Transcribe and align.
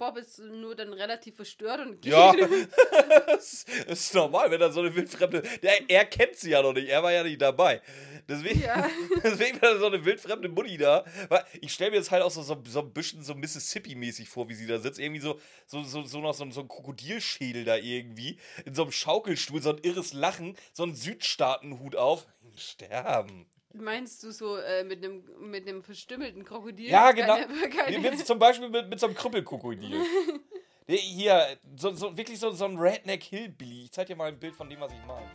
Bob 0.00 0.16
ist 0.16 0.38
nur 0.38 0.74
dann 0.74 0.92
relativ 0.92 1.36
verstört 1.36 1.80
und 1.80 2.00
geht. 2.00 2.12
Ja, 2.12 2.32
das 3.26 3.64
ist 3.86 4.14
normal, 4.14 4.50
wenn 4.50 4.60
er 4.60 4.72
so 4.72 4.80
eine 4.80 4.94
wildfremde. 4.96 5.42
Der, 5.62 5.88
er 5.88 6.04
kennt 6.06 6.36
sie 6.36 6.50
ja 6.50 6.62
noch 6.62 6.72
nicht, 6.72 6.88
er 6.88 7.02
war 7.02 7.12
ja 7.12 7.22
nicht 7.22 7.40
dabei. 7.40 7.82
Deswegen, 8.28 8.60
Ja. 8.62 8.88
deswegen 9.22 9.60
war 9.60 9.78
so 9.78 9.86
eine 9.86 10.04
wildfremde 10.04 10.48
Mutti 10.48 10.78
da. 10.78 11.04
Ich 11.60 11.72
stelle 11.72 11.90
mir 11.90 11.98
jetzt 11.98 12.10
halt 12.10 12.22
auch 12.22 12.30
so, 12.30 12.42
so, 12.42 12.60
so 12.66 12.80
ein 12.80 12.92
bisschen 12.92 13.22
so 13.22 13.34
Mississippi-mäßig 13.34 14.28
vor, 14.28 14.48
wie 14.48 14.54
sie 14.54 14.66
da 14.66 14.78
sitzt. 14.78 14.98
Irgendwie 14.98 15.20
so, 15.20 15.38
so, 15.66 15.82
so, 15.84 16.02
so 16.04 16.20
noch 16.20 16.34
so, 16.34 16.44
ein- 16.44 16.52
so 16.52 16.60
ein 16.62 16.68
Krokodilschädel 16.68 17.64
da 17.64 17.76
irgendwie. 17.76 18.38
In 18.64 18.74
so 18.74 18.82
einem 18.82 18.92
Schaukelstuhl, 18.92 19.60
so 19.62 19.70
ein 19.70 19.78
irres 19.82 20.12
Lachen, 20.14 20.56
so 20.72 20.82
ein 20.84 20.94
Südstaatenhut 20.94 21.94
auf. 21.94 22.26
Sterben. 22.56 23.46
Meinst 23.72 24.22
du 24.24 24.32
so 24.32 24.56
äh, 24.56 24.82
mit 24.84 25.04
einem 25.04 25.22
mit 25.38 25.68
einem 25.68 25.82
verstümmelten 25.82 26.44
Krokodil? 26.44 26.90
Ja, 26.90 27.12
genau. 27.12 27.36
Keine, 27.36 27.68
keine, 27.68 27.98
mit, 28.10 28.26
zum 28.26 28.38
Beispiel 28.38 28.68
mit, 28.68 28.88
mit 28.88 28.98
so 28.98 29.06
einem 29.06 29.14
Krüppelkrokodil. 29.14 30.02
Hier, 30.88 31.56
so, 31.76 31.94
so, 31.94 32.16
wirklich 32.16 32.40
so, 32.40 32.50
so 32.50 32.64
ein 32.64 32.76
Redneck 32.76 33.22
Hillbilly. 33.22 33.84
Ich 33.84 33.92
zeig 33.92 34.08
dir 34.08 34.16
mal 34.16 34.26
ein 34.26 34.40
Bild 34.40 34.56
von 34.56 34.68
dem, 34.68 34.80
was 34.80 34.92
ich 34.92 35.06
meine. 35.06 35.30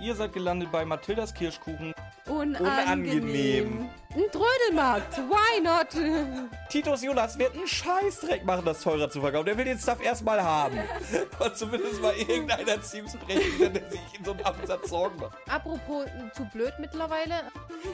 Ihr 0.00 0.14
seid 0.14 0.34
gelandet 0.34 0.70
bei 0.70 0.84
Mathildas 0.84 1.32
Kirschkuchen. 1.32 1.94
Unangenehm. 2.28 3.88
Ein 4.14 4.24
Trödelmarkt, 4.32 5.18
why 5.18 5.60
not? 5.60 5.88
Titus 6.70 7.02
Jonas 7.02 7.38
wird 7.38 7.54
einen 7.54 7.68
Scheißdreck 7.68 8.44
machen, 8.44 8.64
das 8.64 8.80
teurer 8.80 9.10
zu 9.10 9.20
verkaufen. 9.20 9.46
Der 9.46 9.58
will 9.58 9.66
den 9.66 9.78
Stuff 9.78 10.02
erstmal 10.02 10.42
haben. 10.42 10.78
Und 11.38 11.56
zumindest 11.56 12.00
mal 12.00 12.14
irgendeiner 12.16 12.80
Teams 12.80 13.16
brechen, 13.16 13.74
der 13.74 13.90
sich 13.90 14.00
in 14.18 14.24
so 14.24 14.32
einem 14.32 14.44
Absatz 14.44 14.88
Sorgen 14.88 15.20
macht. 15.20 15.36
Apropos 15.48 16.06
zu 16.34 16.44
blöd 16.46 16.72
mittlerweile. 16.78 17.42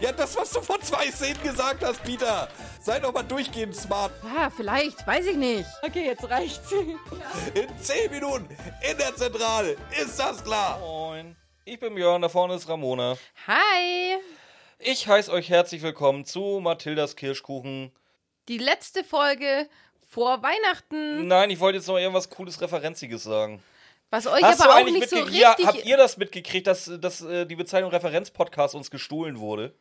Ja, 0.01 0.13
das, 0.13 0.37
was 0.37 0.51
du 0.53 0.61
vor 0.63 0.81
zwei 0.81 1.11
Szenen 1.11 1.43
gesagt 1.43 1.85
hast, 1.85 2.03
Peter. 2.05 2.49
Sei 2.81 3.01
doch 3.01 3.13
mal 3.13 3.25
durchgehend 3.25 3.75
smart. 3.75 4.13
Ja, 4.35 4.51
vielleicht, 4.51 5.05
weiß 5.07 5.27
ich 5.27 5.37
nicht. 5.37 5.69
Okay, 5.83 6.07
jetzt 6.07 6.31
reicht's. 6.31 6.73
In 6.73 7.69
10 7.83 8.11
Minuten 8.13 8.49
in 8.89 8.97
der 8.97 9.15
Zentrale. 9.17 9.77
Ist 10.01 10.19
das 10.19 10.43
klar? 10.45 10.79
Moin. 10.79 11.37
Ich 11.67 11.81
bin 11.81 11.95
Björn, 11.95 12.21
da 12.21 12.29
vorne 12.29 12.55
ist 12.57 12.69
Ramona. 12.69 13.17
Hi. 13.47 14.19
Ich 14.79 15.09
heiße 15.09 15.33
euch 15.33 15.49
herzlich 15.49 15.81
willkommen 15.81 16.27
zu 16.27 16.61
Mathildas 16.63 17.17
Kirschkuchen. 17.17 17.91
Die 18.49 18.59
letzte 18.59 19.03
Folge 19.03 19.67
vor 20.07 20.43
Weihnachten, 20.43 21.27
Nein, 21.27 21.49
ich 21.49 21.61
wollte 21.61 21.79
jetzt 21.79 21.87
noch 21.87 21.97
irgendwas 21.97 22.29
cooles 22.29 22.61
Referenziges 22.61 23.23
sagen. 23.23 23.63
was 24.11 24.27
euch 24.27 24.43
Hast 24.43 24.61
aber 24.61 24.75
auch 24.75 24.85
nicht 24.85 25.09
so 25.09 25.17
mitgekriegt? 25.17 25.41
Ja, 25.41 25.53
richtig 25.53 25.67
habt 25.67 25.87
ihr 25.87 25.97
das 25.97 26.19
mitgekriegt, 26.19 26.67
dass, 26.67 26.91
dass 27.01 27.23
äh, 27.23 27.47
die 27.47 27.57
Bezeichnung 27.57 27.91
Referenzpodcast 27.91 28.75
uns 28.75 28.91
gestohlen 28.91 29.39
wurde? 29.39 29.75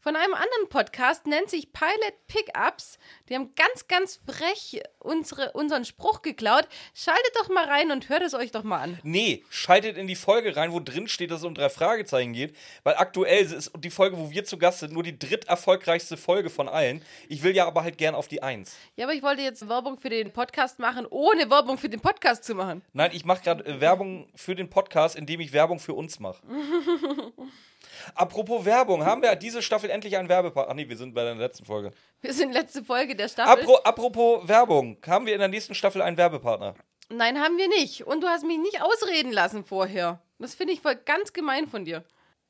Von 0.00 0.16
einem 0.16 0.32
anderen 0.32 0.68
Podcast 0.70 1.26
nennt 1.26 1.50
sich 1.50 1.74
Pilot 1.74 2.14
Pickups. 2.26 2.98
Die 3.28 3.34
haben 3.34 3.54
ganz, 3.54 3.86
ganz 3.86 4.18
frech 4.26 4.80
unsere, 4.98 5.52
unseren 5.52 5.84
Spruch 5.84 6.22
geklaut. 6.22 6.66
Schaltet 6.94 7.32
doch 7.36 7.50
mal 7.50 7.66
rein 7.66 7.90
und 7.90 8.08
hört 8.08 8.22
es 8.22 8.32
euch 8.32 8.50
doch 8.50 8.62
mal 8.62 8.78
an. 8.78 8.98
Nee, 9.02 9.44
schaltet 9.50 9.98
in 9.98 10.06
die 10.06 10.16
Folge 10.16 10.56
rein, 10.56 10.72
wo 10.72 10.80
drin 10.80 11.06
steht, 11.06 11.30
dass 11.30 11.40
es 11.40 11.46
um 11.46 11.54
drei 11.54 11.68
Fragezeichen 11.68 12.32
geht, 12.32 12.56
weil 12.82 12.94
aktuell 12.96 13.44
ist 13.44 13.72
die 13.78 13.90
Folge, 13.90 14.16
wo 14.16 14.30
wir 14.30 14.44
zu 14.44 14.56
Gast 14.56 14.80
sind, 14.80 14.94
nur 14.94 15.02
die 15.02 15.18
dritterfolgreichste 15.18 16.16
Folge 16.16 16.48
von 16.48 16.70
allen. 16.70 17.04
Ich 17.28 17.42
will 17.42 17.54
ja 17.54 17.66
aber 17.66 17.82
halt 17.82 17.98
gern 17.98 18.14
auf 18.14 18.26
die 18.26 18.42
Eins. 18.42 18.76
Ja, 18.96 19.04
aber 19.04 19.12
ich 19.12 19.22
wollte 19.22 19.42
jetzt 19.42 19.68
Werbung 19.68 19.98
für 19.98 20.08
den 20.08 20.32
Podcast 20.32 20.78
machen, 20.78 21.06
ohne 21.10 21.50
Werbung 21.50 21.76
für 21.76 21.90
den 21.90 22.00
Podcast 22.00 22.44
zu 22.44 22.54
machen. 22.54 22.82
Nein, 22.94 23.10
ich 23.12 23.26
mache 23.26 23.42
gerade 23.42 23.66
äh, 23.66 23.80
Werbung 23.82 24.30
für 24.34 24.54
den 24.54 24.70
Podcast, 24.70 25.14
indem 25.14 25.40
ich 25.40 25.52
Werbung 25.52 25.78
für 25.78 25.92
uns 25.92 26.20
mache. 26.20 26.42
Apropos 28.14 28.64
Werbung, 28.64 29.04
haben 29.04 29.22
wir 29.22 29.34
diese 29.36 29.62
Staffel 29.62 29.90
endlich 29.90 30.16
einen 30.16 30.28
Werbepartner? 30.28 30.72
Ach 30.72 30.76
nee, 30.76 30.88
wir 30.88 30.96
sind 30.96 31.14
bei 31.14 31.24
der 31.24 31.34
letzten 31.34 31.64
Folge. 31.64 31.92
Wir 32.20 32.32
sind 32.32 32.52
letzte 32.52 32.84
Folge 32.84 33.16
der 33.16 33.28
Staffel. 33.28 33.62
Apro 33.62 33.76
apropos 33.78 34.46
Werbung, 34.48 34.98
haben 35.06 35.26
wir 35.26 35.34
in 35.34 35.40
der 35.40 35.48
nächsten 35.48 35.74
Staffel 35.74 36.02
einen 36.02 36.16
Werbepartner? 36.16 36.74
Nein, 37.08 37.40
haben 37.40 37.56
wir 37.58 37.68
nicht. 37.68 38.06
Und 38.06 38.22
du 38.22 38.28
hast 38.28 38.44
mich 38.44 38.58
nicht 38.58 38.82
ausreden 38.82 39.32
lassen 39.32 39.64
vorher. 39.64 40.22
Das 40.38 40.54
finde 40.54 40.72
ich 40.72 40.80
voll 40.80 40.96
ganz 40.96 41.32
gemein 41.32 41.66
von 41.66 41.84
dir. 41.84 42.04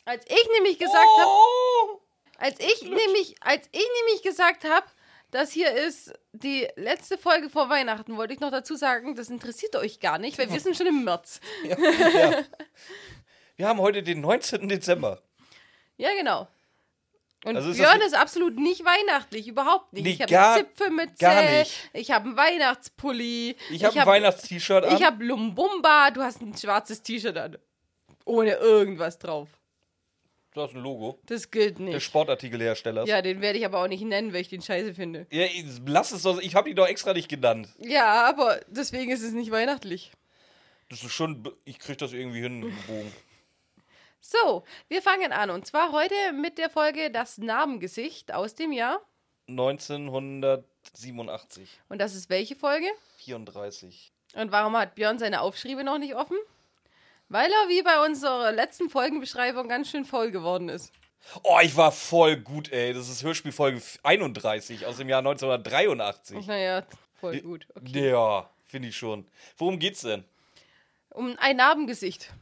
Als 0.05 0.25
ich 0.27 0.49
nämlich 0.55 0.79
gesagt 0.79 1.09
habe, 1.19 1.31
oh! 1.31 2.01
als 2.39 2.59
ich 2.59 2.83
nämlich, 2.83 3.37
als 3.41 3.69
ich 3.73 3.87
nämlich 4.07 4.23
gesagt 4.23 4.65
habe, 4.65 4.87
das 5.31 5.53
hier 5.53 5.73
ist 5.73 6.13
die 6.33 6.67
letzte 6.77 7.17
Folge 7.17 7.49
vor 7.49 7.69
Weihnachten, 7.69 8.17
wollte 8.17 8.35
ich 8.35 8.41
noch 8.41 8.51
dazu 8.51 8.75
sagen, 8.75 9.15
das 9.15 9.31
interessiert 9.31 9.77
euch 9.77 10.01
gar 10.01 10.19
nicht, 10.19 10.39
weil 10.39 10.51
wir 10.51 10.61
sind 10.61 10.77
schon 10.77 10.87
im 10.87 11.05
März. 11.05 11.41
Ja, 11.65 11.77
ja. 11.79 12.45
Wir 13.57 13.69
haben 13.69 13.79
heute 13.79 14.03
den 14.03 14.23
19. 14.23 14.71
Dezember. 14.71 15.21
Ja, 16.01 16.09
genau. 16.19 16.49
Und 17.45 17.57
Also 17.57 17.71
ist 17.71 17.79
Björn 17.79 18.01
ist 18.03 18.15
absolut 18.15 18.57
nicht 18.59 18.85
weihnachtlich, 18.85 19.49
überhaupt 19.49 19.93
nicht. 19.95 20.05
Nee, 20.05 20.11
ich 20.11 20.21
habe 20.21 20.31
gar- 20.31 20.57
Zipfelmütze, 20.59 21.65
ich 21.95 22.11
habe 22.11 22.27
einen 22.27 22.37
Weihnachtspulli, 22.37 23.57
Ich 23.71 23.85
habe 23.85 23.95
ein 23.95 24.01
hab- 24.01 24.07
Weihnachts-T-Shirt 24.09 24.85
an. 24.85 24.97
Ich 24.97 25.03
habe 25.03 25.25
Lumbumba, 25.25 26.11
du 26.11 26.23
hast 26.23 26.43
ein 26.43 26.55
schwarzes 26.57 27.03
T-Shirt 27.03 27.37
an. 27.39 27.57
Ohne 28.27 28.55
irgendwas 28.55 29.19
drauf. 29.19 29.49
du 30.53 30.61
hast 30.63 30.75
ein 30.75 30.83
Logo. 30.83 31.19
Das 31.27 31.51
gilt 31.51 31.79
Der 31.79 31.87
nicht. 31.87 32.03
Sportartikelhersteller. 32.05 33.07
Ja, 33.07 33.23
den 33.23 33.41
werde 33.41 33.59
ich 33.59 33.65
aber 33.65 33.83
auch 33.83 33.89
nicht 33.89 34.03
nennen, 34.03 34.33
weil 34.35 34.41
ich 34.41 34.49
den 34.49 34.61
scheiße 34.63 34.95
finde. 34.95 35.27
Ja, 35.31 35.47
lass 35.87 36.11
es 36.13 36.23
doch. 36.23 36.41
Ich 36.41 36.55
habe 36.57 36.69
ihn 36.69 36.77
doch 36.77 36.89
extra 36.89 37.13
nicht 37.15 37.29
genannt. 37.29 37.69
Ja, 37.79 38.29
aber 38.29 38.61
deswegen 38.67 39.13
ist 39.13 39.23
es 39.23 39.33
nicht 39.33 39.51
weihnachtlich. 39.53 40.11
Das 40.91 41.05
ist 41.05 41.13
schon. 41.13 41.49
Ich 41.65 41.79
krieg 41.79 41.97
das 41.99 42.13
irgendwie 42.13 42.41
hin. 42.41 42.63
im 42.65 42.77
Bogen. 42.89 43.13
So, 44.21 44.65
wir 44.89 45.01
fangen 45.03 45.33
an. 45.33 45.51
Und 45.51 45.67
zwar 45.67 45.93
heute 45.93 46.15
mit 46.33 46.59
der 46.59 46.71
Folge 46.71 47.11
Das 47.11 47.39
Narbengesicht 47.39 48.33
aus 48.35 48.55
dem 48.55 48.73
Jahr. 48.73 49.01
1987. 49.49 51.81
Und 51.89 52.01
das 52.01 52.15
ist 52.15 52.31
welche 52.31 52.55
Folge? 52.55 52.87
34. 53.19 54.13
Und 54.35 54.53
warum 54.53 54.77
hat 54.77 54.95
Björn 54.95 55.19
seine 55.19 55.41
Aufschriebe 55.41 55.83
noch 55.85 55.99
nicht 55.99 56.15
offen? 56.15 56.37
Weil 57.29 57.51
er 57.51 57.69
wie 57.69 57.83
bei 57.83 58.05
unserer 58.05 58.53
letzten 58.53 58.89
Folgenbeschreibung 58.91 59.69
ganz 59.69 59.91
schön 59.91 60.05
voll 60.05 60.31
geworden 60.31 60.69
ist. 60.69 60.93
Oh, 61.43 61.59
ich 61.63 61.77
war 61.77 61.91
voll 61.93 62.37
gut, 62.37 62.71
ey. 62.73 62.93
Das 62.93 63.09
ist 63.09 63.23
Hörspielfolge 63.23 63.81
31 64.03 64.85
aus 64.87 64.99
dem 64.99 65.09
Jahr 65.09 65.21
1983. 65.21 66.47
Naja, 66.47 66.83
voll 67.21 67.41
gut. 67.41 67.67
Okay. 67.75 68.11
Ja, 68.11 68.51
finde 68.67 68.89
ich 68.89 68.97
schon. 68.97 69.27
Worum 69.57 69.79
geht's 69.79 70.03
denn? 70.03 70.25
Um 71.11 71.37
ein 71.39 71.57
Narbengesicht. 71.57 72.33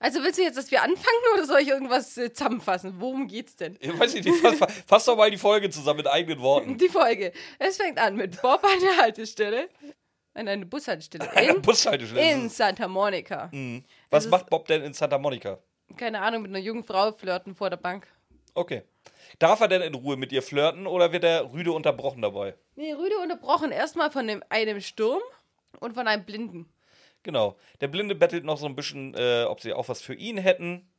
Also 0.00 0.22
willst 0.22 0.38
du 0.38 0.42
jetzt, 0.42 0.56
dass 0.56 0.70
wir 0.70 0.82
anfangen 0.82 1.22
oder 1.34 1.44
soll 1.44 1.60
ich 1.60 1.68
irgendwas 1.68 2.16
äh, 2.16 2.32
zusammenfassen? 2.32 2.94
Worum 2.98 3.28
geht's 3.28 3.54
denn? 3.56 3.76
Ich 3.80 3.96
weiß 3.98 4.14
nicht, 4.14 4.28
fass, 4.40 4.56
fass 4.86 5.04
doch 5.04 5.16
mal 5.16 5.30
die 5.30 5.36
Folge 5.36 5.68
zusammen 5.68 5.98
mit 5.98 6.06
eigenen 6.08 6.40
Worten. 6.40 6.78
Die 6.78 6.88
Folge. 6.88 7.32
Es 7.58 7.76
fängt 7.76 7.98
an 7.98 8.16
mit 8.16 8.40
Bob 8.40 8.64
an 8.64 8.80
der 8.80 8.96
Haltestelle. 8.96 9.68
An 10.32 10.48
einer 10.48 10.64
Bushaltestelle. 10.64 11.30
Einer 11.36 11.56
In, 11.56 11.62
Bushaltestelle. 11.62 12.32
in 12.32 12.48
Santa 12.48 12.88
Monica. 12.88 13.50
Mhm. 13.52 13.84
Was 14.08 14.26
macht 14.28 14.48
Bob 14.48 14.66
denn 14.68 14.82
in 14.82 14.94
Santa 14.94 15.18
Monica? 15.18 15.58
Keine 15.98 16.22
Ahnung, 16.22 16.42
mit 16.42 16.50
einer 16.50 16.60
jungen 16.60 16.84
Frau 16.84 17.12
flirten 17.12 17.54
vor 17.54 17.68
der 17.68 17.76
Bank. 17.76 18.06
Okay. 18.54 18.82
Darf 19.38 19.60
er 19.60 19.68
denn 19.68 19.82
in 19.82 19.94
Ruhe 19.94 20.16
mit 20.16 20.32
ihr 20.32 20.42
flirten 20.42 20.86
oder 20.86 21.12
wird 21.12 21.24
er 21.24 21.52
rüde 21.52 21.72
unterbrochen 21.72 22.22
dabei? 22.22 22.54
Nee, 22.76 22.92
Rüde 22.94 23.18
unterbrochen 23.18 23.70
erstmal 23.70 24.10
von 24.10 24.26
dem, 24.26 24.42
einem 24.48 24.80
Sturm 24.80 25.20
und 25.78 25.94
von 25.94 26.08
einem 26.08 26.24
Blinden. 26.24 26.72
Genau. 27.22 27.56
Der 27.80 27.88
Blinde 27.88 28.14
bettelt 28.14 28.44
noch 28.44 28.58
so 28.58 28.66
ein 28.66 28.76
bisschen, 28.76 29.14
äh, 29.14 29.44
ob 29.44 29.60
sie 29.60 29.72
auch 29.72 29.88
was 29.88 30.00
für 30.02 30.14
ihn 30.14 30.38
hätten. 30.38 30.90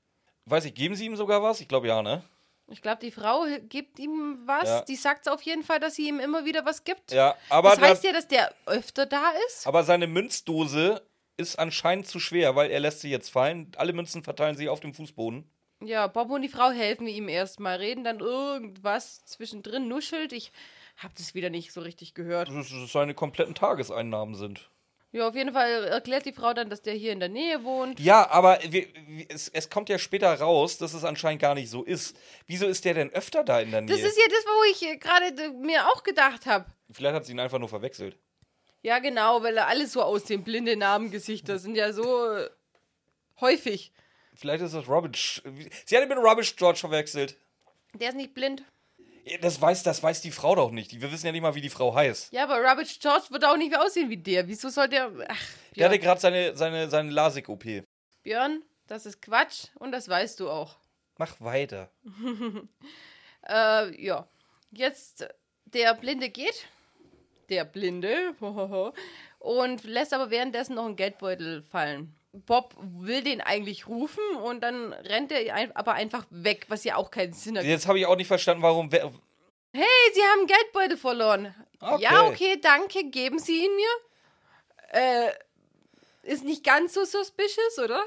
Weiß 0.46 0.66
ich, 0.66 0.74
geben 0.74 0.96
sie 0.96 1.06
ihm 1.06 1.16
sogar 1.16 1.42
was? 1.42 1.62
Ich 1.62 1.68
glaube 1.68 1.88
ja, 1.88 2.02
ne? 2.02 2.24
Ich 2.68 2.82
glaube, 2.82 3.02
die 3.02 3.12
Frau 3.12 3.46
gibt 3.68 4.00
ihm 4.00 4.40
was. 4.46 4.70
Ja. 4.70 4.82
Die 4.84 4.96
sagt 4.96 5.28
auf 5.30 5.42
jeden 5.42 5.64
Fall, 5.64 5.80
dass 5.80 5.96
sie 5.96 6.08
ihm 6.08 6.20
immer 6.20 6.46
wieder 6.46 6.66
was 6.66 6.84
gibt. 6.84 7.12
Ja, 7.12 7.36
aber, 7.50 7.72
das 7.72 7.82
heißt 7.82 8.04
ja, 8.04 8.14
dass 8.14 8.28
der 8.28 8.54
öfter 8.66 9.06
da 9.06 9.32
ist. 9.48 9.68
aber 9.68 9.84
seine 9.84 10.08
Münzdose 10.08 11.02
ist 11.38 11.58
anscheinend 11.58 12.08
zu 12.08 12.20
schwer, 12.20 12.56
weil 12.56 12.72
er 12.72 12.80
lässt 12.80 13.02
sie 13.02 13.10
jetzt 13.10 13.30
fallen. 13.30 13.72
Alle 13.76 13.94
Münzen 13.94 14.24
verteilen 14.24 14.56
sich 14.56 14.70
auf 14.70 14.80
dem 14.80 14.94
Fußboden. 14.94 15.50
Ja, 15.84 16.08
Bob 16.08 16.30
und 16.30 16.44
die 16.44 16.50
Frau 16.50 16.70
helfen 16.70 17.08
ihm 17.08 17.28
erstmal, 17.28 17.78
reden 17.78 18.04
dann 18.04 18.20
irgendwas 18.20 19.26
zwischendrin, 19.26 19.88
nuschelt. 19.88 20.32
Ich 20.32 20.52
hab 20.98 21.16
das 21.16 21.34
wieder 21.34 21.50
nicht 21.50 21.74
so 21.74 21.82
richtig 21.82 22.14
gehört. 22.14 22.50
Dass 22.50 22.70
seine 22.92 23.16
kompletten 23.16 23.56
Tageseinnahmen 23.56 24.36
sind. 24.36 24.70
Ja, 25.14 25.28
auf 25.28 25.36
jeden 25.36 25.52
Fall 25.52 25.86
erklärt 25.86 26.26
die 26.26 26.32
Frau 26.32 26.54
dann, 26.54 26.70
dass 26.70 26.82
der 26.82 26.94
hier 26.94 27.12
in 27.12 27.20
der 27.20 27.28
Nähe 27.28 27.66
wohnt. 27.66 28.00
Ja, 28.00 28.30
aber 28.30 28.60
wir, 28.70 28.88
es, 29.28 29.50
es 29.50 29.70
kommt 29.70 29.90
ja 29.90 30.00
später 30.00 30.34
raus, 30.40 30.78
dass 30.78 30.94
es 30.94 31.04
anscheinend 31.04 31.42
gar 31.42 31.54
nicht 31.54 31.70
so 31.70 31.84
ist. 31.84 32.16
Wieso 32.48 32.66
ist 32.66 32.86
der 32.86 32.94
denn 32.94 33.12
öfter 33.12 33.44
da 33.44 33.60
in 33.60 33.72
der 33.72 33.82
Nähe? 33.82 33.94
Das 33.94 34.06
ist 34.06 34.18
ja 34.18 34.26
das, 34.30 34.46
wo 34.46 34.64
ich 34.72 35.00
gerade 35.02 35.52
mir 35.60 35.86
auch 35.88 36.04
gedacht 36.04 36.46
habe. 36.46 36.66
Vielleicht 36.90 37.16
hat 37.16 37.26
sie 37.26 37.34
ihn 37.34 37.42
einfach 37.42 37.60
nur 37.60 37.68
verwechselt. 37.68 38.18
Ja, 38.84 39.00
genau, 39.00 39.44
weil 39.44 39.58
er 39.58 39.68
alles 39.68 39.92
so 39.92 40.02
aussehen. 40.02 40.44
Blinde 40.44 40.78
Namengesichter 40.78 41.60
sind 41.60 41.76
ja 41.76 41.92
so 41.92 42.32
äh, 42.32 42.50
häufig. 43.42 43.92
Vielleicht 44.34 44.64
ist 44.64 44.74
das 44.74 44.88
Robin. 44.88 45.14
Sch 45.14 45.42
sie 45.86 45.98
hat 45.98 46.04
ihn 46.04 46.10
mit 46.10 46.18
Robin 46.18 46.46
George 46.56 46.80
verwechselt. 46.80 47.38
Der 47.94 48.10
ist 48.10 48.16
nicht 48.16 48.34
blind. 48.34 48.64
Das 49.42 49.62
weiß, 49.62 49.84
das 49.84 50.02
weiß 50.02 50.22
die 50.22 50.32
Frau 50.32 50.56
doch 50.56 50.72
nicht. 50.72 51.00
Wir 51.00 51.12
wissen 51.12 51.26
ja 51.28 51.32
nicht 51.32 51.42
mal, 51.42 51.54
wie 51.56 51.62
die 51.62 51.70
Frau 51.70 51.94
heißt. 51.94 52.32
Ja, 52.34 52.44
aber 52.44 52.58
Robert 52.58 52.88
George 53.00 53.26
wird 53.30 53.46
auch 53.46 53.58
nicht 53.58 53.70
mehr 53.70 53.82
aussehen 53.82 54.10
wie 54.10 54.18
der. 54.18 54.48
Wieso 54.48 54.70
soll 54.70 54.90
der. 54.90 55.12
Ach, 55.28 55.38
Der 55.76 55.86
hatte 55.88 56.00
gerade 56.00 56.20
seine, 56.20 56.56
seine, 56.56 56.90
seine 56.90 57.12
LASIK-OP. 57.12 57.84
Björn, 58.24 58.64
das 58.88 59.06
ist 59.06 59.22
Quatsch 59.22 59.66
und 59.76 59.92
das 59.92 60.10
weißt 60.10 60.40
du 60.40 60.50
auch. 60.50 60.78
Mach 61.18 61.40
weiter. 61.40 61.90
Äh, 63.48 64.00
ja. 64.04 64.28
Jetzt, 64.72 65.28
der 65.66 65.96
Blinde 65.96 66.30
geht. 66.30 66.68
der 67.50 67.66
Blinde, 67.66 68.36
und 69.40 69.84
lässt 69.84 70.14
aber 70.14 70.30
währenddessen 70.30 70.76
noch 70.76 70.86
einen 70.86 70.96
Geldbeutel 70.96 71.64
fallen. 71.64 72.16
Bob 72.34 72.74
will 72.80 73.24
den 73.24 73.42
eigentlich 73.42 73.88
rufen 73.88 74.24
und 74.44 74.62
dann 74.62 74.94
rennt 74.94 75.32
er 75.34 75.76
aber 75.76 75.94
einfach 75.94 76.26
weg, 76.30 76.66
was 76.70 76.84
ja 76.86 76.96
auch 76.96 77.12
keinen 77.12 77.34
Sinn 77.34 77.58
hat. 77.58 77.66
Jetzt 77.66 77.88
habe 77.88 78.00
ich 78.00 78.06
auch 78.06 78.16
nicht 78.16 78.28
verstanden, 78.28 78.64
warum. 78.64 78.92
wer- 78.92 79.12
Hey, 79.74 79.86
Sie 80.14 80.22
haben 80.22 80.48
Geldbeutel 80.48 80.98
verloren. 80.98 81.54
Okay. 81.80 82.04
Ja, 82.04 82.28
okay, 82.28 82.58
danke, 82.62 83.06
geben 83.06 83.40
Sie 83.40 83.66
ihn 83.66 83.72
mir. 83.76 83.90
Äh, 85.02 85.32
ist 86.24 86.44
nicht 86.44 86.64
ganz 86.64 86.94
so 86.94 87.04
suspicious, 87.06 87.80
oder? 87.84 88.02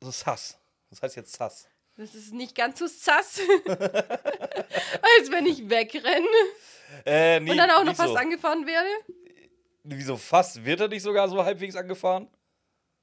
Das 0.00 0.08
ist 0.10 0.20
Sass. 0.20 0.58
Das 0.90 1.02
heißt 1.02 1.16
jetzt 1.16 1.32
Sass. 1.36 1.68
Das 1.96 2.14
ist 2.14 2.34
nicht 2.34 2.56
ganz 2.56 2.80
so 2.80 2.88
sass, 2.88 3.38
als 3.66 5.30
wenn 5.30 5.46
ich 5.46 5.68
wegrenne 5.70 6.26
Äh, 7.06 7.38
nee, 7.40 7.52
und 7.52 7.56
dann 7.56 7.70
auch 7.70 7.84
noch 7.84 7.94
fast 7.94 8.10
so. 8.10 8.16
angefahren 8.16 8.66
werde. 8.66 8.88
Wieso 9.84 10.16
fast? 10.16 10.64
Wird 10.64 10.80
er 10.80 10.88
nicht 10.88 11.02
sogar 11.02 11.28
so 11.28 11.44
halbwegs 11.44 11.76
angefahren? 11.76 12.28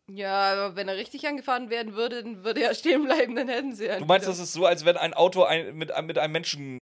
Ja, 0.07 0.53
aber 0.53 0.75
wenn 0.75 0.87
er 0.87 0.95
richtig 0.97 1.27
angefahren 1.27 1.69
werden 1.69 1.93
würde, 1.95 2.23
dann 2.23 2.43
würde 2.43 2.61
er 2.63 2.73
stehen 2.75 3.05
bleiben, 3.05 3.35
dann 3.35 3.47
hätten 3.47 3.73
sie 3.75 3.85
ja. 3.85 3.99
Du 3.99 4.05
meinst, 4.05 4.27
das 4.27 4.39
ist 4.39 4.53
so, 4.53 4.65
als 4.65 4.83
wenn 4.85 4.97
ein 4.97 5.13
Auto 5.13 5.43
ein, 5.43 5.75
mit, 5.77 5.91
einem- 5.91 6.07
mit 6.07 6.17
einem 6.17 6.33
Menschen 6.33 6.79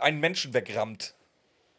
einen 0.00 0.20
Menschen 0.20 0.54
wegrammt. 0.54 1.14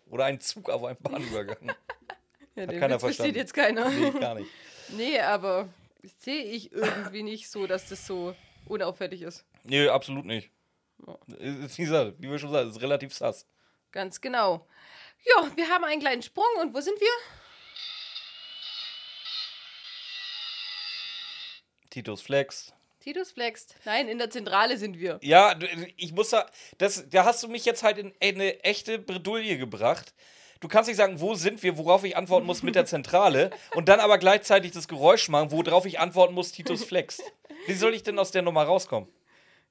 Oder 0.09 0.25
ein 0.25 0.39
Zug 0.39 0.69
auf 0.69 0.83
einem 0.83 0.97
Bahnübergang. 1.01 1.71
ja, 2.55 2.65
den 2.67 2.79
keiner 2.79 2.95
Witz 2.95 3.01
versteht 3.17 3.35
verstanden. 3.35 3.37
jetzt 3.37 3.53
keiner. 3.53 3.89
nee, 3.89 4.19
gar 4.19 4.35
nicht. 4.35 4.49
Nee, 4.89 5.19
aber 5.19 5.69
sehe 6.19 6.43
ich 6.43 6.71
irgendwie 6.73 7.23
nicht 7.23 7.49
so, 7.49 7.65
dass 7.65 7.87
das 7.89 8.05
so 8.05 8.35
unauffällig 8.67 9.21
ist. 9.23 9.45
Nee, 9.63 9.87
absolut 9.87 10.25
nicht. 10.25 10.51
Ist, 11.39 11.77
Wie 11.77 11.83
gesagt, 11.83 12.15
wie 12.19 12.29
wir 12.29 12.37
schon 12.37 12.51
sagen, 12.51 12.69
ist 12.69 12.81
relativ 12.81 13.13
sass. 13.13 13.47
Ganz 13.91 14.19
genau. 14.21 14.67
Ja, 15.25 15.49
wir 15.55 15.67
haben 15.69 15.83
einen 15.85 16.01
kleinen 16.01 16.21
Sprung 16.21 16.45
und 16.61 16.73
wo 16.75 16.81
sind 16.81 16.99
wir? 16.99 17.07
Titus 21.93 22.23
Flex. 22.23 22.73
Titus 23.01 23.33
flext. 23.33 23.75
Nein, 23.85 24.07
in 24.07 24.17
der 24.17 24.31
Zentrale 24.31 24.77
sind 24.77 24.97
wir. 24.97 25.19
Ja, 25.21 25.53
ich 25.95 26.11
muss 26.11 26.31
da, 26.31 26.47
das, 26.79 27.07
da 27.07 27.23
hast 27.23 27.43
du 27.43 27.49
mich 27.49 27.65
jetzt 27.65 27.83
halt 27.83 27.99
in 27.99 28.11
eine 28.19 28.63
echte 28.63 28.97
Bredouille 28.97 29.59
gebracht. 29.59 30.15
Du 30.59 30.67
kannst 30.67 30.87
nicht 30.87 30.97
sagen, 30.97 31.21
wo 31.21 31.35
sind 31.35 31.61
wir, 31.61 31.77
worauf 31.77 32.03
ich 32.03 32.17
antworten 32.17 32.47
muss 32.47 32.63
mit 32.63 32.73
der 32.73 32.87
Zentrale 32.87 33.51
und 33.75 33.89
dann 33.89 33.99
aber 33.99 34.17
gleichzeitig 34.17 34.71
das 34.71 34.87
Geräusch 34.87 35.29
machen, 35.29 35.51
worauf 35.51 35.85
ich 35.85 35.99
antworten 35.99 36.33
muss, 36.33 36.51
Titus 36.51 36.83
Flex. 36.83 37.21
Wie 37.67 37.73
soll 37.73 37.93
ich 37.93 38.01
denn 38.01 38.17
aus 38.17 38.31
der 38.31 38.41
Nummer 38.41 38.63
rauskommen? 38.63 39.07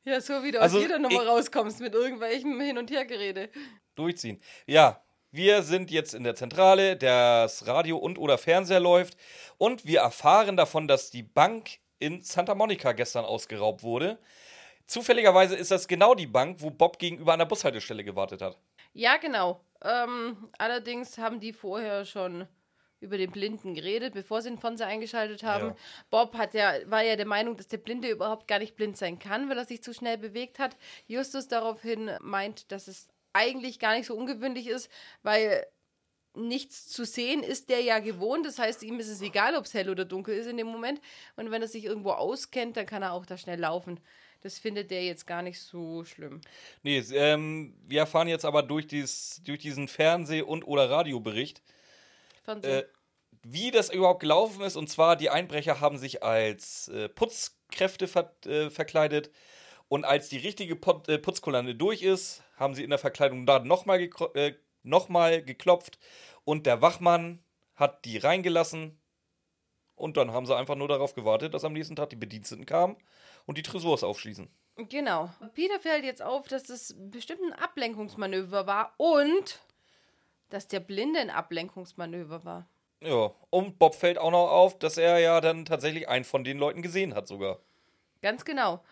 Ja, 0.05 0.21
so 0.21 0.45
wie 0.45 0.53
du 0.53 0.61
Also, 0.61 0.77
aus 0.77 0.83
jeder 0.85 1.01
Nummer 1.01 1.27
rauskommst 1.27 1.81
mit 1.81 1.95
irgendwelchem 1.95 2.61
Hin- 2.61 2.79
und 2.79 2.89
Hergerede. 2.93 3.49
Durchziehen. 3.97 4.41
Ja, 4.67 5.03
wir 5.33 5.63
sind 5.65 5.91
jetzt 5.91 6.15
in 6.15 6.23
der 6.23 6.37
Zentrale, 6.37 6.97
das 6.97 7.67
Radio 7.67 7.97
und 7.97 8.17
oder 8.17 8.39
Fernseher 8.39 8.79
läuft 8.81 9.17
und 9.59 9.87
wir 9.87 10.01
erfahren 10.01 10.57
davon, 10.57 10.87
dass 10.87 11.11
die 11.11 11.25
Bank 11.25 11.79
in 12.03 12.21
Santa 12.23 12.55
Monica 12.55 12.93
gestern 12.93 13.25
ausgeraubt 13.25 13.83
wurde. 13.83 14.19
Zufälligerweise 14.87 15.57
ist 15.57 15.71
das 15.71 15.87
genau 15.87 16.15
die 16.15 16.27
Bank, 16.27 16.57
wo 16.61 16.71
Bob 16.71 16.99
gegenüber 16.99 17.33
an 17.33 17.39
der 17.39 17.47
Bushaltestelle 17.47 18.03
gewartet 18.03 18.43
hat. 18.43 18.59
Ja, 18.93 19.17
genau. 19.17 19.65
Ähm, 19.83 20.51
allerdings 20.59 21.17
haben 21.19 21.39
die 21.41 21.53
vorher 21.53 22.05
schon 22.05 22.47
über 23.01 23.19
den 23.19 23.31
Blinden 23.31 23.75
geredet, 23.75 24.15
bevor 24.15 24.43
sie 24.43 24.51
den 24.51 24.59
Fernseher 24.59 24.87
eingeschaltet 24.87 25.43
haben. 25.43 25.69
Ja. 25.69 25.77
Bob 26.11 26.35
hat 26.35 26.55
ja, 26.55 26.75
war 26.87 27.03
ja 27.03 27.17
der 27.17 27.27
Meinung, 27.27 27.57
dass 27.57 27.69
der 27.69 27.79
Blinde 27.79 28.09
überhaupt 28.09 28.49
gar 28.49 28.59
nicht 28.59 28.77
blind 28.77 28.97
sein 28.97 29.19
kann, 29.19 29.49
weil 29.49 29.59
er 29.59 29.65
sich 29.65 29.83
zu 29.83 29.95
schnell 29.95 30.19
bewegt 30.19 30.59
hat. 30.59 30.77
Justus 31.07 31.49
daraufhin 31.49 32.11
meint, 32.21 32.71
dass 32.71 32.89
es 32.89 33.09
eigentlich 33.33 33.79
gar 33.79 33.97
nicht 33.97 34.07
so 34.07 34.15
ungewöhnlich 34.15 34.67
ist, 34.67 34.91
weil 35.23 35.67
nichts 36.35 36.89
zu 36.89 37.05
sehen 37.05 37.43
ist 37.43 37.69
der 37.69 37.81
ja 37.81 37.99
gewohnt. 37.99 38.47
Das 38.47 38.59
heißt, 38.59 38.83
ihm 38.83 38.99
ist 39.01 39.09
es 39.09 39.21
egal, 39.21 39.57
ob 39.57 39.67
es 39.67 39.75
hell 39.75 39.91
oder 39.91 40.05
dunkel 40.05 40.37
ist 40.37 40.47
in 40.47 40.57
dem 40.57 40.67
Moment. 40.67 41.01
Und 41.37 41.51
wenn 41.51 41.63
er 41.63 41.69
sich 41.69 41.85
irgendwo 41.85 42.11
auskennt, 42.11 42.77
dann 42.77 42.87
kann 42.87 43.03
er 43.03 43.13
auch 43.13 43.27
da 43.27 43.37
schnell 43.37 43.61
laufen. 43.61 44.01
Das 44.41 44.59
findet 44.59 44.91
der 44.91 45.05
jetzt 45.05 45.27
gar 45.27 45.43
nicht 45.43 45.61
so 45.61 46.05
schlimm. 46.05 46.41
Nee, 46.83 46.99
ähm, 47.13 47.75
wir 47.87 48.01
erfahren 48.01 48.29
jetzt 48.29 48.45
aber 48.45 48.63
durch, 48.63 48.89
dies, 48.89 49.41
durch 49.45 49.61
diesen 49.61 49.87
Fernseh- 49.87 50.43
und 50.43 50.67
oder 50.67 50.91
Radiobericht, 50.91 51.63
äh, 52.47 52.83
wie 53.45 53.71
das 53.71 53.93
überhaupt 53.93 54.21
gelaufen 54.21 54.63
ist. 54.63 54.77
Und 54.77 54.89
zwar, 54.89 55.17
die 55.17 55.31
Einbrecher 55.31 55.81
haben 55.81 55.97
sich 55.97 56.25
als 56.25 56.89
äh, 56.89 57.09
Putzkräfte 57.09 58.09
ver 58.09 58.35
äh, 58.47 58.69
verkleidet. 58.69 59.31
Und 59.89 60.05
als 60.05 60.29
die 60.29 60.39
richtige 60.39 60.75
Pot 60.75 61.09
äh, 61.09 61.19
Putzkolonne 61.19 61.77
durch 61.77 62.03
ist, 62.03 62.43
haben 62.57 62.75
sie 62.75 62.83
in 62.83 62.91
der 62.91 62.99
Verkleidung 62.99 63.47
da 63.47 63.61
nochmal 63.61 64.01
äh, 64.35 64.55
noch 64.83 65.09
mal 65.09 65.43
geklopft. 65.43 65.99
Und 66.45 66.67
der 66.67 66.83
Wachmann 66.83 67.43
hat 67.75 68.05
die 68.05 68.19
reingelassen. 68.19 68.99
Und 69.95 70.17
dann 70.17 70.33
haben 70.33 70.47
sie 70.47 70.57
einfach 70.57 70.75
nur 70.75 70.89
darauf 70.89 71.15
gewartet, 71.15 71.55
dass 71.55 71.65
am 71.65 71.75
nächsten 71.75 71.97
Tag 71.97 72.11
die 72.11 72.17
Bediensteten 72.17 72.67
kamen 72.67 72.97
und 73.47 73.59
die 73.59 73.63
Tresors 73.63 74.03
aufschließen. 74.03 74.51
Genau. 74.77 75.31
Peter 75.55 75.79
fällt 75.79 76.05
jetzt 76.05 76.23
auf, 76.23 76.49
dass 76.49 76.65
das 76.65 76.95
bestimmt 76.99 77.43
ein 77.43 77.53
Ablenkungsmanöver 77.53 78.67
war 78.67 78.95
und 78.97 79.61
dass 80.49 80.67
der 80.67 80.81
Blinde 80.81 81.21
ein 81.21 81.31
Ablenkungsmanöver 81.31 82.45
war. 82.45 82.69
Ja, 83.01 83.33
und 83.51 83.79
Bob 83.79 83.95
fällt 83.95 84.19
auch 84.19 84.31
noch 84.31 84.49
auf, 84.49 84.79
dass 84.79 84.97
er 84.97 85.19
ja 85.19 85.41
dann 85.41 85.65
tatsächlich 85.65 86.09
einen 86.09 86.25
von 86.25 86.45
den 86.45 86.59
Leuten 86.59 86.83
gesehen 86.83 87.15
hat 87.15 87.27
sogar. 87.27 87.59
Ganz 88.23 88.45
genau. 88.45 88.83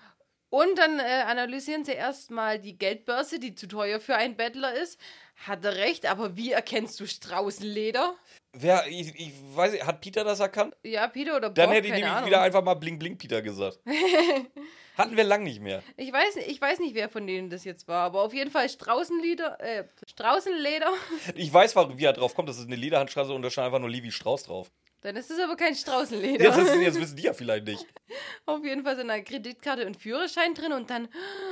Und 0.51 0.79
dann 0.79 0.99
äh, 0.99 1.03
analysieren 1.27 1.85
sie 1.85 1.93
erstmal 1.93 2.59
die 2.59 2.77
Geldbörse, 2.77 3.39
die 3.39 3.55
zu 3.55 3.69
teuer 3.69 4.01
für 4.01 4.17
einen 4.17 4.37
Bettler 4.37 4.75
ist. 4.75 4.99
Hat 5.47 5.65
er 5.65 5.77
recht, 5.77 6.07
aber 6.07 6.37
wie 6.37 6.53
erkennst 6.53 6.99
du 7.01 7.07
Straußenleder? 7.07 8.15
Wer, 8.53 8.85
ich, 8.89 9.15
ich 9.15 9.33
weiß 9.55 9.73
nicht, 9.73 9.87
hat 9.87 10.01
Peter 10.01 10.25
das 10.25 10.41
erkannt? 10.41 10.77
Ja, 10.83 11.07
Peter 11.07 11.37
oder 11.37 11.49
Bob, 11.51 11.55
Dann 11.55 11.71
hätte 11.71 11.87
ich 11.87 11.93
nämlich 11.95 12.11
Ahnung. 12.11 12.27
wieder 12.27 12.43
einfach 12.43 12.65
mal 12.65 12.75
Bling 12.75 12.99
Bling 12.99 13.17
Peter 13.17 13.41
gesagt. 13.41 13.79
Hatten 14.99 15.17
wir 15.17 15.25
lang 15.25 15.45
nicht 15.45 15.61
mehr. 15.61 15.83
Ich 15.97 16.13
weiß, 16.13 16.37
ich 16.47 16.61
weiß 16.61 16.81
nicht, 16.81 16.95
wer 16.97 17.09
von 17.09 17.27
denen 17.27 17.49
das 17.49 17.65
jetzt 17.65 17.87
war, 17.87 18.05
aber 18.05 18.23
auf 18.23 18.35
jeden 18.35 18.51
Fall 18.51 18.69
Straußenleder, 18.69 19.61
äh, 19.61 19.85
Straußenleder. 20.09 20.91
Ich 21.37 21.53
weiß, 21.53 21.77
warum, 21.77 21.97
wie 21.97 22.05
er 22.05 22.13
drauf 22.13 22.35
kommt. 22.35 22.49
Das 22.49 22.59
ist 22.59 22.67
eine 22.67 22.77
Lederhandstraße 22.77 23.33
und 23.33 23.43
da 23.43 23.51
stand 23.51 23.67
einfach 23.67 23.79
nur 23.79 23.89
Levi 23.89 24.11
Strauß 24.11 24.43
drauf. 24.43 24.71
Dann 25.03 25.17
ist 25.17 25.31
es 25.31 25.39
aber 25.41 25.57
kein 25.57 25.75
Straußenleder. 25.75 26.45
Jetzt, 26.45 26.59
ist, 26.59 26.75
jetzt 26.75 27.01
wissen 27.01 27.17
die 27.17 27.23
ja 27.23 27.33
vielleicht 27.33 27.67
nicht. 27.67 27.87
Auf 28.47 28.63
jeden 28.63 28.85
Fall 28.85 28.97
sind 28.97 29.09
eine 29.09 29.25
Kreditkarte 29.25 29.87
und 29.87 29.97
Führerschein 29.97 30.53
drin 30.53 30.73
und 30.73 30.91
dann, 30.91 31.09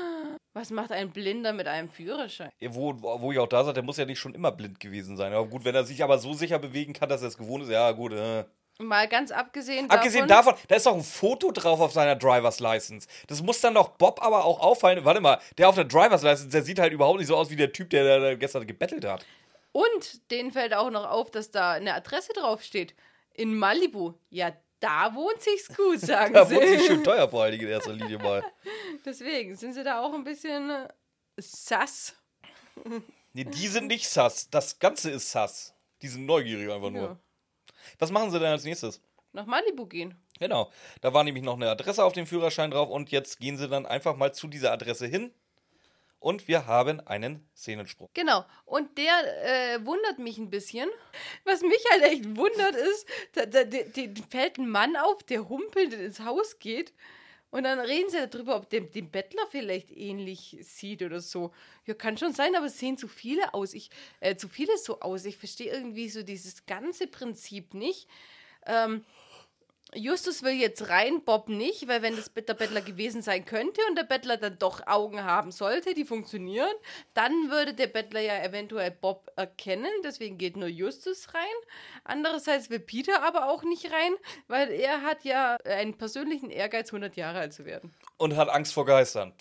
was 0.53 0.71
macht 0.71 0.93
ein 0.93 1.11
Blinder 1.11 1.55
mit 1.55 1.67
einem 1.67 1.89
Führerschein? 1.89 2.51
Ja, 2.61 2.75
Wo, 2.75 2.95
wo 3.01 3.33
ich 3.33 3.39
auch 3.39 3.47
da 3.47 3.65
sage, 3.65 3.75
der 3.75 3.83
muss 3.83 3.97
ja 3.97 4.05
nicht 4.05 4.19
schon 4.19 4.35
immer 4.35 4.53
blind 4.53 4.81
gewesen 4.81 5.17
sein. 5.17 5.33
Aber 5.33 5.47
gut, 5.47 5.65
wenn 5.65 5.75
er 5.75 5.85
sich 5.85 6.05
aber 6.05 6.19
so 6.19 6.35
sicher 6.35 6.59
bewegen 6.59 6.93
kann, 6.93 7.09
dass 7.09 7.23
er 7.23 7.29
es 7.29 7.39
gewohnt 7.39 7.65
ist, 7.65 7.71
ja 7.71 7.91
gut. 7.93 8.13
Äh. 8.13 8.45
Mal 8.81 9.09
ganz 9.09 9.33
abgesehen, 9.33 9.91
Abgesehen 9.91 10.29
davon, 10.29 10.55
da 10.69 10.77
ist 10.77 10.87
doch 10.87 10.95
ein 10.95 11.03
Foto 11.03 11.51
drauf 11.51 11.81
auf 11.81 11.93
seiner 11.93 12.15
Driver's 12.15 12.61
License. 12.61 13.09
Das 13.27 13.43
muss 13.43 13.61
dann 13.61 13.75
doch 13.75 13.89
Bob 13.89 14.23
aber 14.23 14.45
auch 14.45 14.61
auffallen. 14.61 15.05
Warte 15.05 15.21
mal, 15.21 15.41
der 15.57 15.69
auf 15.69 15.75
der 15.75 15.85
Driver's 15.85 16.23
License, 16.23 16.51
der 16.51 16.63
sieht 16.63 16.79
halt 16.79 16.93
überhaupt 16.93 17.19
nicht 17.19 17.27
so 17.27 17.37
aus 17.37 17.51
wie 17.51 17.57
der 17.57 17.73
Typ, 17.73 17.91
der, 17.91 18.21
der 18.21 18.37
gestern 18.37 18.67
gebettelt 18.67 19.05
hat. 19.05 19.25
Und 19.73 20.31
denen 20.31 20.53
fällt 20.53 20.75
auch 20.75 20.91
noch 20.91 21.11
auf, 21.11 21.31
dass 21.31 21.51
da 21.51 21.73
eine 21.73 21.95
Adresse 21.95 22.33
draufsteht. 22.35 22.95
In 23.39 23.55
Malibu. 23.57 24.15
Ja, 24.31 24.53
da 24.81 25.15
wohnt 25.15 25.41
sich's 25.41 25.69
gut, 25.75 26.01
sagen 26.01 26.35
Da 26.35 26.45
sie. 26.45 26.57
wurde 26.57 26.69
sich 26.69 26.87
schön 26.87 27.05
teuer 27.05 27.29
vor 27.29 27.43
allen 27.45 27.53
Dingen 27.53 27.65
in 27.67 27.71
erster 27.71 27.93
Linie 27.93 28.19
mal. 28.19 28.43
Deswegen 29.05 29.57
sind 29.57 29.75
sie 29.75 29.85
da 29.85 30.01
auch 30.01 30.13
ein 30.13 30.25
bisschen 30.25 30.69
äh, 30.71 30.89
sass. 31.39 32.15
Nee, 33.35 33.45
die 33.45 33.69
sind 33.69 33.87
nicht 33.89 34.09
sass. 34.09 34.49
Das 34.51 34.79
Ganze 34.79 35.11
ist 35.11 35.31
sass. 35.31 35.75
Die 36.01 36.09
sind 36.09 36.25
neugierig 36.27 36.73
einfach 36.73 36.91
nur. 36.91 37.03
Ja. 37.03 37.19
Was 37.99 38.11
machen 38.11 38.31
sie 38.31 38.39
denn 38.41 38.49
als 38.49 38.65
nächstes? 38.65 39.01
Nach 39.33 39.45
Malibu 39.47 39.87
gehen. 39.87 40.17
Genau. 40.41 40.73
Da 41.03 41.13
war 41.13 41.23
nämlich 41.23 41.45
noch 41.45 41.55
eine 41.55 41.71
Adresse 41.71 42.03
auf 42.03 42.15
dem 42.15 42.27
Führerschein 42.27 42.71
drauf 42.71 42.89
und 42.89 43.11
jetzt 43.13 43.39
gehen 43.39 43.57
sie 43.59 43.69
dann 43.69 43.85
einfach 43.87 44.17
mal 44.17 44.33
zu 44.33 44.49
dieser 44.49 44.73
Adresse 44.73 45.07
hin 45.07 45.33
und 46.21 46.49
wir 46.49 46.67
haben 46.67 47.01
einen 47.01 47.49
Szenensprung. 47.57 48.11
Genau. 48.15 48.45
Und 48.65 48.99
der 48.99 49.75
äh, 49.75 49.87
wundert 49.87 50.19
mich 50.19 50.39
ein 50.39 50.51
bisschen. 50.51 50.89
Was 51.45 51.63
mich 51.63 51.83
halt 51.93 52.03
echt 52.03 52.37
wundert 52.37 52.75
ist, 52.75 53.07
da, 53.35 53.47
da, 53.47 53.65
da, 53.65 53.79
da 53.83 54.23
fällt 54.29 54.59
ein 54.59 54.69
Mann 54.69 54.97
auf, 54.97 55.23
der 55.23 55.49
humpelnd 55.49 55.95
ins 55.95 56.21
Haus 56.21 56.59
geht. 56.59 56.93
Und 57.51 57.65
dann 57.65 57.81
reden 57.81 58.11
sie 58.11 58.27
darüber, 58.27 58.57
ob 58.57 58.69
der 58.69 58.83
den 58.83 59.11
Bettler 59.11 59.43
vielleicht 59.51 59.91
ähnlich 59.91 60.59
sieht 60.61 61.03
oder 61.03 61.21
so. 61.21 61.53
Ja, 61.87 61.95
kann 61.95 62.19
schon 62.19 62.35
sein, 62.35 62.55
aber 62.55 62.67
es 62.67 62.79
sehen 62.79 62.99
zu 62.99 63.09
viele 63.09 63.55
aus. 63.55 63.73
Ich, 63.73 63.91
äh, 64.21 64.37
zu 64.37 64.49
viele 64.49 64.77
so 64.77 65.01
aus. 65.01 65.25
Ich 65.25 65.39
verstehe 65.39 65.73
irgendwie 65.73 66.11
so 66.11 66.23
dieses 66.23 66.67
ganze 66.67 67.07
Prinzip 67.07 67.73
nicht. 67.73 68.07
Ähm, 68.67 69.05
Justus 69.95 70.43
will 70.43 70.53
jetzt 70.53 70.91
rein, 70.91 71.23
Bob 71.25 71.49
nicht, 71.49 71.89
weil 71.89 72.03
wenn 72.03 72.15
das 72.15 72.31
der 72.33 72.55
Bettler 72.55 72.83
gewesen 72.83 73.23
sein 73.23 73.45
könnte 73.45 73.81
und 73.89 73.97
der 73.97 74.05
Bettler 74.05 74.37
dann 74.37 74.59
doch 74.59 74.87
Augen 74.87 75.25
haben 75.25 75.51
sollte, 75.51 75.95
die 75.95 76.05
funktionieren, 76.05 76.75
dann 77.15 77.51
würde 77.51 77.73
der 77.73 77.87
Bettler 77.87 78.21
ja 78.21 78.43
eventuell 78.43 78.91
Bob 78.91 79.31
erkennen, 79.37 79.91
deswegen 80.05 80.37
geht 80.37 80.57
nur 80.57 80.69
Justus 80.69 81.33
rein. 81.33 81.43
Andererseits 82.05 82.69
will 82.69 82.81
Peter 82.81 83.23
aber 83.23 83.49
auch 83.51 83.63
nicht 83.63 83.87
rein, 83.87 84.15
weil 84.47 84.71
er 84.71 85.03
hat 85.03 85.25
ja 85.25 85.57
einen 85.65 85.97
persönlichen 85.97 86.51
Ehrgeiz, 86.51 86.91
100 86.91 87.17
Jahre 87.17 87.39
alt 87.39 87.55
zu 87.55 87.65
werden. 87.65 87.95
Und 88.19 88.37
hat 88.37 88.51
Angst 88.51 88.75
vor 88.75 88.85
Geistern. 88.85 89.33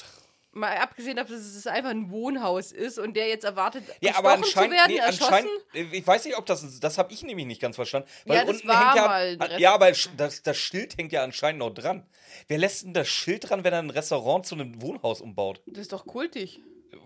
Mal 0.58 0.78
abgesehen 0.78 1.16
davon, 1.18 1.36
dass 1.36 1.44
es 1.46 1.68
einfach 1.68 1.92
ein 1.92 2.10
Wohnhaus 2.12 2.72
ist 2.72 2.98
und 3.00 3.16
der 3.16 3.28
jetzt 3.28 3.46
erwartet, 3.46 3.84
Ja, 4.02 4.16
aber 4.18 4.38
bestochen 4.38 4.44
zu 4.44 4.48
anscheinend, 4.60 4.74
werden, 4.74 4.94
nee, 4.94 5.00
anscheinend, 5.02 5.50
äh, 5.74 5.98
ich 5.98 6.06
weiß 6.08 6.26
nicht, 6.26 6.38
ob 6.38 6.46
das, 6.46 6.80
das 6.80 6.98
habe 6.98 7.14
ich 7.14 7.24
nämlich 7.24 7.46
nicht 7.46 7.62
ganz 7.62 7.76
verstanden. 7.76 8.08
Weil 8.26 8.38
Ja, 8.38 8.46
das 8.46 8.56
unten 8.56 8.68
war 8.68 8.86
hängt 8.94 9.40
ja, 9.40 9.46
Rest- 9.46 9.60
ja, 9.60 9.74
aber 9.74 9.92
das, 10.18 10.42
das 10.44 10.58
Schild 10.58 10.98
hängt 10.98 11.12
ja 11.12 11.24
anscheinend 11.24 11.60
noch 11.60 11.70
dran. 11.72 12.06
Wer 12.48 12.58
lässt 12.58 12.84
denn 12.86 12.94
das 12.94 13.08
Schild 13.08 13.50
dran, 13.50 13.64
wenn 13.64 13.74
er 13.74 13.80
ein 13.80 13.90
Restaurant 13.90 14.46
zu 14.46 14.56
einem 14.56 14.82
Wohnhaus 14.82 15.22
umbaut? 15.22 15.62
Das 15.66 15.82
ist 15.84 15.94
doch 15.94 16.06
kultig. 16.06 16.62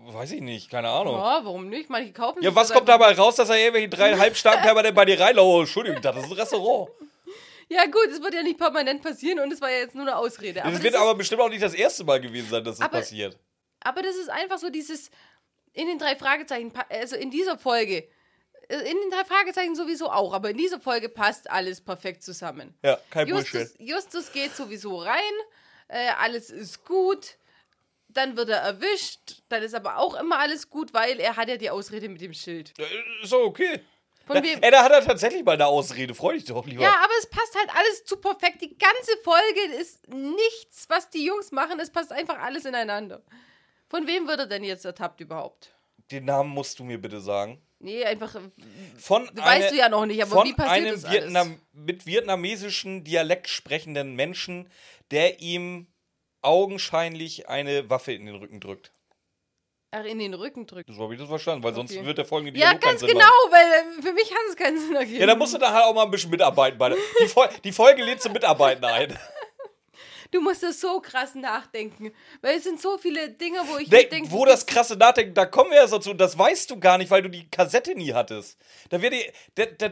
Weiß 0.06 0.32
ich 0.32 0.40
nicht, 0.40 0.70
keine 0.70 0.88
Ahnung. 0.88 1.14
Ja, 1.16 1.40
warum 1.44 1.68
nicht? 1.68 1.90
Manche 1.90 2.12
kaufen 2.12 2.42
Ja, 2.42 2.54
was 2.54 2.72
kommt 2.72 2.88
dabei 2.88 3.12
raus, 3.12 3.36
dass 3.36 3.48
er 3.50 3.56
irgendwelche 3.58 3.88
drei 3.88 4.16
Halbstarken 4.16 4.62
permanent 4.64 4.94
bei 4.94 5.04
dir 5.04 5.18
reinlaufen? 5.20 5.52
Oh, 5.52 5.60
Entschuldigung, 5.60 6.00
das 6.00 6.16
ist 6.16 6.24
ein 6.24 6.32
Restaurant. 6.32 6.90
Ja, 7.68 7.84
gut, 7.86 8.08
es 8.10 8.22
wird 8.22 8.34
ja 8.34 8.42
nicht 8.42 8.58
permanent 8.58 9.02
passieren 9.02 9.40
und 9.40 9.52
es 9.52 9.60
war 9.60 9.70
ja 9.70 9.78
jetzt 9.78 9.94
nur 9.94 10.04
eine 10.06 10.16
Ausrede. 10.16 10.60
Das 10.62 10.72
das 10.72 10.82
wird 10.82 10.94
aber 10.96 11.14
bestimmt 11.14 11.40
auch 11.42 11.48
nicht 11.48 11.62
das 11.62 11.74
erste 11.74 12.04
Mal 12.04 12.20
gewesen 12.20 12.48
sein, 12.50 12.64
dass 12.64 12.78
das 12.78 12.86
Aber- 12.86 12.98
passiert. 12.98 13.38
aber 13.80 14.02
das 14.02 14.16
ist 14.16 14.28
einfach 14.30 14.58
so 14.58 14.70
dieses 14.70 15.10
in 15.74 15.86
den 15.86 15.98
drei 15.98 16.16
Fragezeichen, 16.16 16.72
also 16.90 17.16
in 17.16 17.30
dieser 17.30 17.56
Folge, 17.58 18.06
äh, 18.68 18.76
in 18.78 18.96
den 19.00 19.10
drei 19.10 19.24
Fragezeichen 19.24 19.74
sowieso 19.74 20.10
auch, 20.10 20.34
aber 20.34 20.50
in 20.50 20.58
dieser 20.58 20.80
Folge 20.80 21.08
passt 21.08 21.50
alles 21.50 21.80
perfekt 21.80 22.22
zusammen. 22.22 22.74
Ja, 22.82 22.98
kein 23.10 23.26
Bullshit. 23.28 23.54
Justus, 23.54 23.76
Justus 23.78 24.32
geht 24.32 24.54
sowieso 24.54 24.98
rein, 24.98 25.32
äh, 25.88 26.08
alles 26.18 26.50
ist 26.50 26.84
gut, 26.84 27.36
dann 28.08 28.36
wird 28.36 28.50
er 28.50 28.58
erwischt, 28.58 29.42
dann 29.48 29.62
ist 29.62 29.74
aber 29.74 29.96
auch 29.96 30.14
immer 30.20 30.38
alles 30.38 30.68
gut, 30.68 30.92
weil 30.92 31.18
er 31.18 31.36
hat 31.36 31.48
ja 31.48 31.56
die 31.56 31.70
Ausrede 31.70 32.10
mit 32.10 32.20
dem 32.20 32.34
Schild. 32.34 32.74
Äh, 32.78 32.84
Ist 33.22 33.32
doch 33.32 33.44
okay. 33.44 33.80
Von 34.26 34.42
wem? 34.42 34.62
Ey, 34.62 34.70
da 34.70 34.84
hat 34.84 34.92
er 34.92 35.04
tatsächlich 35.04 35.44
mal 35.44 35.52
eine 35.52 35.66
Ausrede. 35.66 36.14
Freu 36.14 36.34
dich 36.34 36.44
doch 36.44 36.66
lieber. 36.66 36.82
Ja, 36.82 36.94
aber 37.02 37.12
es 37.18 37.26
passt 37.28 37.54
halt 37.56 37.68
alles 37.76 38.04
zu 38.04 38.16
perfekt. 38.16 38.60
Die 38.62 38.76
ganze 38.78 39.16
Folge 39.24 39.80
ist 39.80 40.08
nichts, 40.08 40.86
was 40.88 41.10
die 41.10 41.24
Jungs 41.24 41.50
machen. 41.52 41.80
Es 41.80 41.90
passt 41.90 42.12
einfach 42.12 42.38
alles 42.38 42.64
ineinander. 42.64 43.22
Von 43.88 44.06
wem 44.06 44.26
wird 44.26 44.40
er 44.40 44.46
denn 44.46 44.64
jetzt 44.64 44.84
ertappt 44.84 45.20
überhaupt? 45.20 45.74
Den 46.10 46.24
Namen 46.24 46.50
musst 46.50 46.78
du 46.78 46.84
mir 46.84 46.98
bitte 47.00 47.20
sagen. 47.20 47.60
Nee, 47.78 48.04
einfach. 48.04 48.36
Von 48.96 49.28
Weißt 49.34 49.38
eine- 49.44 49.68
du 49.70 49.76
ja 49.76 49.88
noch 49.88 50.06
nicht, 50.06 50.22
aber 50.22 50.30
von 50.30 50.46
wie 50.46 50.52
passiert 50.52 50.86
einem 50.86 50.94
das 50.94 51.04
alles? 51.04 51.24
Vietnam 51.24 51.60
mit 51.72 52.06
vietnamesischen 52.06 53.02
Dialekt 53.02 53.48
sprechenden 53.48 54.14
Menschen, 54.14 54.70
der 55.10 55.40
ihm 55.40 55.88
augenscheinlich 56.42 57.48
eine 57.48 57.88
Waffe 57.90 58.12
in 58.12 58.26
den 58.26 58.36
Rücken 58.36 58.60
drückt. 58.60 58.92
Ach, 59.94 60.04
in 60.04 60.18
den 60.18 60.32
Rücken 60.34 60.66
drückt. 60.66 60.88
So 60.92 61.02
habe 61.02 61.12
ich 61.14 61.20
das 61.20 61.28
verstanden, 61.28 61.62
weil 61.62 61.74
sonst 61.74 61.94
Okay. 61.94 62.04
wird 62.06 62.16
der 62.18 62.24
folgende 62.24 62.58
Ja, 62.58 62.68
Dialog 62.68 62.80
keinen 62.80 62.90
ganz 62.98 63.06
genau, 63.12 63.20
machen. 63.20 63.50
weil 63.50 63.98
äh, 63.98 64.02
für 64.02 64.12
mich 64.14 64.30
hat 64.30 64.40
es 64.48 64.56
keinen 64.56 64.78
Sinn 64.78 64.96
ergeben. 64.96 65.20
Ja, 65.20 65.26
da 65.26 65.34
musst 65.34 65.52
du 65.54 65.58
da 65.58 65.70
halt 65.72 65.84
auch 65.84 65.94
mal 65.94 66.04
ein 66.04 66.10
bisschen 66.10 66.30
mitarbeiten. 66.30 66.78
Bei 66.78 66.88
der, 66.88 66.98
die, 67.20 67.26
Fol 67.28 67.48
die 67.62 67.72
Folge 67.72 68.02
lädt 68.02 68.22
zum 68.22 68.32
Mitarbeiten 68.32 68.84
ein. 68.84 69.16
Du 70.30 70.40
musst 70.40 70.62
das 70.62 70.80
so 70.80 70.98
krass 71.00 71.34
nachdenken. 71.34 72.10
Weil 72.40 72.56
es 72.56 72.64
sind 72.64 72.80
so 72.80 72.96
viele 72.96 73.28
Dinge, 73.28 73.58
wo 73.66 73.76
ich 73.76 73.90
mir 73.90 74.08
denke. 74.08 74.30
wo 74.30 74.46
das 74.46 74.64
krasse 74.64 74.96
Nachdenken, 74.96 75.34
da 75.34 75.44
kommen 75.44 75.70
wir 75.72 75.76
erst 75.76 75.92
dazu. 75.92 76.14
Das 76.14 76.38
weißt 76.38 76.70
du 76.70 76.80
gar 76.80 76.96
nicht, 76.96 77.10
weil 77.10 77.20
du 77.20 77.28
die 77.28 77.50
Kassette 77.50 77.94
nie 77.94 78.14
hattest. 78.14 78.58
Da 78.88 79.02
wird 79.02 79.12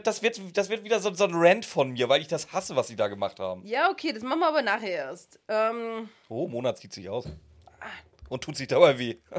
das, 0.07 0.23
wird, 0.23 0.39
das 0.57 0.69
wird 0.69 0.83
wieder 0.83 0.99
so, 0.99 1.13
so 1.13 1.25
ein 1.25 1.31
Rant 1.35 1.63
von 1.63 1.91
mir, 1.91 2.09
weil 2.09 2.21
ich 2.21 2.27
das 2.27 2.51
hasse, 2.51 2.75
was 2.75 2.87
sie 2.87 2.95
da 2.95 3.07
gemacht 3.07 3.39
haben. 3.39 3.63
Ja, 3.67 3.91
okay, 3.91 4.13
das 4.13 4.23
machen 4.23 4.39
wir 4.39 4.47
aber 4.47 4.63
nachher 4.63 4.89
erst. 4.89 5.39
Ähm, 5.47 6.09
Oh, 6.27 6.47
Monat 6.47 6.79
zieht 6.79 6.91
sich 6.93 7.07
aus. 7.07 7.25
Und 8.31 8.41
tut 8.45 8.55
sich 8.55 8.69
dabei 8.69 8.97
weh. 8.97 9.17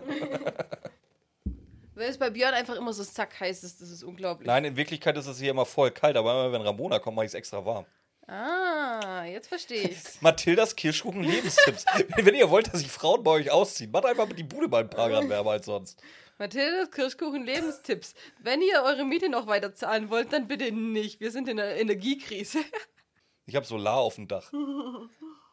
weil 1.95 2.11
es 2.11 2.19
bei 2.19 2.29
Björn 2.29 2.53
einfach 2.53 2.77
immer 2.77 2.93
so 2.93 3.03
zack 3.03 3.41
heiß 3.41 3.65
ist, 3.65 3.81
das 3.81 3.89
ist 3.89 4.03
unglaublich. 4.03 4.47
Nein, 4.47 4.67
in 4.67 4.77
Wirklichkeit 4.77 5.17
ist 5.17 5.27
es 5.27 5.39
hier 5.39 5.51
immer 5.51 5.65
voll 5.65 5.91
kalt, 5.93 6.15
aber 6.15 6.31
immer 6.31 6.53
wenn 6.53 6.61
Ramona 6.61 6.99
kommt, 6.99 7.17
mache 7.17 7.25
ich 7.25 7.31
es 7.31 7.35
extra 7.35 7.65
warm. 7.65 7.87
Ah, 8.27 9.25
jetzt 9.25 9.49
verstehe 9.49 9.89
ich's. 9.89 10.19
Mathildas 10.21 10.77
Kirschkuchen 10.77 11.23
Lebenstipps. 11.23 11.87
wenn 12.17 12.35
ihr 12.35 12.51
wollt, 12.51 12.71
dass 12.71 12.81
sich 12.81 12.91
Frauen 12.91 13.23
bei 13.23 13.31
euch 13.31 13.51
ausziehen, 13.51 13.91
macht 13.91 14.05
einfach 14.05 14.29
die 14.31 14.43
Bude 14.43 14.69
mal 14.69 14.83
ein 14.83 14.91
paar 14.91 15.09
Grad 15.09 15.27
wärmer 15.27 15.53
als 15.53 15.65
sonst. 15.65 15.99
Mathildes 16.37 16.91
Kirschkuchen 16.91 17.47
Lebenstipps. 17.47 18.13
Wenn 18.41 18.61
ihr 18.61 18.83
eure 18.83 19.07
Miete 19.07 19.31
noch 19.31 19.47
weiter 19.47 19.75
zahlen 19.75 20.11
wollt, 20.11 20.35
dann 20.35 20.49
bitte 20.49 20.71
nicht. 20.71 21.19
Wir 21.19 21.31
sind 21.31 21.49
in 21.49 21.59
einer 21.59 21.77
Energiekrise. 21.77 22.59
Ich 23.47 23.57
habe 23.57 23.65
Solar 23.65 23.97
auf 23.97 24.17
dem 24.17 24.29
Dach. 24.29 24.53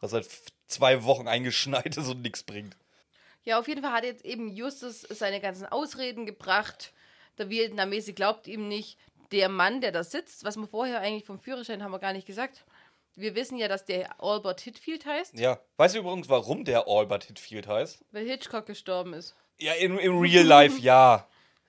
Was 0.02 0.10
seit 0.10 0.28
zwei 0.66 1.04
Wochen 1.04 1.26
eingeschneit 1.26 1.96
ist 1.96 2.06
und 2.06 2.20
nichts 2.20 2.42
bringt. 2.42 2.76
Ja, 3.44 3.58
auf 3.58 3.68
jeden 3.68 3.82
Fall 3.82 3.92
hat 3.92 4.04
jetzt 4.04 4.24
eben 4.24 4.48
Justus 4.48 5.00
seine 5.02 5.40
ganzen 5.40 5.66
Ausreden 5.66 6.26
gebracht. 6.26 6.92
Der 7.38 7.48
Vietnamese 7.48 8.12
glaubt 8.12 8.46
ihm 8.46 8.68
nicht. 8.68 8.98
Der 9.32 9.48
Mann, 9.48 9.80
der 9.80 9.92
da 9.92 10.04
sitzt, 10.04 10.44
was 10.44 10.56
wir 10.56 10.66
vorher 10.66 11.00
eigentlich 11.00 11.24
vom 11.24 11.38
Führerschein 11.38 11.82
haben 11.82 11.92
wir 11.92 11.98
gar 12.00 12.12
nicht 12.12 12.26
gesagt. 12.26 12.64
Wir 13.14 13.34
wissen 13.34 13.56
ja, 13.58 13.68
dass 13.68 13.84
der 13.84 14.20
Albert 14.22 14.60
Hitfield 14.60 15.06
heißt, 15.06 15.38
Ja. 15.38 15.60
Weißt 15.76 15.94
du 15.94 16.00
übrigens, 16.00 16.28
warum 16.28 16.64
der 16.64 16.86
Albert 16.86 17.24
Hitfield 17.24 17.66
heißt? 17.66 18.04
weil 18.12 18.26
Hitchcock 18.26 18.66
gestorben 18.66 19.14
ist. 19.14 19.34
Ja, 19.58 19.72
im, 19.74 19.98
im 19.98 20.18
Real 20.18 20.44
Life, 20.44 20.80
ja. 20.80 21.26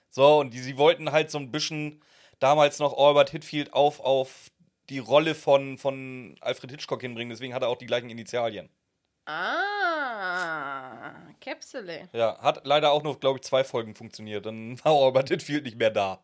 So, 0.09 0.39
und 0.39 0.53
die, 0.53 0.59
sie 0.59 0.77
wollten 0.77 1.11
halt 1.11 1.31
so 1.31 1.37
ein 1.37 1.51
bisschen 1.51 2.01
damals 2.39 2.79
noch 2.79 2.97
Albert 2.97 3.29
Hitfield 3.29 3.73
auf, 3.73 3.99
auf 3.99 4.51
die 4.89 4.99
Rolle 4.99 5.35
von, 5.35 5.77
von 5.77 6.35
Alfred 6.41 6.71
Hitchcock 6.71 7.01
hinbringen. 7.01 7.29
Deswegen 7.29 7.53
hat 7.53 7.61
er 7.63 7.69
auch 7.69 7.77
die 7.77 7.85
gleichen 7.85 8.09
Initialien. 8.09 8.69
Ah, 9.31 11.13
Käpsele. 11.39 12.09
Ja, 12.13 12.37
hat 12.41 12.65
leider 12.65 12.91
auch 12.91 13.03
nur, 13.03 13.19
glaube 13.19 13.39
ich, 13.39 13.43
zwei 13.43 13.63
Folgen 13.63 13.95
funktioniert. 13.95 14.45
Dann 14.45 14.77
war 14.83 14.93
Albert 14.93 15.29
Hitfield 15.29 15.63
nicht 15.63 15.77
mehr 15.77 15.91
da. 15.91 16.21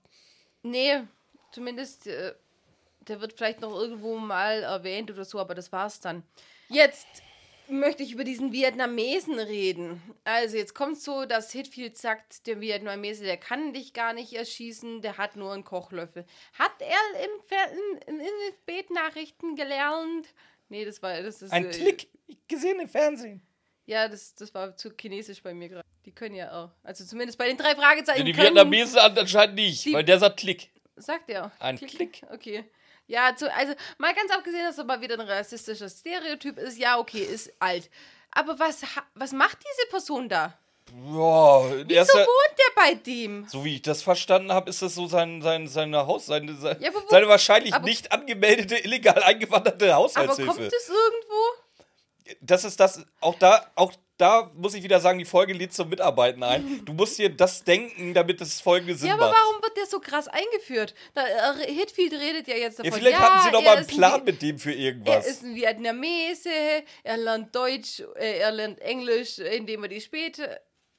Nee, 0.64 1.04
zumindest, 1.52 2.08
äh, 2.08 2.34
der 3.08 3.22
wird 3.22 3.34
vielleicht 3.34 3.62
noch 3.62 3.74
irgendwo 3.74 4.18
mal 4.18 4.64
erwähnt 4.64 5.10
oder 5.12 5.24
so, 5.24 5.40
aber 5.40 5.56
das 5.56 5.72
war's 5.72 6.02
dann. 6.02 6.24
Jetzt 6.68 7.08
möchte 7.70 8.04
ich 8.04 8.12
über 8.14 8.24
diesen 8.24 8.52
Vietnamesen 8.52 9.40
reden. 9.40 10.02
Also, 10.24 10.58
jetzt 10.58 10.74
kommt 10.74 11.00
so, 11.00 11.26
dass 11.26 11.52
Hitfield 11.52 11.98
sagt, 11.98 12.46
der 12.48 12.60
Vietnamese, 12.60 13.24
der 13.24 13.38
kann 13.38 13.74
dich 13.74 13.94
gar 13.94 14.14
nicht 14.14 14.34
erschießen, 14.34 15.02
der 15.02 15.18
hat 15.18 15.36
nur 15.36 15.54
einen 15.54 15.64
Kochlöffel. 15.64 16.26
Hat 16.58 16.74
er 16.80 17.00
im 17.24 17.32
in, 17.72 17.98
in, 18.08 18.20
in 18.20 18.26
den 18.26 18.54
Spätnachrichten 18.62 19.56
gelernt? 19.56 20.28
Nee, 20.70 20.86
das 20.86 21.02
war 21.02 21.22
das 21.22 21.42
ist 21.42 21.52
Ein 21.52 21.66
äh, 21.66 21.70
Klick, 21.72 22.08
gesehen 22.48 22.80
im 22.80 22.90
Fernsehen. 22.90 23.42
Ja, 23.86 24.08
das, 24.08 24.36
das 24.36 24.54
war 24.54 24.76
zu 24.76 24.92
chinesisch 25.00 25.42
bei 25.42 25.54
mir 25.54 25.70
gerade. 25.70 25.86
Die 26.06 26.12
können 26.12 26.36
ja 26.36 26.52
auch. 26.52 26.72
Also 26.84 27.06
zumindest 27.06 27.38
bei 27.38 27.48
den 27.48 27.58
drei 27.58 27.74
Fragezeichen. 27.76 28.26
Die 28.26 28.34
können, 28.34 28.48
Vietnamesen 28.48 29.00
anscheinend 29.00 29.56
nicht, 29.56 29.86
Die- 29.86 29.94
weil 29.94 30.04
der 30.04 30.20
sagt 30.20 30.40
Klick. 30.40 30.70
Sagt 30.98 31.30
er. 31.30 31.52
Ein 31.60 31.78
Klick. 31.78 32.24
Okay. 32.32 32.66
Ja, 33.06 33.34
zu, 33.36 33.54
also 33.54 33.74
mal 33.98 34.14
ganz 34.14 34.32
abgesehen, 34.32 34.64
dass 34.66 34.78
er 34.78 34.84
mal 34.84 35.00
wieder 35.00 35.16
ein 35.18 35.22
rassistischer 35.22 35.90
Stereotyp 35.90 36.58
ist. 36.58 36.78
Ja, 36.78 37.00
okay, 37.00 37.22
ist 37.24 37.54
alt. 37.60 37.90
Aber 38.32 38.60
was, 38.60 38.82
was 39.16 39.32
macht 39.32 39.58
diese 39.60 39.90
Person 39.90 40.28
da? 40.28 40.58
Ja, 40.92 41.64
Wieso 41.70 41.94
erster, 41.94 42.20
wohnt 42.20 42.58
der 42.58 42.82
bei 42.82 42.94
dem? 42.96 43.48
so 43.50 43.64
wie 43.66 43.76
ich 43.76 43.82
das 43.82 44.02
verstanden 44.02 44.52
habe, 44.52 44.70
ist 44.70 44.82
das 44.82 44.96
so 44.96 45.08
sein, 45.08 45.42
sein, 45.42 45.68
seine 45.68 46.06
Haus, 46.08 46.26
seine, 46.26 46.56
seine, 46.56 46.82
Ja, 46.82 46.90
aber 46.90 47.04
wo- 47.04 47.10
seine 47.10 47.28
wahrscheinlich 47.28 47.74
aber- 47.74 47.86
nicht 47.86 48.12
angemeldete, 48.12 48.78
illegal 48.78 49.22
eingewanderte 49.24 49.86
Aber 49.94 50.04
Haushaltshilfe. 50.04 50.46
kommt 50.52 50.74
es 50.74 50.90
irgendwo? 50.90 51.36
das 52.42 52.66
ist 52.66 52.78
das, 52.82 53.06
auch 53.22 53.36
da, 53.36 53.72
auch 53.76 53.94
da 54.18 54.52
muss 54.56 54.74
ich 54.74 54.84
wieder 54.84 55.00
sagen, 55.00 55.18
die 55.18 55.24
Folge 55.26 55.54
lädt 55.54 55.74
zum 55.74 55.88
Mitarbeiten 55.88 56.44
ein. 56.44 56.82
Du 56.84 56.92
musst 56.92 57.18
dir 57.20 57.30
das 57.30 57.64
denken, 57.64 58.14
damit 58.14 58.42
das 58.42 58.60
folgende 58.60 58.96
Sinn 58.96 59.08
Ja, 59.08 59.14
aber 59.14 59.30
macht. 59.30 59.38
warum 59.40 59.62
wird 59.64 59.78
der 59.78 59.86
so 59.86 60.00
krass 60.02 60.28
eingeführt? 60.28 60.94
Da, 61.14 61.26
äh, 61.26 61.72
Hitfield 61.72 62.12
redet 62.14 62.48
ja 62.50 62.56
jetzt 62.56 62.80
davon. 62.80 62.92
Ja, 62.92 62.98
vielleicht 62.98 63.20
ja, 63.20 63.30
hatten 63.32 63.46
sie 63.46 63.52
doch 63.52 63.62
er 63.62 63.66
mal 63.66 63.78
einen 63.78 63.88
ein 63.90 63.96
Plan 63.96 64.22
Vi- 64.22 64.26
mit 64.26 64.42
dem 64.42 64.60
für 64.60 64.72
Er 64.72 64.78
irgendwas. 64.78 65.26
ist 65.28 65.44
ein 65.44 65.56
Vietnamese, 65.56 66.50
er 67.04 67.18
lernt 67.18 67.56
Deutsch, 67.56 68.02
äh, 68.18 68.40
er 68.40 68.52
lernt 68.52 68.80
Englisch, 68.82 69.38
indem 69.40 69.84
er 69.84 69.90
die 69.90 70.02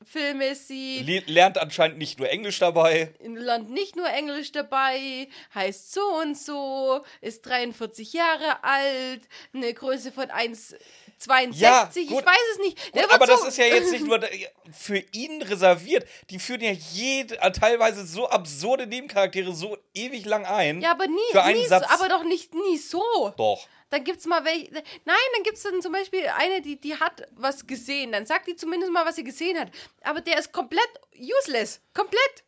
Spätfilme 0.08 0.54
sieht. 0.54 1.06
Le 1.06 1.22
lernt 1.26 1.58
anscheinend 1.58 1.98
nicht 1.98 2.18
nur 2.18 2.28
Englisch 2.28 2.58
dabei. 2.58 3.12
Land 3.24 3.70
nicht 3.70 3.96
nur 3.96 4.08
Englisch 4.08 4.52
dabei, 4.52 5.28
heißt 5.54 5.92
so 5.92 6.00
und 6.22 6.36
so, 6.38 7.04
ist 7.20 7.44
43 7.46 8.12
Jahre 8.12 8.62
alt, 8.62 9.22
eine 9.52 9.72
Größe 9.74 10.12
von 10.12 10.26
1,62. 10.26 11.54
Ja, 11.54 11.90
ich 11.94 12.08
gut. 12.08 12.24
weiß 12.24 12.36
es 12.52 12.58
nicht. 12.58 12.92
Gut, 12.92 13.12
aber 13.12 13.26
das 13.26 13.40
so, 13.42 13.48
ist 13.48 13.58
ja 13.58 13.66
jetzt 13.66 13.90
nicht 13.90 14.04
nur 14.06 14.18
da- 14.18 14.28
für 14.72 14.98
ihn 15.12 15.42
reserviert. 15.42 16.06
Die 16.30 16.38
führen 16.38 16.60
ja 16.60 16.72
jede, 16.72 17.40
äh, 17.40 17.50
teilweise 17.52 18.06
so 18.06 18.28
absurde 18.28 18.86
Nebencharaktere 18.86 19.52
so 19.54 19.76
ewig 19.94 20.24
lang 20.24 20.46
ein. 20.46 20.80
Ja, 20.80 20.92
aber 20.92 21.06
nie, 21.08 21.18
für 21.32 21.42
einen 21.42 21.56
nie 21.58 21.64
so, 21.64 21.70
Satz. 21.70 21.86
aber 21.90 22.08
doch 22.08 22.24
nicht 22.24 22.54
nie 22.54 22.78
so. 22.78 23.02
Doch. 23.36 23.66
Dann 23.90 24.04
gibt's 24.04 24.26
mal 24.26 24.44
welche. 24.44 24.70
Nein, 24.72 25.16
dann 25.34 25.42
gibt's 25.44 25.62
dann 25.62 25.80
zum 25.80 25.92
Beispiel 25.92 26.26
eine, 26.36 26.60
die, 26.60 26.78
die 26.80 26.96
hat 26.96 27.26
was 27.32 27.66
gesehen. 27.66 28.12
Dann 28.12 28.26
sagt 28.26 28.46
die 28.46 28.56
zumindest 28.56 28.92
mal, 28.92 29.06
was 29.06 29.16
sie 29.16 29.24
gesehen 29.24 29.58
hat. 29.58 29.70
Aber 30.02 30.20
der 30.20 30.38
ist 30.38 30.52
komplett 30.52 30.88
useless. 31.16 31.80
Komplett. 31.94 32.44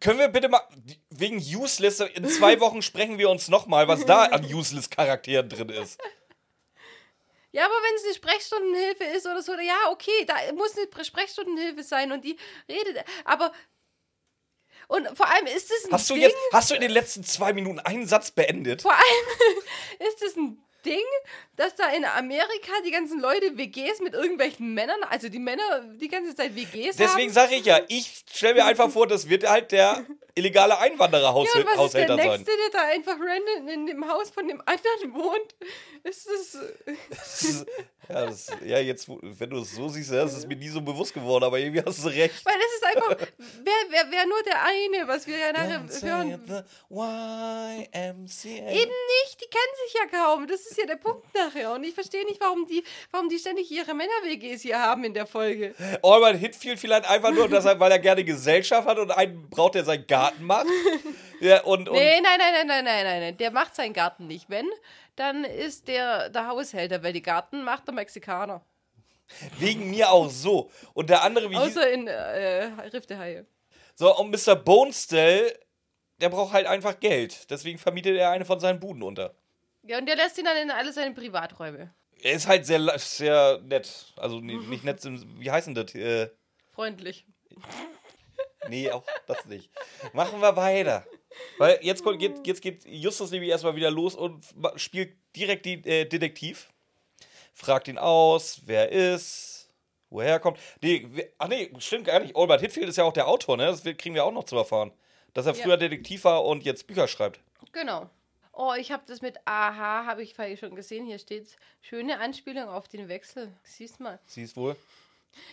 Können 0.00 0.18
wir 0.18 0.28
bitte 0.28 0.48
mal, 0.48 0.62
wegen 1.10 1.38
Useless, 1.38 2.00
in 2.00 2.28
zwei 2.28 2.60
Wochen 2.60 2.80
sprechen 2.82 3.18
wir 3.18 3.28
uns 3.28 3.48
nochmal, 3.48 3.86
was 3.88 4.04
da 4.06 4.24
an 4.26 4.44
Useless-Charakteren 4.44 5.48
drin 5.48 5.68
ist. 5.68 6.00
Ja, 7.52 7.64
aber 7.64 7.74
wenn 7.74 7.94
es 7.96 8.04
eine 8.04 8.14
Sprechstundenhilfe 8.14 9.04
ist 9.04 9.26
oder 9.26 9.42
so, 9.42 9.52
ja, 9.54 9.90
okay, 9.90 10.24
da 10.26 10.34
muss 10.54 10.76
eine 10.76 11.04
Sprechstundenhilfe 11.04 11.82
sein 11.82 12.12
und 12.12 12.24
die 12.24 12.36
redet. 12.68 13.04
Aber. 13.24 13.52
Und 14.86 15.06
vor 15.16 15.28
allem 15.28 15.46
ist 15.46 15.70
es 15.70 15.86
ein 15.86 15.92
Hast 15.92 16.10
du 16.10 16.14
Ding. 16.14 16.22
jetzt, 16.24 16.36
hast 16.52 16.70
du 16.70 16.74
in 16.74 16.80
den 16.80 16.90
letzten 16.90 17.24
zwei 17.24 17.52
Minuten 17.52 17.78
einen 17.80 18.06
Satz 18.06 18.30
beendet? 18.30 18.82
Vor 18.82 18.92
allem 18.92 19.58
ist 20.08 20.22
es 20.22 20.36
ein 20.36 20.62
Ding, 20.84 21.04
dass 21.56 21.74
da 21.74 21.90
in 21.90 22.04
Amerika 22.04 22.72
die 22.84 22.90
ganzen 22.90 23.20
Leute 23.20 23.56
WGs 23.56 24.00
mit 24.00 24.14
irgendwelchen 24.14 24.74
Männern, 24.74 25.02
also 25.08 25.28
die 25.28 25.38
Männer 25.38 25.84
die 26.00 26.08
ganze 26.08 26.34
Zeit 26.34 26.54
WGs 26.56 26.96
Deswegen 26.96 27.32
sage 27.32 27.56
ich 27.56 27.64
ja, 27.64 27.80
ich 27.88 28.24
stelle 28.32 28.54
mir 28.54 28.64
einfach 28.64 28.90
vor, 28.90 29.06
das 29.06 29.28
wird 29.28 29.48
halt 29.48 29.72
der 29.72 30.04
illegale 30.34 30.74
Ja, 30.74 30.80
und 30.82 30.98
was 30.98 31.86
ist 31.86 31.94
der 31.94 32.08
sein. 32.08 32.16
Nächste, 32.16 32.44
der 32.44 32.70
da 32.72 32.86
einfach 32.88 33.16
random 33.18 33.68
in 33.68 33.86
dem 33.86 34.08
Haus 34.08 34.30
von 34.30 34.46
dem 34.48 34.62
anderen 34.64 35.14
wohnt? 35.14 35.54
Ist 36.02 36.28
das. 36.28 37.66
Ja, 38.08 38.26
das, 38.26 38.46
ja, 38.64 38.78
jetzt, 38.78 39.08
wenn 39.08 39.50
du 39.50 39.60
es 39.60 39.74
so 39.74 39.88
siehst, 39.88 40.10
das 40.10 40.36
ist 40.36 40.48
mir 40.48 40.56
nie 40.56 40.68
so 40.68 40.80
bewusst 40.80 41.14
geworden, 41.14 41.44
aber 41.44 41.58
irgendwie 41.58 41.82
hast 41.84 42.02
du 42.02 42.08
recht. 42.08 42.44
Weil 42.44 42.54
das 42.54 42.74
ist 42.74 42.84
einfach. 42.84 43.28
Wer, 43.38 43.74
wer, 43.90 44.10
wer 44.10 44.26
nur 44.26 44.42
der 44.42 44.64
eine, 44.64 45.06
was 45.06 45.26
wir 45.26 45.38
ja 45.38 45.52
nachher 45.52 45.84
hören. 46.02 46.30
Eben 46.30 48.20
nicht, 48.24 49.40
die 49.40 49.48
kennen 49.48 49.74
sich 49.84 49.94
ja 49.94 50.06
kaum. 50.10 50.46
Das 50.48 50.60
ist 50.62 50.69
ja 50.76 50.86
der 50.86 50.96
Punkt 50.96 51.26
nachher. 51.34 51.72
Und 51.72 51.84
ich 51.84 51.94
verstehe 51.94 52.24
nicht, 52.24 52.40
warum 52.40 52.66
die, 52.66 52.82
warum 53.10 53.28
die 53.28 53.38
ständig 53.38 53.70
ihre 53.70 53.94
Männer-WGs 53.94 54.62
hier 54.62 54.78
haben 54.78 55.04
in 55.04 55.14
der 55.14 55.26
Folge. 55.26 55.74
Orban 56.02 56.36
Hitfield 56.36 56.78
vielleicht 56.78 57.08
einfach 57.08 57.30
nur, 57.32 57.48
dass 57.48 57.64
er, 57.64 57.78
weil 57.80 57.92
er 57.92 57.98
gerne 57.98 58.24
Gesellschaft 58.24 58.86
hat 58.86 58.98
und 58.98 59.10
einen 59.10 59.48
braucht, 59.50 59.74
der 59.74 59.84
seinen 59.84 60.06
Garten 60.06 60.44
macht. 60.44 60.66
Ja, 61.42 61.62
und, 61.62 61.88
und 61.88 61.94
Nee, 61.96 62.20
nein, 62.20 62.38
nein, 62.38 62.52
nein, 62.52 62.66
nein, 62.66 62.84
nein, 62.84 63.04
nein, 63.04 63.20
nein. 63.20 63.36
Der 63.38 63.50
macht 63.50 63.74
seinen 63.74 63.94
Garten 63.94 64.26
nicht. 64.26 64.50
Wenn, 64.50 64.68
dann 65.16 65.44
ist 65.44 65.88
der 65.88 66.28
der 66.28 66.48
Haushälter, 66.48 67.02
weil 67.02 67.14
die 67.14 67.22
Garten 67.22 67.64
macht 67.64 67.86
der 67.86 67.94
Mexikaner. 67.94 68.62
wegen 69.58 69.88
mir 69.88 70.10
auch 70.10 70.28
so. 70.28 70.70
Und 70.92 71.08
der 71.08 71.22
andere, 71.22 71.50
wie 71.50 71.56
Außer 71.56 71.90
in 71.90 72.06
äh, 72.06 72.64
Riff 72.92 73.06
der 73.06 73.18
Haie. 73.18 73.46
So, 73.94 74.14
und 74.16 74.30
Mr. 74.30 74.54
Bonestell, 74.54 75.58
der 76.20 76.28
braucht 76.28 76.52
halt 76.52 76.66
einfach 76.66 77.00
Geld. 77.00 77.50
Deswegen 77.50 77.78
vermietet 77.78 78.16
er 78.16 78.30
eine 78.30 78.44
von 78.44 78.60
seinen 78.60 78.80
Buden 78.80 79.02
unter. 79.02 79.34
Ja, 79.82 79.98
und 79.98 80.06
der 80.06 80.16
lässt 80.16 80.38
ihn 80.38 80.44
dann 80.44 80.56
in 80.56 80.70
alle 80.70 80.92
seine 80.92 81.14
Privaträume. 81.14 81.92
Er 82.22 82.32
ist 82.32 82.46
halt 82.46 82.66
sehr, 82.66 82.80
sehr 82.98 83.60
nett. 83.62 84.12
Also 84.16 84.40
nee, 84.40 84.56
nicht 84.68 84.84
nett, 84.84 85.00
wie 85.04 85.50
heißt 85.50 85.66
denn 85.68 85.74
das? 85.74 85.94
Äh, 85.94 86.28
Freundlich. 86.74 87.24
nee, 88.68 88.90
auch 88.90 89.04
das 89.26 89.44
nicht. 89.46 89.70
Machen 90.12 90.40
wir 90.40 90.54
weiter. 90.56 91.06
Weil 91.58 91.78
jetzt, 91.82 92.04
geht, 92.18 92.46
jetzt 92.46 92.60
geht 92.62 92.84
Justus 92.86 93.30
nämlich 93.30 93.50
erstmal 93.50 93.76
wieder 93.76 93.90
los 93.90 94.14
und 94.14 94.44
spielt 94.76 95.16
direkt 95.36 95.64
die 95.66 95.74
äh, 95.88 96.04
Detektiv. 96.04 96.68
Fragt 97.54 97.88
ihn 97.88 97.98
aus, 97.98 98.62
wer 98.66 98.90
ist, 98.90 99.70
woher 100.08 100.30
er 100.32 100.40
kommt. 100.40 100.58
Nee, 100.82 101.08
ach 101.38 101.48
nee, 101.48 101.70
stimmt 101.78 102.06
gar 102.06 102.20
nicht. 102.20 102.36
Albert 102.36 102.60
Hitfield 102.60 102.88
ist 102.88 102.96
ja 102.96 103.04
auch 103.04 103.12
der 103.12 103.28
Autor, 103.28 103.56
ne? 103.56 103.66
Das 103.66 103.82
kriegen 103.82 104.14
wir 104.14 104.24
auch 104.24 104.32
noch 104.32 104.44
zu 104.44 104.56
erfahren. 104.56 104.92
Dass 105.34 105.46
er 105.46 105.54
Ja. 105.54 105.62
früher 105.62 105.76
Detektiv 105.76 106.24
war 106.24 106.44
und 106.44 106.64
jetzt 106.64 106.86
Bücher 106.86 107.06
schreibt. 107.06 107.40
Genau. 107.72 108.08
Oh, 108.52 108.74
ich 108.76 108.90
habe 108.92 109.04
das 109.06 109.22
mit 109.22 109.38
Aha, 109.46 110.06
habe 110.06 110.22
ich 110.22 110.34
vorhin 110.34 110.56
schon 110.56 110.74
gesehen. 110.74 111.06
Hier 111.06 111.18
steht 111.18 111.56
schöne 111.80 112.18
Anspielung 112.18 112.68
auf 112.68 112.88
den 112.88 113.08
Wechsel. 113.08 113.52
Siehst 113.62 114.00
mal. 114.00 114.18
Siehst 114.26 114.56
wohl. 114.56 114.76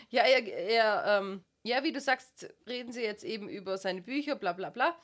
Ja, 0.09 0.23
er, 0.23 0.45
er 0.47 1.19
ähm, 1.19 1.43
ja, 1.63 1.83
wie 1.83 1.91
du 1.91 1.99
sagst, 1.99 2.53
reden 2.65 2.91
sie 2.91 3.03
jetzt 3.03 3.23
eben 3.23 3.49
über 3.49 3.77
seine 3.77 4.01
Bücher, 4.01 4.35
bla 4.35 4.53
bla 4.53 4.69
bla. 4.69 4.97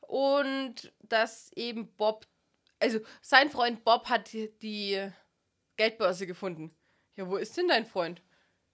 Und 0.00 0.92
dass 1.02 1.52
eben 1.52 1.94
Bob, 1.96 2.26
also 2.80 3.00
sein 3.20 3.50
Freund 3.50 3.84
Bob 3.84 4.08
hat 4.08 4.32
die 4.32 5.10
Geldbörse 5.76 6.26
gefunden. 6.26 6.74
Ja, 7.16 7.28
wo 7.28 7.36
ist 7.36 7.56
denn 7.56 7.68
dein 7.68 7.86
Freund? 7.86 8.22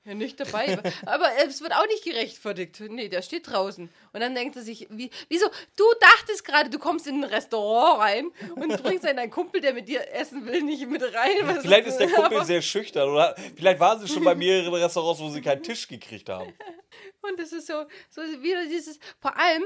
Ja, 0.04 0.14
nicht 0.14 0.40
dabei. 0.40 0.78
Aber 1.06 1.28
es 1.47 1.61
wird 1.61 1.73
auch 1.73 1.87
nicht 1.87 2.02
gerechtfertigt. 2.02 2.80
Nee, 2.88 3.09
der 3.09 3.23
steht 3.23 3.49
draußen. 3.49 3.88
Und 4.12 4.21
dann 4.21 4.35
denkt 4.35 4.56
er 4.56 4.62
sich, 4.62 4.88
wie, 4.90 5.11
wieso? 5.28 5.47
Du 5.76 5.85
dachtest 6.00 6.44
gerade, 6.44 6.71
du 6.71 6.80
kommst 6.80 7.06
in 7.06 7.23
ein 7.23 7.30
Restaurant 7.30 8.00
rein 8.00 8.30
und 8.56 8.82
bringst 8.82 9.04
dann 9.04 9.16
deinen 9.16 9.30
Kumpel, 9.30 9.61
der 9.61 9.75
mit 9.75 9.88
dir 9.88 10.12
essen 10.12 10.44
will, 10.47 10.62
nicht 10.62 10.88
mit 10.88 11.02
rein. 11.02 11.37
Was 11.42 11.59
Vielleicht 11.59 11.87
ist 11.87 11.99
der 11.99 12.11
Kumpel 12.11 12.44
sehr 12.44 12.62
schüchtern 12.62 13.11
oder 13.11 13.37
vielleicht 13.56 13.78
waren 13.78 14.00
sie 14.00 14.09
schon 14.09 14.25
bei 14.25 14.35
mehreren 14.35 14.75
Restaurants, 14.75 15.21
wo 15.21 15.28
sie 15.28 15.40
keinen 15.40 15.62
Tisch 15.62 15.87
gekriegt 15.87 16.28
haben. 16.28 16.52
Und 17.23 17.38
das 17.38 17.52
ist 17.52 17.68
so, 17.68 17.85
so 18.11 18.23
wieder 18.42 18.66
dieses, 18.66 18.99
vor 19.21 19.37
allem, 19.38 19.64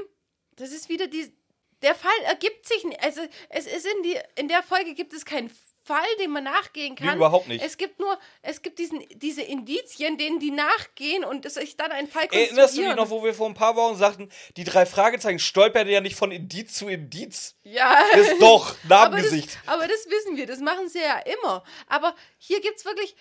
das 0.55 0.71
ist 0.71 0.87
wieder 0.87 1.07
die, 1.07 1.33
der 1.81 1.95
Fall 1.95 2.19
ergibt 2.25 2.67
sich 2.67 2.83
nicht. 2.83 3.03
Also 3.03 3.21
es 3.49 3.65
ist 3.65 3.85
in 3.85 4.03
die, 4.03 4.17
in 4.35 4.47
der 4.47 4.63
Folge 4.63 4.93
gibt 4.93 5.13
es 5.13 5.25
keinen 5.25 5.51
Fall, 5.87 6.05
dem 6.19 6.31
man 6.31 6.43
nachgehen 6.43 6.95
kann. 6.95 7.15
überhaupt 7.15 7.47
nicht. 7.47 7.63
Es 7.63 7.77
gibt 7.77 7.99
nur, 7.99 8.19
es 8.41 8.61
gibt 8.61 8.77
diesen, 8.77 9.05
diese 9.15 9.41
Indizien, 9.41 10.17
denen 10.17 10.37
die 10.39 10.51
nachgehen 10.51 11.23
und 11.23 11.45
es 11.45 11.53
sich 11.53 11.77
dann 11.77 11.91
ein 11.93 12.07
Fall 12.09 12.25
Erinnerst 12.25 12.51
du 12.51 12.55
dich 12.55 12.61
konstruieren. 12.61 12.95
noch, 12.97 13.09
wo 13.09 13.23
wir 13.23 13.33
vor 13.33 13.47
ein 13.47 13.53
paar 13.53 13.77
Wochen 13.77 13.95
sagten, 13.95 14.29
die 14.57 14.65
drei 14.65 14.85
Fragezeichen 14.85 15.39
stolpern 15.39 15.87
ja 15.87 16.01
nicht 16.01 16.17
von 16.17 16.31
Indiz 16.31 16.73
zu 16.73 16.89
Indiz? 16.89 17.55
Ja. 17.63 18.03
Das 18.11 18.27
ist 18.27 18.41
doch 18.41 18.75
aber, 18.89 19.21
das, 19.21 19.31
aber 19.65 19.87
das 19.87 20.05
wissen 20.09 20.35
wir, 20.35 20.45
das 20.45 20.59
machen 20.59 20.89
sie 20.89 20.99
ja 20.99 21.19
immer. 21.19 21.63
Aber 21.87 22.13
hier 22.37 22.59
gibt 22.59 22.77
es 22.77 22.85
wirklich, 22.85 23.15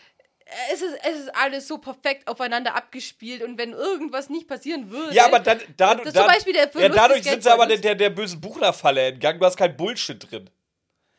es 0.73 0.81
ist, 0.81 0.97
es 1.03 1.21
ist 1.21 1.35
alles 1.35 1.67
so 1.67 1.79
perfekt 1.79 2.29
aufeinander 2.29 2.75
abgespielt 2.77 3.43
und 3.43 3.59
wenn 3.59 3.73
irgendwas 3.73 4.29
nicht 4.29 4.47
passieren 4.47 4.91
würde. 4.91 5.15
Ja, 5.15 5.27
aber 5.27 5.41
dann, 5.41 5.61
dadurch, 5.77 6.05
Das 6.05 6.15
ist 6.15 6.21
zum 6.21 6.27
Beispiel 6.33 6.53
der 6.53 6.65
ja, 6.65 6.71
Verlust 6.71 6.99
dadurch 6.99 7.23
des 7.23 7.33
sind 7.33 7.43
sie 7.43 7.51
aber 7.53 7.67
der, 7.67 7.79
der, 7.79 7.95
der 7.97 8.11
bösen 8.11 8.41
Buchnerfalle 8.41 9.07
entgangen. 9.07 9.41
Du 9.41 9.47
hast 9.47 9.57
kein 9.57 9.77
Bullshit 9.77 10.31
drin. 10.31 10.49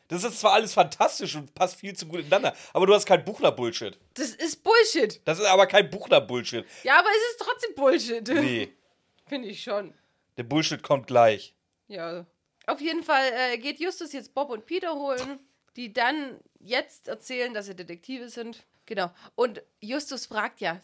Das 0.08 0.24
ist 0.24 0.40
zwar 0.40 0.54
alles 0.54 0.72
fantastisch 0.72 1.36
und 1.36 1.54
passt 1.54 1.76
viel 1.78 1.94
zu 1.94 2.06
gut 2.06 2.20
ineinander, 2.20 2.56
aber 2.72 2.86
du 2.86 2.94
hast 2.94 3.04
kein 3.04 3.22
Buchner-Bullshit. 3.26 3.98
Das 4.14 4.30
ist 4.30 4.64
Bullshit. 4.64 5.20
Das 5.26 5.38
ist 5.38 5.44
aber 5.44 5.66
kein 5.66 5.90
Buchner-Bullshit. 5.90 6.64
Ja, 6.82 6.98
aber 6.98 7.08
es 7.10 7.32
ist 7.32 7.40
trotzdem 7.40 7.74
Bullshit. 7.74 8.26
Nee, 8.28 8.72
Finde 9.28 9.48
ich 9.48 9.62
schon. 9.62 9.92
der 10.38 10.44
Bullshit 10.44 10.82
kommt 10.82 11.06
gleich. 11.06 11.54
Ja. 11.88 12.24
Auf 12.66 12.80
jeden 12.80 13.02
Fall 13.02 13.30
äh, 13.34 13.58
geht 13.58 13.80
Justus 13.80 14.12
jetzt 14.14 14.32
Bob 14.34 14.48
und 14.48 14.64
Peter 14.64 14.94
holen, 14.94 15.38
die 15.76 15.92
dann 15.92 16.40
jetzt 16.58 17.08
erzählen, 17.08 17.52
dass 17.52 17.66
sie 17.66 17.76
Detektive 17.76 18.30
sind. 18.30 18.64
Genau. 18.88 19.10
Und 19.34 19.62
Justus 19.80 20.24
fragt 20.24 20.62
ja 20.62 20.80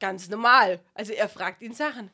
ganz 0.00 0.28
normal. 0.28 0.80
Also 0.92 1.14
er 1.14 1.30
fragt 1.30 1.62
ihn 1.62 1.72
Sachen. 1.72 2.10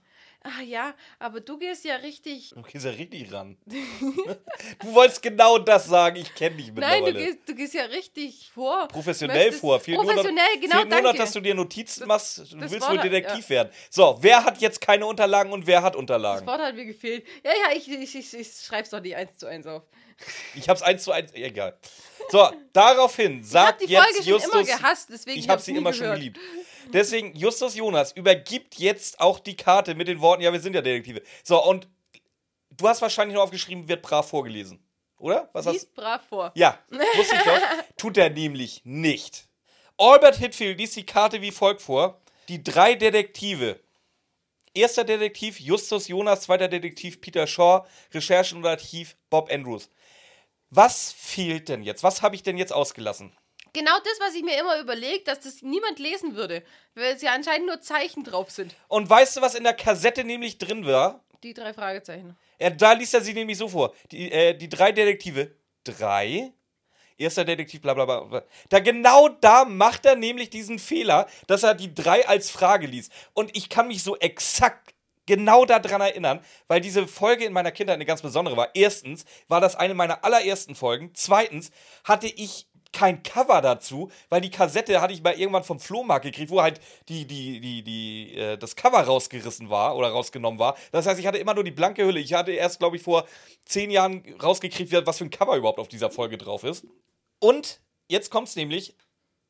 Ah 0.47 0.63
ja, 0.63 0.95
aber 1.19 1.41
du 1.41 1.59
gehst 1.59 1.85
ja 1.87 1.97
richtig. 1.97 2.51
Du 2.55 2.61
gehst 2.63 2.85
ja 2.85 2.91
richtig 2.93 3.33
ran. 3.33 3.57
du 3.67 4.93
wolltest 4.95 5.23
genau 5.23 5.57
das 5.59 5.87
sagen, 5.87 6.17
ich 6.17 6.35
kenne 6.35 6.57
dich 6.57 6.67
Nein, 6.67 6.75
mittlerweile. 7.03 7.13
du 7.15 7.19
gehst, 7.19 7.39
du 7.49 7.55
gehst 7.55 7.75
ja 7.75 7.85
richtig 7.85 8.51
vor. 8.53 8.87
professionell 8.89 9.39
Möchtest- 9.39 9.61
vor. 9.61 9.81
Fehlt 9.81 9.97
professionell, 9.99 10.35
nur 10.35 10.43
noch, 10.55 10.61
genau, 10.61 10.77
fehlt 10.77 10.91
nur 10.91 11.01
noch, 11.01 11.17
dass 11.17 11.33
du 11.33 11.41
dir 11.41 11.55
Notizen 11.55 12.07
machst. 12.07 12.53
Du 12.53 12.59
das 12.59 12.71
willst 12.71 12.89
wohl 12.89 12.99
Detektiv 12.99 13.49
werden. 13.49 13.71
So, 13.91 14.19
wer 14.21 14.45
hat 14.45 14.59
jetzt 14.61 14.81
keine 14.83 15.07
Unterlagen 15.07 15.51
und 15.51 15.67
wer 15.67 15.83
hat 15.83 15.95
Das 15.95 15.99
Unterlagen? 16.01 16.47
Wort 16.47 16.61
hat 16.61 16.75
mir 16.77 16.85
gefehlt. 16.85 17.27
Ja, 17.43 17.51
ja, 17.51 17.77
ich, 17.77 17.91
ich, 17.91 18.15
ich, 18.15 18.35
ich 18.35 18.53
schreib's 18.53 18.91
doch 18.91 19.01
nicht 19.01 19.17
eins 19.17 19.39
zu 19.39 19.47
eins 19.47 19.67
auf. 19.67 19.83
Ich 20.55 20.69
hab's 20.69 20.83
eins 20.83 21.03
zu 21.03 21.11
eins. 21.13 21.33
Egal. 21.33 21.77
So, 22.31 22.51
daraufhin 22.73 23.41
Ich 23.41 23.47
hab 23.47 23.51
sagt 23.51 23.81
die 23.83 23.95
Folge 23.95 24.09
jetzt 24.09 24.17
schon 24.25 24.27
Justus. 24.27 24.53
immer 24.53 24.65
gehasst, 24.65 25.09
deswegen 25.13 25.39
ich 25.39 25.49
habe 25.49 25.61
sie 25.61 25.73
immer 25.73 25.93
gehört. 25.93 25.97
schon 25.97 26.15
geliebt. 26.17 26.39
Deswegen, 26.93 27.35
Justus 27.35 27.75
Jonas 27.75 28.13
übergibt 28.13 28.77
jetzt 28.79 29.21
auch 29.21 29.39
die 29.39 29.57
Karte 29.57 29.95
mit 29.95 30.09
den 30.09 30.21
Worten, 30.21 30.43
ja, 30.43 30.53
wir 30.53 30.61
sind 30.61 30.75
ja 30.75 30.83
Detektive. 30.83 31.23
So, 31.43 31.63
und 31.65 31.89
du 32.71 32.89
hast 32.89 33.03
wahrscheinlich 33.03 33.35
nur 33.35 33.43
aufgeschrieben, 33.43 33.89
wird 33.89 34.03
brav 34.03 34.29
vorgelesen. 34.29 34.79
Oder? 35.19 35.49
Was 35.53 35.67
hast 35.67 35.75
Liest 35.75 35.95
brav 35.95 36.23
vor. 36.29 36.53
Ja, 36.55 36.79
wusste 36.91 37.37
ich 37.37 37.43
doch. 37.43 37.61
Tut 37.97 38.17
er 38.19 38.31
nämlich 38.31 38.83
nicht. 38.85 39.49
Albert 39.97 40.37
Hitfield 40.37 40.79
liest 40.79 40.97
die 40.97 41.07
Karte 41.07 41.41
wie 41.41 41.53
folgt 41.53 41.81
vor. 41.81 42.21
Die 42.49 42.63
drei 42.63 42.95
Detektive. 42.95 43.81
Erster 44.75 45.05
Detektiv 45.05 45.61
Justus 45.61 46.09
Jonas, 46.09 46.43
zweiter 46.43 46.67
Detektiv 46.69 47.21
Peter 47.21 47.47
Shaw, 47.47 47.87
Recherchen 48.13 48.59
und 48.59 48.67
Archiv 48.67 49.17
Bob 49.31 49.51
Andrews. 49.51 49.89
Was 50.71 51.13
fehlt 51.13 51.69
denn 51.69 51.83
jetzt? 51.83 52.03
Was 52.03 52.23
habe 52.23 52.35
ich 52.35 52.43
denn 52.43 52.59
jetzt 52.59 52.73
ausgelassen? 52.73 53.37
Genau 53.73 53.97
das, 54.05 54.21
was 54.21 54.35
ich 54.37 54.45
mir 54.45 54.59
immer 54.59 54.79
überlegt, 54.81 55.27
dass 55.27 55.41
das 55.41 55.63
niemand 55.63 55.99
lesen 55.99 56.37
würde, 56.37 56.63
weil 56.95 57.15
es 57.15 57.23
ja 57.23 57.33
anscheinend 57.35 57.67
nur 57.67 57.81
Zeichen 57.81 58.23
drauf 58.23 58.51
sind. 58.51 58.75
Und 58.87 59.11
weißt 59.11 59.37
du, 59.37 59.41
was 59.41 59.57
in 59.57 59.65
der 59.65 59.75
Kassette 59.75 60.23
nämlich 60.23 60.59
drin 60.59 60.87
war? 60.87 61.25
Die 61.43 61.55
drei 61.55 61.75
Fragezeichen. 61.75 62.37
Er, 62.59 62.71
da 62.71 62.93
liest 62.93 63.15
er 63.15 63.21
sie 63.21 63.35
nämlich 63.35 63.59
so 63.59 63.69
vor. 63.69 63.93
Die, 64.13 64.31
äh, 64.31 64.57
die 64.57 64.69
drei 64.69 64.93
Detektive. 64.93 65.57
Drei? 65.83 66.53
Erster 67.19 67.45
Detektiv, 67.45 67.83
bla 67.83 67.95
bla. 67.95 68.21
bla. 68.21 68.45
Da 68.69 68.79
genau 68.79 69.29
da 69.29 69.65
macht 69.65 70.07
er 70.07 70.17
nämlich 70.17 70.51
diesen 70.51 70.79
Fehler, 70.79 71.29
dass 71.47 71.63
er 71.63 71.75
die 71.75 71.95
drei 71.95 72.27
als 72.27 72.51
Frage 72.51 72.87
liest. 72.87 73.13
Und 73.35 73.57
ich 73.57 73.69
kann 73.69 73.89
mich 73.89 74.03
so 74.03 74.17
exakt 74.19 74.94
genau 75.27 75.65
daran 75.65 76.01
erinnern, 76.01 76.41
weil 76.69 76.81
diese 76.81 77.07
Folge 77.07 77.45
in 77.45 77.53
meiner 77.53 77.73
Kindheit 77.73 77.95
eine 77.95 78.05
ganz 78.05 78.23
besondere 78.23 78.57
war. 78.57 78.71
Erstens 78.75 79.25
war 79.49 79.61
das 79.61 79.77
eine 79.77 79.95
meiner 79.95 80.25
allerersten 80.25 80.75
Folgen. 80.75 81.11
Zweitens 81.15 81.71
hatte 82.05 82.27
ich 82.27 82.67
kein 82.95 83.23
Cover 83.23 83.61
dazu, 83.61 84.11
weil 84.31 84.41
die 84.41 84.51
Kassette 84.51 85.01
hatte 85.01 85.13
ich 85.13 85.23
mal 85.23 85.35
irgendwann 85.35 85.65
vom 85.65 85.81
Flohmarkt 85.81 86.25
gekriegt, 86.25 86.51
wo 86.51 86.63
halt 86.63 86.81
die, 87.09 87.27
die, 87.27 87.61
die, 87.61 87.83
die, 87.83 88.37
äh, 88.37 88.57
das 88.57 88.77
Cover 88.77 89.01
rausgerissen 89.01 89.69
war 89.69 89.97
oder 89.97 90.09
rausgenommen 90.09 90.59
war. 90.59 90.77
Das 90.93 91.07
heißt, 91.07 91.21
ich 91.21 91.27
hatte 91.27 91.39
immer 91.39 91.55
nur 91.55 91.65
die 91.65 91.73
blanke 91.73 92.07
Hülle. 92.07 92.21
Ich 92.21 92.33
hatte 92.33 92.53
erst, 92.53 92.79
glaube 92.79 92.97
ich, 92.97 93.03
vor 93.03 93.27
zehn 93.67 93.91
Jahren 93.91 94.23
rausgekriegt, 94.41 94.93
was 95.07 95.19
für 95.19 95.25
ein 95.25 95.31
Cover 95.31 95.57
überhaupt 95.57 95.81
auf 95.81 95.89
dieser 95.89 96.11
Folge 96.11 96.39
drauf 96.39 96.65
ist. 96.65 96.87
Und 97.41 97.81
jetzt 98.09 98.31
kommt's 98.31 98.57
nämlich, 98.57 98.95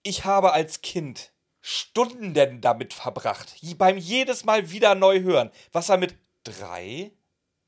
ich 0.03 0.25
habe 0.25 0.53
als 0.53 0.81
Kind 0.81 1.34
Stunden 1.67 2.35
denn 2.35 2.61
damit 2.61 2.93
verbracht, 2.93 3.55
beim 3.79 3.97
jedes 3.97 4.45
Mal 4.45 4.71
wieder 4.71 4.95
neu 4.95 5.23
hören, 5.23 5.51
was 5.73 5.89
er 5.89 5.97
mit 5.97 6.15
drei 6.45 7.11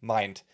meint. 0.00 0.44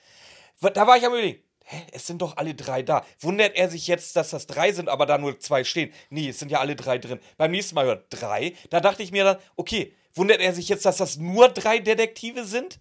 Da 0.61 0.87
war 0.87 0.97
ich 0.97 1.05
am 1.05 1.13
überlegen, 1.13 1.43
Hä, 1.65 1.83
es 1.91 2.07
sind 2.07 2.23
doch 2.23 2.37
alle 2.37 2.55
drei 2.55 2.83
da. 2.83 3.05
Wundert 3.19 3.57
er 3.57 3.69
sich 3.69 3.89
jetzt, 3.89 4.15
dass 4.15 4.31
das 4.31 4.47
drei 4.47 4.73
sind, 4.73 4.89
aber 4.89 5.07
da 5.07 5.19
nur 5.19 5.41
zwei 5.41 5.65
stehen? 5.65 5.93
Nee, 6.09 6.29
es 6.29 6.39
sind 6.39 6.53
ja 6.53 6.61
alle 6.61 6.77
drei 6.77 6.99
drin. 6.99 7.19
Beim 7.37 7.51
nächsten 7.51 7.75
Mal 7.75 7.87
hört 7.87 8.07
drei. 8.11 8.55
Da 8.71 8.79
dachte 8.79 9.03
ich 9.03 9.11
mir 9.11 9.25
dann, 9.25 9.39
okay, 9.57 9.93
wundert 10.15 10.41
er 10.41 10.55
sich 10.55 10.69
jetzt, 10.69 10.85
dass 10.85 10.99
das 10.99 11.17
nur 11.17 11.49
drei 11.49 11.81
Detektive 11.81 12.45
sind? 12.45 12.79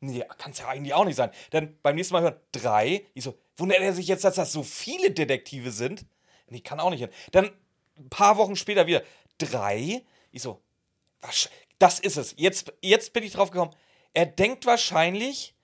Nee, 0.00 0.24
kann 0.36 0.52
es 0.52 0.58
ja 0.58 0.68
eigentlich 0.68 0.92
auch 0.92 1.06
nicht 1.06 1.16
sein. 1.16 1.30
Dann 1.50 1.78
beim 1.82 1.96
nächsten 1.96 2.12
Mal 2.12 2.22
hört 2.22 2.42
drei. 2.52 3.06
Ich 3.14 3.24
so, 3.24 3.38
wundert 3.56 3.80
er 3.80 3.94
sich 3.94 4.08
jetzt, 4.08 4.24
dass 4.24 4.34
das 4.34 4.52
so 4.52 4.62
viele 4.62 5.10
Detektive 5.10 5.70
sind? 5.70 6.04
Nee, 6.48 6.60
kann 6.60 6.80
auch 6.80 6.90
nicht 6.90 7.00
hin. 7.00 7.10
Dann 7.32 7.50
ein 7.98 8.10
paar 8.10 8.36
Wochen 8.36 8.56
später 8.56 8.86
wieder 8.86 9.02
drei. 9.38 10.02
Ich 10.30 10.42
so, 10.42 10.60
was, 11.20 11.48
das 11.78 12.00
ist 12.00 12.16
es. 12.16 12.34
Jetzt, 12.36 12.72
jetzt 12.82 13.12
bin 13.12 13.22
ich 13.22 13.32
drauf 13.32 13.50
gekommen. 13.50 13.74
Er 14.14 14.26
denkt 14.26 14.66
wahrscheinlich, 14.66 15.54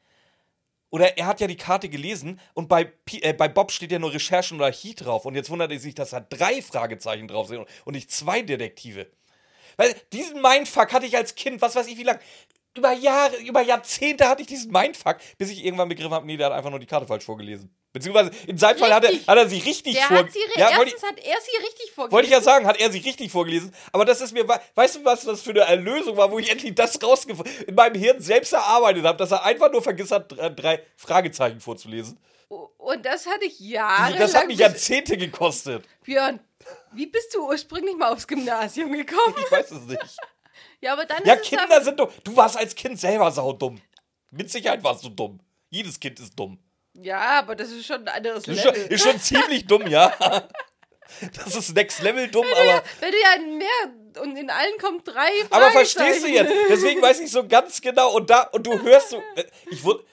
oder 0.90 1.16
er 1.16 1.26
hat 1.26 1.40
ja 1.40 1.46
die 1.46 1.56
Karte 1.56 1.88
gelesen 1.88 2.38
und 2.52 2.68
bei, 2.68 2.84
Pi- 2.84 3.22
äh, 3.22 3.32
bei 3.32 3.48
Bob 3.48 3.72
steht 3.72 3.92
ja 3.92 3.98
nur 3.98 4.12
Recherchen 4.12 4.58
oder 4.58 4.66
Archie 4.66 4.94
drauf 4.94 5.24
und 5.24 5.34
jetzt 5.34 5.48
wundert 5.48 5.72
er 5.72 5.78
sich, 5.78 5.94
dass 5.94 6.10
da 6.10 6.20
drei 6.20 6.60
Fragezeichen 6.60 7.28
drauf 7.28 7.48
sind 7.48 7.66
und, 7.86 7.94
nicht 7.94 8.10
zwei 8.10 8.42
Detektive. 8.42 9.10
Weil 9.78 9.94
diesen 10.12 10.42
Mindfuck 10.42 10.92
hatte 10.92 11.06
ich 11.06 11.16
als 11.16 11.34
Kind, 11.34 11.62
was 11.62 11.74
weiß 11.74 11.86
ich 11.86 11.96
wie 11.96 12.02
lang. 12.02 12.18
Über 12.76 12.92
Jahre, 12.92 13.36
über 13.36 13.62
Jahrzehnte 13.62 14.28
hatte 14.28 14.42
ich 14.42 14.48
diesen 14.48 14.70
Mindfuck, 14.70 15.16
bis 15.38 15.50
ich 15.50 15.64
irgendwann 15.64 15.88
begriffen 15.88 16.12
habe, 16.12 16.26
nee, 16.26 16.36
der 16.36 16.46
hat 16.46 16.52
einfach 16.52 16.70
nur 16.70 16.78
die 16.78 16.86
Karte 16.86 17.06
falsch 17.06 17.24
vorgelesen. 17.24 17.74
Beziehungsweise 17.92 18.30
in 18.46 18.56
seinem 18.56 18.78
Fall 18.78 18.94
hat 18.94 19.04
er, 19.04 19.10
hat 19.12 19.36
er 19.38 19.48
sie 19.48 19.58
richtig 19.58 19.94
Der 19.94 20.04
vor. 20.04 20.16
hat 20.18 20.32
sie, 20.32 20.38
ja, 20.56 20.70
erstens 20.70 21.02
hat 21.02 21.18
er 21.18 21.36
sie 21.40 21.56
richtig 21.62 21.92
vorgelesen. 21.92 22.12
wollte 22.12 22.26
ich 22.26 22.32
ja 22.32 22.40
sagen, 22.40 22.66
hat 22.66 22.80
er 22.80 22.90
sich 22.90 23.04
richtig 23.04 23.30
vorgelesen. 23.30 23.74
Aber 23.92 24.04
das 24.06 24.20
ist 24.22 24.32
mir, 24.32 24.48
we- 24.48 24.60
weißt 24.74 24.96
du, 24.96 25.04
was 25.04 25.24
das 25.24 25.42
für 25.42 25.50
eine 25.50 25.60
Erlösung 25.60 26.16
war, 26.16 26.30
wo 26.30 26.38
ich 26.38 26.50
endlich 26.50 26.74
das 26.74 27.02
rausgefunden, 27.02 27.52
in 27.66 27.74
meinem 27.74 27.94
Hirn 28.00 28.20
selbst 28.20 28.52
erarbeitet 28.54 29.04
habe, 29.04 29.18
dass 29.18 29.30
er 29.30 29.44
einfach 29.44 29.70
nur 29.70 29.82
vergessen 29.82 30.14
hat, 30.14 30.32
drei- 30.58 30.82
Fragezeichen 30.96 31.60
vorzulesen. 31.60 32.18
Und 32.48 33.04
das 33.04 33.26
hatte 33.26 33.44
ich 33.44 33.60
jahrelang. 33.60 34.18
das 34.20 34.34
hat 34.34 34.46
mich 34.46 34.58
Jahrzehnte 34.58 35.16
gekostet. 35.16 35.84
Björn, 36.04 36.40
wie 36.92 37.06
bist 37.06 37.34
du 37.34 37.46
ursprünglich 37.46 37.96
mal 37.96 38.12
aufs 38.12 38.26
Gymnasium 38.26 38.92
gekommen? 38.92 39.34
Ich 39.38 39.50
weiß 39.52 39.70
es 39.70 39.82
nicht. 39.84 40.00
Ja, 40.80 40.94
aber 40.94 41.06
dann 41.06 41.24
Ja, 41.24 41.36
Kinder 41.36 41.80
sind 41.82 41.98
dumm. 42.00 42.08
Du 42.24 42.34
warst 42.36 42.56
als 42.56 42.74
Kind 42.74 42.98
selber 42.98 43.30
saudumm. 43.30 43.80
Mit 44.32 44.50
Sicherheit 44.50 44.82
warst 44.82 45.04
du 45.04 45.10
dumm. 45.10 45.38
Jedes 45.70 45.98
Kind 46.00 46.18
ist 46.18 46.34
dumm. 46.36 46.58
Ja, 46.94 47.38
aber 47.40 47.56
das 47.56 47.70
ist 47.70 47.86
schon 47.86 48.02
ein 48.02 48.08
anderes 48.08 48.46
Ist 48.46 48.62
schon, 48.62 48.74
Level. 48.74 48.92
ist 48.92 49.02
schon 49.04 49.18
ziemlich 49.20 49.66
dumm, 49.66 49.86
ja. 49.86 50.12
Das 51.36 51.54
ist 51.54 51.74
Next 51.74 52.02
Level 52.02 52.28
dumm, 52.28 52.46
aber, 52.52 52.82
Wenn 53.00 53.10
du 53.12 53.16
ja 53.18 53.56
mehr 53.56 54.22
und 54.22 54.36
in 54.36 54.50
allen 54.50 54.78
kommt 54.78 55.06
drei 55.06 55.30
aber 55.50 55.70
verstehst 55.70 56.22
du 56.22 56.28
jetzt? 56.28 56.52
Deswegen 56.68 57.00
weiß 57.00 57.20
ich 57.20 57.30
so 57.30 57.46
ganz 57.46 57.80
genau 57.80 58.14
und 58.16 58.28
da 58.30 58.42
und 58.52 58.66
du 58.66 58.80
hörst 58.82 59.10
so. 59.10 59.22
äh, 59.36 59.44
Ich 59.70 59.84
wurde 59.84 60.04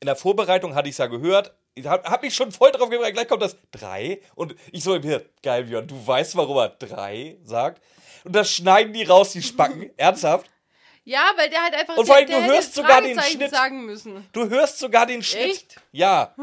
in 0.00 0.06
der 0.06 0.16
Vorbereitung 0.16 0.74
hatte 0.74 0.88
ich 0.88 0.94
es 0.94 0.98
ja 0.98 1.06
gehört. 1.06 1.54
Ich 1.74 1.86
hab, 1.86 2.08
hab 2.08 2.22
mich 2.22 2.34
schon 2.34 2.50
voll 2.52 2.70
drauf 2.72 2.88
gebracht. 2.88 3.12
Gleich 3.14 3.28
kommt 3.28 3.42
das 3.42 3.56
drei 3.72 4.20
und 4.36 4.54
ich 4.72 4.82
so 4.84 4.94
im 4.94 5.02
Hirn, 5.02 5.22
geil, 5.42 5.64
Björn, 5.64 5.86
du 5.88 6.06
weißt, 6.06 6.36
warum 6.36 6.56
er 6.56 6.68
drei 6.70 7.36
sagt. 7.44 7.82
Und 8.24 8.34
das 8.34 8.50
schneiden 8.50 8.92
die 8.92 9.04
raus, 9.04 9.32
die 9.32 9.42
Spacken. 9.42 9.90
Ernsthaft? 9.96 10.48
Ja, 11.08 11.32
weil 11.36 11.48
der 11.48 11.62
halt 11.62 11.72
einfach 11.72 11.96
Und 11.96 12.04
vor 12.04 12.16
allem, 12.16 12.26
du 12.28 12.44
hörst 12.44 12.74
sogar 12.74 13.00
den 13.00 13.18
Schnitt. 13.18 13.50
sagen 13.50 13.86
müssen. 13.86 14.26
Du 14.32 14.46
hörst 14.50 14.78
sogar 14.78 15.06
den 15.06 15.22
Schnitt. 15.22 15.42
Echt? 15.42 15.76
Ja. 15.90 16.36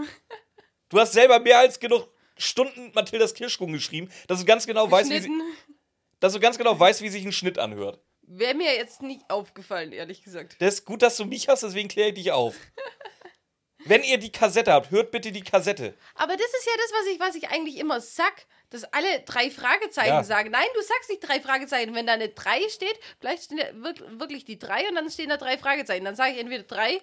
Du 0.90 1.00
hast 1.00 1.14
selber 1.14 1.40
mehr 1.40 1.60
als 1.60 1.80
genug 1.80 2.10
Stunden 2.36 2.92
Mathildas 2.96 3.36
Kirschkuchen 3.36 3.74
geschrieben, 3.74 4.10
dass 4.28 4.40
du 4.40 4.46
ganz 4.46 4.66
genau 4.66 4.90
weißt, 4.90 5.12
wie 5.12 5.20
sie, 5.20 5.30
dass 6.20 6.34
du 6.34 6.40
ganz 6.40 6.58
genau 6.58 6.80
weißt, 6.80 7.04
wie 7.04 7.10
sich 7.10 7.24
ein 7.24 7.32
Schnitt 7.32 7.60
anhört. 7.60 8.00
Wäre 8.24 8.56
mir 8.56 8.74
jetzt 8.76 9.04
nicht 9.04 9.30
aufgefallen, 9.30 9.92
ehrlich 9.92 10.24
gesagt. 10.24 10.56
Das 10.58 10.74
ist 10.74 10.86
gut, 10.86 11.04
dass 11.04 11.16
du 11.18 11.26
mich 11.26 11.48
hast, 11.48 11.62
deswegen 11.62 11.88
kläre 11.88 12.10
ich 12.10 12.16
dich 12.16 12.32
auf. 12.32 12.56
Wenn 13.86 14.04
ihr 14.04 14.18
die 14.18 14.32
Kassette 14.32 14.74
habt, 14.74 14.92
hört 14.92 15.12
bitte 15.12 15.32
die 15.32 15.44
Kassette. 15.44 15.94
Aber 16.16 16.36
das 16.36 16.48
ist 16.48 16.66
ja 16.66 16.72
das, 16.78 16.92
was 17.00 17.08
ich, 17.14 17.20
was 17.20 17.36
ich 17.36 17.50
eigentlich 17.50 17.78
immer 17.78 18.02
sag, 18.02 18.46
dass 18.72 18.84
alle 18.86 19.20
drei 19.22 19.50
Fragezeichen 19.52 20.10
Ja. 20.10 20.24
sagen. 20.24 20.52
Nein, 20.52 20.66
du 20.74 20.82
sagst 20.82 21.10
nicht 21.10 21.22
drei 21.22 21.40
Fragezeichen. 21.40 21.94
Wenn 21.96 22.08
da 22.08 22.14
eine 22.14 22.30
drei 22.30 22.68
steht, 22.70 23.00
vielleicht 23.20 23.44
stehen 23.44 23.58
da 23.58 23.66
wirk- 23.88 24.20
wirklich 24.20 24.44
die 24.44 24.58
drei 24.60 24.88
und 24.90 24.96
dann 24.96 25.10
stehen 25.10 25.30
da 25.30 25.38
drei 25.38 25.58
Fragezeichen. 25.58 26.04
Dann 26.04 26.16
sage 26.16 26.34
ich 26.34 26.40
entweder 26.40 26.64
drei. 26.64 27.00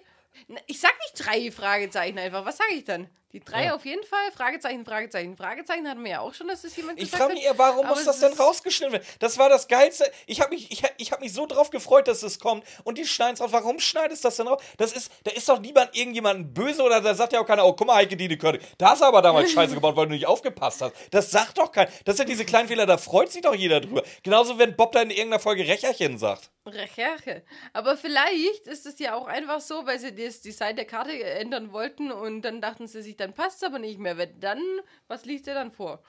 Ich 0.67 0.79
sag 0.79 0.93
nicht 0.99 1.25
drei 1.25 1.51
Fragezeichen 1.51 2.19
einfach. 2.19 2.45
Was 2.45 2.57
sage 2.57 2.73
ich 2.73 2.83
dann? 2.83 3.09
Die 3.33 3.39
drei 3.39 3.65
Ja. 3.65 3.73
auf 3.75 3.83
jeden 3.83 4.03
Fall. 4.05 4.31
Fragezeichen, 4.35 4.85
Fragezeichen, 4.85 5.35
Fragezeichen 5.35 5.87
hatten 5.89 6.03
wir 6.03 6.11
ja 6.11 6.19
auch 6.19 6.35
schon, 6.35 6.47
dass 6.47 6.61
das 6.61 6.75
jemand 6.75 6.99
Ich 6.99 7.05
gesagt 7.05 7.23
frage 7.23 7.33
mich 7.33 7.43
eher, 7.43 7.57
warum 7.57 7.87
muss 7.87 8.05
das 8.05 8.19
denn 8.19 8.31
rausgeschnitten 8.33 8.93
werden? 8.93 9.07
Das 9.17 9.39
war 9.39 9.49
das 9.49 9.67
Geilste. 9.67 10.05
Ich 10.27 10.39
habe 10.39 10.51
mich, 10.53 10.71
ich, 10.71 10.83
ich 10.97 11.11
hab 11.11 11.19
mich 11.19 11.33
so 11.33 11.47
drauf 11.47 11.71
gefreut, 11.71 12.07
dass 12.07 12.21
es 12.21 12.39
kommt. 12.39 12.63
Und 12.83 12.99
die 12.99 13.05
schneiden 13.05 13.33
es 13.33 13.41
raus. 13.41 13.51
Warum 13.51 13.79
schneidest 13.79 14.23
du 14.23 14.27
das 14.27 14.35
denn 14.37 14.47
raus? 14.47 14.61
Das 14.77 14.93
ist, 14.93 15.11
da 15.23 15.31
ist 15.31 15.49
doch 15.49 15.59
niemand 15.59 15.95
irgendjemanden 15.97 16.53
böse 16.53 16.83
oder 16.83 17.01
da 17.01 17.15
sagt 17.15 17.33
ja 17.33 17.41
auch 17.41 17.45
keiner, 17.47 17.65
oh, 17.65 17.73
guck 17.73 17.87
mal, 17.87 17.95
Heike 17.95 18.15
Dine 18.15 18.37
König. 18.37 18.61
Da 18.77 18.91
hast 18.91 19.01
du 19.01 19.05
aber 19.05 19.23
damals 19.23 19.51
Scheiße 19.53 19.73
gebaut, 19.73 19.95
weil 19.95 20.05
du 20.05 20.13
nicht 20.13 20.27
aufgepasst 20.27 20.81
hast. 20.83 20.93
Das 21.09 21.31
sagt 21.31 21.57
doch 21.57 21.71
keiner. 21.71 21.89
Das 22.05 22.17
sind 22.17 22.29
diese 22.29 22.45
kleinen 22.45 22.67
Fehler, 22.67 22.85
da 22.85 22.99
freut 22.99 23.31
sich 23.31 23.41
doch 23.41 23.55
jeder 23.55 23.81
drüber. 23.81 24.03
Genauso, 24.21 24.59
wenn 24.59 24.75
Bob 24.75 24.91
da 24.91 25.01
in 25.01 25.09
irgendeiner 25.09 25.39
Folge 25.39 25.67
Recherchen 25.67 26.19
sagt. 26.19 26.51
Recherche. 26.65 27.43
Aber 27.73 27.97
vielleicht 27.97 28.67
ist 28.67 28.85
es 28.85 28.99
ja 28.99 29.15
auch 29.15 29.27
einfach 29.27 29.59
so, 29.59 29.85
weil 29.85 29.99
sie 29.99 30.13
das 30.15 30.39
Design 30.41 30.75
der 30.75 30.85
Karte 30.85 31.11
ändern 31.11 31.73
wollten 31.73 32.11
und 32.11 32.41
dann 32.43 32.61
dachten 32.61 32.87
sie 32.87 33.01
sich, 33.01 33.17
dann 33.23 33.33
passt 33.33 33.57
es 33.57 33.63
aber 33.63 33.79
nicht 33.79 33.99
mehr. 33.99 34.17
Wenn 34.17 34.39
dann, 34.39 34.61
was 35.07 35.25
liegt 35.25 35.47
dir 35.47 35.53
dann 35.53 35.71
vor? 35.71 36.03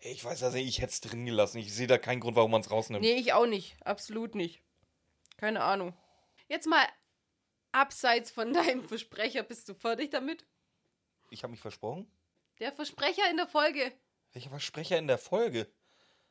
Ich 0.00 0.24
weiß 0.24 0.42
also, 0.42 0.58
ich 0.58 0.80
hätte 0.80 0.92
es 0.92 1.00
drin 1.00 1.24
gelassen. 1.24 1.58
Ich 1.58 1.72
sehe 1.72 1.86
da 1.86 1.96
keinen 1.96 2.20
Grund, 2.20 2.36
warum 2.36 2.50
man 2.50 2.60
es 2.60 2.70
rausnimmt. 2.70 3.02
Nee, 3.02 3.14
ich 3.14 3.32
auch 3.32 3.46
nicht. 3.46 3.76
Absolut 3.84 4.34
nicht. 4.34 4.60
Keine 5.36 5.62
Ahnung. 5.62 5.94
Jetzt 6.48 6.66
mal 6.66 6.84
abseits 7.70 8.30
von 8.30 8.52
deinem 8.52 8.86
Versprecher, 8.86 9.42
bist 9.42 9.68
du 9.68 9.74
fertig 9.74 10.10
damit? 10.10 10.44
Ich 11.30 11.42
habe 11.42 11.52
mich 11.52 11.60
versprochen. 11.60 12.10
Der 12.58 12.72
Versprecher 12.72 13.30
in 13.30 13.38
der 13.38 13.46
Folge 13.46 13.92
Welcher 14.32 14.50
Versprecher 14.50 14.98
in 14.98 15.06
der 15.08 15.18
Folge? 15.18 15.70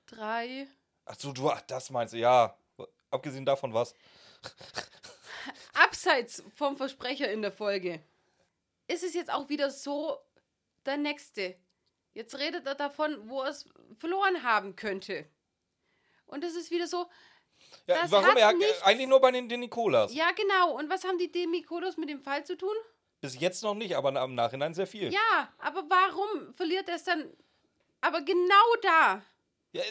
3. 0.08 0.68
Achso, 1.06 1.32
du, 1.32 1.50
ach, 1.50 1.62
das 1.62 1.90
meinst 1.90 2.14
du, 2.14 2.18
ja. 2.18 2.58
Abgesehen 3.12 3.46
davon 3.46 3.74
was. 3.74 3.94
Abseits 5.74 6.44
vom 6.56 6.78
Versprecher 6.78 7.32
in 7.32 7.42
der 7.42 7.52
Folge 7.52 8.02
ist 8.92 9.04
es 9.04 9.14
jetzt 9.14 9.32
auch 9.32 9.50
wieder 9.50 9.70
so 9.70 10.18
der 10.86 10.98
nächste. 10.98 11.56
Jetzt 12.14 12.38
redet 12.38 12.66
er 12.68 12.76
davon, 12.76 13.30
wo 13.30 13.42
er 13.42 13.50
es 13.50 13.68
verloren 13.98 14.44
haben 14.44 14.76
könnte. 14.76 15.26
Und 16.26 16.44
es 16.44 16.56
ist 16.56 16.72
wieder 16.72 16.88
so, 16.88 17.08
Ja, 17.88 18.04
warum? 18.10 18.36
Er 18.38 18.48
hat, 18.48 18.56
nichts- 18.58 18.82
eigentlich 18.84 19.08
nur 19.08 19.22
bei 19.22 19.32
den, 19.32 19.48
den 19.48 19.60
Nikolas. 19.62 20.14
ja 20.14 20.32
genau. 20.32 20.78
Und 20.78 20.90
was 20.90 21.04
haben 21.04 21.18
die 21.18 21.32
Demikodos 21.32 21.98
mit 21.98 22.10
dem 22.10 22.22
Fall 22.22 22.46
zu 22.46 22.58
tun? 22.58 22.76
Bis 23.22 23.40
jetzt 23.40 23.62
noch 23.64 23.76
nicht, 23.76 23.96
aber 23.96 24.10
im 24.24 24.36
Nachhinein 24.36 24.74
sehr 24.74 24.88
viel. 24.88 25.14
Ja, 25.14 25.54
aber 25.60 25.84
warum 25.88 26.54
verliert 26.54 26.90
er 26.90 26.96
es 26.96 27.04
dann? 27.04 27.32
Aber 28.02 28.22
genau 28.22 28.76
da. 28.82 29.22
Ja, 29.74 29.84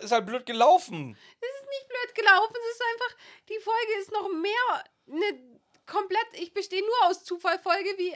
ist 0.00 0.10
halt 0.12 0.26
blöd 0.26 0.44
gelaufen. 0.44 1.16
Es 1.40 1.48
ist 1.48 1.68
nicht 1.70 1.88
blöd 1.88 2.14
gelaufen, 2.16 2.56
es 2.58 2.74
ist 2.74 2.82
einfach, 2.92 3.16
die 3.48 3.58
Folge 3.60 3.92
ist 4.00 4.10
noch 4.12 4.28
mehr 4.28 4.84
eine 5.08 5.58
komplett, 5.86 6.26
ich 6.32 6.52
bestehe 6.52 6.82
nur 6.82 7.06
aus 7.06 7.24
Zufallfolge 7.24 7.94
wie 7.96 8.14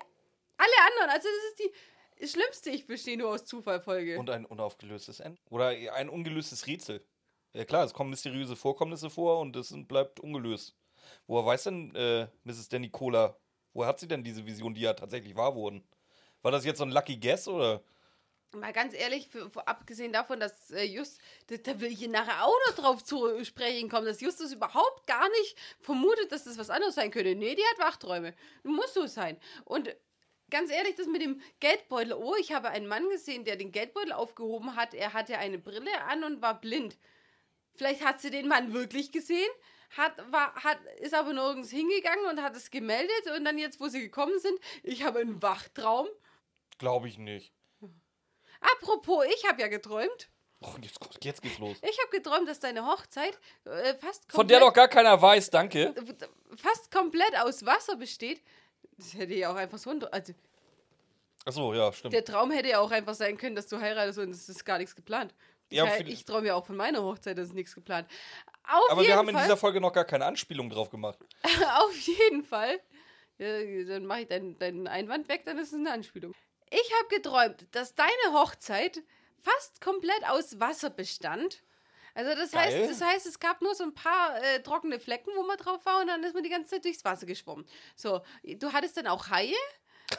alle 0.59 0.90
anderen. 0.90 1.11
Also 1.11 1.29
das 1.29 1.51
ist 1.51 1.59
die 2.21 2.27
schlimmste, 2.27 2.71
ich 2.71 2.87
bestehe 2.87 3.16
nur 3.16 3.31
aus 3.31 3.44
Zufallfolge. 3.44 4.18
Und 4.18 4.31
ein 4.31 4.44
unaufgelöstes 4.44 5.21
Ende. 5.21 5.40
Oder 5.51 5.68
ein 5.68 6.09
ungelöstes 6.09 6.66
Rätsel. 6.66 7.05
Ja 7.55 7.64
klar, 7.64 7.85
es 7.85 7.94
kommen 7.94 8.11
mysteriöse 8.11 8.57
Vorkommnisse 8.57 9.11
vor 9.11 9.40
und 9.40 9.57
es 9.57 9.75
bleibt 9.87 10.21
ungelöst. 10.21 10.77
Woher 11.27 11.47
weiß 11.47 11.64
denn 11.64 11.94
äh, 11.94 12.29
Mrs. 12.44 12.68
Danny 12.68 12.90
Cola, 12.90 13.38
woher 13.73 13.88
hat 13.88 14.01
sie 14.01 14.09
denn 14.09 14.25
diese 14.25 14.44
Vision, 14.44 14.75
die 14.75 14.83
ja 14.83 14.92
tatsächlich 14.94 15.37
wahr 15.37 15.55
wurden? 15.55 15.87
War 16.42 16.53
das 16.53 16.64
jetzt 16.64 16.79
so 16.79 16.85
ein 16.85 16.90
Lucky 16.90 17.16
Guess 17.16 17.49
oder? 17.49 17.83
Mal 18.55 18.73
ganz 18.73 18.94
ehrlich, 18.94 19.29
für, 19.29 19.51
für, 19.51 19.66
abgesehen 19.68 20.12
davon, 20.12 20.40
dass 20.40 20.71
äh, 20.71 20.85
Just, 20.85 21.21
da, 21.49 21.57
da 21.57 21.81
will 21.81 21.92
ich 21.92 21.99
hier 21.99 22.09
nachher 22.09 22.44
auch 22.47 22.57
noch 22.66 22.77
drauf 22.77 23.05
zu 23.05 23.44
sprechen 23.44 23.90
kommen, 23.90 24.07
dass 24.07 24.23
Justus 24.23 24.53
überhaupt 24.53 25.07
gar 25.07 25.29
nicht 25.29 25.57
vermutet, 25.81 26.33
dass 26.33 26.44
das 26.44 26.57
was 26.57 26.71
anderes 26.71 26.94
sein 26.94 27.11
könnte. 27.11 27.35
Nee, 27.35 27.55
die 27.55 27.62
hat 27.62 27.87
Wachträume. 27.87 28.35
Muss 28.62 28.94
so 28.94 29.07
sein. 29.07 29.38
Und 29.64 29.94
ganz 30.51 30.71
ehrlich, 30.71 30.95
das 30.97 31.07
mit 31.07 31.23
dem 31.23 31.41
Geldbeutel. 31.61 32.13
Oh, 32.13 32.35
ich 32.39 32.53
habe 32.53 32.69
einen 32.71 32.87
Mann 32.87 33.09
gesehen, 33.09 33.45
der 33.45 33.57
den 33.57 33.73
Geldbeutel 33.73 34.13
aufgehoben 34.13 34.77
hat. 34.77 34.95
Er 34.95 35.13
hatte 35.13 35.39
eine 35.39 35.59
Brille 35.59 36.03
an 36.03 36.25
und 36.25 36.43
war 36.43 36.61
blind. 36.61 36.97
Vielleicht 37.75 38.05
hat 38.05 38.21
sie 38.21 38.31
den 38.31 38.49
Mann 38.49 38.73
wirklich 38.73 39.13
gesehen, 39.13 39.49
hat, 39.97 40.13
war, 40.33 40.55
hat, 40.57 40.79
ist 41.01 41.15
aber 41.15 41.33
nirgends 41.33 41.71
hingegangen 41.71 42.27
und 42.27 42.43
hat 42.43 42.57
es 42.57 42.71
gemeldet. 42.71 43.31
Und 43.37 43.45
dann 43.45 43.57
jetzt, 43.57 43.81
wo 43.81 43.89
sie 43.89 44.01
gekommen 44.01 44.39
sind, 44.39 44.59
ich 44.83 45.05
habe 45.05 45.21
einen 45.21 45.41
Wachtraum. 45.43 46.09
Glaube 46.79 47.09
ich 47.09 47.19
nicht. 47.19 47.53
Apropos, 48.61 49.25
ich 49.37 49.47
habe 49.49 49.61
ja 49.61 49.69
geträumt. 49.69 50.29
Oh, 50.61 50.75
jetzt, 50.83 50.99
jetzt 51.23 51.43
geht's 51.43 51.59
los. 51.59 51.77
Ich 51.83 51.99
habe 52.03 52.11
geträumt, 52.11 52.49
dass 52.49 52.59
deine 52.59 52.85
Hochzeit 52.85 53.39
äh, 53.65 53.95
fast 53.95 54.29
komplett, 54.29 54.33
Von 54.33 54.49
der 54.49 54.61
doch 54.61 54.73
gar 54.73 54.89
keiner 54.89 55.21
weiß, 55.23 55.51
danke. 55.51 55.95
fast 56.57 56.91
komplett 56.91 57.39
aus 57.39 57.65
Wasser 57.65 57.95
besteht. 57.95 58.43
Das 58.99 59.15
hätte 59.15 59.35
ja 59.35 59.51
auch 59.51 59.57
einfach 59.57 59.79
so 59.79 59.91
ein. 59.91 60.05
Also, 60.05 60.35
Achso, 61.45 61.73
ja, 61.73 61.93
stimmt. 61.93 62.13
der 62.13 62.25
Traum 62.25 62.51
hätte 62.51 62.69
ja 62.69 62.81
auch 62.81 62.91
einfach 62.91 63.15
sein 63.15 63.39
können, 63.39 63.57
dass 63.57 63.69
du 63.69 63.81
heiratest 63.81 64.19
und 64.19 64.31
es 64.31 64.49
ist 64.49 64.65
gar 64.65 64.79
nichts 64.79 64.95
geplant. 64.95 65.35
Ja, 65.71 65.87
ich 65.97 66.09
ich 66.09 66.25
träume 66.25 66.49
ja 66.49 66.55
auch 66.55 66.67
von 66.67 66.77
meiner 66.77 67.03
Hochzeit, 67.03 67.39
das 67.39 67.49
ist 67.49 67.55
nichts 67.55 67.75
geplant. 67.75 68.09
Auf 68.65 68.91
Aber 68.91 69.03
wir 69.03 69.17
haben 69.17 69.29
in 69.29 69.35
Fall, 69.35 69.45
dieser 69.45 69.57
Folge 69.57 69.81
noch 69.81 69.93
gar 69.93 70.05
keine 70.05 70.25
Anspielung 70.25 70.69
drauf 70.69 70.91
gemacht. 70.91 71.19
auf 71.79 71.97
jeden 71.99 72.43
Fall. 72.43 72.81
Ja, 73.39 73.85
dann 73.85 74.07
mache 74.07 74.23
ich 74.23 74.29
deinen, 74.29 74.59
deinen 74.59 74.87
Einwand 74.89 75.29
weg, 75.29 75.43
dann 75.45 75.59
ist 75.59 75.69
es 75.69 75.79
eine 75.79 75.93
Anspielung. 75.93 76.35
Ich 76.71 76.93
habe 76.99 77.15
geträumt, 77.15 77.67
dass 77.73 77.95
deine 77.95 78.33
Hochzeit 78.33 79.03
fast 79.41 79.81
komplett 79.81 80.29
aus 80.29 80.59
Wasser 80.59 80.91
bestand. 80.91 81.63
Also 82.19 82.35
das 82.35 82.53
heißt, 82.53 82.77
Geil. 82.77 82.89
das 82.89 83.01
heißt, 83.01 83.27
es 83.27 83.39
gab 83.39 83.63
nur 83.63 83.77
so 83.77 83.85
ein 83.85 83.95
paar 83.95 84.43
äh, 84.43 84.61
trockene 84.61 84.99
Flecken, 84.99 85.31
wo 85.37 85.45
man 85.45 85.57
drauf 85.57 85.87
war 85.87 86.01
und 86.01 86.09
dann 86.09 86.21
ist 86.25 86.35
man 86.35 86.43
die 86.43 86.49
ganze 86.49 86.71
Zeit 86.71 86.85
durchs 86.85 87.05
Wasser 87.05 87.27
geschwommen. 87.27 87.65
So, 87.95 88.23
du 88.43 88.73
hattest 88.73 88.97
dann 88.97 89.07
auch 89.07 89.31
Haie 89.31 89.55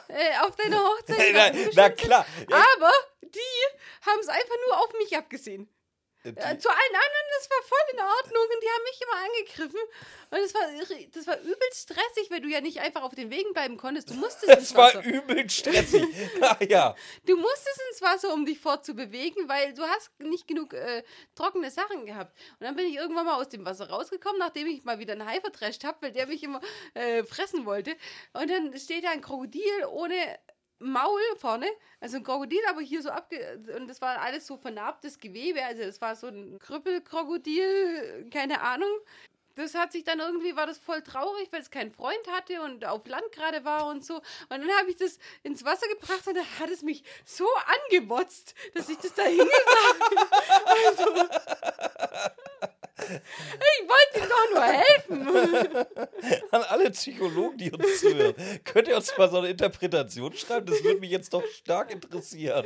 äh, 0.08 0.38
auf 0.40 0.56
deiner 0.56 0.82
Hochzeit. 0.88 1.34
na, 1.34 1.50
na 1.74 1.90
klar. 1.90 2.24
Ja, 2.48 2.64
Aber 2.76 2.90
die 3.22 4.06
haben 4.06 4.18
es 4.18 4.28
einfach 4.28 4.56
nur 4.66 4.78
auf 4.78 4.90
mich 4.94 5.14
abgesehen. 5.14 5.68
Die- 6.24 6.28
Äh, 6.30 6.58
zu 6.58 6.68
allen 6.68 6.94
anderen, 6.94 7.26
das 7.38 7.50
war 7.50 7.62
voll 7.62 7.94
in 7.94 8.00
Ordnung 8.00 8.42
und 8.54 8.62
die 8.62 8.68
haben 8.68 8.82
mich 8.84 9.00
immer 9.02 9.16
angegriffen. 9.24 9.88
Und 10.30 10.38
das 10.40 10.54
war, 10.54 11.10
das 11.12 11.26
war 11.26 11.38
übelst 11.40 11.82
stressig, 11.82 12.30
weil 12.30 12.40
du 12.40 12.48
ja 12.48 12.60
nicht 12.60 12.80
einfach 12.80 13.02
auf 13.02 13.14
den 13.14 13.30
Wegen 13.30 13.52
bleiben 13.52 13.76
konntest. 13.76 14.10
Du 14.10 14.14
musstest 14.14 14.44
ins 14.48 14.68
das 14.68 14.74
war 14.76 14.88
Wasser. 14.88 15.04
übel 15.04 15.48
stressig. 15.50 16.04
ah, 16.42 16.56
ja. 16.68 16.94
Du 17.26 17.36
musstest 17.36 17.80
ins 17.90 18.02
Wasser, 18.02 18.32
um 18.32 18.44
dich 18.46 18.58
fortzubewegen, 18.60 19.48
weil 19.48 19.74
du 19.74 19.82
hast 19.82 20.10
nicht 20.20 20.46
genug 20.46 20.72
äh, 20.74 21.02
trockene 21.34 21.70
Sachen 21.70 22.06
gehabt. 22.06 22.36
Und 22.58 22.66
dann 22.66 22.76
bin 22.76 22.86
ich 22.86 22.96
irgendwann 22.96 23.26
mal 23.26 23.40
aus 23.40 23.48
dem 23.48 23.64
Wasser 23.64 23.88
rausgekommen, 23.90 24.38
nachdem 24.38 24.66
ich 24.68 24.84
mal 24.84 24.98
wieder 24.98 25.14
einen 25.14 25.26
Hai 25.26 25.40
verdrescht 25.40 25.84
habe, 25.84 25.98
weil 26.02 26.12
der 26.12 26.26
mich 26.26 26.42
immer 26.42 26.60
äh, 26.94 27.24
fressen 27.24 27.66
wollte. 27.66 27.96
Und 28.34 28.50
dann 28.50 28.78
steht 28.78 29.04
da 29.04 29.10
ein 29.10 29.20
Krokodil 29.22 29.84
ohne 29.88 30.38
Maul 30.80 31.20
vorne, 31.36 31.66
also 32.00 32.16
ein 32.16 32.24
Krokodil, 32.24 32.60
aber 32.68 32.80
hier 32.80 33.02
so 33.02 33.10
abge... 33.10 33.60
Und 33.76 33.88
das 33.88 34.00
war 34.00 34.20
alles 34.20 34.46
so 34.46 34.56
vernarbtes 34.56 35.18
Gewebe, 35.18 35.62
also 35.62 35.82
es 35.82 36.00
war 36.00 36.16
so 36.16 36.28
ein 36.28 36.58
Krüppelkrokodil, 36.58 38.28
keine 38.30 38.62
Ahnung. 38.62 38.90
Das 39.60 39.74
hat 39.74 39.92
sich 39.92 40.04
dann 40.04 40.20
irgendwie, 40.20 40.56
war 40.56 40.66
das 40.66 40.78
voll 40.78 41.02
traurig, 41.02 41.48
weil 41.50 41.60
es 41.60 41.70
keinen 41.70 41.92
Freund 41.92 42.26
hatte 42.30 42.62
und 42.62 42.84
auf 42.86 43.06
Land 43.06 43.30
gerade 43.32 43.62
war 43.64 43.86
und 43.86 44.04
so. 44.04 44.16
Und 44.16 44.22
dann 44.48 44.70
habe 44.78 44.90
ich 44.90 44.96
das 44.96 45.18
ins 45.42 45.64
Wasser 45.64 45.86
gebracht 45.88 46.26
und 46.26 46.34
dann 46.34 46.58
hat 46.58 46.70
es 46.70 46.82
mich 46.82 47.02
so 47.26 47.46
angebotzt, 47.84 48.54
dass 48.74 48.88
ich 48.88 48.96
das 48.98 49.12
da 49.14 49.24
hingebracht 49.24 49.50
also, 50.86 51.04
Ich 53.00 53.88
wollte 53.88 54.18
ihm 54.18 54.28
doch 54.28 54.50
nur 54.54 54.64
helfen. 54.64 55.26
An 56.50 56.62
alle 56.62 56.90
Psychologen, 56.90 57.58
die 57.58 57.72
uns 57.72 58.00
zuhören, 58.00 58.34
könnt 58.64 58.88
ihr 58.88 58.96
uns 58.96 59.16
mal 59.16 59.30
so 59.30 59.38
eine 59.38 59.48
Interpretation 59.48 60.32
schreiben? 60.34 60.66
Das 60.66 60.82
würde 60.82 61.00
mich 61.00 61.10
jetzt 61.10 61.32
doch 61.32 61.46
stark 61.46 61.90
interessieren. 61.90 62.64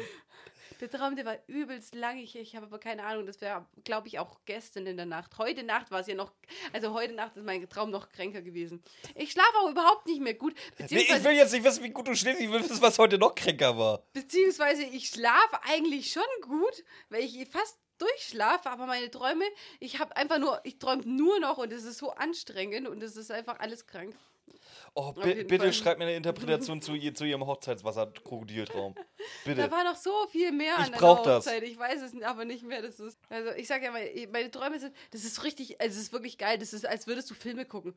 Der 0.84 0.90
Traum, 0.90 1.16
der 1.16 1.24
war 1.24 1.38
übelst 1.46 1.94
langig. 1.94 2.36
Ich 2.36 2.54
habe 2.54 2.66
aber 2.66 2.78
keine 2.78 3.04
Ahnung, 3.04 3.24
das 3.24 3.40
wäre, 3.40 3.64
glaube 3.84 4.06
ich, 4.06 4.18
auch 4.18 4.40
gestern 4.44 4.86
in 4.86 4.98
der 4.98 5.06
Nacht. 5.06 5.38
Heute 5.38 5.62
Nacht 5.62 5.90
war 5.90 6.00
es 6.00 6.08
ja 6.08 6.14
noch, 6.14 6.30
also 6.74 6.92
heute 6.92 7.14
Nacht 7.14 7.38
ist 7.38 7.46
mein 7.46 7.66
Traum 7.70 7.90
noch 7.90 8.10
kränker 8.10 8.42
gewesen. 8.42 8.82
Ich 9.14 9.32
schlafe 9.32 9.56
auch 9.62 9.70
überhaupt 9.70 10.06
nicht 10.06 10.20
mehr 10.20 10.34
gut, 10.34 10.54
Nee, 10.90 10.98
ich 11.00 11.24
will 11.24 11.32
jetzt 11.32 11.54
nicht 11.54 11.64
wissen, 11.64 11.82
wie 11.84 11.88
gut 11.88 12.06
du 12.06 12.14
schläfst. 12.14 12.38
Ich 12.42 12.50
will 12.50 12.60
wissen, 12.60 12.82
was 12.82 12.98
heute 12.98 13.16
noch 13.16 13.34
kränker 13.34 13.78
war. 13.78 14.02
beziehungsweise 14.12 14.82
ich 14.82 15.08
schlafe 15.08 15.58
eigentlich 15.62 16.12
schon 16.12 16.22
gut, 16.42 16.84
weil 17.08 17.22
ich 17.24 17.48
fast 17.48 17.78
durchschlafe, 17.96 18.68
aber 18.68 18.84
meine 18.84 19.10
Träume, 19.10 19.44
ich 19.80 20.00
habe 20.00 20.14
einfach 20.18 20.38
nur, 20.38 20.60
ich 20.64 20.78
träume 20.78 21.02
nur 21.06 21.40
noch 21.40 21.56
und 21.56 21.72
es 21.72 21.84
ist 21.84 21.96
so 21.96 22.10
anstrengend 22.10 22.88
und 22.88 23.02
es 23.02 23.16
ist 23.16 23.30
einfach 23.30 23.58
alles 23.58 23.86
krank. 23.86 24.14
Oh, 24.96 25.12
bi 25.12 25.42
bitte 25.44 25.64
Fall. 25.64 25.72
schreib 25.72 25.98
mir 25.98 26.04
eine 26.04 26.14
Interpretation 26.16 26.80
zu, 26.82 26.94
ihr, 26.94 27.14
zu 27.14 27.24
ihrem 27.24 27.44
Hochzeitswasser-Krokodiltraum. 27.46 28.94
Bitte. 29.44 29.62
Da 29.62 29.70
war 29.70 29.84
noch 29.84 29.96
so 29.96 30.12
viel 30.30 30.52
mehr 30.52 30.76
an 30.76 30.84
Ich 30.84 30.90
der 30.90 30.98
brauch 30.98 31.22
das. 31.22 31.46
Hochzeit. 31.46 31.62
Ich 31.64 31.78
weiß 31.78 32.00
es 32.02 32.22
aber 32.22 32.44
nicht 32.44 32.62
mehr. 32.64 32.80
Das 32.82 33.00
ist, 33.00 33.18
also 33.28 33.50
ich 33.52 33.66
sage 33.66 33.86
ja, 33.86 33.90
meine, 33.90 34.10
meine 34.32 34.50
Träume 34.50 34.78
sind, 34.78 34.94
das 35.10 35.24
ist 35.24 35.42
richtig, 35.44 35.80
also 35.80 35.96
es 35.96 36.02
ist 36.04 36.12
wirklich 36.12 36.38
geil. 36.38 36.58
Das 36.58 36.72
ist, 36.72 36.86
als 36.86 37.06
würdest 37.06 37.30
du 37.30 37.34
Filme 37.34 37.64
gucken. 37.64 37.94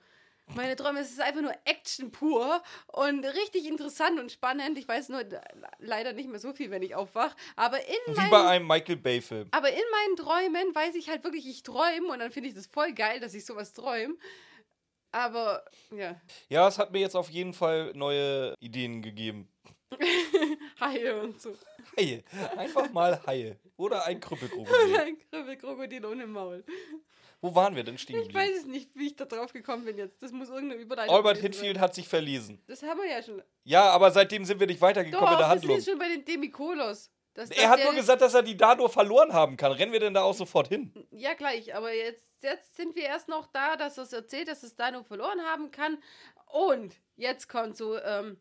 Meine 0.56 0.78
Träume, 0.78 1.02
es 1.02 1.12
ist 1.12 1.20
einfach 1.20 1.42
nur 1.42 1.52
Action 1.66 2.10
pur 2.10 2.64
und 2.88 3.26
richtig 3.26 3.66
interessant 3.68 4.18
und 4.18 4.32
spannend. 4.32 4.78
Ich 4.78 4.88
weiß 4.88 5.10
nur 5.10 5.22
le- 5.24 5.42
leider 5.80 6.14
nicht 6.14 6.30
mehr 6.30 6.40
so 6.40 6.54
viel, 6.54 6.72
wenn 6.72 6.82
ich 6.82 6.96
aufwach. 6.96 7.36
Aber 7.58 7.78
in, 7.82 7.94
Wie 8.08 8.12
meinen, 8.16 8.30
bei 8.30 8.48
einem 8.48 8.66
Michael 8.66 8.96
Bay-Film. 8.96 9.50
aber 9.52 9.70
in 9.70 9.76
meinen 9.92 10.16
Träumen 10.16 10.74
weiß 10.74 10.96
ich 10.96 11.10
halt 11.10 11.26
wirklich, 11.26 11.46
ich 11.48 11.64
träume 11.64 12.08
und 12.08 12.20
dann 12.20 12.32
finde 12.32 12.48
ich 12.48 12.56
das 12.56 12.66
voll 12.68 12.94
geil, 12.94 13.20
dass 13.20 13.34
ich 13.34 13.46
sowas 13.46 13.74
träume. 13.74 14.16
Aber 15.18 15.64
ja, 15.90 16.22
Ja, 16.48 16.68
es 16.68 16.78
hat 16.78 16.92
mir 16.92 17.00
jetzt 17.00 17.16
auf 17.16 17.30
jeden 17.32 17.54
Fall 17.54 17.92
neue 17.96 18.54
Ideen 18.60 19.02
gegeben. 19.02 19.50
Haie 20.80 21.20
und 21.20 21.42
so. 21.42 21.56
Haie. 21.98 22.24
Einfach 22.56 22.92
mal 22.92 23.20
Haie. 23.26 23.58
Oder 23.78 24.06
ein 24.06 24.20
Krüppelkrokodil. 24.20 24.98
Ein 25.00 25.18
Kribbelkrokodil 25.32 26.06
ohne 26.06 26.28
Maul. 26.28 26.64
Wo 27.42 27.56
waren 27.56 27.76
wir 27.76 27.84
denn 27.84 27.98
stehen 27.98 28.22
Ich 28.22 28.34
weiß 28.34 28.58
es 28.60 28.66
nicht, 28.66 28.96
wie 28.96 29.08
ich 29.08 29.16
da 29.16 29.26
drauf 29.26 29.54
gekommen 29.54 29.86
bin 29.86 29.98
jetzt. 29.98 30.22
Das 30.22 30.32
muss 30.32 30.50
irgendeine 30.50 30.82
Überleitung 30.82 31.16
Albert 31.16 31.38
gewesen 31.38 31.54
sein. 31.54 31.62
Hitfield 31.64 31.80
hat 31.80 31.96
sich 31.96 32.08
verlesen. 32.08 32.62
Das 32.68 32.84
haben 32.84 33.00
wir 33.00 33.10
ja 33.10 33.24
schon. 33.24 33.42
Ja, 33.64 33.90
aber 33.90 34.12
seitdem 34.12 34.46
sind 34.46 34.60
wir 34.60 34.68
nicht 34.68 34.82
weitergekommen 34.82 35.26
Doch, 35.26 35.32
in 35.32 35.38
der 35.38 35.48
das 35.48 35.56
Handlung. 35.56 35.78
ist 35.78 35.90
schon 35.90 35.98
bei 35.98 36.10
den 36.10 36.26
Demikolos. 36.26 37.10
Dass 37.38 37.52
Er 37.52 37.70
hat 37.70 37.84
nur 37.84 37.94
gesagt, 37.94 38.24
dass 38.24 38.34
er 38.34 38.42
die 38.42 38.58
da 38.58 38.74
nur 38.74 38.90
verloren 38.90 39.32
haben 39.32 39.58
kann. 39.58 39.72
Rennen 39.72 39.92
wir 39.92 40.00
denn 40.00 40.16
da 40.16 40.24
auch 40.24 40.34
sofort 40.34 40.70
hin? 40.70 40.92
Ja, 41.12 41.36
gleich. 41.36 41.76
Aber 41.76 41.94
jetzt, 41.94 42.26
jetzt 42.42 42.76
sind 42.76 42.96
wir 42.96 43.04
erst 43.04 43.28
noch 43.28 43.46
da, 43.54 43.76
dass 43.76 43.98
er 44.00 44.06
es 44.06 44.12
erzählt, 44.14 44.48
dass 44.48 44.64
es 44.64 44.76
da 44.76 44.90
nur 44.90 45.04
verloren 45.04 45.40
haben 45.44 45.70
kann. 45.70 46.00
Und 46.48 46.96
jetzt 47.16 47.48
kommt 47.48 47.78
so, 47.78 47.96
ähm, 48.02 48.38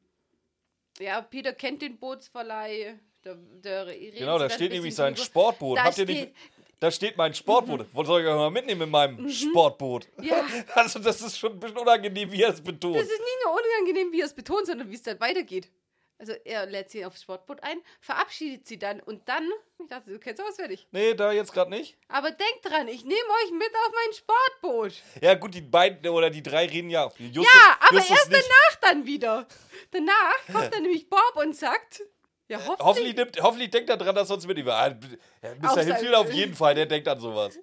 ja, 0.99 1.21
Peter 1.21 1.53
kennt 1.53 1.83
den 1.83 1.99
Bootsverleih. 1.99 2.99
Der, 3.23 3.35
der 3.35 3.85
Genau, 4.13 4.39
da 4.39 4.49
steht 4.49 4.73
nämlich 4.73 4.95
sein 4.95 5.13
drüber. 5.15 5.27
Sportboot. 5.27 5.77
Da 5.77 5.85
Habt 5.85 5.99
ihr 5.99 6.05
steht- 6.05 6.29
nicht. 6.29 6.37
Da 6.81 6.91
steht 6.91 7.19
mein 7.19 7.35
Sportboot. 7.35 7.87
Wo 7.93 8.03
soll 8.03 8.23
ich 8.23 8.27
euch 8.29 8.35
mal 8.35 8.51
mitnehmen 8.51 8.81
in 8.83 8.91
meinem 8.91 9.29
Sportboot? 9.31 10.09
Ja. 10.23 10.37
Also, 10.75 11.01
das 11.01 11.21
ist 11.21 11.39
schon 11.39 11.53
ein 11.53 11.61
bisschen 11.61 11.77
unangenehm, 11.79 12.33
wie 12.33 12.43
er 12.43 12.51
es 12.51 12.63
betont. 12.63 12.97
Das 12.97 13.03
ist 13.05 13.11
nicht 13.11 13.39
nur 13.45 13.55
unangenehm, 13.55 14.11
wie 14.13 14.21
er 14.21 14.27
es 14.27 14.35
betont, 14.35 14.67
sondern 14.67 14.91
wie 14.91 14.95
es 14.95 15.03
dann 15.03 15.21
weitergeht. 15.21 15.69
Also 16.18 16.33
er 16.44 16.64
lädt 16.64 16.90
sie 16.90 17.05
aufs 17.05 17.22
Sportboot 17.22 17.62
ein, 17.62 17.79
verabschiedet 18.00 18.66
sie 18.66 18.79
dann 18.79 19.00
und 19.00 19.29
dann, 19.29 19.46
ich 19.79 19.87
dachte, 19.88 20.11
du 20.11 20.18
kennst 20.18 20.42
auswendig. 20.42 20.88
Nee, 20.90 21.12
da 21.12 21.31
jetzt 21.31 21.52
gerade 21.52 21.70
nicht. 21.70 21.98
Aber 22.09 22.31
denkt 22.31 22.64
dran, 22.64 22.88
ich 22.88 23.05
nehme 23.05 23.29
euch 23.44 23.50
mit 23.52 23.68
auf 23.68 23.92
mein 23.92 24.14
Sportboot. 24.14 24.92
Ja, 25.20 25.35
gut, 25.35 25.55
die 25.55 25.61
beiden 25.61 26.09
oder 26.11 26.31
die 26.31 26.42
drei 26.42 26.66
reden 26.66 26.88
ja. 26.88 27.12
Justus, 27.18 27.44
ja, 27.44 27.79
aber 27.81 27.98
Justus 27.98 28.16
erst 28.16 28.31
nicht. 28.31 28.44
danach 28.48 28.81
dann 28.81 29.07
wieder. 29.07 29.46
Danach 29.90 30.46
kommt 30.50 30.72
dann 30.72 30.83
nämlich 30.83 31.11
Bob 31.11 31.37
und 31.37 31.55
sagt, 31.55 32.02
ja, 32.48 32.59
hoffentlich. 32.59 32.87
Hoffentlich, 32.87 33.16
nimmt, 33.16 33.42
hoffentlich 33.42 33.70
denkt 33.70 33.90
er 33.90 33.96
dran, 33.98 34.14
dass 34.14 34.29
sonst 34.29 34.46
mit 34.46 34.57
ihm. 34.57 34.68
Ah, 34.68 34.96
ja, 35.42 35.55
Mr. 35.61 35.83
Sein- 35.83 36.14
auf 36.14 36.33
jeden 36.33 36.55
Fall, 36.55 36.74
der 36.74 36.87
denkt 36.87 37.09
an 37.09 37.20
sowas. 37.20 37.59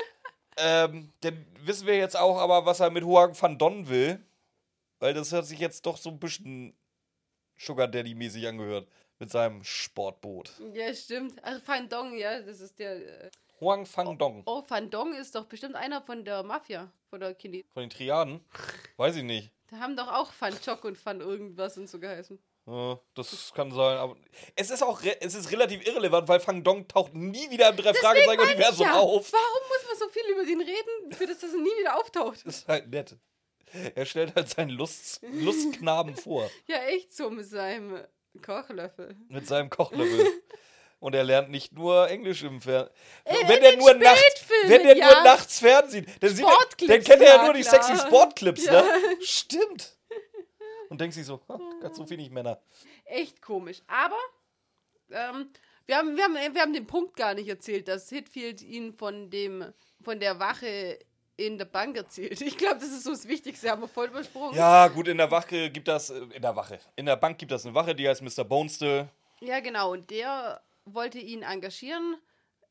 ähm, 0.56 1.12
dann 1.20 1.46
wissen 1.60 1.86
wir 1.86 1.96
jetzt 1.96 2.16
auch 2.16 2.38
aber, 2.38 2.66
was 2.66 2.80
er 2.80 2.90
mit 2.90 3.04
Hoang 3.04 3.40
van 3.40 3.58
Don 3.58 3.88
will. 3.88 4.18
Weil 4.98 5.14
das 5.14 5.32
hat 5.32 5.46
sich 5.46 5.58
jetzt 5.58 5.84
doch 5.84 5.96
so 5.96 6.10
ein 6.10 6.18
bisschen 6.18 6.76
Sugar 7.62 7.88
Daddy-mäßig 7.88 8.46
angehört. 8.46 8.88
Mit 9.18 9.30
seinem 9.30 9.62
Sportboot. 9.62 10.50
Ja, 10.74 10.92
stimmt. 10.92 11.38
Ach, 11.42 11.60
Van 11.64 11.88
Dong, 11.88 12.18
ja, 12.18 12.40
das 12.40 12.60
ist 12.60 12.76
der. 12.80 13.26
Äh, 13.26 13.30
Hoang 13.60 13.86
van 13.86 14.18
Dong. 14.18 14.42
oh, 14.46 14.64
Van 14.66 14.90
Dong 14.90 15.14
ist 15.14 15.36
doch 15.36 15.44
bestimmt 15.44 15.76
einer 15.76 16.02
von 16.02 16.24
der 16.24 16.42
Mafia, 16.42 16.90
von 17.08 17.20
der 17.20 17.32
Kini. 17.34 17.64
Von 17.72 17.84
den 17.84 17.90
Triaden? 17.90 18.40
Weiß 18.96 19.14
ich 19.14 19.22
nicht. 19.22 19.52
Da 19.70 19.78
haben 19.78 19.96
doch 19.96 20.08
auch 20.08 20.32
Van 20.40 20.52
Chock 20.60 20.84
und 20.84 21.06
Van 21.06 21.20
irgendwas 21.20 21.78
und 21.78 21.88
so 21.88 22.00
geheißen. 22.00 22.40
Ja, 22.66 22.98
das 23.14 23.52
kann 23.54 23.70
sein, 23.72 23.96
aber 23.96 24.16
es 24.54 24.70
ist 24.70 24.82
auch 24.82 25.00
es 25.02 25.34
ist 25.34 25.50
relativ 25.50 25.86
irrelevant, 25.86 26.28
weil 26.28 26.40
Fang 26.40 26.62
Dong 26.62 26.86
taucht 26.86 27.14
nie 27.14 27.50
wieder 27.50 27.70
im 27.70 27.76
drei 27.76 27.94
Fragezeichen 27.94 28.40
Universum 28.40 28.86
ja, 28.86 28.98
auf. 28.98 29.32
Warum 29.32 29.68
muss 29.68 29.86
man 29.88 29.98
so 29.98 30.08
viel 30.08 30.30
über 30.32 30.44
den 30.44 30.60
reden, 30.60 31.12
für 31.12 31.26
das, 31.26 31.38
dass 31.38 31.52
er 31.52 31.60
nie 31.60 31.70
wieder 31.78 31.96
auftaucht? 31.96 32.44
Das 32.44 32.58
ist 32.58 32.68
halt 32.68 32.88
nett. 32.90 33.16
Er 33.94 34.04
stellt 34.06 34.34
halt 34.34 34.48
seinen 34.48 34.70
Lust 34.70 35.20
Lustknaben 35.32 36.16
vor 36.16 36.50
Ja, 36.66 36.76
echt 36.84 37.14
so 37.14 37.30
mit 37.30 37.46
seinem 37.46 38.00
Kochlöffel. 38.44 39.16
mit 39.28 39.46
seinem 39.46 39.70
Kochlöffel. 39.70 40.26
Und 41.00 41.14
er 41.16 41.24
lernt 41.24 41.50
nicht 41.50 41.72
nur 41.72 42.08
Englisch 42.08 42.44
im 42.44 42.60
Fernsehen. 42.60 42.94
Äh, 43.24 43.48
Wenn 43.48 43.62
er 43.62 43.76
nur, 43.76 43.92
nacht, 43.94 44.46
wenn 44.66 44.82
er 44.82 44.96
ja. 44.96 45.12
nur 45.14 45.24
nachts 45.24 45.58
Fernsehen, 45.58 46.06
dann, 46.20 46.30
sieht 46.34 46.44
er, 46.46 46.52
Sportclips, 46.52 46.88
dann 46.92 47.02
kennt 47.02 47.22
er 47.22 47.28
ja 47.28 47.36
ja, 47.36 47.44
nur 47.44 47.54
die 47.54 47.62
klar. 47.62 47.82
sexy 47.82 48.06
Sportclips, 48.06 48.64
Ja. 48.66 48.82
ne? 48.82 48.88
Stimmt. 49.20 49.96
Und 50.88 51.00
denkt 51.00 51.14
sich 51.14 51.26
so, 51.26 51.38
Gott, 51.80 51.96
so 51.96 52.08
wenig 52.08 52.30
Männer. 52.30 52.62
Echt 53.04 53.42
komisch. 53.42 53.82
Aber 53.88 54.18
ähm, 55.10 55.50
wir, 55.86 55.96
haben, 55.96 56.16
wir, 56.16 56.24
haben, 56.24 56.54
wir 56.54 56.60
haben 56.62 56.72
den 56.72 56.86
Punkt 56.86 57.16
gar 57.16 57.34
nicht 57.34 57.48
erzählt, 57.48 57.88
dass 57.88 58.08
Hitfield 58.08 58.62
ihn 58.62 58.92
von 58.92 59.28
dem 59.30 59.72
von 60.02 60.20
der 60.20 60.38
Wache 60.38 60.98
in 61.46 61.58
der 61.58 61.64
Bank 61.64 61.96
erzählt. 61.96 62.40
Ich 62.40 62.56
glaube, 62.56 62.76
das 62.76 62.88
ist 62.88 63.04
so 63.04 63.10
das 63.10 63.26
Wichtigste, 63.26 63.70
haben 63.70 63.82
wir 63.82 63.88
voll 63.88 64.06
übersprungen. 64.06 64.56
Ja, 64.56 64.88
gut, 64.88 65.08
in 65.08 65.18
der 65.18 65.30
Wache 65.30 65.70
gibt 65.70 65.88
das, 65.88 66.10
äh, 66.10 66.18
in 66.18 66.42
der 66.42 66.54
Wache, 66.56 66.78
in 66.96 67.06
der 67.06 67.16
Bank 67.16 67.38
gibt 67.38 67.52
das 67.52 67.64
eine 67.64 67.74
Wache, 67.74 67.94
die 67.94 68.08
heißt 68.08 68.22
Mr. 68.22 68.44
Bonestill. 68.44 69.08
Ja, 69.40 69.60
genau. 69.60 69.92
Und 69.92 70.10
der 70.10 70.60
wollte 70.84 71.18
ihn 71.18 71.42
engagieren. 71.42 72.16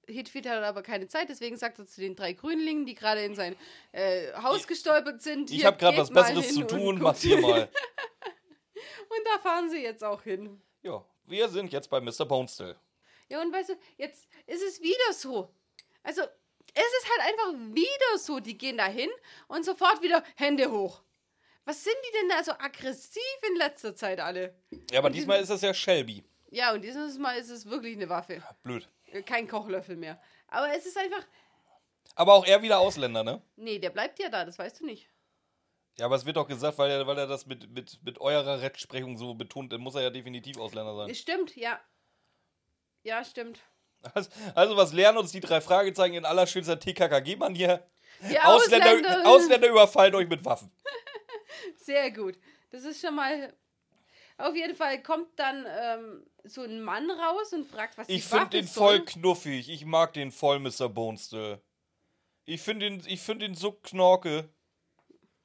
Hitfield 0.07 0.47
hat 0.47 0.63
aber 0.63 0.81
keine 0.81 1.07
Zeit, 1.07 1.29
deswegen 1.29 1.57
sagt 1.57 1.79
er 1.79 1.85
zu 1.85 2.01
den 2.01 2.15
drei 2.15 2.33
Grünlingen, 2.33 2.85
die 2.85 2.95
gerade 2.95 3.23
in 3.23 3.35
sein 3.35 3.55
äh, 3.91 4.33
Haus 4.41 4.67
gestolpert 4.67 5.21
sind. 5.21 5.51
Ich 5.51 5.65
habe 5.65 5.77
gerade 5.77 5.97
was 5.97 6.09
Besseres 6.09 6.53
zu 6.53 6.63
tun, 6.63 6.99
mach's 7.01 7.21
hier 7.21 7.39
mal. 7.39 7.69
Und 9.09 9.25
da 9.25 9.39
fahren 9.39 9.69
sie 9.69 9.81
jetzt 9.81 10.03
auch 10.03 10.23
hin. 10.23 10.61
Ja, 10.81 11.03
wir 11.25 11.49
sind 11.49 11.71
jetzt 11.71 11.89
bei 11.89 11.99
Mr. 11.99 12.25
Bonestill. 12.25 12.75
Ja, 13.29 13.41
und 13.41 13.53
weißt 13.53 13.69
du, 13.69 13.73
jetzt 13.97 14.27
ist 14.45 14.61
es 14.61 14.81
wieder 14.81 15.13
so. 15.13 15.53
Also, 16.03 16.23
es 16.73 16.83
ist 16.83 17.09
halt 17.09 17.21
einfach 17.29 17.73
wieder 17.75 18.17
so. 18.17 18.39
Die 18.39 18.57
gehen 18.57 18.77
da 18.77 18.85
hin 18.87 19.09
und 19.47 19.63
sofort 19.65 20.01
wieder 20.01 20.23
Hände 20.35 20.71
hoch. 20.71 21.01
Was 21.65 21.83
sind 21.83 21.95
die 22.07 22.17
denn 22.19 22.29
da 22.29 22.43
so 22.43 22.51
aggressiv 22.53 23.21
in 23.49 23.55
letzter 23.57 23.95
Zeit 23.95 24.19
alle? 24.19 24.55
Ja, 24.91 24.99
aber 24.99 25.07
Und 25.07 25.13
die- 25.13 25.19
diesmal 25.19 25.39
ist 25.41 25.49
das 25.49 25.61
ja 25.61 25.73
Shelby. 25.73 26.23
Ja, 26.49 26.73
und 26.73 26.81
dieses 26.81 27.17
Mal 27.17 27.37
ist 27.37 27.49
es 27.49 27.65
wirklich 27.69 27.95
eine 27.95 28.09
Waffe. 28.09 28.41
Blöd. 28.63 28.89
Äh, 29.05 29.21
Kein 29.21 29.47
Kochlöffel 29.47 29.95
mehr. 29.95 30.21
Aber 30.47 30.73
es 30.75 30.85
ist 30.85 30.97
einfach. 30.97 31.25
Aber 32.15 32.33
auch 32.33 32.45
er 32.45 32.61
wieder 32.61 32.79
Ausländer, 32.79 33.23
ne? 33.23 33.41
Nee, 33.55 33.79
der 33.79 33.89
bleibt 33.91 34.19
ja 34.19 34.27
da, 34.29 34.43
das 34.43 34.59
weißt 34.59 34.81
du 34.81 34.85
nicht. 34.85 35.07
Ja, 35.97 36.05
aber 36.07 36.15
es 36.15 36.25
wird 36.25 36.35
doch 36.37 36.47
gesagt, 36.47 36.77
weil 36.77 36.89
er, 36.91 37.07
weil 37.07 37.17
er 37.17 37.27
das 37.27 37.45
mit, 37.45 37.69
mit, 37.69 37.99
mit 38.03 38.19
eurer 38.19 38.59
Rechtsprechung 38.61 39.17
so 39.17 39.33
betont, 39.33 39.71
dann 39.71 39.81
muss 39.81 39.95
er 39.95 40.01
ja 40.01 40.09
definitiv 40.09 40.57
Ausländer 40.57 40.95
sein. 40.95 41.13
Stimmt, 41.15 41.55
ja. 41.55 41.79
Ja, 43.03 43.23
stimmt. 43.23 43.59
Also, 44.13 44.29
also 44.55 44.77
was 44.77 44.93
lernen 44.93 45.17
uns 45.19 45.31
die 45.31 45.39
drei 45.39 45.61
Fragezeichen 45.61 46.15
in 46.15 46.25
allerschönster 46.25 46.79
TKKG-Manier? 46.79 47.85
Ausländer, 48.43 48.87
Ausländer. 48.89 49.27
Ausländer 49.27 49.67
überfallen 49.69 50.15
euch 50.15 50.27
mit 50.27 50.43
Waffen. 50.45 50.71
Sehr 51.77 52.11
gut. 52.11 52.37
Das 52.71 52.83
ist 52.83 53.01
schon 53.01 53.15
mal. 53.15 53.53
Auf 54.37 54.55
jeden 54.55 54.75
Fall 54.75 55.01
kommt 55.03 55.27
dann 55.37 55.65
ähm, 55.69 56.25
so 56.43 56.63
ein 56.63 56.81
Mann 56.81 57.09
raus 57.11 57.53
und 57.53 57.67
fragt, 57.67 57.97
was 57.97 58.09
Ich 58.09 58.15
die 58.15 58.21
finde 58.21 58.45
Waffe 58.45 58.49
den 58.57 58.67
soll. 58.67 58.97
voll 58.97 59.05
knuffig. 59.05 59.69
Ich 59.69 59.85
mag 59.85 60.13
den 60.13 60.31
voll, 60.31 60.59
Mr. 60.59 60.89
Bonestill. 60.89 61.61
Ich 62.45 62.61
finde 62.61 62.89
den, 62.89 63.03
ich 63.05 63.21
find 63.21 63.41
den 63.41 63.53
so 63.55 63.71
knorke. 63.71 64.49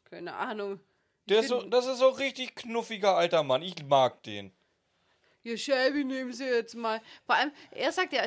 Keine 0.04 0.34
Ahnung. 0.34 0.80
Der 1.28 1.38
Ich 1.38 1.44
ist 1.44 1.48
so, 1.50 1.62
das 1.62 1.86
ist 1.86 1.98
so 1.98 2.08
richtig 2.08 2.54
knuffiger 2.54 3.16
alter 3.16 3.42
Mann. 3.42 3.62
Ich 3.62 3.82
mag 3.84 4.22
den. 4.22 4.52
Ja, 5.46 5.56
Shelby, 5.56 6.02
nehmen 6.02 6.32
Sie 6.32 6.44
jetzt 6.44 6.74
mal. 6.74 7.00
Vor 7.24 7.36
allem, 7.36 7.52
er 7.70 7.92
sagt 7.92 8.12
ja, 8.12 8.26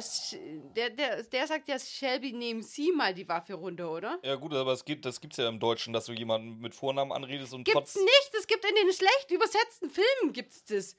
der, 0.74 0.90
der, 0.90 1.24
der 1.24 1.48
sagt 1.48 1.68
ja, 1.68 1.78
Shelby, 1.78 2.32
nehmen 2.32 2.64
Sie 2.64 2.94
mal 2.94 3.14
die 3.14 3.28
Waffe 3.28 3.56
runter, 3.56 3.92
oder? 3.92 4.20
Ja 4.24 4.36
gut, 4.36 4.54
aber 4.54 4.72
es 4.72 4.86
gibt, 4.86 5.04
das 5.04 5.20
gibt's 5.20 5.36
ja 5.36 5.50
im 5.50 5.60
Deutschen, 5.60 5.92
dass 5.92 6.06
du 6.06 6.14
jemanden 6.14 6.60
mit 6.62 6.74
Vornamen 6.74 7.12
anredest 7.12 7.54
und 7.54 7.66
Gibt's 7.66 7.94
trotz. 7.94 8.04
nicht. 8.04 8.32
Es 8.40 8.48
gibt 8.48 8.64
in 8.64 8.74
den 8.74 8.94
schlecht 8.94 9.32
übersetzten 9.32 9.90
Filmen 9.90 10.32
gibt's 10.32 10.64
das. 10.64 10.96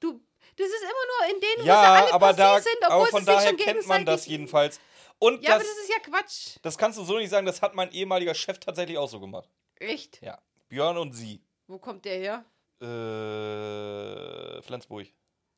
Du, 0.00 0.20
das 0.56 0.66
ist 0.66 0.82
immer 0.82 1.28
nur 1.30 1.34
in 1.34 1.40
denen, 1.40 1.58
wo 1.60 1.62
sie 1.62 1.68
Ja, 1.68 1.94
alle 1.94 2.12
aber 2.12 2.32
da, 2.34 2.60
sind, 2.60 2.76
obwohl 2.82 2.92
aber 2.92 3.04
sie 3.06 3.10
von 3.12 3.20
sich 3.24 3.34
daher 3.34 3.48
schon 3.48 3.56
kennt 3.56 3.86
man 3.86 4.04
das 4.04 4.26
jedenfalls. 4.26 4.80
Und 5.18 5.42
Ja, 5.42 5.52
das, 5.52 5.54
aber 5.54 5.64
das 5.64 5.78
ist 5.78 5.88
ja 5.88 5.98
Quatsch. 6.00 6.56
das 6.60 6.76
kannst 6.76 6.98
du 6.98 7.04
so 7.04 7.16
nicht 7.16 7.30
sagen, 7.30 7.46
das 7.46 7.62
hat 7.62 7.74
mein 7.74 7.90
ehemaliger 7.90 8.34
Chef 8.34 8.58
tatsächlich 8.58 8.98
auch 8.98 9.08
so 9.08 9.18
gemacht. 9.18 9.48
Echt? 9.76 10.20
Ja. 10.20 10.38
Björn 10.68 10.98
und 10.98 11.12
sie. 11.12 11.40
Wo 11.68 11.78
kommt 11.78 12.04
der 12.04 12.18
her? 12.18 12.44
Äh, 12.82 14.60
Flensburg. 14.62 15.06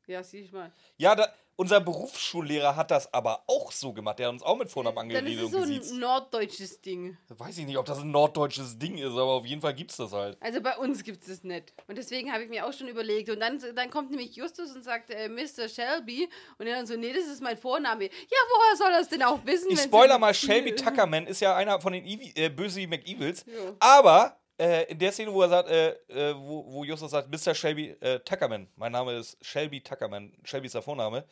Ja, 0.07 0.23
sieh 0.23 0.41
ich 0.41 0.53
mal. 0.53 0.73
Ja, 0.99 1.15
da, 1.15 1.33
unser 1.57 1.81
Berufsschullehrer 1.81 2.77
hat 2.77 2.91
das 2.91 3.13
aber 3.15 3.43
auch 3.47 3.73
so 3.73 3.93
gemacht. 3.93 4.19
Der 4.19 4.27
hat 4.27 4.35
uns 4.35 4.43
auch 4.43 4.57
mit 4.59 4.71
Vornamen 4.71 4.99
angeredet 4.99 5.33
ist 5.33 5.39
es 5.39 5.45
und 5.47 5.51
so 5.53 5.61
gesiezt. 5.61 5.93
ein 5.93 6.01
norddeutsches 6.01 6.81
Ding. 6.83 7.17
Weiß 7.29 7.57
ich 7.59 7.67
nicht, 7.67 7.79
ob 7.79 7.87
das 7.87 8.01
ein 8.01 8.11
norddeutsches 8.11 8.79
Ding 8.79 8.99
ist, 8.99 9.13
aber 9.13 9.33
auf 9.33 9.47
jeden 9.47 9.63
Fall 9.63 9.75
gibt's 9.75 9.97
das 9.97 10.13
halt. 10.13 10.37
Also 10.41 10.61
bei 10.61 10.77
uns 10.77 11.03
gibt 11.03 11.23
es 11.23 11.29
das 11.29 11.45
nicht. 11.45 11.73
Und 11.89 11.97
deswegen 11.97 12.31
habe 12.31 12.45
ich 12.45 12.51
mir 12.51 12.67
auch 12.67 12.73
schon 12.73 12.89
überlegt. 12.89 13.31
Und 13.31 13.41
dann, 13.41 13.59
dann 13.75 13.91
kommt 13.91 14.11
nämlich 14.11 14.37
Justus 14.37 14.77
und 14.77 14.85
sagt, 14.85 15.11
äh, 15.11 15.29
Mr. 15.29 15.69
Shelby. 15.69 16.29
Und 16.59 16.67
er 16.67 16.77
dann 16.77 16.87
so, 16.87 16.95
nee, 16.97 17.13
das 17.13 17.27
ist 17.27 17.43
mein 17.43 17.57
Vorname. 17.57 18.05
Ja, 18.05 18.11
woher 18.11 18.77
soll 18.77 19.01
es 19.01 19.09
denn 19.09 19.23
auch 19.23 19.45
wissen? 19.47 19.71
Ich 19.71 19.81
spoiler 19.81 20.19
mal, 20.19 20.35
Shelby 20.35 20.75
Tuckerman 20.75 21.27
ist 21.27 21.41
ja 21.41 21.57
einer 21.57 21.81
von 21.81 21.95
den 21.95 22.05
Evi 22.05 22.33
äh, 22.37 22.51
Böse 22.51 22.87
McEvils. 22.87 23.47
Ja. 23.47 23.73
Aber 23.81 24.39
äh, 24.59 24.91
in 24.91 24.99
der 24.99 25.13
Szene, 25.13 25.33
wo 25.33 25.43
er 25.43 25.49
sagt, 25.49 25.69
äh, 25.69 25.91
äh, 26.09 26.35
wo, 26.37 26.65
wo 26.73 26.85
Justus 26.85 27.11
sagt, 27.11 27.31
Mr. 27.31 27.55
Shelby 27.55 27.91
äh, 28.01 28.21
Tuckerman, 28.21 28.69
mein 28.77 28.93
Name 28.93 29.17
ist 29.17 29.37
Shelby 29.45 29.83
Tuckerman, 29.83 30.33
Shelby 30.45 30.67
ist 30.67 30.75
der 30.75 30.83
Vorname. 30.83 31.25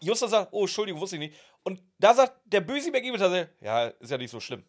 Justus 0.00 0.30
sagt, 0.30 0.52
oh, 0.52 0.62
Entschuldigung, 0.62 1.00
wusste 1.00 1.16
ich 1.16 1.20
nicht. 1.20 1.34
Und 1.62 1.82
da 1.98 2.14
sagt 2.14 2.34
der 2.44 2.60
Böse 2.60 2.90
McEvil 2.90 3.18
tatsächlich, 3.18 3.48
ja, 3.60 3.86
ist 3.86 4.10
ja 4.10 4.18
nicht 4.18 4.30
so 4.30 4.40
schlimm. 4.40 4.64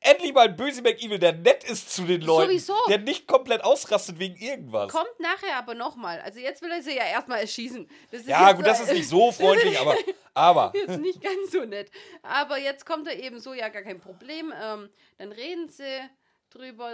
Endlich 0.00 0.34
mal 0.34 0.48
ein 0.48 0.56
Böse 0.56 0.82
McEvil, 0.82 1.18
der 1.18 1.32
nett 1.32 1.64
ist 1.64 1.94
zu 1.94 2.02
den 2.02 2.20
Leuten. 2.20 2.50
Sowieso. 2.50 2.74
Der 2.88 2.98
nicht 2.98 3.26
komplett 3.26 3.64
ausrastet 3.64 4.18
wegen 4.18 4.36
irgendwas. 4.36 4.90
Kommt 4.90 5.18
nachher 5.20 5.56
aber 5.56 5.74
nochmal. 5.74 6.20
Also 6.20 6.40
jetzt 6.40 6.60
will 6.60 6.70
er 6.70 6.82
sie 6.82 6.96
ja 6.96 7.04
erstmal 7.04 7.40
erschießen. 7.40 7.88
Das 8.10 8.20
ist 8.22 8.28
ja, 8.28 8.52
gut, 8.52 8.66
das 8.66 8.80
äh, 8.80 8.82
ist 8.84 8.92
nicht 8.92 9.08
so 9.08 9.32
freundlich, 9.32 9.78
aber, 9.78 9.94
aber 10.34 10.72
jetzt 10.74 10.98
nicht 10.98 11.22
ganz 11.22 11.52
so 11.52 11.64
nett. 11.64 11.90
Aber 12.22 12.58
jetzt 12.58 12.84
kommt 12.84 13.06
er 13.06 13.18
eben 13.18 13.40
so, 13.40 13.54
ja, 13.54 13.68
gar 13.68 13.82
kein 13.82 14.00
Problem. 14.00 14.52
Ähm, 14.60 14.90
dann 15.18 15.32
reden 15.32 15.68
sie 15.68 16.00
drüber. 16.50 16.90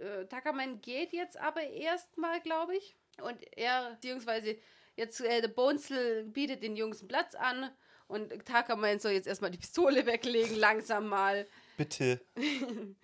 Äh, 0.00 0.26
Tuckerman 0.26 0.80
geht 0.80 1.12
jetzt 1.12 1.36
aber 1.38 1.62
erstmal, 1.62 2.40
glaube 2.40 2.76
ich. 2.76 2.96
Und 3.22 3.38
er, 3.56 3.90
beziehungsweise 3.92 4.56
jetzt, 4.96 5.20
äh, 5.20 5.40
der 5.40 5.48
Bonesel 5.48 6.24
bietet 6.24 6.62
den 6.62 6.76
Jungs 6.76 7.00
einen 7.00 7.08
Platz 7.08 7.34
an. 7.34 7.70
Und 8.08 8.30
Tuckerman 8.44 8.98
soll 8.98 9.12
jetzt 9.12 9.28
erstmal 9.28 9.50
die 9.50 9.58
Pistole 9.58 10.04
weglegen, 10.06 10.56
langsam 10.56 11.06
mal. 11.08 11.46
bitte. 11.76 12.20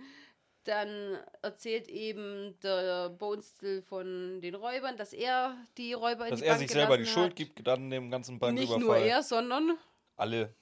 Dann 0.64 1.16
erzählt 1.42 1.86
eben 1.86 2.58
der 2.60 3.10
Bonesel 3.10 3.82
von 3.82 4.40
den 4.40 4.56
Räubern, 4.56 4.96
dass 4.96 5.12
er 5.12 5.56
die 5.78 5.92
Räuber 5.92 6.24
in 6.24 6.30
Dass 6.32 6.40
die 6.40 6.46
er 6.46 6.54
Bank 6.54 6.58
sich 6.60 6.70
selber 6.72 6.96
die 6.96 7.04
gelassen 7.04 7.14
Schuld 7.14 7.30
hat. 7.30 7.36
gibt, 7.36 7.66
dann 7.66 7.88
dem 7.88 8.10
ganzen 8.10 8.32
Nicht 8.32 8.40
Banküberfall. 8.40 8.80
nur 8.80 8.96
er, 8.96 9.22
sondern 9.22 9.78
Alle. 10.16 10.52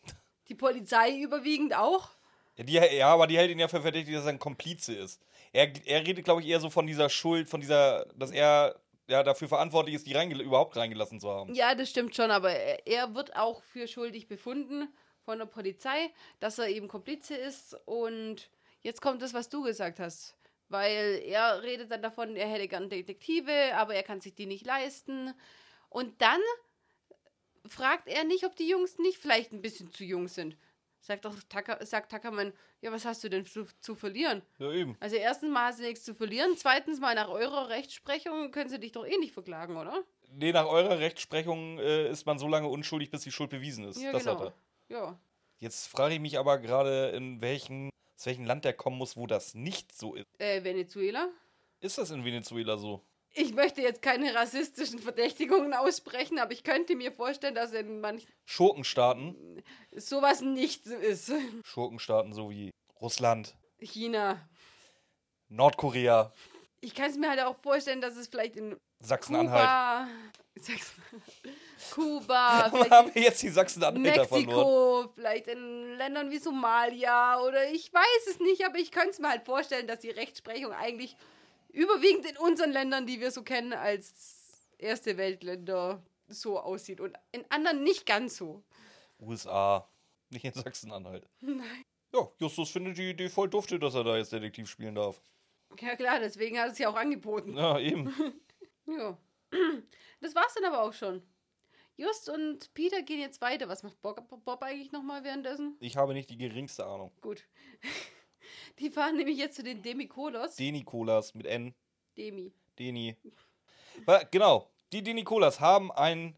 die 0.49 0.55
Polizei 0.55 1.18
überwiegend 1.23 1.75
auch. 1.75 2.11
Ja, 2.57 2.64
die, 2.64 2.73
ja, 2.75 3.09
aber 3.14 3.27
die 3.27 3.38
hält 3.38 3.51
ihn 3.51 3.59
ja 3.59 3.66
für 3.66 3.81
verdächtig, 3.81 4.14
dass 4.14 4.25
er 4.25 4.31
ein 4.33 4.38
Komplize 4.38 4.94
ist. 4.94 5.23
Er, 5.55 5.73
er 5.87 6.05
redet, 6.05 6.25
glaube 6.25 6.43
ich, 6.43 6.49
eher 6.49 6.59
so 6.59 6.69
von 6.69 6.85
dieser 6.85 7.09
Schuld, 7.09 7.49
von 7.49 7.61
dieser, 7.61 8.07
dass 8.17 8.33
er 8.33 8.75
ja 9.07 9.23
dafür 9.23 9.47
verantwortlich 9.47 9.95
ist, 9.95 10.05
die 10.05 10.12
reingel 10.12 10.40
überhaupt 10.40 10.77
reingelassen 10.77 11.21
zu 11.21 11.31
haben. 11.31 11.55
Ja, 11.55 11.77
das 11.77 11.90
stimmt 11.90 12.17
schon, 12.17 12.33
aber 12.33 12.51
er, 12.51 13.14
wird 13.14 13.37
auch 13.37 13.62
für 13.62 13.87
schuldig 13.87 14.27
befunden 14.27 14.88
von 15.25 15.38
der 15.38 15.47
Polizei, 15.47 16.11
dass 16.40 16.59
er 16.59 16.69
eben 16.69 16.88
Komplize 16.88 17.37
ist. 17.37 17.77
Und 17.87 18.51
jetzt 18.83 19.01
kommt 19.01 19.23
das, 19.23 19.33
was 19.33 19.49
du 19.49 19.62
gesagt 19.62 20.01
hast. 20.01 20.35
Weil 20.71 21.23
er 21.25 21.62
redet 21.62 21.88
dann 21.88 22.03
davon, 22.03 22.35
er 22.35 22.49
hätte 22.49 22.67
gern 22.67 22.88
Detektive, 22.88 23.77
aber 23.77 23.95
er 23.95 24.03
kann 24.03 24.21
sich 24.21 24.35
die 24.35 24.47
nicht 24.47 24.67
leisten. 24.67 25.35
Und 25.88 26.21
dann 26.21 26.40
fragt 27.64 28.09
er 28.09 28.25
nicht, 28.25 28.45
ob 28.45 28.57
die 28.57 28.69
Jungs 28.69 28.99
nicht 28.99 29.19
vielleicht 29.19 29.53
ein 29.53 29.62
bisschen 29.62 29.93
zu 29.93 30.03
jung 30.03 30.27
sind. 30.27 30.57
Sagt 31.05 31.27
doch 31.27 31.35
Tucker, 31.51 31.85
sagt 31.85 32.11
Tuckerman, 32.11 32.55
ja, 32.81 32.90
was 32.90 33.05
hast 33.05 33.23
du 33.23 33.29
denn 33.29 33.45
zu, 33.45 33.67
zu 33.83 33.95
verlieren? 33.95 34.40
Ja, 34.59 34.73
eben. 34.73 34.97
Also 35.01 35.17
erstens 35.17 35.53
mal 35.53 35.67
hast 35.67 35.79
du 35.79 35.83
nichts 35.83 36.03
zu 36.03 36.14
verlieren, 36.14 36.57
zweitens 36.57 36.99
mal 36.99 37.14
nach 37.14 37.29
eurer 37.29 37.69
Rechtsprechung 37.69 38.51
können 38.51 38.71
sie 38.71 38.81
dich 38.81 38.93
doch 38.93 39.05
eh 39.05 39.19
nicht 39.19 39.35
verklagen, 39.35 39.77
oder? 39.77 40.03
Nee, 40.31 40.53
nach 40.53 40.64
eurer 40.64 41.01
Rechtsprechung 41.01 41.79
äh, 41.79 42.09
ist 42.09 42.25
man 42.25 42.38
so 42.38 42.49
lange 42.49 42.69
unschuldig, 42.69 43.11
bis 43.11 43.21
die 43.21 43.33
Schuld 43.33 43.51
bewiesen 43.51 43.85
ist. 43.85 44.01
Ja, 44.01 44.12
das 44.12 44.25
genau. 44.25 44.40
hat 44.40 44.55
er. 44.88 44.97
Ja. 44.97 45.19
Jetzt 45.59 45.88
frage 45.88 46.14
ich 46.14 46.21
mich 46.21 46.38
aber 46.38 46.57
gerade, 46.57 47.11
in 47.11 47.43
welchen, 47.43 47.90
aus 48.17 48.25
welchem 48.25 48.47
Land 48.47 48.64
der 48.64 48.73
kommen 48.73 48.97
muss, 48.97 49.14
wo 49.14 49.27
das 49.27 49.55
nicht 49.55 49.95
so 49.95 50.14
ist. 50.14 50.25
Äh, 50.38 50.64
Venezuela? 50.64 51.29
Ist 51.81 51.99
das 51.99 52.12
in 52.12 52.25
Venezuela 52.25 52.79
so? 52.79 53.03
Ich 53.37 53.53
möchte 53.53 53.83
jetzt 53.83 54.01
keine 54.01 54.33
rassistischen 54.35 55.01
Verdächtigungen 55.01 55.75
aussprechen, 55.75 56.38
aber 56.38 56.53
ich 56.53 56.62
könnte 56.62 56.94
mir 56.94 57.11
vorstellen, 57.12 57.55
dass 57.57 57.73
in 57.73 58.01
manchen 58.01 58.29
Schurkenstaaten? 58.44 59.62
sowas 59.92 60.40
nicht 60.40 60.85
so 60.85 60.94
ist. 60.94 61.33
Schurkenstaaten 61.64 62.33
so 62.33 62.51
wie 62.51 62.70
Russland, 63.01 63.57
China. 63.81 64.49
Nordkorea, 65.49 66.33
Ich 66.81 66.94
kann 66.94 67.11
es 67.11 67.16
mir 67.16 67.29
halt 67.31 67.40
auch 67.40 67.57
vorstellen, 67.62 68.01
dass 68.01 68.16
es 68.16 68.29
vielleicht 68.29 68.57
in 68.57 68.77
Sachsen-Anhalt. 69.01 69.62
Kuba, 69.62 70.09
Sachsen- 70.57 71.03
Kuba, 71.92 72.70
haben 72.90 73.14
wir 73.14 73.23
jetzt 73.23 73.42
die 73.42 73.49
Sachsen-Anhalter 73.51 74.25
verloren? 74.27 74.47
Mexiko, 74.47 75.12
vielleicht 75.14 75.47
in 75.49 75.97
Ländern 75.97 76.31
wie 76.31 76.38
Somalia 76.38 77.40
oder 77.40 77.68
ich 77.70 77.92
weiß 77.92 78.27
es 78.31 78.38
nicht, 78.40 78.64
aber 78.64 78.79
ich 78.79 78.90
könnte 78.90 79.11
es 79.11 79.18
mir 79.18 79.29
halt 79.31 79.44
vorstellen, 79.44 79.87
dass 79.87 80.01
die 80.01 80.11
Rechtsprechung 80.11 80.73
eigentlich 80.73 81.16
überwiegend 81.74 82.26
in 82.26 82.37
unseren 82.38 82.72
Ländern, 82.72 83.06
die 83.06 83.20
wir 83.20 83.30
so 83.30 83.42
kennen 83.42 83.72
als 83.72 84.68
erste 84.78 85.16
Weltländer, 85.16 86.02
so 86.28 86.58
aussieht 86.58 87.00
und 87.00 87.16
in 87.32 87.44
anderen 87.50 87.82
nicht 87.82 88.06
ganz 88.06 88.37
so. 88.37 88.62
USA, 89.20 89.88
nicht 90.30 90.44
in 90.44 90.52
Sachsen-Anhalt. 90.52 91.28
Nein. 91.40 91.84
Ja, 92.12 92.28
Justus 92.38 92.70
findet 92.70 92.96
die 92.96 93.10
Idee 93.10 93.28
voll 93.28 93.48
dufte, 93.48 93.78
dass 93.78 93.94
er 93.94 94.04
da 94.04 94.16
jetzt 94.16 94.32
Detektiv 94.32 94.68
spielen 94.68 94.94
darf. 94.94 95.20
Ja 95.80 95.96
klar, 95.96 96.20
deswegen 96.20 96.58
hat 96.58 96.72
es 96.72 96.78
ja 96.78 96.88
auch 96.88 96.96
angeboten. 96.96 97.56
Ja, 97.56 97.78
eben. 97.78 98.14
Ja. 98.87 99.16
Das 100.20 100.34
war's 100.34 100.54
dann 100.54 100.64
aber 100.64 100.82
auch 100.82 100.92
schon. 100.94 101.22
Just 101.96 102.30
und 102.30 102.72
Peter 102.72 103.02
gehen 103.02 103.20
jetzt 103.20 103.42
weiter. 103.42 103.68
Was 103.68 103.82
macht 103.82 104.00
Bob, 104.00 104.26
Bob 104.44 104.62
eigentlich 104.62 104.90
nochmal 104.90 105.22
währenddessen? 105.22 105.76
Ich 105.80 105.96
habe 105.96 106.14
nicht 106.14 106.30
die 106.30 106.38
geringste 106.38 106.87
Ahnung. 106.87 107.12
Gut. 107.20 107.44
Die 108.78 108.90
fahren 108.90 109.16
nämlich 109.16 109.38
jetzt 109.38 109.57
zu 109.57 109.62
den 109.62 109.83
Demikolos. 109.83 110.57
Denikolas 110.57 111.35
mit 111.35 111.46
N. 111.46 111.74
Demi. 112.16 112.52
Deni. 112.78 113.16
Genau. 114.31 114.71
Die 114.92 115.02
Denikolas 115.02 115.60
haben 115.60 115.90
ein. 115.92 116.37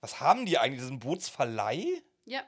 Was 0.00 0.20
haben 0.20 0.46
die 0.46 0.58
eigentlich? 0.58 0.78
Das 0.80 0.86
ist 0.86 0.92
ein 0.92 1.00
Bootsverleih? 1.00 2.02
Ja. 2.24 2.42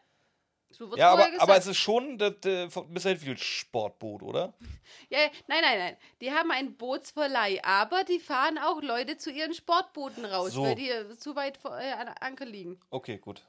So 0.73 0.97
Ja, 0.97 1.11
aber, 1.13 1.27
aber 1.39 1.57
es 1.57 1.67
ist 1.67 1.79
schon 1.79 2.17
das 2.17 2.35
von 2.73 2.93
Mr. 2.93 3.11
Hatfield 3.11 3.41
Sportboot, 3.41 4.23
oder? 4.23 4.55
ja, 5.11 5.19
ja, 5.23 5.31
nein, 5.49 5.63
nein, 5.63 5.79
nein. 5.79 5.97
Die 6.21 6.31
haben 6.31 6.53
einen 6.53 6.77
Bootsverleih, 6.77 7.61
aber 7.65 8.05
die 8.05 8.21
fahren 8.21 8.57
auch 8.57 8.81
Leute 8.81 9.17
zu 9.19 9.33
ihren 9.33 9.53
Sportbooten 9.53 10.25
raus, 10.25 10.53
So. 10.53 10.63
weil 10.63 10.77
die 10.77 10.89
äh, 10.91 11.17
zu 11.17 11.35
weit 11.35 11.57
vor- 11.57 11.77
äh, 11.77 11.91
an 11.91 12.09
Anker 12.21 12.45
liegen. 12.47 12.79
Okay, 12.91 13.19
gut. 13.19 13.45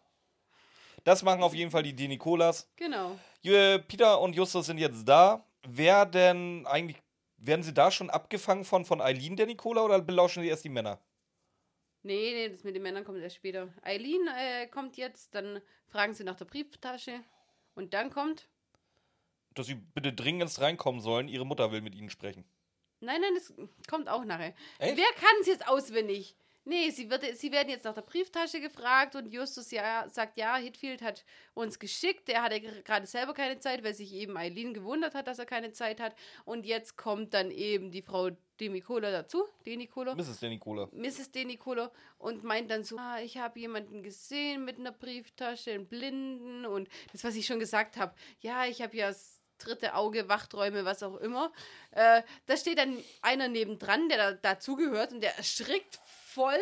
Das 1.04 1.24
machen 1.24 1.43
auf 1.43 1.54
jeden 1.54 1.72
Fall 1.72 1.84
die 1.84 1.95
Denikolas. 1.95 2.70
Genau. 2.76 3.18
Äh, 3.43 3.80
Peter 3.80 4.20
und 4.22 4.36
Justus 4.36 4.68
sind 4.68 4.78
jetzt 4.78 5.08
da. 5.08 5.45
Werden 5.68 6.66
eigentlich. 6.68 6.97
Werden 7.38 7.64
sie 7.64 7.74
da 7.74 7.89
schon 7.89 8.12
abgefangen 8.12 8.66
von, 8.66 8.86
von 8.86 9.02
Eileen 9.02 9.36
der 9.36 9.47
Nikola 9.47 9.84
oder 9.84 9.99
belauschen 9.99 10.43
sie 10.43 10.49
erst 10.49 10.64
die 10.64 10.70
Männer? 10.70 10.99
Nee, 12.04 12.34
nee, 12.34 12.49
das 12.49 12.64
mit 12.64 12.76
den 12.76 12.84
Männern 12.84 13.04
kommt 13.04 13.20
erst 13.20 13.36
später. 13.36 13.74
Eileen 13.82 14.28
äh, 14.28 14.68
kommt 14.68 14.95
jetzt, 14.97 15.34
dann 15.34 15.60
fragen 15.88 16.14
sie 16.14 16.24
nach 16.24 16.36
der 16.36 16.45
Brieftasche. 16.45 17.22
Und 17.74 17.93
dann 17.93 18.12
kommt. 18.12 18.47
Dass 19.56 19.68
sie 19.68 19.76
bitte 19.76 20.14
dringend 20.14 20.60
reinkommen 20.62 21.02
sollen. 21.02 21.28
Ihre 21.28 21.45
Mutter 21.45 21.72
will 21.72 21.82
mit 21.82 21.95
ihnen 21.95 22.10
sprechen. 22.10 22.45
Nein, 22.99 23.22
nein, 23.22 23.34
das 23.34 23.54
kommt 23.89 24.08
auch 24.08 24.24
nachher. 24.24 24.54
Echt? 24.78 24.97
Wer 24.97 25.12
kann 25.16 25.36
es 25.41 25.47
jetzt 25.47 25.68
auswendig? 25.68 26.36
Nee, 26.64 26.91
sie, 26.91 27.09
wird, 27.09 27.24
sie 27.38 27.51
werden 27.51 27.70
jetzt 27.70 27.86
nach 27.86 27.95
der 27.95 28.01
Brieftasche 28.01 28.62
gefragt 28.62 29.16
und 29.16 29.32
Justus 29.32 29.72
ja, 29.72 30.07
sagt, 30.09 30.38
ja, 30.38 30.57
Hitfield 30.57 31.01
hat 31.01 31.26
uns 31.53 31.80
geschickt. 31.80 32.30
Er 32.30 32.43
hatte 32.43 32.62
gerade 32.62 33.07
selber 33.07 33.34
keine 33.34 33.59
Zeit, 33.59 33.84
weil 33.84 33.95
sich 33.95 34.14
eben 34.14 34.38
Eileen 34.38 34.74
gewundert 34.74 35.16
hat, 35.16 35.28
dass 35.28 35.39
er 35.39 35.45
keine 35.45 35.72
Zeit 35.72 35.99
hat. 35.99 36.16
Und 36.45 36.66
jetzt 36.66 36.97
kommt 36.97 37.34
dann 37.34 37.49
eben 37.49 37.91
die 37.91 38.03
Frau 38.03 38.30
Demicola 38.59 39.09
dazu, 39.09 39.43
Denicola. 39.66 40.14
Mrs. 40.14 40.39
Denicola. 40.39 40.88
Mrs. 40.91 41.32
Denicola 41.32 41.91
und 42.20 42.43
meint 42.43 42.70
dann 42.70 42.84
so, 42.84 42.95
ah, 42.97 43.20
ich 43.20 43.38
habe 43.38 43.59
jemanden 43.59 44.03
gesehen 44.03 44.64
mit 44.64 44.78
einer 44.78 44.91
Brieftasche, 44.91 45.72
einen 45.72 45.88
Blinden 45.88 46.68
und 46.68 46.88
das, 47.12 47.24
was 47.24 47.34
ich 47.36 47.47
schon 47.47 47.59
gesagt 47.59 47.97
habe. 47.97 48.14
Ja, 48.39 48.66
ich 48.66 48.84
habe 48.84 48.95
ja 48.95 49.07
das 49.07 49.41
dritte 49.57 49.95
Auge, 49.95 50.30
Wachträume, 50.30 50.86
was 50.86 51.03
auch 51.03 51.18
immer. 51.18 51.51
Äh, 51.91 52.22
da 52.45 52.57
steht 52.57 52.78
dann 52.78 52.97
einer 53.22 53.47
nebendran, 53.47 54.09
der 54.09 54.18
da, 54.18 54.34
dazugehört 54.34 55.12
und 55.12 55.22
der 55.22 55.38
erschrickt 55.38 55.99
voll. 56.34 56.60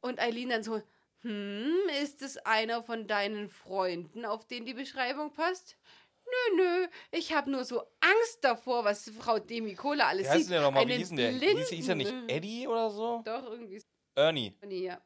Und 0.00 0.20
Eileen 0.20 0.50
dann 0.50 0.62
so, 0.62 0.82
hm, 1.22 1.88
ist 2.02 2.22
es 2.22 2.36
einer 2.38 2.82
von 2.82 3.06
deinen 3.06 3.48
Freunden, 3.48 4.24
auf 4.24 4.46
den 4.46 4.66
die 4.66 4.74
Beschreibung 4.74 5.32
passt? 5.32 5.76
Nö, 6.26 6.56
nö, 6.56 6.86
ich 7.10 7.32
habe 7.32 7.50
nur 7.50 7.64
so 7.64 7.80
Angst 8.00 8.38
davor, 8.42 8.84
was 8.84 9.10
Frau 9.18 9.38
Demicola 9.38 10.08
alles 10.08 10.26
Wie 10.26 10.30
heißt 10.30 10.38
sieht. 10.40 10.50
denn 10.50 10.54
der 10.54 10.62
nochmal? 10.62 10.86
Wie 10.86 10.92
Einen 10.92 10.98
hieß 10.98 11.08
denn 11.10 11.40
der? 11.40 11.56
Hieß, 11.56 11.68
hieß 11.68 11.88
er 11.88 11.94
nicht 11.94 12.10
Blinden. 12.10 12.28
Eddie 12.28 12.66
oder 12.66 12.90
so? 12.90 13.22
Doch, 13.24 13.44
irgendwie. 13.50 13.82
Ernie. 14.14 14.54
Nee, 14.66 14.84
ja. 14.86 15.00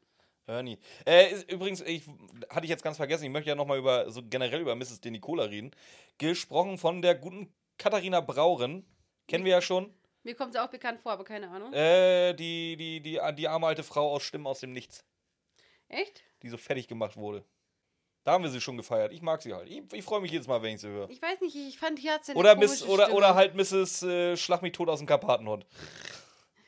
Ernie. 0.47 0.79
Äh, 1.05 1.33
ist, 1.33 1.51
übrigens, 1.51 1.83
ich 1.83 2.05
hatte 2.49 2.65
ich 2.65 2.71
jetzt 2.71 2.83
ganz 2.83 2.97
vergessen, 2.97 3.25
ich 3.25 3.31
möchte 3.31 3.51
ja 3.51 3.55
nochmal 3.55 3.79
über, 3.79 4.11
so 4.11 4.23
generell 4.23 4.61
über 4.61 4.75
Mrs. 4.75 5.01
Denicola 5.01 5.45
reden. 5.45 5.73
Gesprochen 6.19 6.79
von 6.79 7.03
der 7.03 7.15
guten 7.15 7.53
Katharina 7.79 8.21
Brauren. 8.21 8.87
Kennen 9.27 9.45
wir 9.45 9.53
ja 9.53 9.61
schon. 9.61 9.93
Mir 10.23 10.35
kommt 10.35 10.55
es 10.55 10.61
auch 10.61 10.69
bekannt 10.69 11.01
vor, 11.01 11.12
aber 11.12 11.25
keine 11.25 11.49
Ahnung. 11.51 11.73
Äh, 11.73 12.35
die, 12.35 12.77
die, 12.77 13.01
die, 13.01 13.21
die 13.37 13.49
arme 13.49 13.66
alte 13.66 13.83
Frau 13.83 14.12
aus 14.12 14.23
Stimmen 14.23 14.47
aus 14.47 14.61
dem 14.61 14.73
Nichts, 14.73 15.05
Echt? 15.89 16.23
die 16.43 16.49
so 16.49 16.57
fertig 16.57 16.89
gemacht 16.89 17.16
wurde. 17.16 17.45
Da 18.25 18.33
haben 18.33 18.45
wir 18.45 18.51
sie 18.51 18.61
schon 18.61 18.77
gefeiert. 18.77 19.12
Ich 19.12 19.23
mag 19.23 19.41
sie 19.41 19.55
halt. 19.55 19.71
Ich, 19.71 19.83
ich 19.93 20.05
freue 20.05 20.21
mich 20.21 20.31
jedes 20.31 20.47
Mal, 20.47 20.61
wenn 20.61 20.75
ich 20.75 20.81
sie 20.83 20.89
höre. 20.89 21.09
Ich 21.09 21.23
weiß 21.23 21.41
nicht, 21.41 21.57
ich 21.57 21.79
fand, 21.79 21.99
die 21.99 22.11
hat 22.11 22.27
so 22.27 22.33
eine 22.33 22.39
Oder, 22.41 22.57
Miss, 22.57 22.83
oder, 22.83 23.05
Stimme. 23.05 23.16
oder 23.16 23.35
halt 23.35 23.55
Mrs. 23.55 24.03
Äh, 24.03 24.37
Schlag 24.37 24.61
mich 24.61 24.73
tot 24.73 24.89
aus 24.91 24.99
dem 24.99 25.07
Karpatenhund. 25.07 25.64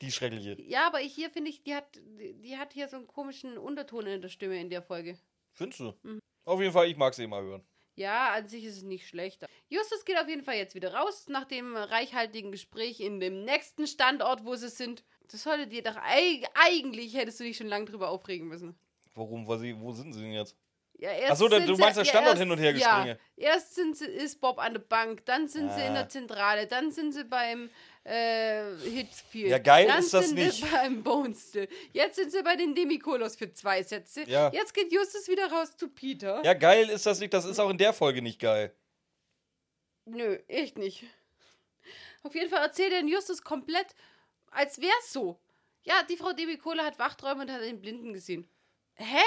Die 0.00 0.10
schreckliche. 0.10 0.56
Ja, 0.62 0.86
aber 0.86 0.98
hier 1.00 1.28
finde 1.28 1.50
ich, 1.50 1.62
die 1.62 1.74
hat, 1.74 2.00
die 2.16 2.56
hat 2.56 2.72
hier 2.72 2.88
so 2.88 2.96
einen 2.96 3.06
komischen 3.06 3.58
Unterton 3.58 4.06
in 4.06 4.22
der 4.22 4.30
Stimme 4.30 4.58
in 4.58 4.70
der 4.70 4.80
Folge. 4.80 5.18
Findest 5.52 5.80
du? 5.80 5.92
Mhm. 6.02 6.20
Auf 6.46 6.60
jeden 6.60 6.72
Fall, 6.72 6.86
ich 6.86 6.96
mag 6.96 7.12
sie 7.12 7.24
immer 7.24 7.42
hören. 7.42 7.62
Ja, 8.00 8.32
an 8.32 8.48
sich 8.48 8.64
ist 8.64 8.78
es 8.78 8.82
nicht 8.82 9.06
schlecht. 9.06 9.44
Justus 9.68 10.06
geht 10.06 10.18
auf 10.18 10.26
jeden 10.26 10.42
Fall 10.42 10.56
jetzt 10.56 10.74
wieder 10.74 10.94
raus 10.94 11.26
nach 11.28 11.44
dem 11.44 11.76
reichhaltigen 11.76 12.50
Gespräch 12.50 12.98
in 13.00 13.20
dem 13.20 13.44
nächsten 13.44 13.86
Standort, 13.86 14.42
wo 14.46 14.54
sie 14.56 14.70
sind. 14.70 15.04
Das 15.30 15.42
sollte 15.42 15.66
dir 15.66 15.82
doch 15.82 15.96
eig 15.96 16.46
eigentlich 16.54 17.14
hättest 17.14 17.38
du 17.40 17.44
dich 17.44 17.58
schon 17.58 17.66
lange 17.66 17.84
drüber 17.84 18.08
aufregen 18.08 18.48
müssen. 18.48 18.74
Warum? 19.14 19.46
Weil 19.46 19.58
sie, 19.58 19.78
wo 19.78 19.92
sind 19.92 20.14
sie 20.14 20.22
denn 20.22 20.32
jetzt? 20.32 20.56
Ja, 20.98 21.10
erst 21.12 21.32
Achso, 21.42 21.48
du 21.48 21.76
meinst 21.76 21.98
der 21.98 22.04
Standort 22.06 22.34
erst- 22.36 22.42
hin 22.42 22.50
und 22.50 22.58
her 22.58 22.74
Ja, 22.76 22.96
gespringe. 23.04 23.18
erst 23.36 23.74
sind 23.74 23.96
sie, 23.96 24.06
ist 24.06 24.40
Bob 24.40 24.58
an 24.58 24.72
der 24.74 24.80
Bank, 24.80 25.24
dann 25.26 25.46
sind 25.48 25.70
sie 25.72 25.80
in 25.80 25.92
Ah. 25.92 26.00
der 26.00 26.08
Zentrale, 26.08 26.66
dann 26.66 26.90
sind 26.92 27.12
sie 27.12 27.24
beim 27.24 27.70
äh, 28.04 28.76
Hitfield. 28.76 29.50
Ja, 29.50 29.58
geil 29.58 29.86
dann 29.86 29.98
ist 29.98 30.14
das 30.14 30.28
sind 30.28 30.36
nicht. 30.36 30.52
sie 30.52 30.66
beim 30.66 31.02
Bonestill. 31.02 31.68
Jetzt 31.92 32.16
sind 32.16 32.32
sie 32.32 32.42
bei 32.42 32.56
den 32.56 32.74
Demikolos 32.74 33.36
für 33.36 33.52
zwei 33.52 33.82
Sätze. 33.82 34.24
Ja. 34.24 34.50
Jetzt 34.52 34.72
geht 34.74 34.92
Justus 34.92 35.28
wieder 35.28 35.50
raus 35.50 35.76
zu 35.76 35.88
Peter. 35.88 36.42
Ja, 36.44 36.54
geil 36.54 36.88
ist 36.88 37.06
das 37.06 37.20
nicht. 37.20 37.34
Das 37.34 37.44
ist 37.44 37.58
auch 37.58 37.70
in 37.70 37.78
der 37.78 37.92
Folge 37.92 38.22
nicht 38.22 38.40
geil. 38.40 38.74
Nö, 40.06 40.38
echt 40.48 40.78
nicht. 40.78 41.04
Auf 42.22 42.34
jeden 42.34 42.50
Fall 42.50 42.62
erzählt 42.62 42.92
er 42.92 43.00
den 43.00 43.08
Justus 43.08 43.42
komplett, 43.42 43.94
als 44.50 44.80
wär's 44.80 45.12
so. 45.12 45.38
Ja, 45.82 46.02
die 46.02 46.16
Frau 46.16 46.32
Demikola 46.32 46.84
hat 46.84 46.98
Wachträume 46.98 47.42
und 47.42 47.50
hat 47.50 47.62
den 47.62 47.80
Blinden 47.80 48.12
gesehen. 48.12 48.48
Hä? 48.94 49.22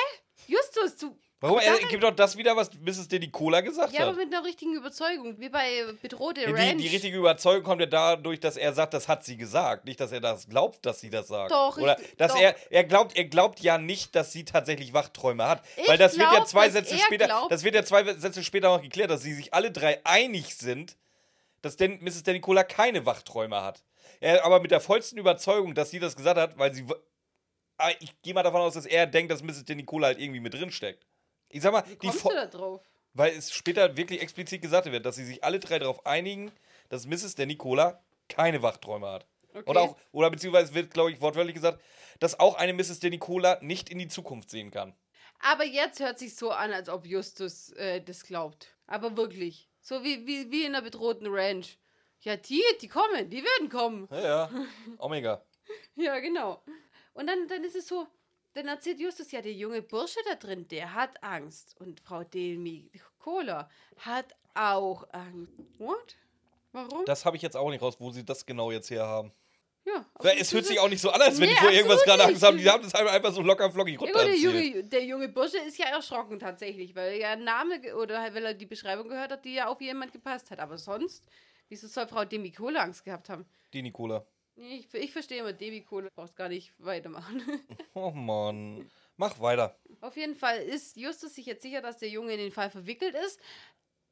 Justus, 0.47 0.97
du. 0.97 1.17
Warum? 1.43 1.57
Aber 1.57 1.65
Er 1.65 1.73
daran- 1.73 1.89
gibt 1.89 2.03
doch 2.03 2.15
das 2.15 2.37
wieder, 2.37 2.55
was 2.55 2.71
Mrs. 2.73 3.09
Denicola 3.09 3.59
gesagt 3.59 3.91
Ja, 3.93 4.03
aber 4.07 4.11
hat. 4.11 4.17
mit 4.17 4.33
einer 4.33 4.45
richtigen 4.45 4.73
Überzeugung, 4.75 5.37
wie 5.39 5.49
bei 5.49 5.83
Bedrohte 6.01 6.39
Ja, 6.41 6.49
Ranch. 6.51 6.77
die, 6.77 6.83
die 6.83 6.87
richtige 6.87 7.17
Überzeugung 7.17 7.63
kommt 7.63 7.81
ja 7.81 7.87
dadurch, 7.87 8.39
dass 8.39 8.55
er 8.55 8.71
sagt, 8.71 8.93
das 8.93 9.09
hat 9.09 9.25
sie 9.25 9.35
gesagt. 9.35 9.83
Nicht, 9.83 9.99
dass 9.99 10.13
er 10.13 10.21
das 10.21 10.47
glaubt, 10.47 10.85
dass 10.85 11.01
sie 11.01 11.09
das 11.09 11.27
sagt. 11.27 11.51
Doch, 11.51 11.77
Oder 11.77 11.99
ich- 11.99 12.15
dass 12.15 12.31
doch. 12.31 12.39
er, 12.39 12.55
er 12.71 12.85
glaubt, 12.85 13.17
er 13.17 13.25
glaubt 13.25 13.59
ja 13.59 13.77
nicht, 13.77 14.15
dass 14.15 14.31
sie 14.31 14.45
tatsächlich 14.45 14.93
Wachträume 14.93 15.45
hat. 15.45 15.61
Ich 15.75 15.85
Weil 15.87 15.97
das 15.97 16.13
wird 16.17 16.23
ja 16.23 16.35
glaub, 16.35 16.47
zwei 16.47 16.69
Sätze 16.69 16.93
er 16.95 16.99
später, 17.01 17.25
glaubt- 17.25 17.51
das 17.51 17.63
wird 17.65 17.75
ja 17.75 17.83
zwei 17.83 18.05
Sätze 18.13 18.41
später 18.41 18.69
noch 18.69 18.81
geklärt, 18.81 19.11
dass 19.11 19.21
sie 19.21 19.33
sich 19.33 19.53
alle 19.53 19.69
drei 19.69 19.99
einig 20.05 20.55
sind, 20.55 20.95
dass 21.61 21.75
denn 21.75 21.99
Mrs. 22.01 22.23
Denicola 22.23 22.63
keine 22.63 23.05
Wachträume 23.05 23.61
hat. 23.61 23.83
Er 24.21 24.45
aber 24.45 24.61
mit 24.61 24.71
der 24.71 24.79
vollsten 24.79 25.17
Überzeugung, 25.17 25.75
dass 25.75 25.89
sie 25.89 25.99
das 25.99 26.15
gesagt 26.15 26.39
hat, 26.39 26.57
weil 26.57 26.73
sie. 26.73 26.85
Ah, 27.77 27.89
Ich 27.99 28.13
gehe 28.21 28.33
mal 28.33 28.43
davon 28.43 28.61
aus, 28.61 28.75
dass 28.75 28.85
er 28.85 29.07
denkt, 29.07 29.29
dass 29.31 29.43
Mrs. 29.43 29.65
Denicola 29.65 30.07
halt 30.07 30.19
irgendwie 30.19 30.39
mit 30.39 30.53
drin 30.53 30.71
steckt. 30.71 31.05
Ich 31.53 31.61
sag 31.61 31.71
mal, 31.71 31.83
Wie 31.85 31.95
die 31.95 32.07
kommst 32.07 32.25
du 32.25 32.29
da 32.29 32.45
drauf? 32.47 32.81
weil 33.13 33.35
es 33.37 33.53
später 33.53 33.95
wirklich 33.95 34.21
explizit 34.21 34.61
gesagt 34.61 34.91
wird, 34.91 35.05
dass 35.05 35.15
sie 35.15 35.25
sich 35.25 35.43
alle 35.43 35.59
drei 35.59 35.79
darauf 35.79 36.05
einigen, 36.05 36.51
dass 36.89 37.05
Mrs. 37.05 37.35
Denicola 37.35 38.01
keine 38.27 38.61
Wachträume 38.63 39.07
hat. 39.07 39.27
Okay. 39.53 39.69
Oder, 39.69 39.81
auch, 39.81 39.97
oder 40.11 40.31
beziehungsweise 40.31 40.73
wird, 40.73 40.91
glaube 40.91 41.11
ich, 41.11 41.21
wortwörtlich 41.21 41.53
gesagt, 41.53 41.79
dass 42.19 42.39
auch 42.39 42.55
eine 42.55 42.73
Mrs. 42.73 42.99
Denicola 42.99 43.59
nicht 43.61 43.89
in 43.89 43.99
die 43.99 44.07
Zukunft 44.07 44.49
sehen 44.49 44.71
kann. 44.71 44.95
Aber 45.39 45.63
jetzt 45.63 45.99
hört 45.99 46.17
sich 46.17 46.35
so 46.35 46.51
an, 46.51 46.73
als 46.73 46.89
ob 46.89 47.05
Justus 47.05 47.71
äh, 47.73 48.01
das 48.01 48.23
glaubt. 48.23 48.75
Aber 48.87 49.15
wirklich. 49.15 49.69
So 49.79 50.03
wie, 50.03 50.25
wie, 50.25 50.49
wie 50.49 50.65
in 50.65 50.73
der 50.73 50.81
bedrohten 50.81 51.27
Ranch. 51.29 51.77
Ja, 52.21 52.37
die, 52.37 52.63
die 52.81 52.87
kommen, 52.87 53.29
die 53.29 53.43
werden 53.43 53.69
kommen. 53.69 54.07
Ja, 54.09 54.21
ja. 54.21 54.49
Omega. 54.97 55.43
Ja, 55.95 56.17
genau. 56.19 56.63
Und 57.13 57.27
dann, 57.27 57.47
dann 57.47 57.63
ist 57.63 57.75
es 57.75 57.87
so, 57.87 58.07
dann 58.53 58.67
erzählt 58.67 58.99
Justus 58.99 59.31
ja, 59.31 59.41
der 59.41 59.53
junge 59.53 59.81
Bursche 59.81 60.19
da 60.27 60.35
drin, 60.35 60.67
der 60.67 60.93
hat 60.93 61.21
Angst. 61.23 61.75
Und 61.79 61.99
Frau 62.01 62.23
Delmi 62.23 62.89
Kohler 63.19 63.69
hat 63.97 64.35
auch 64.53 65.07
Angst. 65.11 65.51
What? 65.79 66.15
Warum? 66.71 67.05
Das 67.05 67.25
habe 67.25 67.35
ich 67.37 67.41
jetzt 67.43 67.55
auch 67.57 67.69
nicht 67.69 67.81
raus, 67.81 67.95
wo 67.99 68.11
sie 68.11 68.23
das 68.25 68.45
genau 68.45 68.71
jetzt 68.71 68.89
her 68.89 69.05
haben. 69.05 69.31
ja, 69.85 70.05
Weil 70.15 70.37
es 70.39 70.51
hört 70.53 70.65
sich 70.65 70.79
auch 70.79 70.89
nicht 70.89 71.01
so 71.01 71.11
an, 71.11 71.21
als 71.21 71.39
wenn 71.39 71.47
Nee, 71.49 71.55
die 71.55 71.59
vor 71.61 71.71
irgendwas 71.71 72.03
gerade. 72.03 72.23
Angst 72.25 72.41
haben. 72.43 72.57
Die 72.57 72.67
haben 72.69 72.83
das 72.83 72.93
halt 72.93 73.07
einfach 73.07 73.31
so 73.33 73.41
locker 73.41 73.71
flockig 73.71 73.93
Ja, 73.95 73.99
runter 73.99 74.25
der, 74.25 74.35
junge, 74.35 74.83
der 74.83 75.03
junge 75.05 75.29
Bursche 75.29 75.57
ist 75.59 75.77
ja 75.77 75.85
erschrocken 75.87 76.39
tatsächlich, 76.39 76.95
weil 76.95 77.19
er 77.19 77.29
einen 77.31 77.43
Namen 77.43 77.81
ge- 77.81 77.93
oder 77.93 78.21
halt, 78.21 78.33
weil 78.33 78.45
er 78.45 78.53
die 78.53 78.65
Beschreibung 78.65 79.07
gehört 79.09 79.31
hat, 79.31 79.45
die 79.45 79.53
ja 79.55 79.67
auf 79.67 79.81
jemand 79.81 80.11
gepasst 80.13 80.49
hat. 80.51 80.59
Aber 80.59 80.77
sonst, 80.77 81.23
wieso 81.69 81.87
soll 81.87 82.07
Frau 82.07 82.25
Demi 82.25 82.51
Kohle 82.51 82.81
Angst 82.81 83.03
gehabt 83.05 83.29
haben? 83.29 83.45
Die 83.73 83.81
Nicola. 83.81 84.25
Nee, 84.55 84.77
ich, 84.77 84.93
ich 84.93 85.11
verstehe 85.11 85.39
immer 85.39 85.53
Demi 85.53 85.81
Kohle, 85.81 86.09
brauchst 86.15 86.35
gar 86.35 86.49
nicht 86.49 86.73
weitermachen. 86.77 87.41
Oh 87.95 88.11
Mann. 88.11 88.89
Mach 89.17 89.39
weiter. 89.39 89.77
auf 90.01 90.17
jeden 90.17 90.35
Fall 90.35 90.57
ist 90.63 90.97
Justus 90.97 91.35
sich 91.35 91.45
jetzt 91.45 91.61
sicher, 91.61 91.81
dass 91.81 91.99
der 91.99 92.09
Junge 92.09 92.33
in 92.33 92.39
den 92.39 92.51
Fall 92.51 92.71
verwickelt 92.71 93.13
ist. 93.15 93.39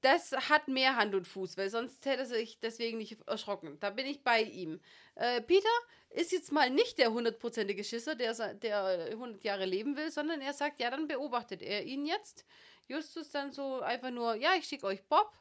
Das 0.01 0.31
hat 0.31 0.67
mehr 0.67 0.95
Hand 0.95 1.13
und 1.15 1.27
Fuß, 1.27 1.57
weil 1.57 1.69
sonst 1.69 2.05
hätte 2.05 2.21
er 2.21 2.25
sich 2.25 2.59
deswegen 2.59 2.97
nicht 2.97 3.17
erschrocken. 3.27 3.77
Da 3.79 3.89
bin 3.91 4.05
ich 4.05 4.23
bei 4.23 4.41
ihm. 4.41 4.79
Äh, 5.15 5.41
Peter 5.41 5.69
ist 6.09 6.31
jetzt 6.31 6.51
mal 6.51 6.69
nicht 6.69 6.97
der 6.97 7.11
hundertprozentige 7.11 7.83
Schisser, 7.83 8.15
der, 8.15 8.53
der 8.55 9.09
100 9.11 9.43
Jahre 9.43 9.65
leben 9.65 9.95
will, 9.95 10.11
sondern 10.11 10.41
er 10.41 10.53
sagt, 10.53 10.81
ja, 10.81 10.89
dann 10.89 11.07
beobachtet 11.07 11.61
er 11.61 11.83
ihn 11.83 12.05
jetzt. 12.05 12.45
Justus 12.87 13.29
dann 13.29 13.51
so 13.51 13.81
einfach 13.81 14.11
nur, 14.11 14.35
ja, 14.35 14.51
ich 14.57 14.65
schicke 14.65 14.87
euch 14.87 15.03
Bob, 15.03 15.31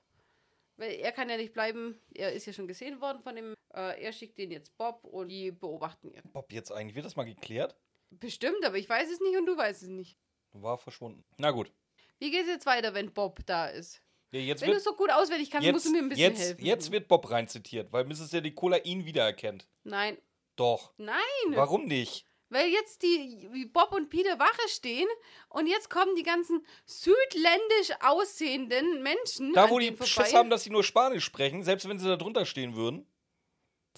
weil 0.81 0.93
er 0.93 1.12
kann 1.12 1.28
ja 1.28 1.37
nicht 1.37 1.53
bleiben, 1.53 2.01
er 2.14 2.33
ist 2.33 2.47
ja 2.47 2.53
schon 2.53 2.66
gesehen 2.66 3.01
worden 3.01 3.22
von 3.22 3.37
dem, 3.37 3.55
äh, 3.74 4.03
er 4.03 4.12
schickt 4.12 4.39
den 4.39 4.51
jetzt 4.51 4.76
Bob 4.78 5.05
und 5.05 5.28
die 5.28 5.53
beobachten 5.53 6.11
ihn. 6.11 6.22
Bob, 6.33 6.53
jetzt 6.53 6.72
eigentlich, 6.72 6.97
wird 6.97 7.05
das 7.07 7.16
mal 7.16 7.24
geklärt? 7.24 7.76
Bestimmt, 8.11 8.64
aber 8.64 8.78
ich 8.78 8.89
weiß 8.89 9.11
es 9.11 9.20
nicht 9.20 9.37
und 9.37 9.47
du 9.47 9.57
weißt 9.57 9.83
es 9.83 9.89
nicht. 9.89 10.18
War 10.53 10.78
verschwunden. 10.78 11.24
Na 11.37 11.51
gut. 11.51 11.70
Wie 12.18 12.31
geht 12.31 12.43
es 12.43 12.49
jetzt 12.49 12.66
weiter, 12.66 12.95
wenn 12.95 13.12
Bob 13.12 13.41
da 13.47 13.66
ist? 13.66 14.03
Ja, 14.33 14.41
jetzt 14.41 14.62
Wenn 14.62 14.70
du 14.70 14.76
es 14.76 14.85
so 14.85 14.95
gut 14.95 15.11
auswendig 15.11 15.51
kannst, 15.51 15.70
musst 15.70 15.85
jetzt, 15.85 15.93
du 15.93 15.99
mir 15.99 16.03
ein 16.05 16.09
bisschen 16.09 16.33
jetzt, 16.33 16.41
helfen. 16.41 16.64
jetzt 16.64 16.91
wird 16.93 17.09
Bob 17.09 17.31
reinzitiert, 17.31 17.93
weil 17.93 18.05
Mrs. 18.05 18.33
Nicola 18.33 18.78
ihn 18.78 19.05
wiedererkennt. 19.05 19.68
Nein. 19.85 20.18
Doch. 20.57 20.93
Nein. 20.99 21.18
Warum 21.51 21.87
nicht? 21.87 22.26
Weil 22.51 22.68
jetzt 22.68 23.03
die 23.03 23.48
wie 23.53 23.64
Bob 23.64 23.92
und 23.92 24.11
Peter 24.11 24.38
Wache 24.38 24.68
stehen 24.68 25.09
und 25.48 25.66
jetzt 25.66 25.88
kommen 25.88 26.14
die 26.16 26.24
ganzen 26.24 26.66
südländisch 26.84 27.96
aussehenden 28.01 29.03
Menschen. 29.03 29.53
Da, 29.53 29.64
an 29.64 29.70
wo 29.70 29.78
die. 29.78 29.96
Schiss 30.05 30.34
haben, 30.34 30.51
dass 30.51 30.64
sie 30.64 30.70
nur 30.70 30.84
Spanisch 30.84 31.24
sprechen, 31.24 31.62
selbst 31.62 31.88
wenn 31.88 31.98
sie 31.98 32.09
da 32.09 32.16
drunter 32.16 32.44
stehen 32.44 32.74
würden. 32.74 33.07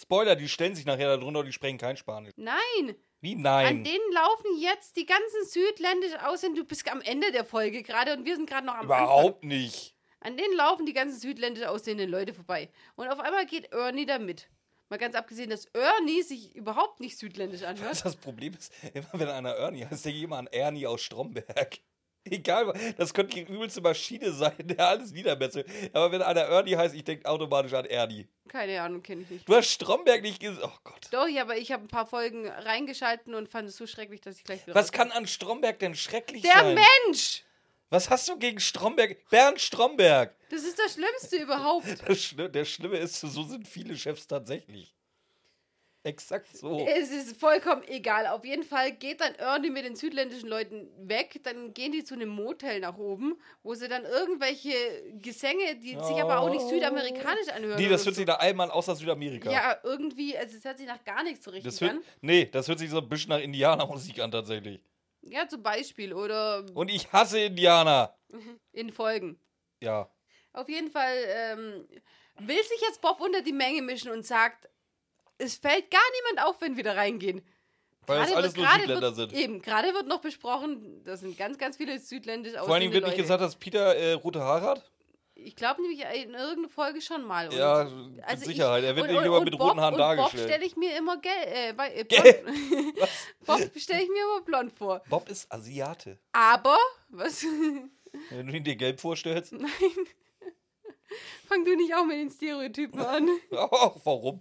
Spoiler, 0.01 0.37
die 0.37 0.49
stellen 0.49 0.75
sich 0.75 0.85
nachher 0.85 1.09
da 1.09 1.17
drunter 1.17 1.41
und 1.41 1.47
die 1.47 1.53
sprechen 1.53 1.79
kein 1.79 1.97
Spanisch. 1.97 2.33
Nein, 2.37 2.97
Wie 3.21 3.35
an 3.35 3.43
nein? 3.43 3.85
denen 3.85 4.13
laufen 4.13 4.59
jetzt 4.59 4.97
die 4.97 5.07
ganzen 5.07 5.45
südländisch 5.47 6.15
aussehenden. 6.23 6.63
Du 6.63 6.69
bist 6.69 6.91
am 6.91 7.01
Ende 7.03 7.31
der 7.33 7.45
Folge 7.45 7.83
gerade 7.83 8.15
und 8.15 8.25
wir 8.25 8.37
sind 8.37 8.49
gerade 8.49 8.67
noch 8.67 8.75
am 8.75 8.81
Anfang. 8.83 9.05
Überhaupt 9.05 9.45
nicht. 9.45 9.95
An 10.21 10.37
denen 10.37 10.55
laufen 10.57 10.87
die 10.87 10.93
ganzen 10.93 11.19
südländisch 11.19 11.65
aussehenden 11.65 12.09
Leute 12.09 12.33
vorbei. 12.33 12.71
Und 12.95 13.09
auf 13.09 13.19
einmal 13.19 13.45
geht 13.45 13.73
Ernie 13.73 14.07
da 14.07 14.19
mit. 14.19 14.49
Mal 14.93 14.99
ganz 14.99 15.15
abgesehen, 15.15 15.49
dass 15.49 15.65
Ernie 15.73 16.21
sich 16.21 16.55
überhaupt 16.55 17.01
nicht 17.01 17.17
südländisch 17.17 17.63
anhört. 17.63 18.05
Das 18.05 18.15
Problem 18.15 18.53
ist, 18.53 18.71
immer 18.93 19.09
wenn 19.15 19.29
einer 19.31 19.55
Ernie 19.55 19.87
heißt, 19.87 20.05
denke 20.05 20.19
ich 20.19 20.25
immer 20.25 20.37
an 20.37 20.49
Ernie 20.49 20.87
aus 20.87 21.01
Stromberg. 21.01 21.79
Egal, 22.25 22.75
das 22.99 23.15
könnte 23.15 23.37
die 23.37 23.51
übelste 23.51 23.81
Maschine 23.81 24.33
sein, 24.33 24.53
der 24.59 24.87
alles 24.87 25.13
niedermetzelt. 25.13 25.67
Aber 25.95 26.13
wenn 26.13 26.21
einer 26.21 26.43
Ernie 26.43 26.77
heißt, 26.77 26.95
ich 26.95 27.05
denke 27.05 27.27
automatisch 27.27 27.73
an 27.73 27.87
Ernie. 27.87 28.29
Keine 28.49 28.83
Ahnung, 28.83 29.03
kenne 29.03 29.23
ich 29.23 29.31
nicht. 29.31 29.49
Du 29.49 29.55
hast 29.55 29.71
Stromberg 29.71 30.21
nicht 30.21 30.41
gesehen. 30.41 30.61
Oh 30.63 30.79
Gott. 30.85 31.09
Doch, 31.11 31.27
ja, 31.27 31.41
aber 31.41 31.57
ich 31.57 31.73
habe 31.73 31.85
ein 31.85 31.89
paar 31.89 32.07
Folgen 32.07 32.47
reingeschalten 32.47 33.35
und 33.35 33.49
fand 33.49 33.71
es 33.71 33.79
so 33.79 33.87
schrecklich, 33.87 34.21
dass 34.21 34.37
ich 34.37 34.45
gleich 34.45 34.67
wieder 34.67 34.75
Was 34.75 34.93
kann 34.93 35.11
an 35.11 35.27
Stromberg 35.27 35.79
denn 35.79 35.95
schrecklich 35.95 36.43
Der 36.43 36.53
sein? 36.53 36.79
Mensch! 37.07 37.45
Was 37.93 38.09
hast 38.09 38.27
du 38.27 38.39
gegen 38.39 38.59
Stromberg? 38.59 39.19
Bernd 39.29 39.61
Stromberg. 39.61 40.35
Das 40.49 40.63
ist 40.65 40.79
das 40.79 40.95
Schlimmste 40.95 41.37
überhaupt. 41.37 41.85
Das 42.07 42.23
Schli 42.25 42.51
der 42.51 42.65
Schlimme 42.65 42.97
ist, 42.97 43.21
so 43.21 43.43
sind 43.43 43.69
viele 43.69 43.95
Chefs 43.99 44.27
tatsächlich. 44.27 44.95
Exakt 46.03 46.57
so. 46.57 46.87
Es 46.89 47.11
ist 47.11 47.37
vollkommen 47.37 47.83
egal. 47.87 48.29
Auf 48.29 48.47
jeden 48.47 48.63
Fall 48.63 48.93
geht 48.93 49.21
dann 49.21 49.35
Ernie 49.35 49.69
mit 49.69 49.85
den 49.85 49.95
südländischen 49.95 50.49
Leuten 50.49 50.89
weg. 51.07 51.41
Dann 51.43 51.75
gehen 51.75 51.93
die 51.93 52.03
zu 52.03 52.15
einem 52.15 52.31
Motel 52.31 52.81
nach 52.81 52.97
oben, 52.97 53.39
wo 53.63 53.75
sie 53.75 53.89
dann 53.89 54.05
irgendwelche 54.07 54.73
Gesänge, 55.21 55.77
die 55.77 55.91
sich 55.91 56.17
aber 56.17 56.41
auch 56.41 56.49
nicht 56.49 56.67
südamerikanisch 56.67 57.49
anhören. 57.55 57.79
Nee, 57.79 57.91
das 57.91 58.07
hört 58.07 58.15
sich 58.17 58.27
nach 58.27 58.39
allem 58.39 58.59
an, 58.61 58.71
außer 58.71 58.97
Südamerika. 58.97 59.53
Ja, 59.53 59.77
irgendwie, 59.85 60.37
also 60.39 60.57
es 60.57 60.65
hört 60.65 60.79
sich 60.79 60.87
nach 60.87 61.05
gar 61.05 61.23
nichts 61.25 61.45
so 61.45 61.51
richtig 61.51 61.71
Das 61.71 61.81
hört, 61.83 61.93
an. 61.93 62.03
nee, 62.23 62.47
das 62.47 62.69
hört 62.69 62.79
sich 62.79 62.89
so 62.89 62.99
ein 62.99 63.09
bisschen 63.11 63.29
nach 63.29 63.41
Indianermusik 63.41 64.19
an 64.19 64.31
tatsächlich. 64.31 64.81
Ja, 65.23 65.49
zum 65.49 65.63
Beispiel. 65.63 66.13
Oder 66.13 66.65
Und 66.75 66.91
ich 66.91 67.13
hasse 67.13 67.41
Indianer. 67.41 68.15
in 68.73 68.93
Folgen. 68.93 69.39
Ja. 69.81 70.09
Auf 70.53 70.69
jeden 70.69 70.91
Fall 70.91 71.15
ähm, 71.27 71.89
will 72.41 72.63
sich 72.63 72.81
jetzt 72.83 73.01
Bob 73.01 73.21
unter 73.21 73.43
die 73.43 73.53
Menge 73.53 73.83
mischen 73.83 74.11
und 74.11 74.27
sagt, 74.27 74.69
es 75.39 75.57
fällt 75.57 75.91
gar 75.91 76.01
niemand 76.31 76.47
auf, 76.49 76.61
wenn 76.61 76.77
wir 76.77 76.85
da 76.85 76.93
reingehen. 76.93 77.43
Weil 78.07 78.19
das 78.19 78.27
Gerade 78.29 78.37
alles 78.37 78.57
wird- 78.57 78.65
nur 78.67 78.75
Südländer 78.75 79.03
wird, 79.03 79.15
sind. 79.17 79.33
Eben, 79.33 79.63
gerade 79.63 79.95
wird 79.95 80.09
noch 80.09 80.21
besprochen, 80.21 81.03
das 81.05 81.21
sind 81.21 81.39
ganz, 81.39 81.57
ganz 81.57 81.77
viele 81.77 81.99
südländisch 82.01 82.55
Vor 82.55 82.63
aussehende 82.63 82.93
wird 82.95 83.07
nicht 83.07 83.17
gesagt, 83.17 83.41
dass 83.43 83.57
Peter 83.57 83.95
äh, 83.97 84.13
rote 84.15 84.41
Haare 84.41 84.67
hat. 84.67 84.91
Ich 85.45 85.57
glaube 85.57 85.83
nämlich 85.83 86.01
in 86.01 86.35
irgendeiner 86.35 86.69
Folge 86.69 87.01
schon 87.01 87.25
mal. 87.25 87.49
Und 87.49 87.55
Ja, 87.55 87.85
mit 87.85 88.25
also 88.25 88.45
Sicherheit. 88.45 88.85
Er 88.85 88.95
wird 88.97 89.05
und- 89.09 89.11
irgendjemand 89.11 89.41
und 89.41 89.45
mit 89.53 89.55
roten 89.61 89.69
Bob- 89.77 89.81
Haaren 89.81 89.95
und 89.95 90.01
dargestellt. 90.01 90.43
Bob 90.43 90.51
stelle 90.51 90.65
ich 90.67 90.77
mir 90.77 90.97
immer 90.97 91.17
gel 91.19 91.33
äh, 91.47 91.73
bei- 91.73 91.95
äh, 91.95 92.05
Gel- 92.05 92.43
blond, 92.45 92.99
Bob 93.47 93.61
stelle 93.77 94.03
ich 94.03 94.09
mir 94.09 94.23
immer 94.23 94.41
blond 94.45 94.73
vor. 94.79 95.03
Bob 95.09 95.29
ist 95.29 95.51
Asiate. 95.53 96.19
Aber, 96.33 96.79
was? 97.09 97.43
Wenn 98.31 98.47
du 98.47 98.53
ihn 98.57 98.65
dir 98.65 98.77
gelb 98.77 99.01
vorstellst. 99.01 99.55
Fang 101.47 101.65
du 101.65 101.77
nicht 101.77 101.95
auch 101.95 102.05
mit 102.07 102.17
den 102.17 102.31
Stereotypen 102.31 103.01
an. 103.01 103.29
Oh, 103.51 103.91
warum? 104.05 104.41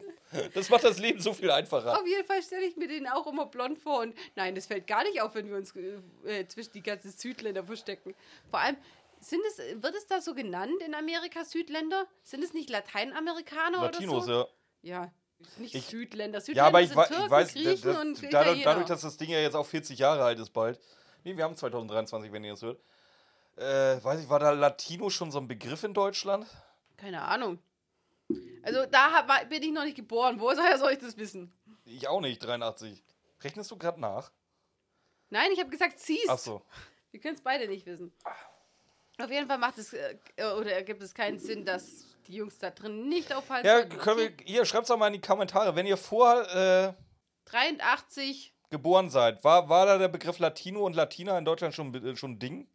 Das 0.54 0.70
macht 0.70 0.86
das 0.86 0.98
Leben 1.00 1.20
so 1.20 1.34
viel 1.34 1.52
einfacher. 1.52 2.00
Auf 2.00 2.08
jeden 2.08 2.26
Fall 2.26 2.42
stelle 2.42 2.64
ich 2.66 2.78
mir 2.78 2.88
den 2.88 3.06
auch 3.08 3.28
immer 3.28 3.46
blond 3.48 3.78
vor. 3.80 4.00
Und 4.02 4.16
nein, 4.36 4.56
das 4.56 4.68
fällt 4.68 4.88
gar 4.88 5.04
nicht 5.04 5.22
auf, 5.22 5.36
wenn 5.36 5.50
wir 5.50 5.58
uns 5.58 5.76
äh, 5.76 6.00
äh, 6.26 6.48
zwischen 6.48 6.72
die 6.72 6.82
ganzen 6.82 7.12
Südländer 7.12 7.66
verstecken. 7.66 8.16
Vor 8.50 8.60
allem, 8.62 8.78
sind 9.22 9.42
es, 9.48 9.58
wird 9.82 9.96
es 9.96 10.08
da 10.08 10.20
so 10.22 10.34
genannt 10.34 10.82
in 10.86 10.94
Amerika, 10.96 11.46
Südländer? 11.46 12.06
Sind 12.24 12.44
es 12.44 12.54
nicht 12.54 12.70
Lateinamerikaner 12.70 13.82
Latinos, 13.84 14.26
oder 14.26 14.44
so? 14.44 14.50
ja. 14.82 15.04
Ja. 15.04 15.12
Nicht 15.58 15.74
Ich- 15.74 15.86
Südländer. 15.88 16.40
Südländer 16.40 16.64
Ja, 16.64 16.68
aber 16.68 16.82
ich, 16.82 16.90
sind 16.90 16.98
Türken, 17.08 17.26
ich 17.26 17.32
weiß, 17.32 17.54
Griechen 17.54 17.94
da- 17.94 18.02
und 18.02 18.24
da- 18.24 18.28
dadurch, 18.30 18.64
dadurch, 18.64 18.86
dass 18.86 19.02
das 19.02 19.18
Ding 19.18 19.30
ja 19.32 19.40
jetzt 19.40 19.56
auch 19.56 19.66
40 19.66 19.98
Jahre 19.98 20.24
alt 20.24 20.38
ist 20.40 20.52
bald. 20.52 20.80
Nee, 21.24 21.36
wir 21.36 21.44
haben 21.44 21.56
2023, 21.56 22.32
wenn 22.32 22.44
ihr 22.44 22.52
das 22.52 22.62
hört. 22.62 22.80
Äh, 23.58 24.04
weiß 24.04 24.22
ich, 24.22 24.30
war 24.30 24.40
da 24.40 24.52
Latino 24.52 25.10
schon 25.10 25.32
so 25.32 25.40
ein 25.40 25.48
Begriff 25.48 25.84
in 25.84 25.94
Deutschland? 25.96 26.46
Keine 26.98 27.22
Ahnung. 27.24 27.58
Also 28.64 28.86
da 28.86 29.12
hab, 29.12 29.50
bin 29.50 29.64
ich 29.64 29.72
noch 29.72 29.84
nicht 29.84 29.96
geboren. 29.96 30.40
Woher 30.40 30.78
soll 30.78 30.92
ich 30.94 31.00
das 31.00 31.18
wissen? 31.18 31.52
Ich 31.86 32.08
auch 32.08 32.22
nicht, 32.22 32.40
83. 32.46 33.04
Rechnest 33.44 33.72
du 33.72 33.78
gerade 33.78 34.00
nach? 34.00 34.32
Nein, 35.32 35.50
ich 35.54 35.60
habe 35.60 35.70
gesagt, 35.72 35.98
siehst. 36.00 36.30
Ach 36.30 36.38
so. 36.38 36.62
Wir 37.10 37.20
können 37.20 37.36
es 37.36 37.42
beide 37.42 37.68
nicht 37.68 37.86
wissen. 37.88 38.14
Auf 39.24 39.32
jeden 39.32 39.48
Fall 39.48 39.58
macht 39.58 39.78
es 39.78 39.94
äh, 39.94 40.16
oder 40.58 40.74
ergibt 40.74 41.02
es 41.02 41.14
keinen 41.14 41.40
Sinn, 41.40 41.66
dass 41.66 42.06
die 42.28 42.36
Jungs 42.36 42.58
da 42.60 42.70
drin 42.72 43.10
nicht 43.10 43.34
aufhalten. 43.34 43.68
Ja, 43.68 43.84
können 43.84 44.18
wir, 44.18 44.32
hier, 44.44 44.66
schreibt 44.66 44.90
doch 44.90 44.98
mal 44.98 45.08
in 45.08 45.14
die 45.14 45.22
Kommentare, 45.22 45.76
wenn 45.76 45.86
ihr 45.86 45.98
vor 45.98 46.42
äh, 46.54 46.94
83. 47.46 48.54
geboren 48.70 49.10
seid, 49.10 49.44
war, 49.44 49.70
war 49.70 49.86
da 49.86 49.98
der 49.98 50.08
Begriff 50.08 50.40
Latino 50.40 50.86
und 50.86 50.96
Latina 50.96 51.38
in 51.38 51.46
Deutschland 51.46 51.74
schon, 51.74 51.94
äh, 51.94 52.16
schon 52.16 52.32
ein 52.32 52.40
Ding? 52.40 52.68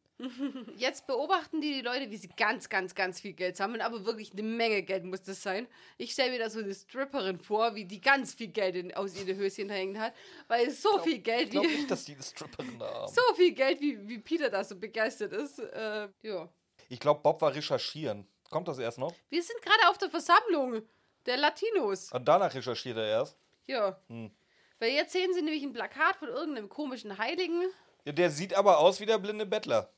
Jetzt 0.77 1.07
beobachten 1.07 1.61
die 1.61 1.75
die 1.75 1.81
Leute, 1.83 2.11
wie 2.11 2.17
sie 2.17 2.29
ganz, 2.29 2.69
ganz, 2.69 2.95
ganz 2.95 3.21
viel 3.21 3.35
Geld 3.35 3.57
sammeln, 3.57 3.83
aber 3.83 4.07
wirklich 4.07 4.33
eine 4.33 4.43
Menge 4.43 4.83
Geld 4.83 5.05
muss 5.05 5.23
das 5.23 5.43
sein. 5.43 5.67
Ich 5.99 6.13
stelle 6.13 6.31
mir 6.31 6.39
da 6.39 6.49
so 6.49 6.61
eine 6.61 6.75
Stripperin 6.75 7.39
vor, 7.39 7.75
wie 7.75 7.85
die 7.85 8.01
ganz 8.01 8.35
viel 8.35 8.49
Geld 8.49 8.77
in, 8.77 8.95
aus 8.95 9.15
ihren 9.15 9.37
Höschen 9.37 9.69
hängen 9.69 9.99
hat, 10.01 10.15
weil 10.49 10.71
so 10.71 10.99
viel 11.01 11.19
Geld, 11.19 11.45
Ich 11.45 11.51
glaube 11.51 11.69
nicht, 11.69 11.91
dass 11.91 12.05
die 12.05 12.15
eine 12.15 12.23
Stripperin 12.23 12.79
da 12.79 12.87
haben. 12.93 13.13
so 13.13 13.35
viel 13.35 13.53
Geld, 13.53 13.81
wie, 13.81 14.09
wie 14.09 14.19
Peter 14.19 14.49
da 14.49 14.65
so 14.65 14.77
begeistert 14.77 15.33
ist. 15.33 15.59
Äh, 15.59 16.09
ja. 16.23 16.49
Ich 16.89 17.01
glaube, 17.01 17.21
Bob 17.23 17.41
war 17.43 17.55
recherchieren. 17.55 18.27
Kommt 18.49 18.69
das 18.69 18.79
erst 18.79 18.99
noch? 18.99 19.13
Wir 19.29 19.43
sind 19.43 19.61
gerade 19.61 19.91
auf 19.91 19.99
der 19.99 20.09
Versammlung 20.09 20.83
der 21.27 21.37
Latinos. 21.37 22.13
Und 22.13 22.27
danach 22.27 22.55
recherchiert 22.55 22.97
er 22.97 23.07
erst. 23.07 23.37
Ja. 23.67 24.01
Hm. 24.09 24.31
Weil 24.79 24.93
jetzt 24.93 25.13
sehen 25.13 25.33
sie 25.35 25.43
nämlich 25.43 25.63
ein 25.63 25.73
Plakat 25.73 26.17
von 26.17 26.29
irgendeinem 26.29 26.69
komischen 26.69 27.19
Heiligen. 27.19 27.63
Ja, 28.05 28.13
der 28.13 28.31
sieht 28.31 28.55
aber 28.55 28.79
aus 28.79 29.01
wie 29.01 29.07
der 29.07 29.19
blinde 29.19 29.47
Bettler. 29.47 29.91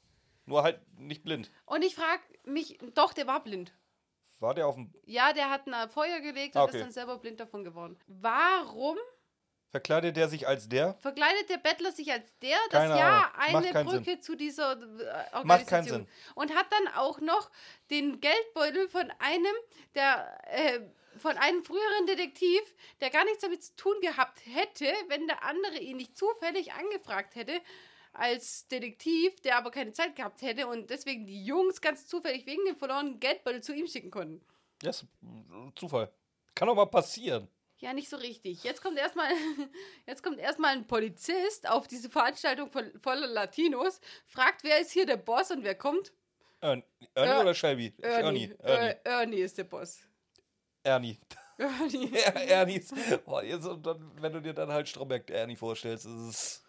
Nur 0.49 0.63
halt 0.63 0.81
nicht 0.99 1.23
blind. 1.23 1.51
Und 1.67 1.85
ich 1.85 1.95
frage 1.95 2.23
mich, 2.45 2.79
doch, 2.95 3.13
der 3.13 3.27
war 3.27 3.43
blind. 3.43 3.73
War 4.41 4.55
der 4.55 4.67
auf 4.67 4.77
dem. 4.77 4.93
Ja, 5.05 5.33
der 5.33 5.51
hat 5.51 5.67
ein 5.67 5.91
Feuer 5.91 6.21
gelegt 6.21 6.55
und 6.55 6.61
Ah, 6.61 6.65
okay. 6.65 6.77
ist 6.79 6.83
dann 6.85 6.93
selber 6.93 7.19
blind 7.19 7.41
davon 7.41 7.65
geworden. 7.65 7.99
Warum 8.07 8.97
Verkleidet 9.71 10.17
der 10.17 10.29
sich 10.29 10.47
als 10.49 10.69
der? 10.69 10.95
verkleidet 10.95 11.51
der 11.51 11.59
Bettler 11.59 11.93
sich 11.93 12.11
als 12.11 12.27
der, 12.39 12.57
das 12.71 12.81
Keine 12.89 12.99
ja 12.99 13.33
eine 13.37 13.85
Brücke 13.85 14.19
zu 14.21 14.35
dieser 14.35 14.73
äh, 14.73 15.37
Organisation 15.37 15.47
Macht 15.47 15.67
keinen 15.67 15.85
Sinn. 15.85 16.09
und 16.37 16.55
hat 16.55 16.67
dann 16.73 16.95
auch 16.95 17.21
noch 17.21 17.51
den 17.91 18.19
Geldbeutel 18.21 18.89
von 18.89 19.13
einem 19.19 19.55
der 19.95 20.39
äh, 20.47 20.81
von 21.19 21.37
einem 21.37 21.65
früheren 21.65 22.07
Detektiv, 22.07 22.61
der 23.01 23.11
gar 23.11 23.25
nichts 23.25 23.41
damit 23.43 23.63
zu 23.63 23.75
tun 23.77 23.95
gehabt 24.01 24.41
hätte, 24.47 24.87
wenn 25.09 25.27
der 25.27 25.43
andere 25.43 25.79
ihn 25.79 25.97
nicht 25.97 26.17
zufällig 26.17 26.73
angefragt 26.73 27.35
hätte 27.35 27.61
als 28.19 28.67
Detektiv, 28.69 29.41
der 29.41 29.57
aber 29.57 29.71
keine 29.71 29.93
Zeit 29.93 30.17
gehabt 30.17 30.43
hätte 30.43 30.67
und 30.67 30.91
deswegen 30.91 31.27
die 31.27 31.45
Jungs 31.45 31.81
ganz 31.81 32.07
zufällig 32.07 32.47
wegen 32.47 32.65
dem 32.67 32.77
verlorenen 32.77 33.21
Geldbeutel 33.21 33.63
zu 33.63 33.75
ihm 33.75 33.87
schicken 33.87 34.11
konnten. 34.11 34.45
Ja, 34.83 34.91
ist 34.91 35.07
Zufall. 35.75 36.11
Kann 36.55 36.69
mal 36.69 36.87
passieren. 36.87 37.49
Ja, 37.79 37.93
nicht 37.93 38.09
so 38.09 38.17
richtig. 38.17 38.65
Jetzt 38.65 38.83
kommt 38.83 38.99
erstmal 38.99 39.29
jetzt 40.07 40.23
kommt 40.23 40.39
erstmal 40.39 40.73
ein 40.73 40.87
Polizist 40.87 41.69
auf 41.69 41.87
diese 41.87 42.11
Veranstaltung 42.11 42.71
voller 43.01 43.29
Latinos, 43.29 44.01
fragt, 44.27 44.65
wer 44.65 44.81
ist 44.81 44.91
hier 44.91 45.07
der 45.07 45.17
Boss 45.17 45.51
und 45.53 45.63
wer 45.63 45.77
kommt? 45.77 46.13
Ern 46.61 46.83
Ernie 47.15 47.31
Er- 47.31 47.41
oder 47.41 47.55
Shelby? 47.55 47.95
Ernie. 47.99 48.17
Ernie. 48.19 48.55
Ernie. 48.59 48.89
Äh, 48.89 48.97
Ernie 49.05 49.37
ist 49.37 49.59
der 49.59 49.65
Boss. 49.65 50.01
Ernie. 50.83 51.19
Ernie. 51.59 52.13
Ernie 52.15 52.77
ist. 52.79 52.95
Boah, 53.25 53.45
jetzt, 53.45 53.67
und 53.67 53.87
dann, 53.87 54.11
wenn 54.21 54.33
du 54.33 54.41
dir 54.41 54.55
dann 54.55 54.73
halt 54.73 54.89
Stromberg 54.89 55.31
Ernie 55.31 55.57
vorstellst, 55.57 56.07
ist 56.07 56.13
es. 56.13 56.65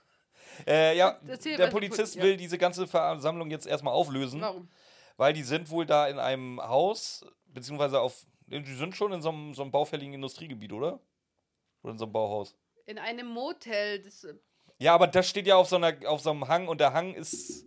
Äh, 0.68 0.98
ja, 0.98 1.20
Erzähl, 1.28 1.58
der 1.58 1.68
Polizist 1.68 2.16
ja. 2.16 2.24
will 2.24 2.38
diese 2.38 2.58
ganze 2.58 2.88
Versammlung 2.88 3.50
jetzt 3.50 3.68
erstmal 3.68 3.94
auflösen, 3.94 4.42
Warum? 4.42 4.70
weil 5.18 5.34
die 5.34 5.44
sind 5.44 5.70
wohl 5.70 5.86
da 5.86 6.08
in 6.08 6.20
einem 6.20 6.62
Haus, 6.62 7.26
beziehungsweise 7.48 8.00
auf. 8.00 8.26
Die 8.48 8.76
sind 8.76 8.96
schon 8.96 9.12
in 9.12 9.22
so 9.22 9.30
einem, 9.30 9.54
so 9.54 9.62
einem 9.62 9.72
baufälligen 9.72 10.14
Industriegebiet, 10.16 10.74
oder? 10.74 11.00
Oder 11.84 11.94
in 11.94 12.00
so 12.00 12.06
einem 12.06 12.14
Bauhaus. 12.14 12.56
In 12.88 12.98
einem 12.98 13.28
Motel. 13.28 14.02
Das, 14.02 14.24
äh, 14.24 14.34
Ja, 14.80 14.96
aber 14.96 15.08
das 15.08 15.30
steht 15.30 15.46
ja 15.46 15.56
auf 15.56 15.68
so, 15.68 15.76
einer, 15.76 15.96
auf 16.08 16.22
so 16.22 16.32
einem 16.32 16.48
Hang 16.48 16.68
und 16.68 16.82
der 16.82 16.94
Hang 16.94 17.14
ist. 17.14 17.66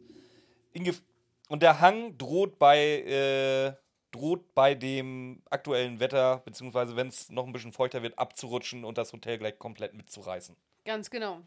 Und 1.48 1.62
der 1.62 1.80
Hang 1.80 2.18
droht 2.18 2.58
bei. 2.58 2.78
Äh, 2.78 3.82
droht 4.12 4.54
bei 4.54 4.74
dem 4.74 5.42
aktuellen 5.50 5.98
Wetter, 5.98 6.42
beziehungsweise 6.44 6.94
wenn 6.96 7.08
es 7.08 7.30
noch 7.30 7.46
ein 7.46 7.52
bisschen 7.52 7.72
feuchter 7.72 8.02
wird, 8.02 8.18
abzurutschen 8.18 8.84
und 8.84 8.98
das 8.98 9.12
Hotel 9.12 9.38
gleich 9.38 9.58
komplett 9.58 9.94
mitzureißen. 9.94 10.54
ganz 10.84 11.10
genau. 11.10 11.40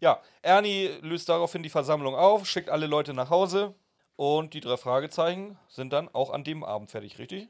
Ja, 0.00 0.22
Ernie 0.42 0.88
löst 1.00 1.28
daraufhin 1.28 1.62
die 1.62 1.70
Versammlung 1.70 2.14
auf, 2.14 2.46
schickt 2.46 2.68
alle 2.68 2.86
Leute 2.86 3.14
nach 3.14 3.30
Hause 3.30 3.74
und 4.16 4.52
die 4.52 4.60
drei 4.60 4.76
Fragezeichen 4.76 5.58
sind 5.68 5.92
dann 5.92 6.08
auch 6.14 6.30
an 6.30 6.44
dem 6.44 6.64
Abend 6.64 6.90
fertig, 6.90 7.18
richtig? 7.18 7.48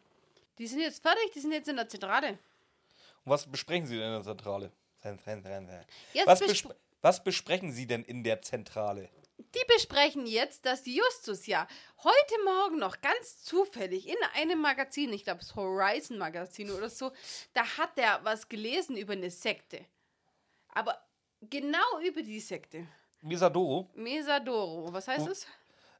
Die 0.58 0.66
sind 0.66 0.80
jetzt 0.80 1.02
fertig, 1.02 1.32
die 1.34 1.40
sind 1.40 1.52
jetzt 1.52 1.68
in 1.68 1.76
der 1.76 1.88
Zentrale. 1.88 2.30
Und 3.24 3.32
was 3.32 3.50
besprechen 3.50 3.86
Sie 3.86 3.96
denn 3.98 4.06
in 4.06 4.12
der 4.12 4.22
Zentrale? 4.22 4.72
Jetzt 6.12 6.26
Was, 6.26 6.40
bespr- 6.40 6.68
besp 6.68 6.70
was 7.02 7.24
besprechen 7.24 7.72
Sie 7.72 7.86
denn 7.86 8.02
in 8.04 8.24
der 8.24 8.42
Zentrale? 8.42 9.10
Die 9.38 9.64
besprechen 9.74 10.26
jetzt, 10.26 10.64
dass 10.64 10.82
die 10.82 10.96
Justus 10.96 11.46
ja 11.46 11.68
heute 12.02 12.44
Morgen 12.44 12.78
noch 12.78 13.00
ganz 13.00 13.42
zufällig 13.42 14.08
in 14.08 14.16
einem 14.34 14.60
Magazin, 14.60 15.12
ich 15.12 15.24
glaube 15.24 15.40
das 15.40 15.54
Horizon 15.54 16.16
Magazin 16.16 16.70
oder 16.70 16.88
so, 16.88 17.12
da 17.52 17.64
hat 17.76 17.98
er 17.98 18.24
was 18.24 18.48
gelesen 18.48 18.96
über 18.96 19.12
eine 19.12 19.30
Sekte. 19.30 19.84
Aber 20.68 21.05
genau 21.50 22.00
über 22.06 22.22
die 22.22 22.40
Sekte. 22.40 22.86
Misadoro, 23.22 23.90
Mesadoro, 23.94 24.92
was 24.92 25.08
heißt 25.08 25.28
es? 25.28 25.46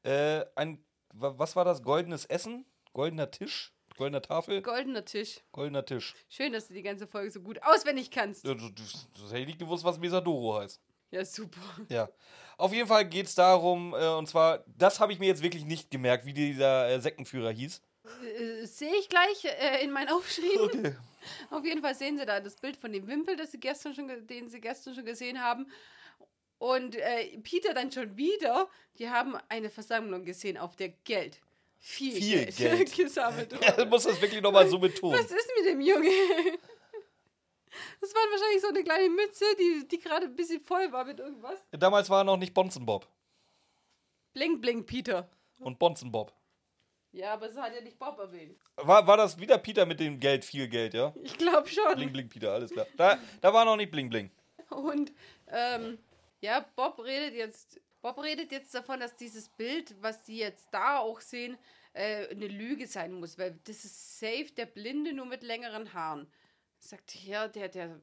äh, 0.04 0.44
ein, 0.54 0.82
wa- 1.12 1.34
was 1.36 1.56
war 1.56 1.64
das? 1.64 1.82
Goldenes 1.82 2.24
Essen? 2.26 2.64
Goldener 2.92 3.30
Tisch? 3.30 3.72
Goldener 3.96 4.20
Tafel, 4.22 4.60
Goldener 4.60 5.04
Tisch. 5.04 5.40
goldener 5.52 5.84
Tisch. 5.84 6.14
Schön, 6.28 6.52
dass 6.52 6.68
du 6.68 6.74
die 6.74 6.82
ganze 6.82 7.06
Folge 7.06 7.30
so 7.30 7.40
gut 7.40 7.62
auswendig 7.62 8.10
kannst. 8.10 8.46
Ja, 8.46 8.52
Du, 8.54 8.68
du, 8.68 8.82
du 9.16 9.26
hätte 9.28 9.38
ich 9.38 9.46
nicht 9.46 9.58
gewusst, 9.58 9.84
was 9.84 9.98
Mesadoro 9.98 10.60
heißt. 10.60 10.80
Ja, 11.10 11.24
super. 11.24 11.60
Ja. 11.88 12.08
Auf 12.58 12.72
jeden 12.74 12.88
Fall 12.88 13.06
geht 13.08 13.26
es 13.26 13.34
darum, 13.34 13.94
äh, 13.94 14.08
und 14.08 14.28
zwar, 14.28 14.64
das 14.66 15.00
habe 15.00 15.12
ich 15.14 15.18
mir 15.18 15.26
jetzt 15.26 15.42
wirklich 15.42 15.64
nicht 15.64 15.90
gemerkt, 15.90 16.26
wie 16.26 16.34
dieser 16.34 16.88
äh, 16.90 17.00
Sektenführer 17.00 17.50
hieß. 17.52 17.80
Äh, 18.38 18.66
Sehe 18.66 18.94
ich 19.00 19.08
gleich 19.08 19.44
äh, 19.44 19.82
in 19.82 19.92
meinen 19.92 20.10
Aufschrieben. 20.10 20.60
Okay. 20.64 20.94
Auf 21.50 21.64
jeden 21.64 21.82
Fall 21.82 21.94
sehen 21.94 22.18
sie 22.18 22.26
da 22.26 22.40
das 22.40 22.56
Bild 22.56 22.76
von 22.76 22.92
dem 22.92 23.06
Wimpel, 23.06 23.36
das 23.36 23.52
sie 23.52 23.60
gestern 23.60 23.94
schon, 23.94 24.26
den 24.26 24.48
sie 24.48 24.60
gestern 24.60 24.94
schon 24.94 25.04
gesehen 25.04 25.42
haben. 25.42 25.70
Und 26.58 26.96
äh, 26.96 27.38
Peter 27.42 27.74
dann 27.74 27.92
schon 27.92 28.16
wieder. 28.16 28.68
Die 28.98 29.10
haben 29.10 29.36
eine 29.48 29.68
Versammlung 29.70 30.24
gesehen, 30.24 30.56
auf 30.56 30.74
der 30.76 30.88
Geld, 30.88 31.38
viel, 31.78 32.12
Viel 32.12 32.44
Geld, 32.46 32.56
Geld. 32.56 32.96
gesammelt 32.96 33.52
wurde. 33.76 33.86
muss 33.86 34.04
das 34.04 34.20
wirklich 34.22 34.40
nochmal 34.40 34.66
so 34.68 34.78
betonen. 34.78 35.18
Was 35.18 35.30
ist 35.30 35.50
mit 35.58 35.66
dem 35.72 35.80
Junge? 35.80 36.08
Das 38.00 38.14
war 38.14 38.22
wahrscheinlich 38.30 38.62
so 38.62 38.68
eine 38.68 38.82
kleine 38.82 39.10
Mütze, 39.10 39.44
die, 39.58 39.86
die 39.86 39.98
gerade 39.98 40.26
ein 40.26 40.34
bisschen 40.36 40.60
voll 40.62 40.90
war 40.92 41.04
mit 41.04 41.18
irgendwas. 41.18 41.58
Damals 41.72 42.08
war 42.08 42.22
er 42.22 42.24
noch 42.24 42.38
nicht 42.38 42.54
Bonzenbob 42.54 43.06
Bling, 44.32 44.60
bling, 44.62 44.86
Peter. 44.86 45.28
und 45.60 45.78
Bonzenbob. 45.78 46.32
Ja, 47.16 47.32
aber 47.32 47.48
es 47.48 47.56
hat 47.56 47.74
ja 47.74 47.80
nicht 47.80 47.98
Bob 47.98 48.18
erwähnt. 48.18 48.58
War, 48.76 49.06
war 49.06 49.16
das 49.16 49.40
wieder 49.40 49.56
Peter 49.56 49.86
mit 49.86 50.00
dem 50.00 50.20
Geld, 50.20 50.44
viel 50.44 50.68
Geld, 50.68 50.92
ja? 50.92 51.14
Ich 51.22 51.38
glaube 51.38 51.66
schon. 51.66 51.94
Bling, 51.94 52.12
bling, 52.12 52.28
Peter, 52.28 52.52
alles 52.52 52.70
klar. 52.70 52.86
Da, 52.98 53.18
da 53.40 53.54
war 53.54 53.64
noch 53.64 53.76
nicht 53.76 53.90
bling, 53.90 54.10
bling. 54.10 54.30
Und 54.68 55.12
ähm, 55.48 55.96
ja, 56.42 56.66
Bob 56.76 57.02
redet 57.02 57.34
jetzt. 57.34 57.80
Bob 58.02 58.22
redet 58.22 58.52
jetzt 58.52 58.74
davon, 58.74 59.00
dass 59.00 59.16
dieses 59.16 59.48
Bild, 59.48 59.94
was 60.02 60.26
sie 60.26 60.38
jetzt 60.38 60.68
da 60.72 60.98
auch 60.98 61.22
sehen, 61.22 61.56
äh, 61.94 62.28
eine 62.28 62.48
Lüge 62.48 62.86
sein 62.86 63.14
muss, 63.14 63.38
weil 63.38 63.58
das 63.64 63.86
ist 63.86 64.20
safe 64.20 64.50
der 64.54 64.66
Blinde 64.66 65.14
nur 65.14 65.24
mit 65.24 65.42
längeren 65.42 65.94
Haaren. 65.94 66.30
Sagt 66.78 67.14
ja, 67.14 67.48
der, 67.48 67.70
der, 67.70 67.98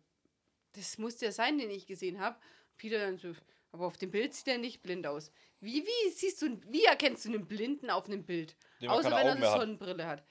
das 0.71 0.97
muss 0.97 1.17
der 1.17 1.31
sein, 1.31 1.59
den 1.59 1.69
ich 1.69 1.85
gesehen 1.85 2.19
habe. 2.19 2.35
Peter 2.77 2.97
dann 2.97 3.17
so, 3.17 3.33
aber 3.73 3.87
auf 3.87 3.97
dem 3.97 4.11
Bild 4.11 4.33
sieht 4.33 4.47
er 4.47 4.59
nicht 4.59 4.83
blind 4.83 5.05
aus. 5.07 5.31
Wie, 5.59 5.83
wie 5.83 6.09
siehst 6.11 6.41
du, 6.41 6.59
wie 6.67 6.85
erkennst 6.85 7.25
du 7.25 7.29
einen 7.29 7.47
Blinden 7.47 7.89
auf 7.89 8.05
einem 8.05 8.23
Bild? 8.23 8.55
Dem 8.79 8.89
er 8.89 8.95
Außer 8.95 9.09
wenn 9.11 9.25
er 9.25 9.31
eine 9.33 9.49
hat. 9.49 9.59
Sonnenbrille 9.59 10.07
hat. 10.07 10.23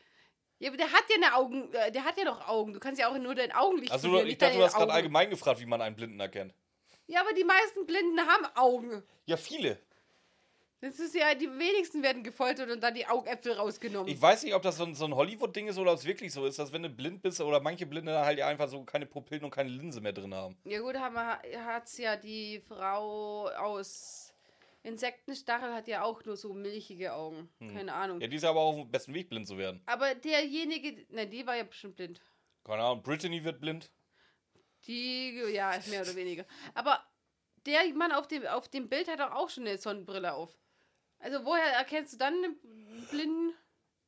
Ja, 0.61 0.69
aber 0.69 0.77
der 0.77 0.93
hat 0.93 1.05
ja 1.11 1.17
eine 1.17 1.35
Augen, 1.35 1.75
äh, 1.75 1.91
der 1.91 2.05
hat 2.05 2.17
ja 2.17 2.25
noch 2.25 2.47
Augen. 2.47 2.73
Du 2.73 2.79
kannst 2.79 3.01
ja 3.01 3.09
auch 3.09 3.19
nur 3.19 3.35
dein 3.35 3.51
Augenlicht 3.51 3.91
Also, 3.91 4.09
verlieren, 4.09 4.29
ich 4.29 4.39
dachte, 4.39 4.59
du 4.59 4.63
hast 4.63 4.77
gerade 4.77 4.93
allgemein 4.93 5.29
gefragt, 5.29 5.61
wie 5.61 5.67
man 5.67 5.83
einen 5.83 5.97
Blinden 5.97 6.21
erkennt. 6.21 6.55
Ja, 7.09 7.21
aber 7.21 7.33
die 7.33 7.43
meisten 7.43 7.85
Blinden 7.85 8.21
haben 8.21 8.47
Augen. 8.55 9.03
Ja, 9.27 9.37
viele. 9.37 9.81
Das 10.83 10.99
ist 10.99 11.15
ja, 11.15 11.33
die 11.33 11.47
wenigsten 11.47 12.03
werden 12.03 12.25
gefoltert 12.25 12.69
und 12.69 12.83
dann 12.83 12.93
die 12.93 13.07
Augäpfel 13.07 13.53
rausgenommen. 13.53 14.09
Ich 14.13 14.21
weiß 14.21 14.43
nicht, 14.43 14.53
ob 14.53 14.63
das 14.63 14.79
so 14.79 14.85
ein, 14.85 14.97
so 14.97 15.05
ein 15.05 15.15
Hollywood-Ding 15.15 15.69
ist 15.69 15.79
oder 15.79 15.93
ob 15.93 15.99
es 15.99 16.05
wirklich 16.05 16.33
so 16.33 16.45
ist, 16.45 16.59
dass 16.59 16.73
wenn 16.73 16.83
du 16.83 16.89
blind 16.89 17.23
bist 17.23 17.41
oder 17.41 17.61
manche 17.61 17.87
Blinde 17.87 18.19
halt 18.19 18.41
einfach 18.41 18.69
so 18.69 18.83
keine 18.83 19.07
Pupillen 19.07 19.45
und 19.45 19.53
keine 19.53 19.69
Linse 19.69 20.01
mehr 20.01 20.13
drin 20.13 20.35
haben. 20.35 20.57
ja 20.65 20.81
gut, 20.81 20.97
hat 20.97 21.85
es 21.85 21.99
ja 21.99 22.17
die 22.17 22.61
Frau 22.67 23.49
aus 23.51 24.35
Insektenstachel 24.83 25.73
hat 25.73 25.87
ja 25.87 26.03
auch 26.03 26.25
nur 26.25 26.37
so 26.37 26.53
milchige 26.53 27.15
Augen. 27.15 27.49
Keine 27.61 27.95
Ahnung. 27.95 28.17
Hm. 28.17 28.23
Ja, 28.23 28.27
die 28.27 28.37
ist 28.37 28.45
aber 28.45 28.59
auch 28.59 28.71
auf 28.71 28.77
dem 28.81 28.91
besten 28.91 29.15
Weg, 29.15 29.29
blind 29.29 29.47
zu 29.47 29.57
werden. 29.57 29.81
Aber 29.87 30.17
derjenige, 30.17 31.07
nein, 31.11 31.31
die 31.31 31.47
war 31.47 31.55
ja 31.55 31.63
bestimmt 31.63 31.95
blind. 31.95 32.21
Keine 32.65 32.83
Ahnung, 32.83 33.05
Brittany 33.05 33.45
wird 33.45 33.61
blind. 33.61 33.93
Die, 34.89 35.41
ja, 35.53 35.79
mehr 35.89 36.03
oder 36.03 36.17
weniger. 36.17 36.45
Aber 36.75 37.01
der 37.67 37.95
Mann 37.95 38.11
auf 38.11 38.27
dem, 38.27 38.45
auf 38.47 38.69
dem 38.69 38.89
Bild 38.89 39.07
hat 39.07 39.21
doch 39.21 39.31
auch 39.31 39.49
schon 39.49 39.65
eine 39.69 39.79
Sonnenbrille 39.79 40.35
auf. 40.35 40.59
Also 41.23 41.45
woher 41.45 41.65
erkennst 41.77 42.15
du 42.15 42.19
dann 42.19 42.35
einen 42.35 42.57
Blinden? 43.11 43.55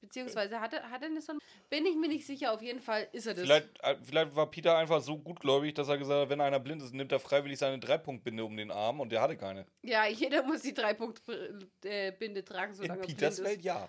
Beziehungsweise 0.00 0.60
hat 0.60 0.74
er, 0.74 0.90
hat 0.90 1.00
er 1.02 1.08
eine 1.08 1.22
Sonnenbrille? 1.22 1.50
Bin 1.70 1.86
ich 1.86 1.96
mir 1.96 2.08
nicht 2.08 2.26
sicher, 2.26 2.52
auf 2.52 2.60
jeden 2.60 2.80
Fall 2.80 3.08
ist 3.12 3.26
er 3.26 3.34
das. 3.34 3.44
Vielleicht, 3.44 3.82
äh, 3.82 3.96
vielleicht 4.02 4.36
war 4.36 4.50
Peter 4.50 4.76
einfach 4.76 5.00
so 5.00 5.16
gutgläubig, 5.18 5.72
dass 5.74 5.88
er 5.88 5.96
gesagt 5.96 6.20
hat, 6.20 6.28
wenn 6.28 6.42
einer 6.42 6.60
blind 6.60 6.82
ist, 6.82 6.92
nimmt 6.92 7.10
er 7.10 7.20
freiwillig 7.20 7.58
seine 7.58 7.78
Dreipunktbinde 7.78 8.44
um 8.44 8.54
den 8.56 8.70
Arm 8.70 9.00
und 9.00 9.10
der 9.10 9.22
hatte 9.22 9.36
keine. 9.36 9.66
Ja, 9.82 10.06
jeder 10.06 10.42
muss 10.42 10.60
die 10.60 10.74
Drei-Punkt-Binde 10.74 12.44
tragen, 12.44 12.72
In 12.72 12.76
solange 12.76 13.00
er 13.00 13.06
blind 13.06 13.18
Peters 13.18 13.38
ist. 13.38 13.44
Welt 13.44 13.62
ja. 13.62 13.88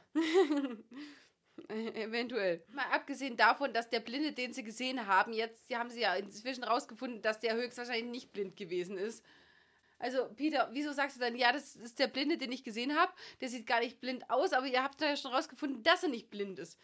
Äh, 1.68 2.04
Eventuell. 2.04 2.64
Mal 2.70 2.86
abgesehen 2.92 3.36
davon, 3.36 3.74
dass 3.74 3.90
der 3.90 4.00
Blinde, 4.00 4.32
den 4.32 4.54
sie 4.54 4.64
gesehen 4.64 5.08
haben, 5.08 5.34
jetzt 5.34 5.70
die 5.70 5.76
haben 5.76 5.90
sie 5.90 6.02
ja 6.02 6.16
inzwischen 6.16 6.64
rausgefunden, 6.64 7.22
dass 7.22 7.42
der 7.42 7.56
höchstwahrscheinlich 7.56 8.06
nicht 8.06 8.34
blind 8.34 8.56
gewesen 8.56 8.98
ist. 8.98 9.24
Also, 9.98 10.28
Peter, 10.36 10.70
wieso 10.74 10.92
sagst 10.92 11.18
du 11.18 11.22
dann, 11.22 11.36
ja, 11.36 11.52
das 11.52 11.76
ist 11.76 12.00
der 12.00 12.08
Blinde, 12.08 12.38
den 12.38 12.52
ich 12.52 12.64
gesehen 12.64 12.96
habe? 12.96 13.14
Der 13.42 13.50
sieht 13.50 13.66
gar 13.66 13.80
nicht 13.80 14.02
blind 14.02 14.30
aus, 14.30 14.54
aber 14.54 14.68
ihr 14.68 14.84
habt 14.84 15.00
ja 15.02 15.16
schon 15.16 15.32
rausgefunden, 15.32 15.84
dass 15.84 16.04
er 16.04 16.10
nicht 16.10 16.30
blind 16.30 16.60
ist. 16.60 16.78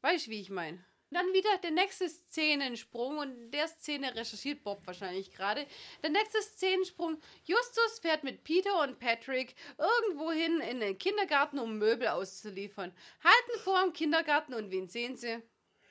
Weißt 0.00 0.26
du, 0.26 0.30
wie 0.30 0.40
ich 0.40 0.50
meine? 0.50 0.84
Dann 1.10 1.32
wieder 1.32 1.58
der 1.58 1.70
nächste 1.70 2.08
Szenensprung 2.08 3.18
und 3.18 3.36
in 3.36 3.50
der 3.52 3.68
Szene 3.68 4.16
recherchiert 4.16 4.64
Bob 4.64 4.84
wahrscheinlich 4.84 5.30
gerade. 5.30 5.64
Der 6.02 6.10
nächste 6.10 6.42
Szenensprung: 6.42 7.20
Justus 7.44 8.00
fährt 8.00 8.24
mit 8.24 8.42
Peter 8.42 8.82
und 8.82 8.98
Patrick 8.98 9.54
irgendwo 9.78 10.32
hin 10.32 10.60
in 10.60 10.80
den 10.80 10.98
Kindergarten, 10.98 11.60
um 11.60 11.78
Möbel 11.78 12.08
auszuliefern. 12.08 12.92
Halten 13.22 13.60
vor 13.62 13.80
dem 13.82 13.92
Kindergarten 13.92 14.54
und 14.54 14.72
wen 14.72 14.88
sehen 14.88 15.16
sie? 15.16 15.40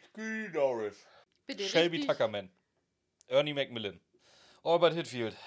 Skeeter 0.09 0.59
Norris. 0.59 1.05
Bitte 1.47 1.63
Shelby 1.63 1.97
richtig. 1.97 2.09
Tuckerman. 2.11 2.51
Ernie 3.27 3.53
Macmillan. 3.53 4.01
Albert 4.63 4.93
Hitfield. 4.93 5.37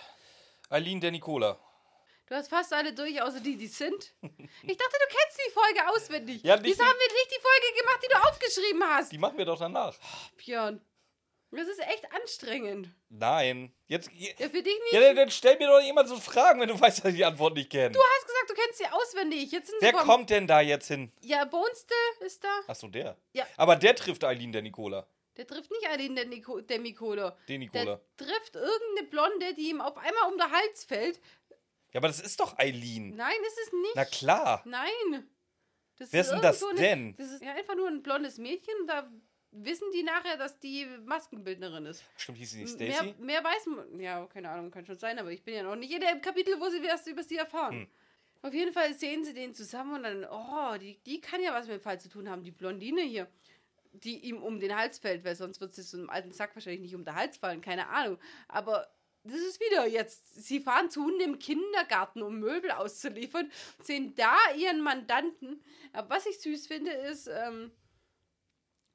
Eileen 0.69 1.01
Denicola. 1.01 1.59
Du 2.29 2.35
hast 2.35 2.49
fast 2.49 2.73
alle 2.73 2.93
durch, 2.93 3.21
außer 3.23 3.39
die, 3.41 3.57
die 3.57 3.69
sind. 3.69 4.13
Ich 4.23 4.77
dachte, 4.77 4.97
du 4.99 5.17
kennst 5.17 5.39
die 5.47 5.53
Folge 5.53 5.89
auswendig. 5.91 6.43
Ja, 6.43 6.57
nicht 6.57 6.65
Wieso 6.65 6.83
haben 6.85 6.99
wir 6.99 7.13
nicht 7.15 7.31
die 7.31 7.41
Folge 7.41 7.81
gemacht, 7.81 8.01
die 8.03 8.09
du 8.13 8.29
aufgeschrieben 8.29 8.83
hast? 8.85 9.13
Die 9.13 9.19
machen 9.19 9.39
wir 9.39 9.45
doch 9.45 9.59
danach. 9.59 9.95
Björn. 10.37 10.81
Das 11.53 11.69
ist 11.69 11.79
echt 11.79 12.05
anstrengend. 12.13 12.89
Nein. 13.09 13.73
Jetzt. 13.87 14.11
Ja, 14.13 14.35
für 14.37 14.49
dich 14.49 14.65
nicht. 14.65 14.93
Ja, 14.93 15.01
dann, 15.01 15.15
dann 15.17 15.31
stell 15.31 15.57
mir 15.57 15.69
doch 15.69 15.81
jemand 15.81 16.09
so 16.09 16.17
Fragen, 16.19 16.61
wenn 16.61 16.69
du 16.69 16.79
weißt, 16.79 16.99
dass 17.05 17.13
ich 17.13 17.17
die 17.19 17.25
Antwort 17.25 17.55
nicht 17.55 17.71
kenne. 17.71 17.93
Du 17.93 18.01
hast 18.01 18.27
gesagt, 18.27 18.51
du 18.51 18.55
kennst 18.55 18.79
sie 18.79 18.87
auswendig. 18.89 19.53
Jetzt 19.53 19.69
sind 19.69 19.79
sie 19.81 19.87
Wer 19.87 19.93
vom- 19.93 20.01
kommt 20.07 20.31
denn 20.31 20.49
da 20.49 20.61
jetzt 20.61 20.89
hin? 20.89 21.13
Ja, 21.23 21.45
Bonestill 21.45 21.97
ist 22.27 22.43
da. 22.43 22.49
Achso, 22.67 22.89
der. 22.89 23.17
Ja. 23.33 23.47
Aber 23.57 23.77
der 23.77 23.95
trifft 23.95 24.25
Eileen 24.25 24.51
Denicola. 24.51 25.07
Der 25.37 25.47
trifft 25.47 25.71
nicht 25.71 25.87
einen 25.89 26.17
der, 26.17 26.27
Nico, 26.27 26.61
der 26.61 26.81
Mikola. 26.81 27.37
Denicola. 27.49 27.85
Der 27.85 28.27
trifft 28.27 28.57
irgendeine 28.57 29.09
Blonde, 29.09 29.55
die 29.55 29.71
ihm 29.71 29.81
auf 29.81 29.97
einmal 29.99 30.33
um 30.33 30.39
den 30.39 30.51
Hals 30.51 30.85
fällt. 30.85 31.21
Ja, 31.93 32.01
aber 32.01 32.09
das 32.09 32.21
ist 32.21 32.41
doch 32.41 32.59
Eileen. 32.59 33.15
Nein, 33.17 33.37
ist 33.47 33.59
es 33.67 33.73
nicht. 33.73 33.97
Na 33.97 34.05
klar. 34.05 34.63
Nein. 34.65 35.29
Das 35.99 36.13
Wer 36.13 36.21
ist 36.21 36.31
denn 36.31 36.43
das 36.43 36.61
denn? 36.61 36.79
Eine, 36.79 37.15
das 37.15 37.31
ist 37.33 37.43
ja 37.43 37.53
einfach 37.55 37.75
nur 37.75 37.89
ein 37.89 38.03
blondes 38.03 38.39
Mädchen 38.39 38.75
und 38.81 38.87
da 38.87 39.11
wissen 39.51 39.91
die 39.95 40.03
nachher, 40.03 40.37
dass 40.37 40.59
die 40.59 40.87
Maskenbildnerin 41.05 41.87
ist. 41.87 42.05
Stimmt, 42.17 42.39
hieß 42.39 42.51
sie 42.51 42.63
nicht 42.63 42.79
Mehr, 42.79 42.93
Stacy? 42.93 43.15
mehr 43.19 43.43
weiß 43.43 43.67
man. 43.67 44.01
Ja, 44.01 44.27
keine 44.27 44.51
Ahnung, 44.51 44.71
kann 44.71 44.85
schon 44.85 44.99
sein, 44.99 45.19
aber 45.19 45.33
ich 45.33 45.43
bin 45.43 45.55
ja 45.55 45.63
noch 45.63 45.77
nicht 45.77 45.93
in 45.93 46.01
dem 46.01 46.21
Kapitel, 46.21 46.61
wo 46.61 46.69
sie 46.69 46.83
was 46.83 47.07
über 47.07 47.23
sie 47.23 47.37
erfahren. 47.37 47.81
Hm. 47.81 47.89
Auf 48.43 48.55
jeden 48.55 48.73
Fall 48.73 48.95
sehen 48.95 49.25
sie 49.25 49.33
den 49.33 49.55
zusammen 49.55 49.97
und 49.97 50.03
dann, 50.03 50.25
oh, 50.31 50.77
die, 50.79 50.99
die 51.05 51.21
kann 51.21 51.43
ja 51.43 51.53
was 51.53 51.67
mit 51.67 51.77
dem 51.77 51.83
Fall 51.83 51.99
zu 51.99 52.09
tun 52.09 52.29
haben, 52.29 52.45
die 52.45 52.51
Blondine 52.51 53.03
hier, 53.03 53.27
die 54.05 54.19
ihm 54.25 54.43
um 54.43 54.61
den 54.61 54.77
Hals 54.77 54.99
fällt, 54.99 55.25
weil 55.25 55.37
sonst 55.37 55.61
wird 55.61 55.75
sie 55.75 55.83
so 55.83 55.97
einem 55.97 56.11
alten 56.11 56.33
Sack 56.33 56.55
wahrscheinlich 56.55 56.83
nicht 56.83 56.95
um 56.95 57.05
den 57.05 57.15
Hals 57.15 57.37
fallen, 57.37 57.61
keine 57.61 57.89
Ahnung. 57.89 58.19
Aber 58.49 58.87
das 59.25 59.41
ist 59.41 59.61
wieder 59.61 59.87
jetzt, 59.87 60.47
sie 60.47 60.61
fahren 60.61 60.91
zu 60.91 61.07
einem 61.07 61.39
Kindergarten, 61.39 62.23
um 62.23 62.39
Möbel 62.39 62.71
auszuliefern, 62.71 63.51
sehen 63.83 64.15
da 64.15 64.37
ihren 64.57 64.81
Mandanten. 64.81 65.63
Aber 65.93 66.11
was 66.11 66.27
ich 66.27 66.39
süß 66.41 66.67
finde, 66.67 66.93
ist, 66.93 67.27
ähm, 67.27 67.73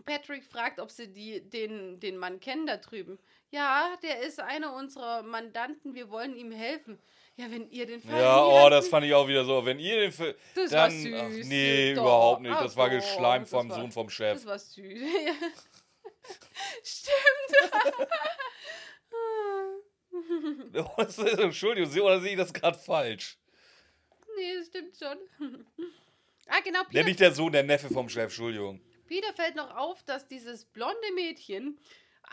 Patrick 0.06 0.43
fragt, 0.43 0.80
ob 0.80 0.89
sie 0.89 1.12
die, 1.12 1.41
den, 1.49 1.99
den 1.99 2.18
Mann 2.18 2.39
kennen 2.39 2.66
da 2.66 2.78
drüben. 2.78 3.20
Ja, 3.52 3.95
der 4.02 4.22
ist 4.22 4.39
einer 4.39 4.74
unserer 4.74 5.24
Mandanten, 5.24 5.93
wir 5.93 6.10
wollen 6.10 6.36
ihm 6.36 6.52
helfen. 6.52 6.99
Ja, 7.38 7.50
wenn 7.50 7.70
ihr 7.72 7.86
den 7.88 8.02
Fall 8.02 8.20
Ja, 8.20 8.46
oh, 8.46 8.70
das 8.70 8.88
fand 8.90 9.06
ich 9.06 9.14
auch 9.14 9.28
wieder 9.28 9.46
so. 9.46 9.66
Wenn 9.66 9.80
ihr 9.80 10.00
den 10.02 10.12
Film. 10.12 10.36
Das 10.54 10.72
war 10.72 10.90
Dann. 10.90 10.92
süß. 11.02 11.16
Ach, 11.16 11.48
nee, 11.48 11.94
Doch, 11.96 12.02
überhaupt 12.04 12.42
nicht. 12.42 12.54
Das 12.60 12.76
war 12.78 12.90
doch, 12.90 12.96
geschleimt 12.96 13.48
vom 13.48 13.70
war- 13.70 13.80
Sohn 13.80 13.92
vom 13.92 14.10
Chef. 14.10 14.34
Das 14.34 14.46
war 14.46 14.60
süß. 14.60 15.00
Ja. 15.26 15.34
Stimmt. 16.84 18.10
Das 20.74 21.18
ist- 21.18 21.40
Entschuldigung, 21.40 21.92
oder 22.04 22.20
sehe 22.20 22.32
ich 22.32 22.38
das 22.38 22.54
gerade 22.54 22.78
falsch? 22.78 23.38
nee, 24.38 24.56
das 24.58 24.68
stimmt 24.68 24.96
schon. 24.98 25.66
ah, 26.48 26.60
genau, 26.64 26.80
Ja, 26.80 26.86
Peter, 26.90 27.04
nicht 27.04 27.20
der 27.20 27.34
Sohn, 27.34 27.52
der 27.52 27.64
Neffe 27.64 27.90
vom 27.90 28.08
Chef, 28.10 28.24
Entschuldigung. 28.26 28.82
Peter 29.08 29.34
fällt 29.34 29.56
noch 29.56 29.76
auf, 29.76 30.02
dass 30.04 30.28
dieses 30.28 30.66
blonde 30.66 30.96
Mädchen 31.16 31.78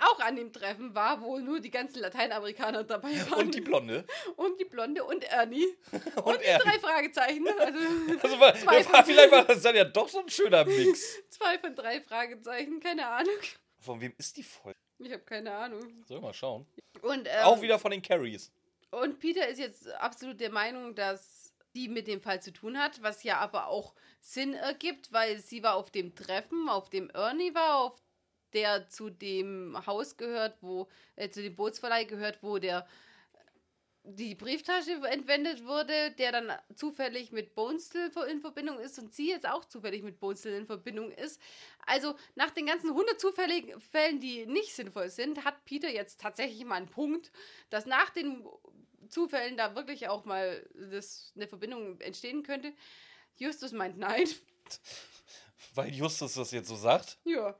auch 0.00 0.20
an 0.20 0.36
dem 0.36 0.52
Treffen 0.52 0.94
war, 0.94 1.20
wo 1.20 1.38
nur 1.38 1.60
die 1.60 1.70
ganzen 1.70 2.00
Lateinamerikaner 2.00 2.84
dabei 2.84 3.10
waren. 3.30 3.46
Und 3.46 3.54
die 3.54 3.60
Blonde. 3.60 4.04
Und 4.36 4.60
die 4.60 4.64
Blonde 4.64 5.04
und 5.04 5.24
Ernie. 5.24 5.66
Und, 6.16 6.26
Und 6.26 6.40
die 6.40 6.44
er. 6.44 6.58
drei 6.58 6.78
Fragezeichen. 6.78 7.46
Also 7.48 7.78
Also, 8.22 8.40
war, 8.40 8.54
Zwei 8.54 8.92
war, 8.92 9.04
vielleicht 9.04 9.32
war 9.32 9.44
das 9.44 9.62
dann 9.62 9.76
ja 9.76 9.84
doch 9.84 10.08
so 10.08 10.20
ein 10.20 10.28
schöner 10.28 10.64
Mix. 10.64 11.16
zwei 11.30 11.58
von 11.58 11.74
drei 11.74 12.00
Fragezeichen, 12.00 12.80
keine 12.80 13.06
Ahnung. 13.06 13.34
Von 13.80 14.00
wem 14.00 14.12
ist 14.18 14.36
die 14.36 14.42
Folge? 14.42 14.78
Ich 14.98 15.12
habe 15.12 15.22
keine 15.22 15.54
Ahnung. 15.54 15.80
Sollen 16.06 16.20
wir 16.20 16.28
mal 16.28 16.34
schauen. 16.34 16.66
Und, 17.02 17.26
ähm, 17.28 17.44
Auch 17.44 17.60
wieder 17.60 17.78
von 17.78 17.90
den 17.92 18.02
Carries. 18.02 18.50
Und 18.90 19.18
Peter 19.20 19.46
ist 19.46 19.58
jetzt 19.58 19.88
absolut 19.94 20.40
der 20.40 20.50
Meinung, 20.50 20.94
dass 20.94 21.52
die 21.74 21.88
mit 21.88 22.08
dem 22.08 22.20
Fall 22.20 22.42
zu 22.42 22.52
tun 22.52 22.78
hat, 22.78 23.02
was 23.02 23.22
ja 23.22 23.38
aber 23.38 23.68
auch 23.68 23.94
Sinn 24.20 24.54
ergibt, 24.54 25.12
weil 25.12 25.38
sie 25.38 25.62
war 25.62 25.74
auf 25.76 25.90
dem 25.90 26.14
Treffen, 26.14 26.68
auf 26.68 26.90
dem 26.90 27.08
Ernie 27.10 27.54
war, 27.54 27.76
auf 27.76 27.94
der 28.52 28.88
zu 28.88 29.10
dem 29.10 29.76
Haus 29.86 30.16
gehört, 30.16 30.56
wo, 30.60 30.88
äh, 31.16 31.30
zu 31.30 31.42
dem 31.42 31.56
Bootsverleih 31.56 32.04
gehört, 32.04 32.42
wo 32.42 32.58
der 32.58 32.86
die 34.10 34.34
Brieftasche 34.34 34.92
entwendet 35.10 35.66
wurde, 35.66 36.12
der 36.12 36.32
dann 36.32 36.52
zufällig 36.74 37.30
mit 37.30 37.54
Bonestill 37.54 38.10
in 38.30 38.40
Verbindung 38.40 38.78
ist 38.78 38.98
und 38.98 39.14
sie 39.14 39.28
jetzt 39.28 39.46
auch 39.46 39.66
zufällig 39.66 40.02
mit 40.02 40.18
Bonestill 40.18 40.54
in 40.54 40.66
Verbindung 40.66 41.10
ist. 41.12 41.40
Also 41.84 42.14
nach 42.34 42.50
den 42.50 42.66
ganzen 42.66 42.90
100 42.90 43.20
zufälligen 43.20 43.78
Fällen, 43.80 44.20
die 44.20 44.46
nicht 44.46 44.74
sinnvoll 44.74 45.10
sind, 45.10 45.44
hat 45.44 45.64
Peter 45.66 45.90
jetzt 45.90 46.20
tatsächlich 46.20 46.64
mal 46.64 46.76
einen 46.76 46.88
Punkt, 46.88 47.30
dass 47.68 47.84
nach 47.84 48.08
den 48.10 48.46
Zufällen 49.10 49.56
da 49.56 49.74
wirklich 49.74 50.08
auch 50.08 50.24
mal 50.24 50.66
das, 50.90 51.32
eine 51.36 51.46
Verbindung 51.46 52.00
entstehen 52.00 52.42
könnte. 52.42 52.72
Justus 53.36 53.72
meint 53.72 53.98
nein. 53.98 54.28
Weil 55.74 55.94
Justus 55.94 56.34
das 56.34 56.50
jetzt 56.50 56.68
so 56.68 56.76
sagt? 56.76 57.18
Ja. 57.24 57.58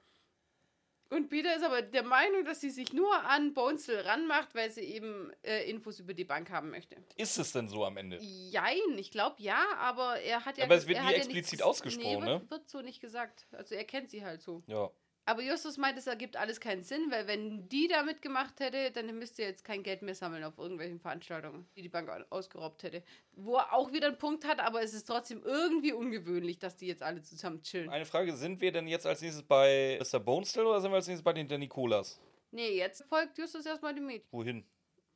Und 1.10 1.30
Peter 1.30 1.54
ist 1.56 1.64
aber 1.64 1.80
der 1.80 2.02
Meinung, 2.02 2.44
dass 2.44 2.60
sie 2.60 2.70
sich 2.70 2.92
nur 2.92 3.12
an 3.24 3.54
Bonestill 3.54 4.00
ranmacht, 4.00 4.54
weil 4.54 4.70
sie 4.70 4.82
eben 4.82 5.32
äh, 5.42 5.68
Infos 5.68 6.00
über 6.00 6.12
die 6.12 6.24
Bank 6.24 6.50
haben 6.50 6.70
möchte. 6.70 6.96
Ist 7.16 7.38
es 7.38 7.52
denn 7.52 7.68
so 7.68 7.84
am 7.84 7.96
Ende? 7.96 8.18
Jein, 8.20 8.98
ich 8.98 9.10
glaube 9.10 9.36
ja, 9.38 9.64
aber 9.78 10.20
er 10.20 10.44
hat 10.44 10.58
ja. 10.58 10.64
Aber 10.64 10.74
es 10.74 10.86
wird 10.86 11.02
nie 11.02 11.14
explizit 11.14 11.60
ja 11.60 11.66
ausgesprochen, 11.66 12.20
nee, 12.20 12.26
ne? 12.26 12.40
Wird, 12.40 12.50
wird 12.50 12.68
so 12.68 12.82
nicht 12.82 13.00
gesagt. 13.00 13.46
Also 13.52 13.74
er 13.74 13.84
kennt 13.84 14.10
sie 14.10 14.24
halt 14.24 14.42
so. 14.42 14.62
Ja. 14.66 14.90
Aber 15.28 15.42
Justus 15.42 15.76
meint, 15.76 15.98
es 15.98 16.06
ergibt 16.06 16.36
alles 16.36 16.58
keinen 16.58 16.82
Sinn, 16.82 17.10
weil 17.10 17.26
wenn 17.26 17.68
die 17.68 17.86
da 17.86 18.02
mitgemacht 18.02 18.60
hätte, 18.60 18.90
dann 18.92 19.18
müsste 19.18 19.42
er 19.42 19.48
jetzt 19.48 19.62
kein 19.62 19.82
Geld 19.82 20.00
mehr 20.00 20.14
sammeln 20.14 20.42
auf 20.42 20.56
irgendwelchen 20.56 20.98
Veranstaltungen, 21.00 21.68
die 21.76 21.82
die 21.82 21.90
Bank 21.90 22.08
au- 22.08 22.24
ausgeraubt 22.34 22.82
hätte. 22.82 23.02
Wo 23.32 23.56
er 23.56 23.74
auch 23.74 23.92
wieder 23.92 24.06
einen 24.06 24.16
Punkt 24.18 24.46
hat, 24.46 24.58
aber 24.58 24.82
es 24.82 24.94
ist 24.94 25.04
trotzdem 25.04 25.42
irgendwie 25.44 25.92
ungewöhnlich, 25.92 26.58
dass 26.58 26.76
die 26.76 26.86
jetzt 26.86 27.02
alle 27.02 27.20
zusammen 27.20 27.62
chillen. 27.62 27.90
Eine 27.90 28.06
Frage, 28.06 28.34
sind 28.36 28.60
wir 28.62 28.72
denn 28.72 28.88
jetzt 28.88 29.06
als 29.06 29.20
nächstes 29.20 29.42
bei 29.42 30.00
Mr. 30.00 30.18
Bonestill 30.18 30.64
oder 30.64 30.80
sind 30.80 30.90
wir 30.92 30.96
als 30.96 31.06
nächstes 31.06 31.24
bei 31.24 31.34
den 31.34 31.46
der 31.46 31.58
Nikolas? 31.58 32.18
Nee, 32.50 32.78
jetzt 32.78 33.04
folgt 33.04 33.36
Justus 33.36 33.66
erstmal 33.66 33.94
dem 33.94 34.06
Mädchen. 34.06 34.26
Wohin? 34.30 34.64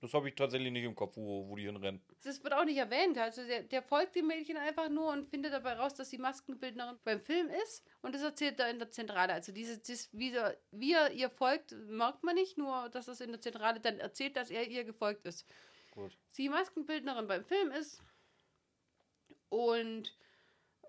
Das 0.02 0.14
habe 0.14 0.28
ich 0.28 0.34
tatsächlich 0.34 0.72
nicht 0.72 0.82
im 0.82 0.96
Kopf, 0.96 1.16
wo, 1.16 1.48
wo 1.48 1.54
die 1.54 1.62
hinrennen. 1.62 2.02
Das 2.24 2.42
wird 2.42 2.52
auch 2.54 2.64
nicht 2.64 2.76
erwähnt. 2.76 3.16
Also 3.18 3.46
der, 3.46 3.62
der 3.62 3.82
folgt 3.82 4.16
dem 4.16 4.26
Mädchen 4.26 4.56
einfach 4.56 4.88
nur 4.88 5.12
und 5.12 5.28
findet 5.28 5.52
dabei 5.52 5.74
raus, 5.74 5.94
dass 5.94 6.10
sie 6.10 6.18
Maskenbildnerin 6.18 6.98
beim 7.04 7.20
Film 7.20 7.48
ist. 7.62 7.84
Und 8.00 8.12
das 8.12 8.22
erzählt 8.22 8.58
er 8.58 8.68
in 8.68 8.80
der 8.80 8.90
Zentrale. 8.90 9.32
Also 9.32 9.52
dieses, 9.52 9.80
dieses 9.80 10.12
wie, 10.12 10.32
er, 10.32 10.56
wie 10.72 10.92
er 10.92 11.12
ihr 11.12 11.30
folgt, 11.30 11.70
merkt 11.86 12.24
man 12.24 12.34
nicht, 12.34 12.58
nur 12.58 12.88
dass 12.88 13.06
es 13.06 13.20
in 13.20 13.30
der 13.30 13.40
Zentrale 13.40 13.78
dann 13.78 14.00
erzählt, 14.00 14.36
dass 14.36 14.50
er 14.50 14.66
ihr 14.66 14.82
gefolgt 14.82 15.24
ist. 15.24 15.46
Gut. 15.92 16.18
Sie 16.26 16.48
Maskenbildnerin 16.48 17.28
beim 17.28 17.44
Film 17.44 17.70
ist 17.70 18.02
und 19.50 20.16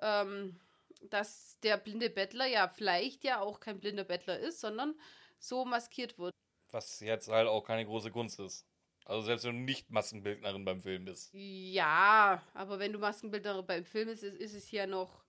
ähm, 0.02 0.60
dass 1.04 1.60
der 1.62 1.78
blinde 1.78 2.10
Bettler 2.10 2.48
ja 2.48 2.68
vielleicht 2.68 3.24
ja 3.24 3.42
auch 3.42 3.60
kein 3.60 3.80
blinder 3.80 4.06
Bettler 4.06 4.40
ist, 4.40 4.60
sondern 4.60 4.96
so 5.38 5.66
maskiert 5.66 6.18
wird. 6.18 6.34
Was 6.72 7.00
jetzt 7.00 7.28
halt 7.28 7.48
auch 7.48 7.64
keine 7.64 7.86
große 7.86 8.10
Kunst 8.10 8.40
ist. 8.40 8.66
Also 9.06 9.22
selbst 9.26 9.46
wenn 9.46 9.58
du 9.58 9.64
nicht 9.64 9.92
Maskenbildnerin 9.92 10.64
beim 10.64 10.82
Film 10.82 11.06
bist. 11.06 11.30
Ja, 11.34 12.42
aber 12.54 12.80
wenn 12.80 12.94
du 12.94 13.00
Maskenbildnerin 13.00 13.66
beim 13.66 13.86
Film 13.86 14.10
ist, 14.10 14.24
ist, 14.24 14.38
ist 14.38 14.54
es 14.54 14.72
ja 14.72 14.88
noch 14.88 15.24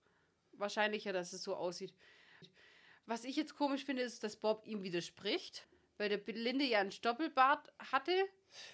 wahrscheinlicher, 0.53 1.11
dass 1.11 1.33
es 1.33 1.43
so 1.43 1.55
aussieht. 1.55 1.93
Was 3.05 3.23
ich 3.23 3.35
jetzt 3.35 3.55
komisch 3.55 3.85
finde, 3.85 4.01
ist, 4.01 4.23
dass 4.23 4.37
Bob 4.37 4.65
ihm 4.65 4.81
widerspricht, 4.81 5.67
weil 5.97 6.09
der 6.09 6.17
Blinde 6.17 6.65
ja 6.65 6.79
einen 6.79 6.91
Stoppelbart 6.91 7.71
hatte. 7.91 8.11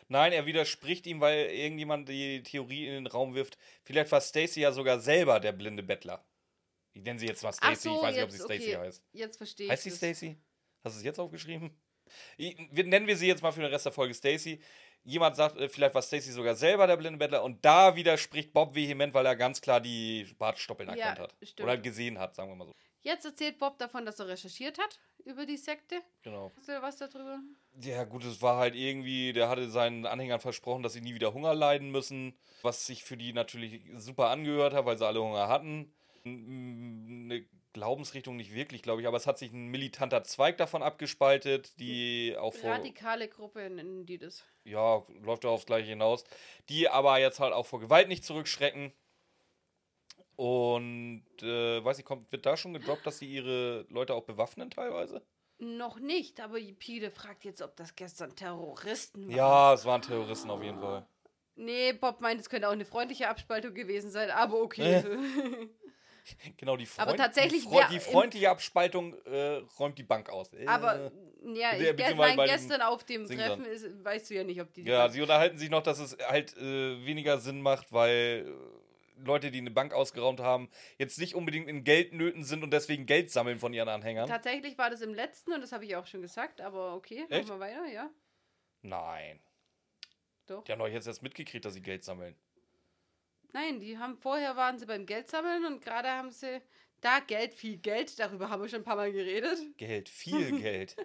Nein, 0.07 0.31
er 0.31 0.45
widerspricht 0.45 1.07
ihm, 1.07 1.19
weil 1.19 1.47
irgendjemand 1.47 2.07
die 2.07 2.43
Theorie 2.43 2.85
in 2.85 2.93
den 2.93 3.07
Raum 3.07 3.33
wirft. 3.33 3.57
Vielleicht 3.83 4.11
war 4.11 4.21
Stacy 4.21 4.61
ja 4.61 4.71
sogar 4.71 4.99
selber 4.99 5.39
der 5.39 5.51
blinde 5.51 5.83
Bettler. 5.83 6.23
Ich 6.93 7.01
nenne 7.01 7.19
sie 7.19 7.27
jetzt 7.27 7.43
mal 7.43 7.53
Stacy. 7.53 7.89
so, 7.89 7.95
ich 7.95 8.01
weiß 8.01 8.15
nicht, 8.15 8.23
ob 8.23 8.29
jetzt, 8.29 8.37
sie 8.37 8.43
Stacy 8.43 8.75
okay. 8.75 8.77
heißt. 8.77 9.03
Jetzt 9.13 9.37
verstehe 9.37 9.65
ich 9.65 9.71
Heißt 9.71 9.83
sie. 9.83 9.91
Stacy? 9.91 10.37
Hast 10.83 10.95
du 10.95 10.99
es 10.99 11.05
jetzt 11.05 11.19
aufgeschrieben? 11.19 11.71
Ich, 12.37 12.57
wir, 12.71 12.83
nennen 12.83 13.07
wir 13.07 13.15
sie 13.15 13.27
jetzt 13.27 13.41
mal 13.41 13.51
für 13.51 13.61
den 13.61 13.69
Rest 13.69 13.85
der 13.85 13.93
Folge 13.93 14.13
Stacy. 14.13 14.61
Jemand 15.03 15.35
sagt, 15.35 15.57
äh, 15.57 15.67
vielleicht 15.67 15.95
war 15.95 16.01
Stacy 16.01 16.31
sogar 16.31 16.55
selber 16.55 16.85
der 16.87 16.97
blinde 16.97 17.17
Bettler 17.17 17.43
und 17.43 17.63
da 17.65 17.95
widerspricht 17.95 18.53
Bob 18.53 18.75
vehement, 18.75 19.13
weil 19.13 19.25
er 19.25 19.35
ganz 19.35 19.59
klar 19.61 19.79
die 19.81 20.27
Bartstoppeln 20.37 20.89
Ja, 20.89 20.95
erkannt 20.95 21.19
hat. 21.19 21.35
stimmt. 21.41 21.61
Oder 21.67 21.77
gesehen 21.77 22.19
hat, 22.19 22.35
sagen 22.35 22.49
wir 22.51 22.55
mal 22.55 22.65
so. 22.65 22.73
Jetzt 23.03 23.25
erzählt 23.25 23.57
Bob 23.57 23.79
davon, 23.79 24.05
dass 24.05 24.19
er 24.19 24.27
recherchiert 24.27 24.77
hat 24.77 24.99
über 25.25 25.47
die 25.47 25.57
Sekte. 25.57 25.95
Genau. 26.21 26.51
Hast 26.55 26.67
du 26.67 26.81
was 26.83 26.97
darüber? 26.97 27.39
Ja, 27.79 28.03
gut, 28.03 28.23
es 28.25 28.43
war 28.43 28.57
halt 28.57 28.75
irgendwie, 28.75 29.33
der 29.33 29.49
hatte 29.49 29.69
seinen 29.71 30.05
Anhängern 30.05 30.39
versprochen, 30.39 30.83
dass 30.83 30.93
sie 30.93 31.01
nie 31.01 31.15
wieder 31.15 31.33
Hunger 31.33 31.55
leiden 31.55 31.89
müssen, 31.89 32.37
was 32.61 32.85
sich 32.85 33.03
für 33.03 33.17
die 33.17 33.33
natürlich 33.33 33.81
super 33.95 34.29
angehört 34.29 34.73
hat, 34.73 34.85
weil 34.85 34.99
sie 34.99 35.07
alle 35.07 35.21
Hunger 35.21 35.47
hatten. 35.47 35.91
Eine 36.23 37.45
Glaubensrichtung 37.73 38.35
nicht 38.35 38.53
wirklich, 38.53 38.81
glaube 38.81 39.01
ich, 39.01 39.07
aber 39.07 39.17
es 39.17 39.27
hat 39.27 39.37
sich 39.37 39.51
ein 39.51 39.67
militanter 39.67 40.23
Zweig 40.23 40.57
davon 40.57 40.83
abgespaltet, 40.83 41.79
die 41.79 42.35
auch 42.37 42.53
vor. 42.53 42.71
Radikale 42.71 43.27
Gruppe 43.27 43.69
nennen 43.69 44.05
die 44.05 44.17
das. 44.17 44.43
Ja, 44.63 45.03
läuft 45.21 45.43
ja 45.43 45.49
aufs 45.49 45.65
Gleiche 45.65 45.89
hinaus. 45.89 46.23
Die 46.69 46.89
aber 46.89 47.19
jetzt 47.19 47.39
halt 47.39 47.53
auch 47.53 47.65
vor 47.65 47.79
Gewalt 47.79 48.07
nicht 48.07 48.25
zurückschrecken. 48.25 48.91
Und, 50.35 51.23
äh, 51.41 51.83
weiß 51.83 51.99
ich, 51.99 52.05
kommt, 52.05 52.31
wird 52.31 52.45
da 52.45 52.57
schon 52.57 52.73
gedroppt, 52.73 53.05
dass 53.05 53.19
sie 53.19 53.31
ihre 53.31 53.85
Leute 53.89 54.15
auch 54.15 54.23
bewaffnen 54.23 54.71
teilweise? 54.71 55.21
Noch 55.59 55.99
nicht, 55.99 56.39
aber 56.39 56.57
Pide 56.79 57.11
fragt 57.11 57.45
jetzt, 57.45 57.61
ob 57.61 57.75
das 57.75 57.95
gestern 57.95 58.35
Terroristen 58.35 59.27
waren. 59.27 59.35
Ja, 59.35 59.73
es 59.73 59.85
waren 59.85 60.01
Terroristen 60.01 60.49
auf 60.49 60.63
jeden 60.63 60.79
Fall. 60.79 61.05
Nee, 61.55 61.93
Bob 61.93 62.21
meint, 62.21 62.41
es 62.41 62.49
könnte 62.49 62.67
auch 62.67 62.73
eine 62.73 62.85
freundliche 62.85 63.29
Abspaltung 63.29 63.75
gewesen 63.75 64.09
sein, 64.09 64.31
aber 64.31 64.59
okay. 64.61 65.03
Genau, 66.57 66.77
die, 66.77 66.87
Aber 66.97 67.11
Freund 67.11 67.19
tatsächlich 67.19 67.65
die, 67.65 67.71
wär 67.71 67.87
die 67.89 67.99
freundliche 67.99 68.49
Abspaltung 68.49 69.15
äh, 69.25 69.61
räumt 69.79 69.97
die 69.97 70.03
Bank 70.03 70.29
aus. 70.29 70.53
Äh, 70.53 70.65
aber 70.67 71.11
ja, 71.53 71.73
ich, 71.73 72.15
nein, 72.15 72.37
gestern 72.45 72.81
auf 72.81 73.03
dem 73.03 73.25
Treffen 73.27 73.65
ist, 73.65 74.03
weißt 74.03 74.29
du 74.29 74.35
ja 74.35 74.43
nicht, 74.43 74.61
ob 74.61 74.73
die. 74.73 74.83
ja, 74.83 75.09
sie 75.09 75.21
unterhalten 75.21 75.57
sich 75.57 75.69
noch, 75.69 75.83
dass 75.83 75.99
es 75.99 76.17
halt 76.27 76.55
äh, 76.57 77.05
weniger 77.05 77.39
Sinn 77.39 77.61
macht, 77.61 77.91
weil 77.91 78.45
äh, 78.47 79.23
Leute, 79.25 79.51
die 79.51 79.59
eine 79.59 79.71
Bank 79.71 79.93
ausgeraumt 79.93 80.39
haben, 80.39 80.69
jetzt 80.97 81.19
nicht 81.19 81.35
unbedingt 81.35 81.67
in 81.67 81.83
Geldnöten 81.83 82.43
sind 82.43 82.63
und 82.63 82.71
deswegen 82.71 83.05
Geld 83.05 83.31
sammeln 83.31 83.59
von 83.59 83.73
ihren 83.73 83.89
Anhängern. 83.89 84.27
Tatsächlich 84.27 84.77
war 84.77 84.89
das 84.89 85.01
im 85.01 85.13
letzten 85.13 85.53
und 85.53 85.61
das 85.61 85.71
habe 85.71 85.85
ich 85.85 85.95
auch 85.95 86.07
schon 86.07 86.21
gesagt, 86.21 86.61
aber 86.61 86.95
okay, 86.95 87.25
machen 87.29 87.47
wir 87.47 87.59
weiter, 87.59 87.85
ja. 87.87 88.09
Nein. 88.81 89.39
Doch. 90.47 90.63
Die 90.63 90.71
haben 90.71 90.79
doch 90.79 90.87
jetzt 90.87 91.07
erst 91.07 91.21
mitgekriegt, 91.21 91.65
dass 91.65 91.73
sie 91.73 91.81
Geld 91.81 92.03
sammeln. 92.03 92.35
Nein, 93.53 93.79
die 93.79 93.97
haben 93.97 94.17
vorher 94.17 94.55
waren 94.55 94.79
sie 94.79 94.85
beim 94.85 95.05
Geldsammeln 95.05 95.65
und 95.65 95.81
gerade 95.81 96.09
haben 96.09 96.31
sie 96.31 96.61
da 97.01 97.19
Geld, 97.19 97.53
viel 97.53 97.77
Geld, 97.77 98.17
darüber 98.19 98.49
haben 98.49 98.61
wir 98.61 98.69
schon 98.69 98.81
ein 98.81 98.85
paar 98.85 98.95
Mal 98.95 99.11
geredet. 99.11 99.59
Geld, 99.77 100.07
viel 100.07 100.51
Geld. 100.61 100.95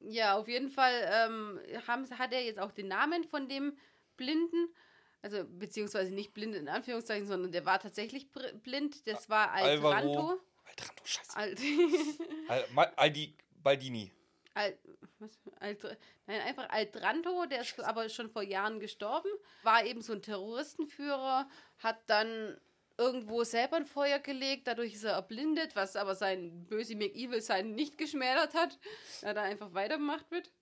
Ja, 0.00 0.36
auf 0.36 0.48
jeden 0.48 0.68
Fall 0.68 0.92
ähm, 1.10 1.60
haben, 1.86 2.08
hat 2.18 2.32
er 2.32 2.44
jetzt 2.44 2.58
auch 2.58 2.72
den 2.72 2.88
Namen 2.88 3.24
von 3.24 3.48
dem 3.48 3.76
Blinden, 4.16 4.74
also 5.22 5.44
beziehungsweise 5.44 6.12
nicht 6.12 6.34
blind 6.34 6.54
in 6.54 6.68
Anführungszeichen, 6.68 7.26
sondern 7.26 7.52
der 7.52 7.64
war 7.64 7.78
tatsächlich 7.78 8.30
blind. 8.62 9.06
Das 9.06 9.30
war 9.30 9.52
Altranto. 9.52 9.88
Alvaro. 9.88 10.40
Altrando, 10.64 11.02
scheiße. 11.04 11.36
Alt, 11.36 11.60
Al 12.76 12.92
Aldi 12.96 13.36
Baldini. 13.62 14.10
Alt, 14.54 14.78
was, 15.18 15.38
Alt, 15.60 15.82
nein, 16.26 16.40
einfach 16.42 16.68
Altranto, 16.68 17.46
der 17.46 17.62
ist 17.62 17.78
aber 17.80 18.08
schon 18.08 18.30
vor 18.30 18.42
Jahren 18.42 18.80
gestorben, 18.80 19.28
war 19.62 19.84
eben 19.84 20.02
so 20.02 20.12
ein 20.12 20.22
Terroristenführer, 20.22 21.48
hat 21.78 21.98
dann 22.06 22.60
irgendwo 22.98 23.44
selber 23.44 23.76
ein 23.76 23.86
Feuer 23.86 24.18
gelegt, 24.18 24.66
dadurch 24.66 24.94
ist 24.94 25.04
er 25.04 25.12
erblindet, 25.12 25.74
was 25.74 25.96
aber 25.96 26.14
sein 26.14 26.66
böse 26.66 26.94
McEvil-Sein 26.96 27.72
nicht 27.72 27.96
geschmälert 27.98 28.54
hat, 28.54 28.78
da 29.22 29.32
da 29.32 29.42
einfach 29.42 29.72
weitergemacht 29.72 30.30
wird. 30.30 30.52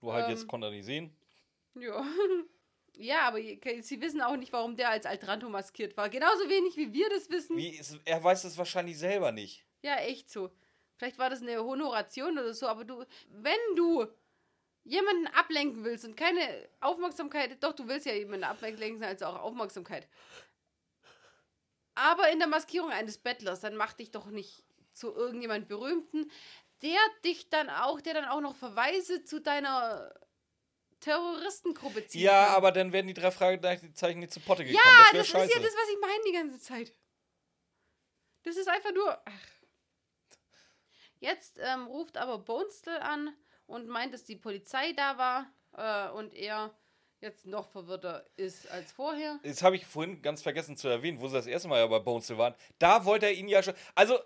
Nur 0.00 0.12
halt 0.14 0.26
Ähm. 0.26 0.30
jetzt 0.32 0.46
konnte 0.46 0.68
er 0.68 0.70
nicht 0.72 0.84
sehen. 0.84 1.16
Ja. 1.74 2.04
Ja, 2.96 3.20
aber 3.28 3.38
sie 3.38 4.00
wissen 4.02 4.20
auch 4.20 4.36
nicht, 4.36 4.52
warum 4.52 4.76
der 4.76 4.90
als 4.90 5.06
Altranto 5.06 5.48
maskiert 5.48 5.96
war. 5.96 6.10
Genauso 6.10 6.46
wenig 6.50 6.76
wie 6.76 6.92
wir 6.92 7.08
das 7.08 7.30
wissen. 7.30 7.56
Wie, 7.56 7.80
er 8.04 8.22
weiß 8.22 8.44
es 8.44 8.58
wahrscheinlich 8.58 8.98
selber 8.98 9.32
nicht. 9.32 9.64
Ja, 9.80 9.96
echt 9.96 10.28
so. 10.28 10.50
Vielleicht 11.00 11.16
war 11.16 11.30
das 11.30 11.40
eine 11.40 11.64
Honoration 11.64 12.38
oder 12.38 12.52
so, 12.52 12.68
aber 12.68 12.84
du, 12.84 13.02
wenn 13.30 13.58
du 13.74 14.06
jemanden 14.84 15.28
ablenken 15.28 15.82
willst 15.82 16.04
und 16.04 16.14
keine 16.14 16.68
Aufmerksamkeit, 16.80 17.56
doch, 17.62 17.72
du 17.72 17.88
willst 17.88 18.04
ja 18.04 18.12
jemanden 18.12 18.44
ablenken, 18.44 19.02
also 19.02 19.24
auch 19.24 19.36
Aufmerksamkeit. 19.36 20.06
Aber 21.94 22.30
in 22.30 22.38
der 22.38 22.48
Maskierung 22.48 22.90
eines 22.90 23.16
Bettlers, 23.16 23.60
dann 23.60 23.76
mach 23.76 23.94
dich 23.94 24.10
doch 24.10 24.26
nicht 24.26 24.62
zu 24.92 25.14
irgendjemand 25.14 25.68
Berühmten, 25.68 26.30
der 26.82 26.98
dich 27.24 27.48
dann 27.48 27.70
auch, 27.70 28.02
der 28.02 28.12
dann 28.12 28.26
auch 28.26 28.42
noch 28.42 28.54
Verweise 28.54 29.24
zu 29.24 29.40
deiner 29.40 30.12
Terroristengruppe 31.00 32.08
zieht. 32.08 32.20
Ja, 32.20 32.48
aber 32.48 32.72
dann 32.72 32.92
werden 32.92 33.06
die 33.06 33.14
drei 33.14 33.30
Fragezeichen 33.30 34.18
nicht 34.18 34.34
zu 34.34 34.40
Potte 34.40 34.66
gekommen. 34.66 34.84
Ja, 34.84 35.18
das 35.18 35.32
das 35.32 35.44
ist 35.44 35.54
ja 35.54 35.62
das, 35.62 35.74
was 35.74 35.88
ich 35.94 35.98
meine 35.98 36.24
die 36.26 36.32
ganze 36.32 36.60
Zeit. 36.60 36.92
Das 38.42 38.56
ist 38.56 38.68
einfach 38.68 38.92
nur. 38.92 39.18
Ach. 39.24 39.59
Jetzt 41.20 41.60
ähm, 41.62 41.86
ruft 41.86 42.16
aber 42.16 42.38
Bonestill 42.38 42.96
an 42.96 43.34
und 43.66 43.88
meint, 43.88 44.12
dass 44.12 44.24
die 44.24 44.36
Polizei 44.36 44.92
da 44.94 45.16
war 45.18 45.46
äh, 45.76 46.12
und 46.12 46.34
er 46.34 46.74
jetzt 47.20 47.46
noch 47.46 47.70
verwirrter 47.70 48.26
ist 48.36 48.70
als 48.70 48.92
vorher. 48.92 49.38
Jetzt 49.42 49.62
habe 49.62 49.76
ich 49.76 49.86
vorhin 49.86 50.22
ganz 50.22 50.42
vergessen 50.42 50.76
zu 50.76 50.88
erwähnen, 50.88 51.20
wo 51.20 51.28
sie 51.28 51.34
das 51.34 51.46
erste 51.46 51.68
Mal 51.68 51.78
ja 51.78 51.86
bei 51.86 51.98
Bonesville 51.98 52.38
waren. 52.38 52.54
Da 52.78 53.04
wollte 53.04 53.26
er 53.26 53.32
ihn 53.32 53.48
ja 53.48 53.62
schon. 53.62 53.74
Also, 53.94 54.18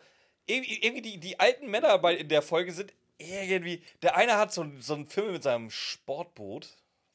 irgendwie, 0.47 0.80
irgendwie 0.80 1.03
die, 1.03 1.18
die 1.18 1.40
alten 1.40 1.68
Männer 1.68 1.99
bei, 1.99 2.16
in 2.16 2.28
der 2.28 2.42
Folge 2.42 2.72
sind 2.72 2.92
irgendwie. 3.18 3.82
Der 4.03 4.16
eine 4.16 4.36
hat 4.36 4.53
so, 4.53 4.64
so 4.78 4.95
einen 4.95 5.07
Film 5.07 5.32
mit 5.32 5.42
seinem 5.42 5.70
Sportboot. 5.70 6.68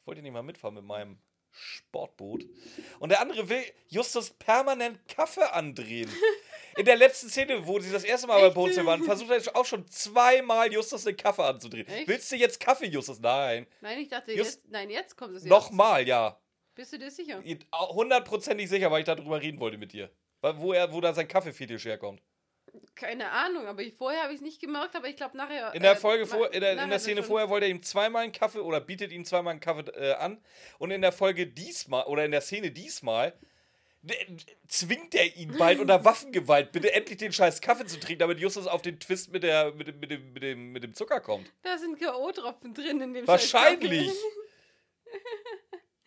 Wollt 0.05 0.17
ihr 0.17 0.23
nicht 0.23 0.33
mal 0.33 0.43
mitfahren 0.43 0.75
mit 0.75 0.83
meinem 0.83 1.17
Sportboot? 1.51 2.45
Und 2.99 3.09
der 3.09 3.21
andere 3.21 3.47
will 3.47 3.63
Justus 3.87 4.31
permanent 4.31 5.07
Kaffee 5.07 5.49
andrehen. 5.53 6.09
In 6.79 6.85
der 6.85 6.95
letzten 6.95 7.27
Szene, 7.29 7.67
wo 7.67 7.77
sie 7.79 7.91
das 7.91 8.03
erste 8.05 8.25
Mal 8.27 8.39
bei 8.39 8.45
Echt? 8.47 8.55
Bonesville 8.55 8.85
waren, 8.87 9.03
versucht 9.03 9.29
er 9.31 9.55
auch 9.55 9.65
schon 9.65 9.85
zweimal 9.87 10.71
Justus 10.71 11.03
den 11.03 11.17
Kaffee 11.17 11.43
anzudrehen. 11.43 11.87
Echt? 11.87 12.07
Willst 12.07 12.31
du 12.31 12.37
jetzt 12.37 12.59
Kaffee, 12.59 12.85
Justus? 12.87 13.19
Nein. 13.19 13.67
Nein, 13.81 13.99
ich 13.99 14.07
dachte, 14.07 14.31
Just- 14.33 14.61
jetzt, 14.61 14.71
nein, 14.71 14.89
jetzt 14.89 15.17
kommt 15.17 15.35
es 15.35 15.43
jetzt. 15.43 15.49
Nochmal, 15.49 16.07
ja. 16.07 16.39
Bist 16.75 16.93
du 16.93 16.97
dir 16.97 17.11
sicher? 17.11 17.43
Hundertprozentig 17.89 18.69
sicher, 18.69 18.89
weil 18.91 18.99
ich 19.01 19.05
darüber 19.05 19.41
reden 19.41 19.59
wollte 19.59 19.77
mit 19.77 19.91
dir. 19.91 20.09
Wo, 20.41 20.71
er, 20.71 20.93
wo 20.93 21.01
da 21.01 21.13
sein 21.13 21.27
Kaffeefetisch 21.27 21.83
herkommt. 21.85 22.21
Keine 22.95 23.29
Ahnung, 23.31 23.65
aber 23.65 23.81
ich, 23.81 23.95
vorher 23.95 24.21
habe 24.23 24.31
ich 24.31 24.37
es 24.39 24.41
nicht 24.41 24.61
gemerkt, 24.61 24.95
aber 24.95 25.07
ich 25.07 25.15
glaube 25.17 25.35
nachher. 25.35 25.73
In 25.73 25.81
der 25.81 25.93
äh, 25.93 25.95
Folge 25.95 26.25
ma- 26.25 26.31
vor, 26.35 26.53
in 26.53 26.61
der, 26.61 26.81
in 26.81 26.89
der 26.89 26.99
Szene 26.99 27.23
vorher 27.23 27.49
wollte 27.49 27.65
er 27.65 27.71
ihm 27.71 27.81
zweimal 27.81 28.23
einen 28.23 28.31
Kaffee 28.31 28.59
oder 28.59 28.79
bietet 28.79 29.11
ihm 29.11 29.25
zweimal 29.25 29.51
einen 29.51 29.59
Kaffee 29.59 29.89
äh, 29.91 30.13
an. 30.13 30.41
Und 30.77 30.91
in 30.91 31.01
der 31.01 31.11
Folge 31.11 31.47
diesmal, 31.47 32.05
oder 32.05 32.23
in 32.25 32.31
der 32.31 32.41
Szene 32.41 32.71
diesmal, 32.71 33.33
zwingt 34.67 35.13
er 35.13 35.35
ihn 35.35 35.57
bald 35.57 35.79
unter 35.79 36.05
Waffengewalt, 36.05 36.71
bitte 36.71 36.93
endlich 36.93 37.17
den 37.17 37.33
scheiß 37.33 37.59
Kaffee 37.61 37.85
zu 37.85 37.99
trinken, 37.99 38.19
damit 38.19 38.39
Justus 38.39 38.65
auf 38.67 38.81
den 38.81 38.99
Twist 38.99 39.31
mit, 39.31 39.43
der, 39.43 39.73
mit, 39.73 39.87
dem, 39.87 39.99
mit, 39.99 40.11
dem, 40.11 40.33
mit, 40.33 40.43
dem, 40.43 40.71
mit 40.71 40.83
dem 40.83 40.93
Zucker 40.93 41.19
kommt. 41.19 41.51
Da 41.63 41.77
sind 41.77 41.99
K.O.-Tropfen 41.99 42.73
drin 42.73 43.01
in 43.01 43.13
dem 43.13 43.27
Wahrscheinlich. 43.27 44.11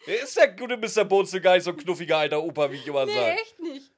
Wer 0.07 0.23
ist 0.23 0.37
der 0.37 0.49
gute 0.49 0.77
Mr. 0.77 1.05
Bones 1.05 1.33
gar 1.43 1.55
nicht 1.55 1.65
so 1.65 1.71
ein 1.71 1.77
knuffiger 1.77 2.19
alter 2.19 2.43
Opa, 2.43 2.71
wie 2.71 2.77
ich 2.77 2.87
immer. 2.87 3.05
Nee, 3.05 3.15
sage? 3.15 3.41
echt 3.41 3.61
nicht. 3.61 3.93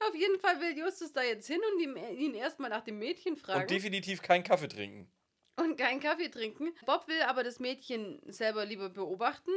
Auf 0.00 0.14
jeden 0.14 0.38
Fall 0.40 0.60
will 0.60 0.76
Justus 0.78 1.12
da 1.12 1.22
jetzt 1.22 1.46
hin 1.46 1.60
und 1.72 2.16
ihn 2.16 2.34
erstmal 2.34 2.70
nach 2.70 2.82
dem 2.82 2.98
Mädchen 2.98 3.36
fragen. 3.36 3.62
Und 3.62 3.70
definitiv 3.70 4.22
keinen 4.22 4.44
Kaffee 4.44 4.68
trinken. 4.68 5.10
und 5.56 5.76
keinen 5.76 6.00
Kaffee 6.00 6.28
trinken. 6.28 6.72
Bob 6.86 7.06
will 7.08 7.20
aber 7.22 7.42
das 7.44 7.58
Mädchen 7.60 8.20
selber 8.26 8.64
lieber 8.64 8.88
beobachten. 8.90 9.50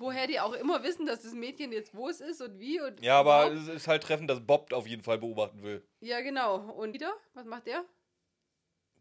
Woher 0.00 0.26
die 0.26 0.40
auch 0.40 0.52
immer 0.52 0.82
wissen, 0.82 1.06
dass 1.06 1.22
das 1.22 1.32
Mädchen 1.34 1.72
jetzt 1.72 1.94
wo 1.94 2.08
es 2.08 2.20
ist 2.20 2.40
und 2.40 2.58
wie 2.58 2.80
und 2.80 3.00
Ja, 3.02 3.20
aber 3.20 3.46
überhaupt. 3.50 3.68
es 3.68 3.74
ist 3.76 3.88
halt 3.88 4.02
treffend, 4.02 4.28
dass 4.30 4.40
Bob 4.44 4.72
auf 4.72 4.86
jeden 4.86 5.02
Fall 5.02 5.18
beobachten 5.18 5.62
will. 5.62 5.86
Ja, 6.00 6.20
genau. 6.20 6.56
Und 6.72 6.92
wieder? 6.94 7.12
Was 7.34 7.46
macht 7.46 7.66
der? 7.66 7.84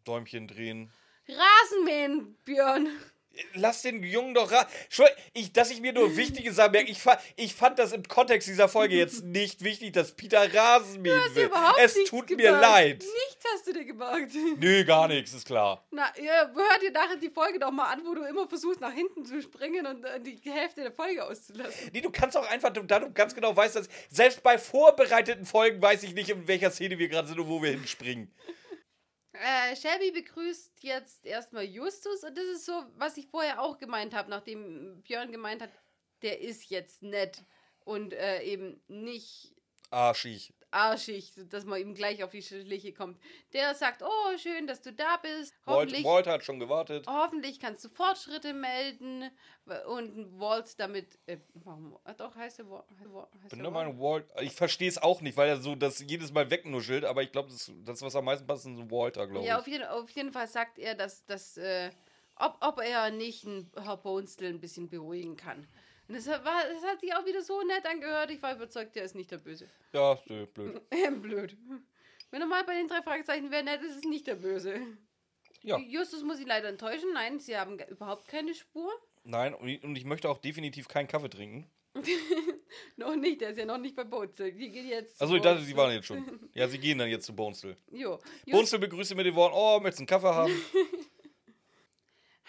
Däumchen 0.06 0.48
drehen. 0.48 0.91
Rasenmähen, 1.28 2.36
Björn. 2.46 2.88
Lass 3.56 3.82
den 3.82 4.04
Jungen 4.04 4.34
doch 4.34 4.52
ra. 4.52 4.68
Schau, 4.90 5.06
Ich, 5.34 5.52
dass 5.54 5.72
ich 5.72 5.82
mir 5.82 5.94
nur 5.94 6.16
wichtige 6.18 6.54
Sachen 6.54 6.74
merke. 6.74 6.92
Ich, 6.92 7.00
fa 7.02 7.20
ich 7.36 7.56
fand 7.56 7.80
das 7.80 7.92
im 7.92 8.04
Kontext 8.04 8.48
dieser 8.48 8.70
Folge 8.70 8.96
jetzt 8.96 9.24
nicht 9.24 9.64
wichtig, 9.64 9.94
dass 9.94 10.12
Peter 10.12 10.54
Rasen 10.54 11.02
mähen 11.02 11.20
will. 11.34 11.50
Es 11.80 11.96
tut 12.06 12.30
mir 12.30 12.38
gemerkt. 12.38 12.62
leid. 12.62 13.00
Nichts 13.00 13.46
hast 13.54 13.68
du 13.68 13.74
dir 13.74 13.86
gemerkt. 13.86 14.32
Nö, 14.60 14.86
gar 14.86 15.08
nichts, 15.08 15.34
ist 15.34 15.48
klar. 15.48 15.84
Na, 15.92 16.12
ja, 16.22 16.52
hör 16.54 16.80
dir 16.80 16.92
nachher 16.92 17.18
die 17.18 17.30
Folge 17.30 17.60
doch 17.60 17.72
mal 17.72 17.92
an, 17.92 18.02
wo 18.06 18.14
du 18.14 18.24
immer 18.24 18.48
versuchst, 18.48 18.82
nach 18.82 18.94
hinten 18.94 19.26
zu 19.26 19.42
springen 19.42 19.86
und 19.88 20.06
äh, 20.06 20.20
die 20.20 20.40
Hälfte 20.50 20.82
der 20.82 20.92
Folge 20.92 21.24
auszulassen. 21.26 21.90
Nee, 21.92 22.02
du 22.02 22.12
kannst 22.12 22.38
auch 22.38 22.48
einfach, 22.50 22.72
da 22.72 23.00
du 23.00 23.12
ganz 23.12 23.34
genau 23.34 23.56
weißt, 23.56 23.76
dass 23.76 23.90
selbst 24.10 24.44
bei 24.44 24.58
vorbereiteten 24.58 25.46
Folgen 25.46 25.82
weiß 25.82 26.04
ich 26.04 26.14
nicht, 26.14 26.30
in 26.30 26.48
welcher 26.48 26.72
Szene 26.72 27.00
wir 27.00 27.08
gerade 27.08 27.28
sind 27.28 27.40
und 27.40 27.48
wo 27.48 27.62
wir 27.62 27.72
hinspringen. 27.72 28.32
Äh, 29.34 29.76
Shelby 29.76 30.12
begrüßt 30.12 30.84
jetzt 30.84 31.26
erstmal 31.26 31.64
Justus 31.64 32.24
und 32.24 32.38
das 32.38 32.46
ist 32.46 32.66
so, 32.66 32.86
was 32.96 33.18
ich 33.18 33.28
vorher 33.28 33.62
auch 33.62 33.80
gemeint 33.80 34.14
habe, 34.14 34.30
nachdem 34.30 35.02
Björn 35.02 35.32
gemeint 35.32 35.62
hat, 35.62 35.72
der 36.22 36.40
ist 36.40 36.70
jetzt 36.70 37.02
nett 37.02 37.44
und 37.84 38.14
äh, 38.14 38.42
eben 38.44 38.82
nicht 38.88 39.54
Arschig. 39.90 40.54
Arschig, 40.74 41.32
dass 41.49 41.65
man 41.65 41.80
ihm 41.80 41.93
gleich 41.93 42.24
auf 42.24 42.32
die 42.32 42.41
Schliche 42.41 42.91
kommt. 42.93 43.19
Der 43.53 43.74
sagt, 43.76 44.01
oh, 44.03 44.38
schön, 44.38 44.67
dass 44.67 44.82
du 44.82 44.91
da 44.91 45.17
bist. 45.17 45.53
Walt, 45.65 45.78
Hoffentlich, 45.78 46.03
Walt 46.03 46.28
hat 46.28 46.43
schon 46.43 46.59
gewartet. 46.59 47.05
hoffentlich 47.07 47.59
kannst 47.59 47.86
du 47.86 47.89
Fortschritte 47.89 48.53
melden. 48.53 49.30
Und 49.88 50.39
Walt 50.39 50.78
damit, 50.80 51.17
äh, 51.26 51.38
warum, 51.53 51.97
ah, 52.03 52.13
doch, 52.13 52.36
heißt 52.36 52.59
der 52.59 52.69
Walt. 52.69 52.84
Heißt, 52.99 53.13
Walt- 53.13 53.49
Bin 53.49 53.63
der 53.63 53.74
Walt? 53.74 53.97
Walt, 53.97 54.26
ich 54.41 54.51
verstehe 54.51 54.89
es 54.89 54.97
auch 54.97 55.21
nicht, 55.21 55.38
weil 55.38 55.47
er 55.47 55.57
so 55.57 55.76
das 55.76 55.99
jedes 55.99 56.34
Mal 56.34 56.49
wegnuschelt, 56.49 57.05
aber 57.05 57.24
ich 57.24 57.32
glaube, 57.32 57.49
das, 57.49 57.71
das, 57.86 58.01
was 58.01 58.13
am 58.15 58.26
meisten 58.26 58.45
passt, 58.45 58.65
ist 58.65 58.71
ein 58.71 58.91
Walter, 58.91 59.26
glaube 59.28 59.45
Ja, 59.45 59.55
ich. 59.55 59.59
auf 59.61 59.67
jeden, 59.67 59.86
auf 59.86 60.09
jeden 60.09 60.34
Fall 60.34 60.47
sagt 60.47 60.80
er, 60.80 60.95
dass, 60.95 61.26
dass 61.26 61.55
äh, 61.55 61.91
ob, 62.36 62.57
ob 62.61 62.82
er 62.82 63.09
nicht 63.11 63.45
einen 63.45 63.71
Herr 63.82 63.95
Bonestel 63.95 64.49
ein 64.49 64.59
bisschen 64.59 64.89
beruhigen 64.89 65.38
kann. 65.38 65.65
Und 66.14 66.18
das, 66.20 66.28
war, 66.28 66.61
das 66.72 66.84
hat 66.84 67.01
sich 67.01 67.11
auch 67.16 67.26
wieder 67.26 67.41
so 67.41 67.59
nett 67.64 67.88
angehört. 67.88 68.30
Ich 68.30 68.39
war 68.43 68.53
überzeugt, 68.53 68.95
der 68.95 69.03
ist 69.03 69.16
nicht 69.16 69.32
der 69.32 69.39
Böse. 69.39 69.68
Ja, 69.93 70.20
nö, 70.28 70.45
blöd. 70.45 70.80
Blöd. 71.24 71.57
Wenn 72.30 72.39
er 72.39 72.45
mal 72.45 72.64
bei 72.64 72.76
den 72.76 72.88
drei 72.88 73.01
Fragezeichen 73.01 73.49
wäre, 73.49 73.64
nett, 73.64 73.82
ist 73.82 73.95
es 73.95 74.03
nicht 74.03 74.28
der 74.28 74.36
Böse. 74.36 74.80
Ja. 75.64 75.80
Justus 75.80 76.22
muss 76.22 76.39
ihn 76.39 76.45
leider 76.45 76.70
enttäuschen. 76.70 77.11
Nein, 77.16 77.39
sie 77.39 77.57
haben 77.57 77.80
überhaupt 77.80 78.28
keine 78.28 78.53
Spur. 78.53 78.91
Nein, 79.24 79.55
und 79.55 79.95
ich, 79.95 80.05
möchte 80.05 80.30
auch 80.30 80.38
definitiv 80.38 80.88
keinen 80.88 81.07
Kaffee 81.07 81.32
trinken. 81.32 81.68
Noch 82.97 83.16
nicht, 83.16 83.41
der 83.41 83.49
ist 83.49 83.57
ja 83.57 83.66
noch 83.66 83.78
nicht 83.78 83.95
bei 83.95 84.03
Bonestel. 84.03 84.51
Die 84.51 84.70
geht 84.70 84.86
jetzt. 84.86 85.20
Achso, 85.20 85.36
ich 85.36 85.41
dachte, 85.41 85.64
sie 85.64 85.76
waren 85.76 85.93
jetzt 85.93 86.05
schon. 86.05 86.49
Ja, 86.53 86.68
sie 86.68 86.80
gehen 86.80 86.97
dann 86.97 87.09
jetzt 87.09 87.26
zu 87.26 87.36
Bonestell. 87.36 87.78
Jo. 87.91 88.20
Bonestell 88.47 88.80
begrüßt 88.80 89.16
mit 89.16 89.26
den 89.26 89.36
Worten, 89.36 89.55
oh, 89.55 89.80
möchtest 89.80 89.99
du 89.99 90.01
einen 90.01 90.07
Kaffee 90.07 90.34
haben? 90.34 90.53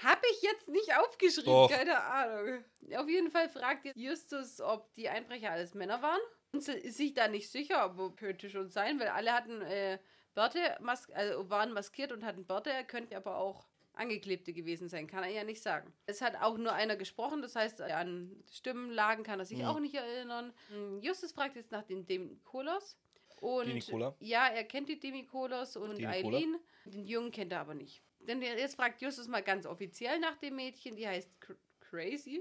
Hab 0.04 0.22
ich 0.32 0.42
jetzt 0.42 0.68
nicht 0.68 0.96
aufgeschrieben, 0.96 1.52
Doch. 1.52 1.70
keine 1.70 2.00
Ahnung. 2.02 2.64
Auf 2.96 3.08
jeden 3.08 3.30
Fall 3.30 3.48
fragt 3.48 3.84
jetzt 3.86 3.96
Justus, 3.96 4.60
ob 4.60 4.92
die 4.94 5.08
Einbrecher 5.08 5.50
alles 5.50 5.74
Männer 5.74 6.02
waren. 6.02 6.20
Und 6.52 6.62
sie 6.62 6.72
ist 6.72 6.96
sich 6.98 7.14
da 7.14 7.26
nicht 7.28 7.50
sicher, 7.50 7.80
aber 7.80 8.14
könnte 8.14 8.48
schon 8.50 8.68
sein, 8.68 9.00
weil 9.00 9.08
alle 9.08 9.32
hatten 9.32 9.62
äh, 9.62 9.98
Bärte, 10.34 10.58
mas 10.80 11.10
also 11.10 11.48
waren 11.50 11.72
maskiert 11.72 12.12
und 12.12 12.24
hatten 12.24 12.44
Bärte. 12.44 12.70
Er 12.70 12.84
könnte 12.84 13.16
aber 13.16 13.38
auch 13.38 13.66
Angeklebte 13.94 14.52
gewesen 14.52 14.88
sein, 14.88 15.06
kann 15.06 15.22
er 15.22 15.30
ja 15.30 15.44
nicht 15.44 15.62
sagen. 15.62 15.92
Es 16.06 16.20
hat 16.20 16.34
auch 16.40 16.58
nur 16.58 16.72
einer 16.72 16.96
gesprochen, 16.96 17.42
das 17.42 17.54
heißt, 17.54 17.80
an 17.80 18.42
Stimmenlagen 18.52 19.22
kann 19.24 19.38
er 19.38 19.44
sich 19.46 19.58
Mhm. 19.58 19.64
auch 19.66 19.78
nicht 19.78 19.94
erinnern. 19.94 20.52
Hm, 20.68 21.00
Justus 21.00 21.30
fragt 21.32 21.54
jetzt 21.56 21.70
nach 21.70 21.84
den 21.84 22.04
Demikolos. 22.06 22.96
Und 23.40 23.66
Demikola? 23.68 24.14
ja, 24.20 24.46
er 24.48 24.64
kennt 24.64 24.88
die 24.88 24.98
Demikolos 24.98 25.76
und? 25.76 26.04
Eileen. 26.04 26.56
Den 26.86 27.06
Jungen 27.06 27.30
kennt 27.30 27.52
er 27.52 27.60
aber 27.60 27.74
nicht. 27.74 28.02
Denn 28.26 28.40
jetzt 28.42 28.76
fragt 28.76 29.02
Justus 29.02 29.28
mal 29.28 29.42
ganz 29.42 29.66
offiziell 29.66 30.18
nach 30.18 30.36
dem 30.36 30.56
Mädchen, 30.56 30.96
die 30.96 31.06
heißt 31.06 31.40
Cr 31.40 31.56
Crazy. 31.80 32.40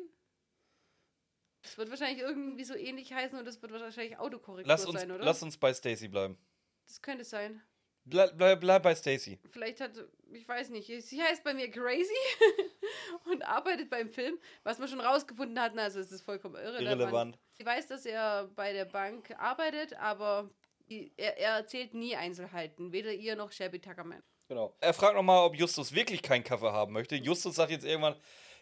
Das 1.62 1.78
wird 1.78 1.90
wahrscheinlich 1.90 2.20
irgendwie 2.20 2.64
so 2.64 2.76
ähnlich 2.76 3.14
heißen 3.14 3.38
und 3.38 3.46
das 3.46 3.62
wird 3.62 3.72
wahrscheinlich 3.72 4.18
Autokorrektur 4.18 4.68
Lass 4.68 4.86
uns, 4.86 5.00
sein, 5.00 5.12
oder? 5.12 5.24
lass 5.24 5.44
uns 5.44 5.58
bei 5.58 5.74
Stacy 5.74 6.08
bleiben. 6.08 6.38
Das 6.88 7.02
könnte 7.02 7.24
sein. 7.24 7.62
Bleib, 8.06 8.36
bleib, 8.38 8.60
bleib 8.60 8.84
bei 8.84 8.96
Stacy. 8.96 9.40
Vielleicht 9.50 9.80
hat, 9.80 9.92
ich 10.34 10.46
weiß 10.48 10.70
nicht, 10.72 10.88
sie 10.88 11.22
heißt 11.22 11.44
bei 11.44 11.54
mir 11.54 11.72
Crazy 11.72 12.12
und 13.26 13.44
arbeitet 13.44 13.90
beim 13.90 14.10
Film, 14.10 14.38
was 14.64 14.80
wir 14.80 14.88
schon 14.88 15.00
rausgefunden 15.00 15.60
hatten, 15.60 15.80
also 15.80 16.00
es 16.00 16.12
ist 16.12 16.24
vollkommen 16.24 16.56
irrelevant. 16.56 17.00
Irrelevant. 17.00 17.40
Sie 17.54 17.66
weiß, 17.66 17.88
dass 17.88 18.06
er 18.06 18.50
bei 18.56 18.74
der 18.74 18.86
Bank 18.86 19.34
arbeitet, 19.38 19.94
aber 19.94 20.50
er, 20.90 21.38
er 21.38 21.58
erzählt 21.58 21.94
nie 21.94 22.16
Einzelheiten, 22.16 22.92
weder 22.92 23.14
ihr 23.14 23.38
noch 23.38 23.52
Shelby 23.52 23.80
Tuckerman. 23.80 24.22
Genau. 24.48 24.76
Er 24.80 24.94
fragt 24.94 25.16
nochmal, 25.16 25.46
ob 25.46 25.56
Justus 25.56 25.94
wirklich 25.94 26.22
keinen 26.22 26.44
Kaffee 26.44 26.72
haben 26.72 26.94
möchte. 26.94 27.16
Justus 27.16 27.56
sagt 27.56 27.72
jetzt 27.72 27.86
irgendwann, 27.86 28.16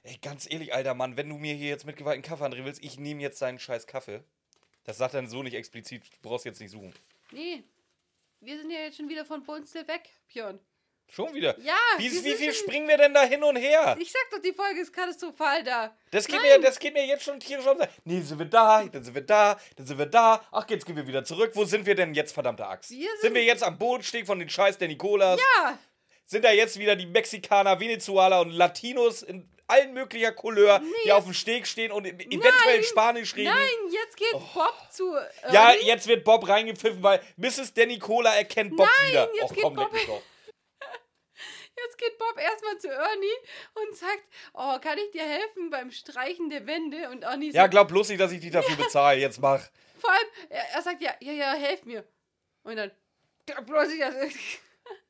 ey, 0.03 0.17
ganz 0.21 0.49
ehrlich, 0.49 0.73
alter 0.73 0.93
Mann, 0.93 1.17
wenn 1.17 1.29
du 1.29 1.37
mir 1.37 1.53
hier 1.53 1.69
jetzt 1.69 1.85
mit 1.85 1.97
Gewalt 1.97 2.15
einen 2.15 2.23
Kaffee 2.23 2.45
andrehen 2.45 2.65
willst, 2.65 2.83
ich 2.83 2.99
nehme 2.99 3.21
jetzt 3.21 3.41
deinen 3.41 3.59
scheiß 3.59 3.87
Kaffee. 3.87 4.23
Das 4.83 4.97
sagt 4.97 5.13
er 5.13 5.27
so 5.27 5.43
nicht 5.43 5.53
explizit, 5.53 6.03
du 6.05 6.29
brauchst 6.29 6.45
jetzt 6.45 6.59
nicht 6.59 6.71
suchen. 6.71 6.93
Nee, 7.31 7.63
wir 8.39 8.57
sind 8.59 8.71
ja 8.71 8.79
jetzt 8.79 8.97
schon 8.97 9.09
wieder 9.09 9.25
von 9.25 9.43
Bonestill 9.43 9.87
weg, 9.87 10.09
Björn. 10.27 10.59
Schon 11.13 11.33
wieder. 11.33 11.59
Ja, 11.59 11.75
Wie, 11.97 12.09
wie 12.23 12.33
viel 12.35 12.53
springen 12.53 12.87
wir 12.87 12.95
denn 12.97 13.13
da 13.13 13.23
hin 13.23 13.43
und 13.43 13.57
her? 13.57 13.97
Ich 13.99 14.09
sag 14.11 14.21
doch, 14.31 14.39
die 14.39 14.53
Folge 14.53 14.79
ist 14.79 14.93
katastrophal 14.93 15.61
da. 15.61 15.93
Das 16.11 16.25
geht, 16.25 16.41
mir, 16.41 16.57
das 16.61 16.79
geht 16.79 16.93
mir 16.93 17.05
jetzt 17.05 17.25
schon 17.25 17.37
tierisch 17.37 17.67
auf. 17.67 17.77
Nee, 18.05 18.21
sind 18.21 18.39
wir 18.39 18.45
da, 18.45 18.83
dann 18.85 19.03
sind 19.03 19.13
wir 19.13 19.21
da, 19.21 19.59
dann 19.75 19.85
sind 19.85 19.97
wir 19.99 20.05
da. 20.05 20.41
Ach, 20.53 20.65
jetzt 20.69 20.85
gehen 20.85 20.95
wir 20.95 21.05
wieder 21.05 21.25
zurück. 21.25 21.51
Wo 21.53 21.65
sind 21.65 21.85
wir 21.85 21.95
denn 21.95 22.13
jetzt, 22.13 22.31
verdammte 22.31 22.65
Axt? 22.65 22.91
Wir 22.91 23.09
sind, 23.09 23.19
sind- 23.21 23.33
wir 23.33 23.43
jetzt 23.43 23.61
am 23.61 23.77
Bodensteg 23.77 24.25
von 24.25 24.39
den 24.39 24.47
Scheiß 24.49 24.77
der 24.77 24.87
Nikolas? 24.87 25.37
Ja, 25.57 25.77
Sind 26.25 26.45
da 26.45 26.51
jetzt 26.51 26.79
wieder 26.79 26.95
die 26.95 27.07
Mexikaner, 27.07 27.77
Venezuela 27.77 28.39
und 28.39 28.51
Latinos 28.51 29.21
in 29.21 29.49
allen 29.67 29.93
möglicher 29.93 30.31
Couleur, 30.31 30.79
die 30.79 30.85
jetzt- 31.07 31.11
auf 31.11 31.25
dem 31.25 31.33
Steg 31.33 31.67
stehen 31.67 31.91
und 31.91 32.05
eventuell 32.05 32.41
Nein, 32.65 32.83
Spanisch 32.85 33.35
reden? 33.35 33.53
nein, 33.53 33.67
jetzt 33.91 34.15
geht 34.15 34.31
Bob 34.31 34.73
zu. 34.89 35.13
Ernie. 35.13 35.27
Oh. 35.49 35.53
Ja, 35.53 35.73
jetzt 35.73 36.07
wird 36.07 36.23
Bob 36.23 36.47
reingepfiffen, 36.47 37.03
weil 37.03 37.19
Mrs. 37.35 37.73
Danny 37.73 37.99
Cola 37.99 38.33
erkennt 38.35 38.77
Bob 38.77 38.87
Nein, 39.01 39.09
wieder. 39.11 39.29
jetzt 39.33 39.43
Och, 39.43 39.53
geht 39.53 39.63
komm, 39.63 39.75
leck 39.75 39.83
Bob- 39.85 39.93
mich 39.93 40.05
doch. 40.05 40.21
Jetzt 41.77 41.97
geht 41.97 42.17
Bob 42.17 42.37
erstmal 42.37 42.77
zu 42.77 42.89
Ernie 42.89 43.37
und 43.75 43.95
sagt: 43.95 44.23
Oh, 44.53 44.77
kann 44.79 44.97
ich 44.97 45.11
dir 45.11 45.23
helfen 45.23 45.69
beim 45.69 45.91
Streichen 45.91 46.49
der 46.49 46.67
Wände? 46.67 47.09
Und 47.09 47.23
Ernie 47.23 47.47
Ja, 47.47 47.63
sagt: 47.63 47.71
glaub 47.71 47.87
bloß 47.87 48.09
nicht, 48.09 48.19
dass 48.19 48.31
ich 48.31 48.41
dich 48.41 48.51
dafür 48.51 48.75
bezahle. 48.75 49.19
Jetzt 49.19 49.39
mach. 49.39 49.61
Vor 49.99 50.11
allem, 50.11 50.27
er, 50.49 50.63
er 50.75 50.81
sagt: 50.81 51.01
Ja, 51.01 51.13
ja, 51.19 51.33
ja, 51.33 51.53
helf 51.53 51.83
mir. 51.85 52.05
Und 52.63 52.75
dann: 52.75 52.91
"Ja, 53.47 53.61
bloß 53.61 53.89
ich, 53.93 54.03
also, 54.05 54.27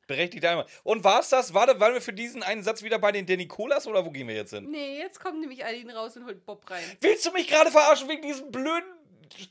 Berechtigte 0.06 0.48
einmal. 0.48 0.66
Und 0.82 1.04
war's 1.04 1.28
das? 1.30 1.54
War, 1.54 1.68
waren 1.80 1.94
wir 1.94 2.02
für 2.02 2.12
diesen 2.12 2.42
einen 2.42 2.62
Satz 2.62 2.82
wieder 2.82 2.98
bei 2.98 3.12
den 3.12 3.24
Danny 3.24 3.46
Colas 3.46 3.86
oder 3.86 4.04
wo 4.04 4.10
gehen 4.10 4.28
wir 4.28 4.34
jetzt 4.34 4.50
hin? 4.50 4.70
Nee, 4.70 4.98
jetzt 4.98 5.20
kommt 5.20 5.40
nämlich 5.40 5.64
Aline 5.64 5.94
raus 5.94 6.16
und 6.16 6.26
holt 6.26 6.44
Bob 6.44 6.68
rein. 6.70 6.84
Willst 7.00 7.24
du 7.24 7.32
mich 7.32 7.48
gerade 7.48 7.70
verarschen 7.70 8.08
wegen 8.08 8.22
diesem 8.22 8.50
blöden 8.50 8.92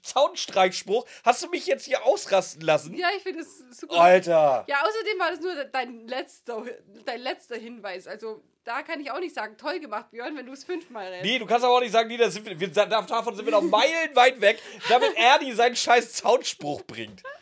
Zaunstreichspruch? 0.01 1.05
Hast 1.23 1.43
du 1.43 1.49
mich 1.49 1.65
jetzt 1.65 1.85
hier 1.85 2.03
ausrasten 2.05 2.61
lassen? 2.61 2.93
Ja, 2.93 3.09
ich 3.15 3.23
finde 3.23 3.41
es 3.41 3.59
super. 3.71 3.95
Alter! 3.95 4.65
Ja, 4.67 4.81
außerdem 4.83 5.19
war 5.19 5.31
das 5.31 5.39
nur 5.39 5.55
dein 5.65 6.07
letzter, 6.07 6.63
dein 7.05 7.21
letzter 7.21 7.57
Hinweis. 7.57 8.07
Also, 8.07 8.43
da 8.63 8.83
kann 8.83 8.99
ich 8.99 9.11
auch 9.11 9.19
nicht 9.19 9.33
sagen, 9.35 9.57
toll 9.57 9.79
gemacht, 9.79 10.11
Björn, 10.11 10.37
wenn 10.37 10.45
du 10.45 10.53
es 10.53 10.63
fünfmal 10.63 11.07
rennst. 11.07 11.25
Nee, 11.25 11.39
du 11.39 11.45
kannst 11.45 11.65
aber 11.65 11.75
auch 11.77 11.81
nicht 11.81 11.91
sagen, 11.91 12.07
nee, 12.07 12.17
sind 12.29 12.45
wir, 12.45 12.59
wir, 12.59 12.67
davon 12.69 13.35
sind 13.35 13.45
wir 13.45 13.51
noch 13.51 13.61
meilenweit 13.61 14.39
weg, 14.39 14.61
damit 14.87 15.15
Ernie 15.15 15.53
seinen 15.53 15.75
scheiß 15.75 16.13
Zaunspruch 16.13 16.83
bringt. 16.83 17.23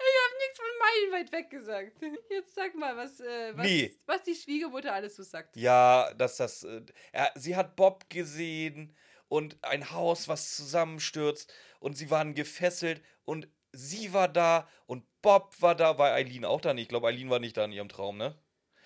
Ich 0.00 0.14
habe 0.24 0.38
nichts 0.38 0.58
von 0.58 1.10
meilenweit 1.18 1.32
weg 1.32 1.50
gesagt. 1.50 1.92
Jetzt 2.30 2.54
sag 2.54 2.74
mal, 2.76 2.96
was, 2.96 3.18
äh, 3.18 3.56
was, 3.56 3.66
Nee. 3.66 3.96
was 4.06 4.22
die 4.22 4.34
Schwiegermutter 4.36 4.92
alles 4.92 5.16
so 5.16 5.24
sagt. 5.24 5.56
Ja, 5.56 6.12
dass 6.14 6.36
das. 6.36 6.62
Äh, 6.62 6.82
er, 7.10 7.32
sie 7.34 7.56
hat 7.56 7.74
Bob 7.74 8.08
gesehen 8.08 8.94
und 9.28 9.56
ein 9.62 9.90
Haus, 9.92 10.28
was 10.28 10.56
zusammenstürzt 10.56 11.52
und 11.80 11.96
sie 11.96 12.10
waren 12.10 12.34
gefesselt 12.34 13.02
und 13.24 13.48
sie 13.72 14.12
war 14.12 14.28
da 14.28 14.68
und 14.86 15.04
Bob 15.22 15.54
war 15.60 15.74
da. 15.74 15.98
War 15.98 16.12
Eileen 16.12 16.44
auch 16.44 16.60
da 16.60 16.74
nicht? 16.74 16.84
Ich 16.84 16.88
glaube, 16.88 17.08
Eileen 17.08 17.30
war 17.30 17.38
nicht 17.38 17.56
da 17.56 17.64
in 17.64 17.72
ihrem 17.72 17.88
Traum, 17.88 18.16
ne? 18.16 18.34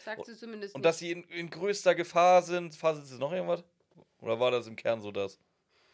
Sagt 0.04 0.26
sie 0.26 0.36
zumindest. 0.36 0.74
Und 0.74 0.80
nicht. 0.80 0.88
dass 0.88 0.98
sie 0.98 1.12
in, 1.12 1.24
in 1.24 1.50
größter 1.50 1.94
Gefahr 1.94 2.42
sind. 2.42 2.74
Fast 2.74 3.02
ist 3.02 3.18
noch 3.18 3.32
irgendwas? 3.32 3.64
Oder 4.20 4.40
war 4.40 4.50
das 4.50 4.66
im 4.66 4.76
Kern 4.76 5.00
so 5.00 5.12
das? 5.12 5.38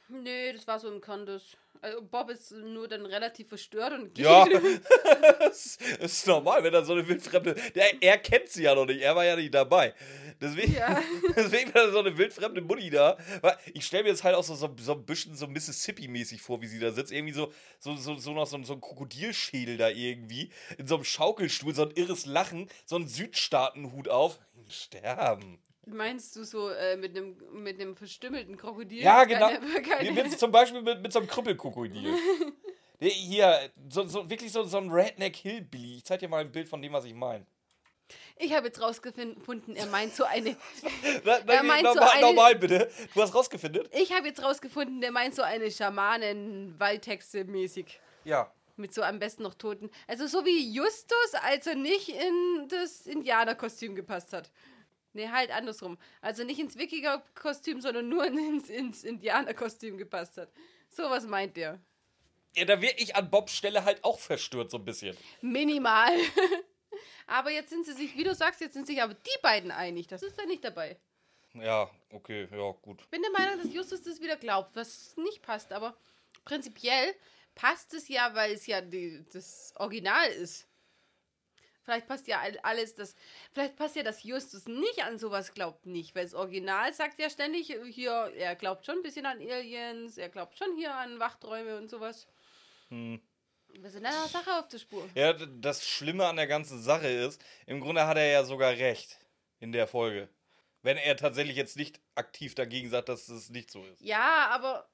Nee, 0.08 0.52
das 0.52 0.66
war 0.66 0.78
so 0.78 0.90
im 0.90 1.00
Candice. 1.00 1.56
Also 1.80 2.02
Bob 2.02 2.30
ist 2.30 2.50
nur 2.52 2.88
dann 2.88 3.06
relativ 3.06 3.48
verstört 3.48 3.92
und 3.92 4.14
geht. 4.14 4.24
Ja, 4.24 4.46
das 5.40 5.78
ist 6.00 6.26
normal, 6.26 6.62
wenn 6.64 6.74
er 6.74 6.84
so 6.84 6.92
eine 6.92 7.06
wildfremde. 7.06 7.54
Der, 7.74 8.02
er 8.02 8.18
kennt 8.18 8.48
sie 8.48 8.64
ja 8.64 8.74
noch 8.74 8.86
nicht, 8.86 9.00
er 9.00 9.14
war 9.16 9.24
ja 9.24 9.36
nicht 9.36 9.54
dabei. 9.54 9.94
Deswegen, 10.40 10.74
Ja. 10.74 11.02
deswegen 11.36 11.74
war 11.74 11.90
so 11.90 11.98
eine 11.98 12.16
wildfremde 12.16 12.60
Mutti 12.60 12.90
da. 12.90 13.16
Ich 13.74 13.84
stelle 13.86 14.04
mir 14.04 14.10
jetzt 14.10 14.22
halt 14.24 14.34
auch 14.36 14.44
so, 14.44 14.54
so, 14.54 14.74
so 14.78 14.92
ein 14.92 15.04
bisschen 15.04 15.34
so 15.34 15.46
Mississippi-mäßig 15.46 16.40
vor, 16.40 16.60
wie 16.62 16.66
sie 16.68 16.78
da 16.78 16.92
sitzt. 16.92 17.12
Irgendwie 17.12 17.34
so, 17.34 17.52
so, 17.80 17.96
so, 17.96 18.16
so 18.16 18.32
noch 18.32 18.46
so, 18.46 18.56
ein- 18.56 18.64
so 18.64 18.72
ein 18.74 18.80
Krokodilschädel 18.80 19.76
da 19.76 19.88
irgendwie. 19.88 20.50
In 20.78 20.86
so 20.86 20.94
einem 20.96 21.04
Schaukelstuhl, 21.04 21.74
so 21.74 21.82
ein 21.82 21.90
irres 21.92 22.26
Lachen, 22.26 22.68
so 22.84 22.96
ein 22.96 23.08
Südstaatenhut 23.08 24.08
auf. 24.08 24.38
Sterben. 24.68 25.58
Meinst 25.92 26.36
du 26.36 26.44
so 26.44 26.70
äh, 26.70 26.96
mit 26.96 27.16
einem 27.16 27.36
mit 27.52 27.80
einem 27.80 27.96
verstümmelten 27.96 28.56
Krokodil? 28.56 29.02
Ja, 29.02 29.24
genau. 29.24 29.48
Keine, 29.48 29.82
keine, 29.82 30.12
mit, 30.12 30.38
zum 30.38 30.50
Beispiel 30.52 30.82
mit, 30.82 31.02
mit 31.02 31.12
so 31.12 31.18
einem 31.18 31.28
Krüppelkrokodil. 31.28 32.14
Hier, 33.00 33.70
so, 33.88 34.06
so, 34.06 34.28
wirklich 34.28 34.50
so, 34.50 34.64
so 34.64 34.78
ein 34.78 34.90
Redneck-Hillbilly. 34.90 35.96
Ich 35.98 36.04
zeig 36.04 36.18
dir 36.18 36.28
mal 36.28 36.40
ein 36.40 36.50
Bild 36.50 36.68
von 36.68 36.82
dem, 36.82 36.92
was 36.92 37.04
ich 37.04 37.14
meine. 37.14 37.46
Ich 38.38 38.52
habe 38.54 38.66
jetzt 38.66 38.80
rausgefunden, 38.80 39.76
er 39.76 39.86
meint 39.86 40.14
so 40.14 40.24
eine. 40.24 40.56
Na, 41.24 41.38
Er 41.38 41.62
meint 41.62 41.86
so 41.86 41.94
normal, 41.94 42.10
eine- 42.10 42.20
normal 42.26 42.54
bitte. 42.56 42.90
Du 43.14 43.22
hast 43.22 43.34
rausgefunden? 43.34 43.86
Ich 43.92 44.12
habe 44.12 44.26
jetzt 44.26 44.42
rausgefunden, 44.42 45.00
der 45.00 45.12
meint 45.12 45.34
so 45.34 45.42
eine 45.42 45.70
Schamanen-Waldtexte 45.70 47.44
mäßig. 47.44 48.00
Ja. 48.24 48.50
Mit 48.76 48.94
so 48.94 49.02
am 49.02 49.18
besten 49.18 49.42
noch 49.42 49.54
Toten. 49.54 49.90
Also 50.06 50.26
so 50.26 50.44
wie 50.44 50.72
Justus, 50.72 51.34
als 51.42 51.66
er 51.66 51.74
nicht 51.74 52.08
in 52.08 52.68
das 52.68 53.06
Indianerkostüm 53.06 53.94
gepasst 53.96 54.32
hat. 54.32 54.50
Nee, 55.12 55.28
halt 55.28 55.50
andersrum. 55.50 55.98
Also 56.20 56.44
nicht 56.44 56.60
ins 56.60 56.76
Wikinger-Kostüm, 56.76 57.80
sondern 57.80 58.08
nur 58.08 58.26
ins, 58.26 58.68
ins 58.68 59.04
Indianerkostüm 59.04 59.96
gepasst 59.96 60.36
hat. 60.36 60.50
Sowas 60.90 61.26
meint 61.26 61.56
der. 61.56 61.80
ja. 62.54 62.64
Da 62.64 62.80
wäre 62.80 62.94
ich 62.96 63.16
an 63.16 63.30
Bobs 63.30 63.54
Stelle 63.54 63.84
halt 63.84 64.04
auch 64.04 64.18
verstört, 64.18 64.70
so 64.70 64.78
ein 64.78 64.84
bisschen. 64.84 65.16
Minimal. 65.40 66.12
aber 67.26 67.50
jetzt 67.50 67.70
sind 67.70 67.86
sie 67.86 67.92
sich, 67.92 68.16
wie 68.16 68.24
du 68.24 68.34
sagst, 68.34 68.60
jetzt 68.60 68.74
sind 68.74 68.86
sich 68.86 69.02
aber 69.02 69.14
die 69.14 69.42
beiden 69.42 69.70
einig. 69.70 70.06
Das 70.06 70.22
ist 70.22 70.38
da 70.38 70.44
nicht 70.44 70.64
dabei. 70.64 70.98
Ja, 71.54 71.90
okay, 72.12 72.46
ja, 72.50 72.70
gut. 72.82 73.00
Ich 73.02 73.08
bin 73.08 73.22
der 73.22 73.30
Meinung, 73.32 73.62
dass 73.62 73.72
Justus 73.72 74.02
das 74.02 74.20
wieder 74.20 74.36
glaubt, 74.36 74.76
was 74.76 75.16
nicht 75.16 75.42
passt. 75.42 75.72
Aber 75.72 75.96
prinzipiell 76.44 77.14
passt 77.54 77.94
es 77.94 78.08
ja, 78.08 78.34
weil 78.34 78.52
es 78.52 78.66
ja 78.66 78.80
die, 78.80 79.24
das 79.32 79.72
Original 79.76 80.28
ist. 80.28 80.67
Vielleicht 81.88 82.06
passt 82.06 82.28
ja 82.28 82.38
all- 82.40 82.58
alles, 82.64 82.94
das. 82.96 83.14
Vielleicht 83.54 83.76
passt 83.76 83.96
ja, 83.96 84.02
dass 84.02 84.22
Justus 84.22 84.66
nicht 84.66 85.02
an 85.04 85.18
sowas 85.18 85.54
glaubt, 85.54 85.86
nicht. 85.86 86.14
Weil 86.14 86.24
das 86.24 86.34
Original 86.34 86.92
sagt 86.92 87.18
ja 87.18 87.30
ständig 87.30 87.74
hier, 87.86 88.30
er 88.36 88.54
glaubt 88.56 88.84
schon 88.84 88.96
ein 88.96 89.02
bisschen 89.02 89.24
an 89.24 89.38
Aliens, 89.40 90.18
er 90.18 90.28
glaubt 90.28 90.58
schon 90.58 90.76
hier 90.76 90.94
an 90.94 91.18
Wachträume 91.18 91.78
und 91.78 91.88
sowas. 91.88 92.26
Hm. 92.90 93.22
Wir 93.72 93.88
sind 93.88 94.04
einer 94.04 94.28
Sache 94.28 94.58
auf 94.58 94.68
der 94.68 94.80
Spur. 94.80 95.08
Ja, 95.14 95.32
das 95.32 95.88
Schlimme 95.88 96.26
an 96.26 96.36
der 96.36 96.46
ganzen 96.46 96.82
Sache 96.82 97.08
ist, 97.08 97.42
im 97.64 97.80
Grunde 97.80 98.06
hat 98.06 98.18
er 98.18 98.26
ja 98.26 98.44
sogar 98.44 98.72
recht 98.72 99.16
in 99.58 99.72
der 99.72 99.86
Folge. 99.86 100.28
Wenn 100.82 100.98
er 100.98 101.16
tatsächlich 101.16 101.56
jetzt 101.56 101.78
nicht 101.78 102.02
aktiv 102.16 102.54
dagegen 102.54 102.90
sagt, 102.90 103.08
dass 103.08 103.30
es 103.30 103.48
nicht 103.48 103.70
so 103.70 103.82
ist. 103.86 104.02
Ja, 104.02 104.48
aber 104.50 104.90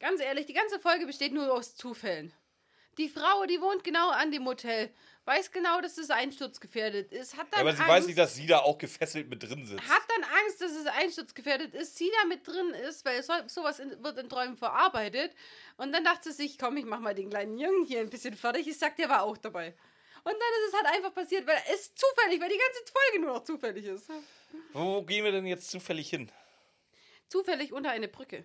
ganz 0.00 0.20
ehrlich, 0.20 0.46
die 0.46 0.52
ganze 0.52 0.80
Folge 0.80 1.06
besteht 1.06 1.32
nur 1.32 1.52
aus 1.52 1.76
Zufällen. 1.76 2.32
Die 2.98 3.08
Frau, 3.08 3.46
die 3.46 3.60
wohnt 3.60 3.84
genau 3.84 4.10
an 4.10 4.32
dem 4.32 4.44
Hotel, 4.44 4.90
weiß 5.24 5.52
genau, 5.52 5.80
dass 5.80 5.98
es 5.98 6.10
einsturzgefährdet 6.10 7.12
ist, 7.12 7.36
hat 7.36 7.46
dann 7.52 7.60
Ja, 7.60 7.60
aber 7.60 7.72
sie 7.72 7.82
Angst, 7.82 7.90
weiß 7.90 8.06
nicht, 8.06 8.18
dass 8.18 8.34
sie 8.34 8.46
da 8.46 8.58
auch 8.58 8.76
gefesselt 8.76 9.28
mit 9.28 9.42
drin 9.42 9.64
sitzt. 9.64 9.88
hat 9.88 10.02
dann 10.08 10.24
Angst, 10.24 10.60
dass 10.60 10.72
es 10.72 10.86
einsturzgefährdet 10.86 11.74
ist, 11.74 11.96
sie 11.96 12.10
da 12.20 12.26
mit 12.26 12.46
drin 12.46 12.70
ist, 12.88 13.04
weil 13.04 13.22
so, 13.22 13.32
sowas 13.46 13.78
in, 13.78 14.02
wird 14.02 14.18
in 14.18 14.28
Träumen 14.28 14.56
verarbeitet. 14.56 15.32
Und 15.76 15.92
dann 15.92 16.02
dachte 16.02 16.32
sie 16.32 16.42
sich, 16.42 16.58
komm, 16.58 16.76
ich 16.76 16.84
mach 16.86 16.98
mal 16.98 17.14
den 17.14 17.30
kleinen 17.30 17.56
Jungen 17.56 17.86
hier 17.86 18.00
ein 18.00 18.10
bisschen 18.10 18.34
fertig. 18.36 18.66
Ich 18.66 18.78
sag, 18.78 18.96
der 18.96 19.08
war 19.08 19.22
auch 19.22 19.36
dabei. 19.36 19.74
Und 20.24 20.32
dann 20.32 20.34
ist 20.34 20.68
es 20.68 20.74
halt 20.74 20.96
einfach 20.96 21.14
passiert, 21.14 21.46
weil 21.46 21.62
es 21.72 21.94
zufällig, 21.94 22.40
weil 22.40 22.50
die 22.50 22.58
ganze 22.58 22.92
Folge 22.92 23.24
nur 23.24 23.34
noch 23.34 23.44
zufällig 23.44 23.84
ist. 23.86 24.08
Wo 24.72 25.02
gehen 25.02 25.24
wir 25.24 25.32
denn 25.32 25.46
jetzt 25.46 25.70
zufällig 25.70 26.10
hin? 26.10 26.32
Zufällig 27.28 27.72
unter 27.72 27.90
eine 27.90 28.08
Brücke. 28.08 28.44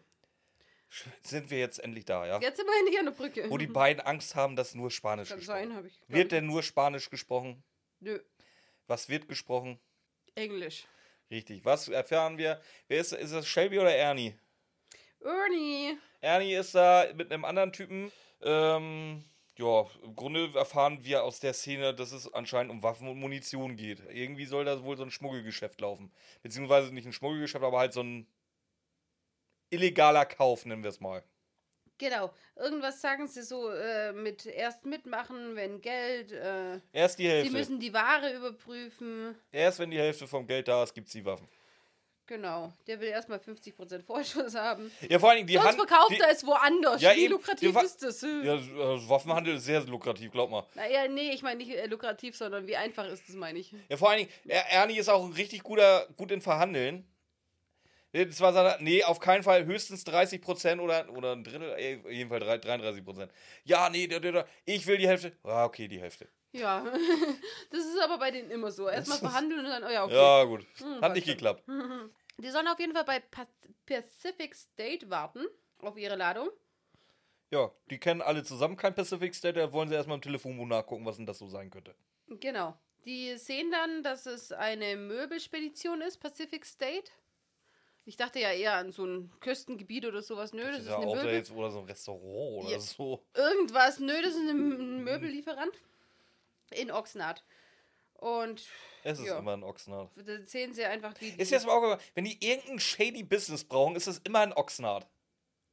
Sind 1.24 1.50
wir 1.50 1.60
jetzt 1.60 1.80
endlich 1.80 2.06
da, 2.06 2.26
ja? 2.26 2.40
Jetzt 2.40 2.58
sind 2.58 2.68
wir 2.68 2.80
endlich 2.80 3.00
an 3.00 3.06
der 3.06 3.12
Brücke. 3.14 3.50
Wo 3.50 3.58
die 3.58 3.68
beiden 3.68 4.02
Angst 4.02 4.36
haben, 4.36 4.56
dass 4.56 4.76
nur 4.76 4.92
Spanisch 4.92 5.30
Kann 5.30 5.40
gesprochen 5.40 5.72
sein, 5.72 5.86
ich. 5.86 6.00
Wird 6.08 6.32
denn 6.32 6.46
nur 6.46 6.64
Spanisch 6.64 7.10
gesprochen? 7.10 7.64
Nö, 8.00 8.20
Was 8.88 9.10
wird 9.10 9.28
gesprochen? 9.28 9.80
Englisch. 10.36 10.86
Richtig. 11.32 11.64
Was 11.66 11.88
erfahren 11.88 12.38
wir? 12.38 12.62
Wer 12.88 13.00
ist, 13.00 13.14
ist 13.14 13.34
das 13.34 13.48
Shelby 13.48 13.80
oder 13.80 13.96
Ernie? 13.96 14.36
Ernie. 15.22 15.98
Ernie 16.22 16.56
ist 16.56 16.76
da 16.76 17.08
mit 17.16 17.32
einem 17.32 17.46
anderen 17.46 17.72
Typen. 17.72 18.12
Ähm, 18.42 19.24
ja, 19.58 19.86
im 20.04 20.16
Grunde 20.16 20.52
erfahren 20.56 21.04
wir 21.04 21.24
aus 21.24 21.40
der 21.40 21.54
Szene, 21.54 21.94
dass 21.94 22.12
es 22.12 22.32
anscheinend 22.34 22.72
um 22.72 22.84
Waffen 22.84 23.08
und 23.08 23.20
Munition 23.20 23.76
geht. 23.76 24.02
Irgendwie 24.12 24.46
soll 24.46 24.66
da 24.66 24.84
wohl 24.84 24.98
so 24.98 25.04
ein 25.04 25.12
Schmuggelgeschäft 25.12 25.80
laufen. 25.82 26.12
Beziehungsweise 26.42 26.94
nicht 26.94 27.06
ein 27.06 27.14
Schmuggelgeschäft, 27.14 27.64
aber 27.64 27.80
halt 27.80 27.94
so 27.94 28.02
ein 28.02 28.28
illegaler 29.74 30.26
Kauf, 30.26 30.66
nennen 30.66 30.84
wir 30.84 30.90
es 30.90 31.00
mal. 31.00 31.24
Genau. 31.98 32.34
Irgendwas 32.56 33.00
sagen 33.02 33.28
sie 33.28 33.44
so 33.44 33.70
äh, 33.70 34.12
mit 34.14 34.46
erst 34.46 34.86
mitmachen, 34.86 35.56
wenn 35.56 35.80
Geld. 35.82 36.32
Äh, 36.32 36.80
Erst 36.92 37.20
die 37.20 37.24
sie 37.24 37.30
Hälfte. 37.30 37.54
müssen 37.54 37.80
die 37.80 37.94
Ware 37.94 38.34
überprüfen. 38.34 39.36
Erst 39.52 39.80
wenn 39.80 39.92
die 39.92 40.00
Hälfte 40.00 40.28
vom 40.28 40.46
Geld 40.48 40.68
da 40.68 40.84
ist, 40.84 40.94
gibt 40.94 41.08
es 41.08 41.14
die 41.14 41.24
Waffen. 41.24 41.48
Genau. 42.26 42.72
Der 42.88 43.00
will 43.02 43.10
erstmal 43.10 43.38
50% 43.40 44.02
Vorschuss 44.04 44.56
haben. 44.56 44.90
Ja, 45.10 45.20
vor 45.20 45.30
allen 45.30 45.38
Dingen 45.38 45.48
die 45.48 45.54
Sonst 45.56 45.68
Hand. 45.68 45.78
verkauft 45.78 46.12
die, 46.12 46.20
er 46.20 46.32
es 46.32 46.46
woanders. 46.46 47.02
Ja, 47.02 47.14
Wie 47.16 47.24
eben. 47.26 47.34
lukrativ 47.34 47.82
ist 47.82 48.02
das? 48.02 48.22
Ja, 48.22 48.56
äh, 48.56 49.10
Waffenhandel 49.10 49.56
ist 49.56 49.66
sehr 49.66 49.82
lukrativ, 49.82 50.32
glaub 50.32 50.50
mal. 50.50 50.66
Naja, 50.76 51.08
nee, 51.10 51.32
ich 51.32 51.42
meine 51.42 51.58
nicht 51.58 51.72
äh, 51.72 51.86
lukrativ, 51.86 52.36
sondern 52.38 52.66
wie 52.66 52.78
einfach 52.78 53.06
ist 53.08 53.28
das, 53.28 53.36
meine 53.36 53.60
ich. 53.60 53.74
Ja, 53.90 53.98
vor 53.98 54.10
allen 54.10 54.20
Dingen, 54.20 54.32
er, 54.48 54.66
Ernie 54.72 54.98
ist 54.98 55.10
auch 55.10 55.24
ein 55.26 55.34
richtig 55.34 55.64
guter, 55.64 56.08
gut 56.16 56.32
in 56.32 56.42
Verhandeln. 56.42 57.06
Zwar 58.32 58.54
sagt 58.54 58.80
er, 58.80 58.84
nee, 58.84 59.04
auf 59.04 59.20
keinen 59.20 59.42
Fall 59.44 59.66
höchstens 59.66 60.06
30% 60.06 60.80
oder, 60.80 61.10
oder 61.10 61.32
ein 61.32 61.44
Drittel, 61.44 61.72
äh, 61.78 62.00
jedenfalls 62.14 62.44
drei- 62.46 62.58
33%. 62.78 63.30
Ja, 63.64 63.90
nee, 63.90 64.08
ich 64.66 64.86
will 64.86 64.98
die 64.98 65.08
Hälfte. 65.08 65.36
Ah, 65.44 65.66
okay, 65.66 65.88
die 65.88 66.00
Hälfte. 66.00 66.30
Ja. 66.52 66.84
das 67.72 67.80
ist 67.86 68.00
aber 68.04 68.20
bei 68.20 68.30
denen 68.30 68.52
immer 68.52 68.72
so. 68.72 68.88
Erstmal 68.88 69.18
verhandeln 69.18 69.66
und 69.66 69.72
dann, 69.72 69.84
oh 69.84 69.90
ja, 69.90 70.04
okay. 70.06 70.14
Ja, 70.16 70.44
gut. 70.44 70.66
Hm, 70.78 71.02
Hat 71.02 71.14
nicht 71.14 71.26
geklappt. 71.26 71.64
Die 72.38 72.50
sollen 72.50 72.68
auf 72.68 72.80
jeden 72.80 72.94
Fall 72.94 73.04
bei 73.06 73.20
Pa- 73.20 73.48
Pacific 73.86 74.56
State 74.56 75.10
warten 75.10 75.46
auf 75.82 75.98
ihre 75.98 76.16
Ladung. 76.16 76.50
Ja, 77.52 77.72
die 77.92 78.00
kennen 78.00 78.24
alle 78.24 78.44
zusammen 78.44 78.76
kein 78.78 78.96
Pacific 78.96 79.36
State, 79.36 79.60
da 79.60 79.72
wollen 79.72 79.88
sie 79.88 79.94
erstmal 79.94 80.18
im 80.18 80.24
Telefonbuch 80.24 80.66
nachgucken, 80.66 81.06
was 81.06 81.18
denn 81.18 81.28
das 81.28 81.38
so 81.38 81.48
sein 81.48 81.70
könnte. 81.70 81.94
Genau. 82.28 82.76
Die 83.06 83.38
sehen 83.38 83.70
dann, 83.70 84.02
dass 84.02 84.26
es 84.26 84.52
eine 84.52 84.96
Möbelspedition 84.96 86.02
ist, 86.02 86.18
Pacific 86.18 86.66
State. 86.66 87.12
Ich 88.06 88.18
dachte 88.18 88.40
ja 88.40 88.52
eher 88.52 88.74
an 88.74 88.92
so 88.92 89.06
ein 89.06 89.32
Küstengebiet 89.40 90.06
oder 90.06 90.22
sowas. 90.22 90.52
Nö, 90.54 90.62
das 90.64 90.72
Das 90.72 90.80
ist 90.82 90.90
ja 90.90 90.98
eine 90.98 91.16
Möbel. 91.16 91.34
jetzt 91.34 91.52
oder 91.52 91.72
so 91.72 91.80
ein 91.80 91.86
Restaurant 91.86 92.66
oder 92.66 92.70
Ja. 92.72 92.80
so. 92.80 93.24
Irgendwas. 93.34 94.00
Nö, 94.00 94.14
das 94.22 94.34
ist 94.34 94.50
ein 94.50 95.04
Möbellieferant 95.04 95.72
in 96.72 96.92
Oxnard. 96.92 97.46
Und 98.16 98.66
Es 99.04 99.20
ist 99.20 99.26
Ja. 99.28 99.40
immer 99.40 99.54
ein 99.54 99.64
Oxnard. 99.64 100.12
da 100.16 100.42
sehen 100.44 100.74
sie 100.74 100.84
einfach 100.86 101.14
die. 101.14 101.30
Ist 101.38 101.52
jetzt 101.52 101.66
mal 101.66 101.74
auch, 101.74 102.00
wenn 102.16 102.26
die 102.26 102.38
irgendein 102.46 102.80
shady 102.80 103.24
Business 103.24 103.64
brauchen, 103.64 103.96
ist 103.96 104.08
es 104.08 104.20
immer 104.20 104.40
ein 104.40 104.54
Oxnard. 104.54 105.08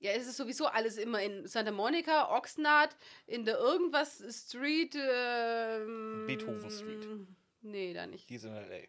Ja, 0.01 0.13
es 0.13 0.27
ist 0.27 0.37
sowieso 0.39 0.67
alles 0.67 0.97
immer 0.97 1.23
in 1.23 1.47
Santa 1.47 1.71
Monica, 1.73 2.35
Oxnard, 2.37 2.97
in 3.27 3.45
der 3.45 3.59
irgendwas 3.59 4.23
Street. 4.31 4.95
Ähm, 4.97 6.25
Beethoven 6.27 6.71
Street. 6.71 7.07
Nee, 7.63 7.93
da 7.93 8.07
nicht. 8.07 8.29
Die 8.31 8.37
ist 8.37 8.45
in 8.45 8.55
L.A. 8.55 8.89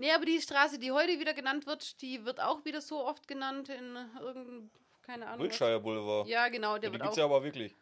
Nee, 0.00 0.12
aber 0.12 0.24
die 0.24 0.40
Straße, 0.40 0.78
die 0.78 0.92
heute 0.92 1.20
wieder 1.20 1.34
genannt 1.34 1.66
wird, 1.66 2.00
die 2.00 2.24
wird 2.24 2.40
auch 2.40 2.64
wieder 2.64 2.80
so 2.80 3.04
oft 3.04 3.28
genannt 3.28 3.68
in 3.68 3.98
irgendein, 4.18 4.70
keine 5.02 5.26
Ahnung. 5.26 5.46
was. 5.46 5.60
Wilshire 5.60 5.78
Boulevard. 5.78 6.26
Ja, 6.26 6.48
genau, 6.48 6.78
der 6.78 6.88
die 6.88 6.94
wird 6.94 7.02
gibt's 7.02 7.18
auch. 7.18 7.18
ja 7.18 7.24
aber 7.26 7.44
wirklich. 7.44 7.76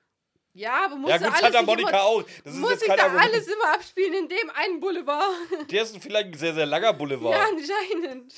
Ja, 0.53 0.87
aber 0.87 0.97
muss 0.97 1.11
Ja 1.11 1.17
ja 1.19 1.29
gut, 1.29 1.37
alles 1.37 1.41
Santa 1.53 1.63
Monica 1.63 1.91
immer, 1.91 2.03
auch. 2.03 2.23
Das 2.43 2.55
ist 2.55 2.59
muss 2.59 2.71
jetzt 2.73 2.87
kein 2.87 2.97
da 2.97 3.05
Argument. 3.05 3.25
alles 3.25 3.47
immer 3.47 3.73
abspielen 3.73 4.15
in 4.15 4.29
dem 4.29 4.51
einen 4.51 4.81
Boulevard. 4.81 5.31
Der 5.71 5.83
ist 5.85 5.97
vielleicht 5.99 6.27
ein 6.27 6.35
sehr, 6.35 6.55
sehr 6.55 6.67
langer 6.67 6.93
Boulevard. 6.93 7.35
Ja, 7.37 7.45
anscheinend. 7.45 8.35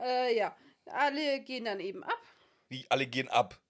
Äh, 0.00 0.38
ja, 0.38 0.56
alle 0.86 1.40
gehen 1.40 1.66
dann 1.66 1.80
eben 1.80 2.02
ab. 2.04 2.22
Wie 2.70 2.86
alle 2.88 3.06
gehen 3.06 3.28
ab. 3.28 3.60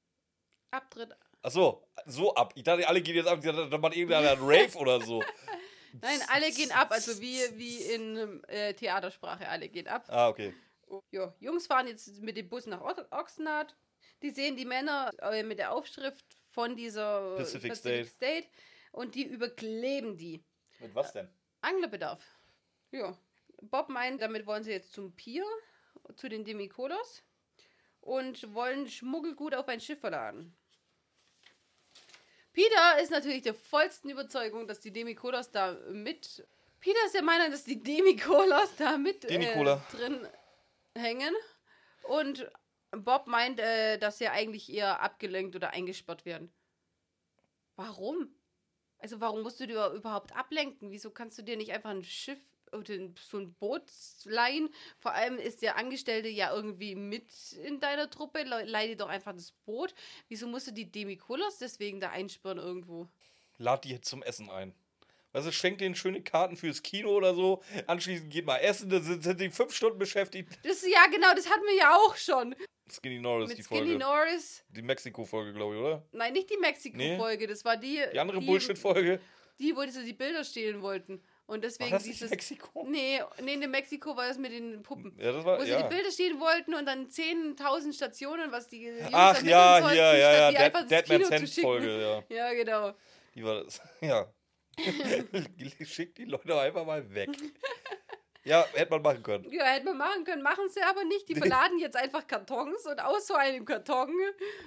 Abtritt. 0.71 1.17
Ach 1.43 1.51
so, 1.51 1.83
so 2.07 2.33
ab. 2.37 2.53
Ich 2.55 2.63
dachte, 2.63 2.87
alle 2.87 3.03
gehen 3.03 3.17
jetzt 3.17 3.27
ab. 3.27 3.41
Ich 3.43 3.51
Da 3.51 3.79
macht 3.79 3.97
irgendeiner 3.97 4.31
einen 4.31 4.43
Rave 4.43 4.79
oder 4.79 5.01
so. 5.01 5.21
Nein, 6.01 6.21
alle 6.29 6.51
gehen 6.53 6.71
ab, 6.73 6.91
also 6.91 7.21
wie, 7.21 7.39
wie 7.57 7.83
in 7.83 8.43
äh, 8.45 8.75
Theatersprache, 8.75 9.49
alle 9.49 9.69
gehen 9.69 9.89
ab. 9.89 10.05
Ah, 10.09 10.29
okay. 10.29 10.55
Ja, 11.11 11.35
Jungs 11.41 11.67
fahren 11.67 11.87
jetzt 11.87 12.21
mit 12.23 12.37
dem 12.37 12.49
Bus 12.49 12.67
nach 12.67 12.81
O- 12.81 13.05
Oxnard. 13.11 13.77
Die 14.23 14.31
sehen 14.31 14.57
die 14.57 14.65
Männer 14.65 15.11
äh, 15.21 15.43
mit 15.43 15.59
der 15.59 15.73
Aufschrift 15.73 16.25
von 16.51 16.77
dieser 16.77 17.35
äh, 17.35 17.37
Pacific 17.37 17.75
State 18.07 18.49
und 18.93 19.15
die 19.15 19.25
überkleben 19.25 20.17
die. 20.17 20.43
Mit 20.81 20.95
was 20.95 21.13
denn? 21.13 21.29
Anglerbedarf. 21.61 22.25
Ja. 22.91 23.17
Bob 23.61 23.89
meint, 23.89 24.23
damit 24.23 24.47
wollen 24.47 24.63
sie 24.65 24.71
jetzt 24.71 24.93
zum 24.93 25.15
Pier, 25.15 25.45
zu 26.17 26.29
den 26.29 26.45
Demikolos 26.45 27.23
und 28.01 28.55
wollen 28.55 28.89
Schmuggelgut 28.89 29.55
auf 29.55 29.69
ein 29.69 29.81
Schiff 29.81 30.01
verladen. 30.01 30.57
Peter 32.59 33.01
ist 33.01 33.13
natürlich 33.13 33.43
der 33.43 33.55
vollsten 33.55 34.11
Überzeugung, 34.11 34.67
dass 34.67 34.81
die 34.81 34.93
Demikolos 34.93 35.53
da 35.53 35.79
mit. 35.93 36.45
Peter 36.81 36.99
ist 37.07 37.15
der 37.15 37.23
Meinung, 37.23 37.53
dass 37.53 37.63
die 37.63 37.81
Demikolos 37.81 38.75
da 38.77 38.99
mit 38.99 39.25
äh, 39.27 39.29
drin 39.93 40.27
hängen. 40.97 41.33
Und 42.03 42.51
Bob 42.91 43.29
meint, 43.29 43.61
äh, 43.61 43.97
dass 43.99 44.19
sie 44.19 44.27
eigentlich 44.27 44.73
eher 44.73 45.01
abgelenkt 45.01 45.55
oder 45.55 45.71
eingesperrt 45.71 46.25
werden. 46.25 46.53
Warum? 47.77 48.35
Also 48.99 49.21
warum 49.21 49.43
musst 49.43 49.61
du 49.61 49.69
dir 49.69 49.93
überhaupt 49.93 50.35
ablenken? 50.35 50.91
Wieso 50.91 51.13
kannst 51.13 51.39
du 51.39 51.43
dir 51.43 51.57
nicht 51.57 51.71
einfach 51.71 51.91
ein 51.91 52.03
Schiff 52.03 52.41
oder 52.73 52.95
so 53.21 53.39
ein 53.39 53.55
Boot 53.55 53.83
leihen? 54.25 54.69
Vor 54.99 55.13
allem 55.13 55.39
ist 55.39 55.63
der 55.63 55.77
Angestellte 55.77 56.29
ja 56.29 56.55
irgendwie 56.55 56.95
mit 56.95 57.27
in 57.65 57.81
deiner 57.81 58.11
Truppe. 58.11 58.43
Le- 58.43 58.65
Leih 58.65 58.89
dir 58.89 58.97
doch 58.97 59.09
einfach 59.09 59.33
das 59.33 59.53
Boot. 59.67 59.95
Wieso 60.29 60.47
musst 60.47 60.67
du 60.69 60.73
die 60.73 60.91
Demikolos 60.91 61.59
deswegen 61.59 62.01
da 62.01 62.11
einsperren 62.11 62.59
irgendwo? 62.59 63.09
Lad 63.59 63.85
die 63.85 64.01
zum 64.01 64.23
Essen 64.23 64.51
ein. 64.51 64.75
Weißt 65.33 65.47
du, 65.47 65.53
schenkt 65.53 65.81
denen 65.83 65.95
schöne 65.95 66.23
Karten 66.23 66.57
fürs 66.57 66.83
Kino 66.83 67.11
oder 67.15 67.35
so. 67.35 67.63
Anschließend 67.87 68.31
geht 68.33 68.47
mal 68.47 68.57
essen, 68.59 68.89
dann 68.89 69.03
sind, 69.03 69.39
die 69.41 69.51
fünf 69.51 69.75
Stunden 69.75 69.99
beschäftigt. 69.99 70.59
Das 70.63 70.83
ja 70.83 71.07
genau, 71.11 71.35
das 71.35 71.51
hatten 71.51 71.65
wir 71.65 71.77
ja 71.77 71.95
auch 71.95 72.17
schon. 72.17 72.55
Skinny 72.91 73.19
Norris, 73.21 73.51
Mit 73.51 73.59
die 73.59 73.63
Skinny 73.63 73.81
Folge. 73.81 73.99
Norris. 73.99 74.65
Die 74.71 74.81
Mexiko-Folge, 74.81 75.53
glaube 75.53 75.75
ich, 75.75 75.81
oder? 75.83 76.03
Nein, 76.13 76.33
nicht 76.33 76.49
die 76.49 76.57
Mexiko-Folge, 76.57 77.47
das 77.47 77.63
war 77.63 77.77
die. 77.77 78.03
Die 78.11 78.19
andere 78.19 78.41
Bullshit-Folge. 78.41 79.21
Die, 79.59 79.77
wo 79.77 79.83
sie 79.87 80.05
die 80.05 80.15
Bilder 80.15 80.45
stehlen 80.45 80.81
wollten. 80.81 81.23
Und 81.49 81.55
War 81.55 81.61
deswegen 81.63 81.91
das 81.93 82.05
nicht 82.05 82.17
dieses. 82.17 82.31
Mexiko? 82.31 82.85
Nee, 82.87 83.23
nee, 83.43 83.55
in 83.55 83.71
Mexiko 83.71 84.15
war 84.15 84.29
es 84.29 84.37
mit 84.37 84.53
den 84.53 84.83
Puppen. 84.83 85.17
Ja, 85.19 85.33
das 85.33 85.43
war, 85.47 85.59
Wo 85.59 85.65
sie 85.65 85.71
ja. 85.71 85.81
die 85.81 85.89
Bilder 85.89 86.11
stehen 86.11 86.39
wollten 86.39 86.75
und 86.75 86.85
dann 86.85 87.09
10.000 87.09 87.95
Stationen, 87.95 88.53
was 88.53 88.69
die 88.69 88.85
Jungs 88.85 89.09
Ach 89.13 89.43
ja, 89.43 89.81
sollten, 89.81 89.95
hier, 89.95 90.03
ja, 90.03 90.33
ja, 90.33 90.51
die 90.51 90.59
einfach 90.59 90.87
Dead, 90.87 91.09
Dead 91.09 91.23
Kino 91.23 91.47
schicken. 91.47 91.63
Folge, 91.63 92.03
ja. 92.03 92.23
Ja, 92.37 92.53
genau. 92.53 92.93
Die 93.35 93.43
war 93.43 93.65
das. 93.65 93.81
Ja. 94.03 94.31
Schickt 95.87 96.19
die 96.19 96.27
Leute 96.27 96.61
einfach 96.61 96.85
mal 96.85 97.15
weg. 97.15 97.31
Ja, 98.45 98.65
hätte 98.73 98.91
man 98.91 99.03
machen 99.03 99.23
können. 99.23 99.51
Ja, 99.51 99.65
hätte 99.65 99.87
man 99.87 99.99
machen 99.99 100.25
können, 100.25 100.43
machen 100.43 100.69
sie 100.71 100.81
aber 100.83 101.05
nicht. 101.05 101.29
Die 101.29 101.35
verladen 101.35 101.79
jetzt 101.79 101.97
einfach 101.97 102.27
Kartons 102.27 102.87
und 102.87 103.01
aus 103.01 103.27
so 103.27 103.35
einem 103.35 103.65
Karton 103.65 104.15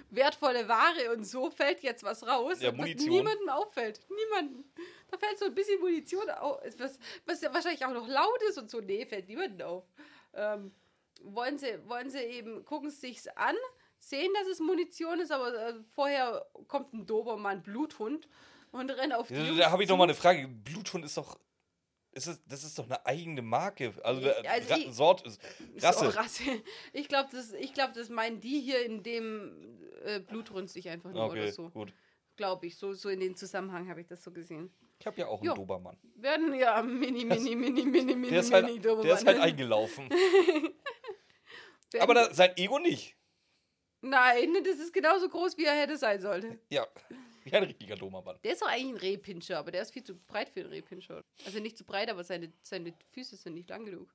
wertvolle 0.10 0.68
Ware 0.68 1.14
und 1.16 1.24
so 1.24 1.50
fällt 1.50 1.82
jetzt 1.82 2.04
was 2.04 2.26
raus, 2.28 2.62
Ja, 2.62 2.78
was 2.78 2.86
niemandem 2.96 3.50
auffällt. 3.50 4.02
Niemanden. 4.10 4.72
Da 5.10 5.18
fällt 5.18 5.40
so 5.40 5.46
ein 5.46 5.56
bisschen 5.56 5.80
Munition 5.80 6.30
auf, 6.30 6.60
was, 6.78 7.00
was 7.26 7.42
ja 7.42 7.54
wahrscheinlich 7.54 7.86
auch 7.86 7.94
noch 7.94 8.08
laut 8.08 8.42
ist 8.48 8.58
und 8.58 8.70
so. 8.70 8.80
Nee, 8.82 9.06
fällt 9.06 9.28
niemandem 9.28 9.66
auf. 9.66 9.84
Ähm, 10.34 10.74
wollen, 11.24 11.58
sie, 11.58 11.80
wollen 11.88 12.10
sie 12.10 12.20
eben, 12.20 12.64
gucken 12.66 12.90
sie 12.90 13.08
sich's 13.08 13.28
an, 13.30 13.56
sehen, 14.00 14.32
dass 14.40 14.48
es 14.48 14.60
Munition 14.60 15.20
ist, 15.20 15.32
aber 15.32 15.54
äh, 15.54 15.74
vorher 15.94 16.46
kommt 16.68 16.94
ein 16.94 17.06
Dobermann, 17.06 17.62
Bluthund 17.64 18.28
und 18.72 18.90
rennt 18.90 19.14
auf 19.14 19.28
die 19.28 19.36
Da, 19.36 19.42
Jungs 19.42 19.60
da 19.60 19.72
habe 19.72 19.84
ich 19.84 19.90
noch 19.90 19.98
mal 19.98 20.06
eine 20.06 20.14
Frage. 20.14 20.48
Bluthund 20.48 21.06
ist 21.06 21.18
doch. 21.18 21.38
Ist 22.14 22.28
es, 22.28 22.42
das 22.46 22.64
ist 22.66 22.78
doch 22.78 22.86
eine 22.86 23.06
eigene 23.06 23.42
Marke. 23.42 23.94
Also, 24.04 24.22
äh, 24.22 24.34
also 24.48 24.70
Ra 24.74 24.78
ich- 24.78 24.94
Sort 24.94 25.26
ist. 25.26 25.40
Rasse. 25.82 26.12
So, 26.12 26.18
Rasse. 26.20 26.44
Ich 26.94 27.08
glaube, 27.08 27.30
das, 27.32 27.54
ich 27.54 27.74
glaub, 27.74 27.94
das 27.94 28.10
meinen 28.10 28.40
die 28.42 28.60
hier 28.60 28.86
in 28.86 29.02
dem 29.02 29.80
äh, 30.04 30.20
Blutrünstig 30.20 30.90
einfach 30.90 31.12
nur 31.12 31.24
Okay, 31.26 31.44
oder 31.44 31.52
so. 31.52 31.70
gut. 31.70 31.94
Glaube 32.36 32.68
ich. 32.68 32.76
So, 32.78 32.94
so 32.94 33.08
in 33.10 33.20
den 33.22 33.36
Zusammenhang 33.36 33.88
habe 33.90 34.02
ich 34.02 34.08
das 34.08 34.24
so 34.24 34.32
gesehen. 34.32 34.74
Ich 35.00 35.08
habe 35.08 35.18
ja 35.20 35.28
auch 35.28 35.40
einen 35.40 35.48
Jo. 35.48 35.54
Dobermann. 35.56 35.98
Werden 36.16 36.54
ja 36.54 36.82
mini, 36.84 37.24
mini, 37.26 37.56
mini, 37.56 37.84
mini, 37.84 38.16
mini, 38.16 38.30
Der 38.30 38.44
mini 38.44 38.52
halt, 38.52 38.86
Dobermann. 38.86 39.06
der 39.06 39.16
ist 39.16 39.26
halt 39.26 39.40
eingelaufen. 39.42 40.10
Aber 42.00 42.14
da, 42.14 42.34
sein 42.34 42.52
Ego 42.58 42.80
nicht. 42.80 43.16
Nein, 44.02 44.54
das 44.64 44.80
ist 44.80 44.94
genauso 44.94 45.30
groß, 45.30 45.58
wie 45.58 45.66
er 45.66 45.74
hätte 45.80 45.98
sein 45.98 46.20
sollte. 46.22 46.60
Ja. 46.70 46.88
Wie 47.46 47.54
ein 47.54 47.64
richtiger 47.64 47.96
Dobermann. 47.96 48.38
Der 48.44 48.54
ist 48.54 48.62
doch 48.62 48.68
eigentlich 48.68 48.94
ein 48.94 48.98
Rehpinscher, 48.98 49.58
aber 49.58 49.72
der 49.72 49.82
ist 49.82 49.92
viel 49.92 50.04
zu 50.04 50.16
breit 50.16 50.50
für 50.50 50.62
einen 50.62 50.70
Rehpinscher. 50.70 51.24
Also 51.46 51.60
nicht 51.60 51.78
zu 51.78 51.84
breit, 51.84 52.10
aber 52.10 52.24
seine, 52.24 52.52
seine 52.62 52.94
Füße 53.12 53.36
sind 53.36 53.56
nicht 53.56 53.70
lang 53.70 53.86
genug. 53.86 54.14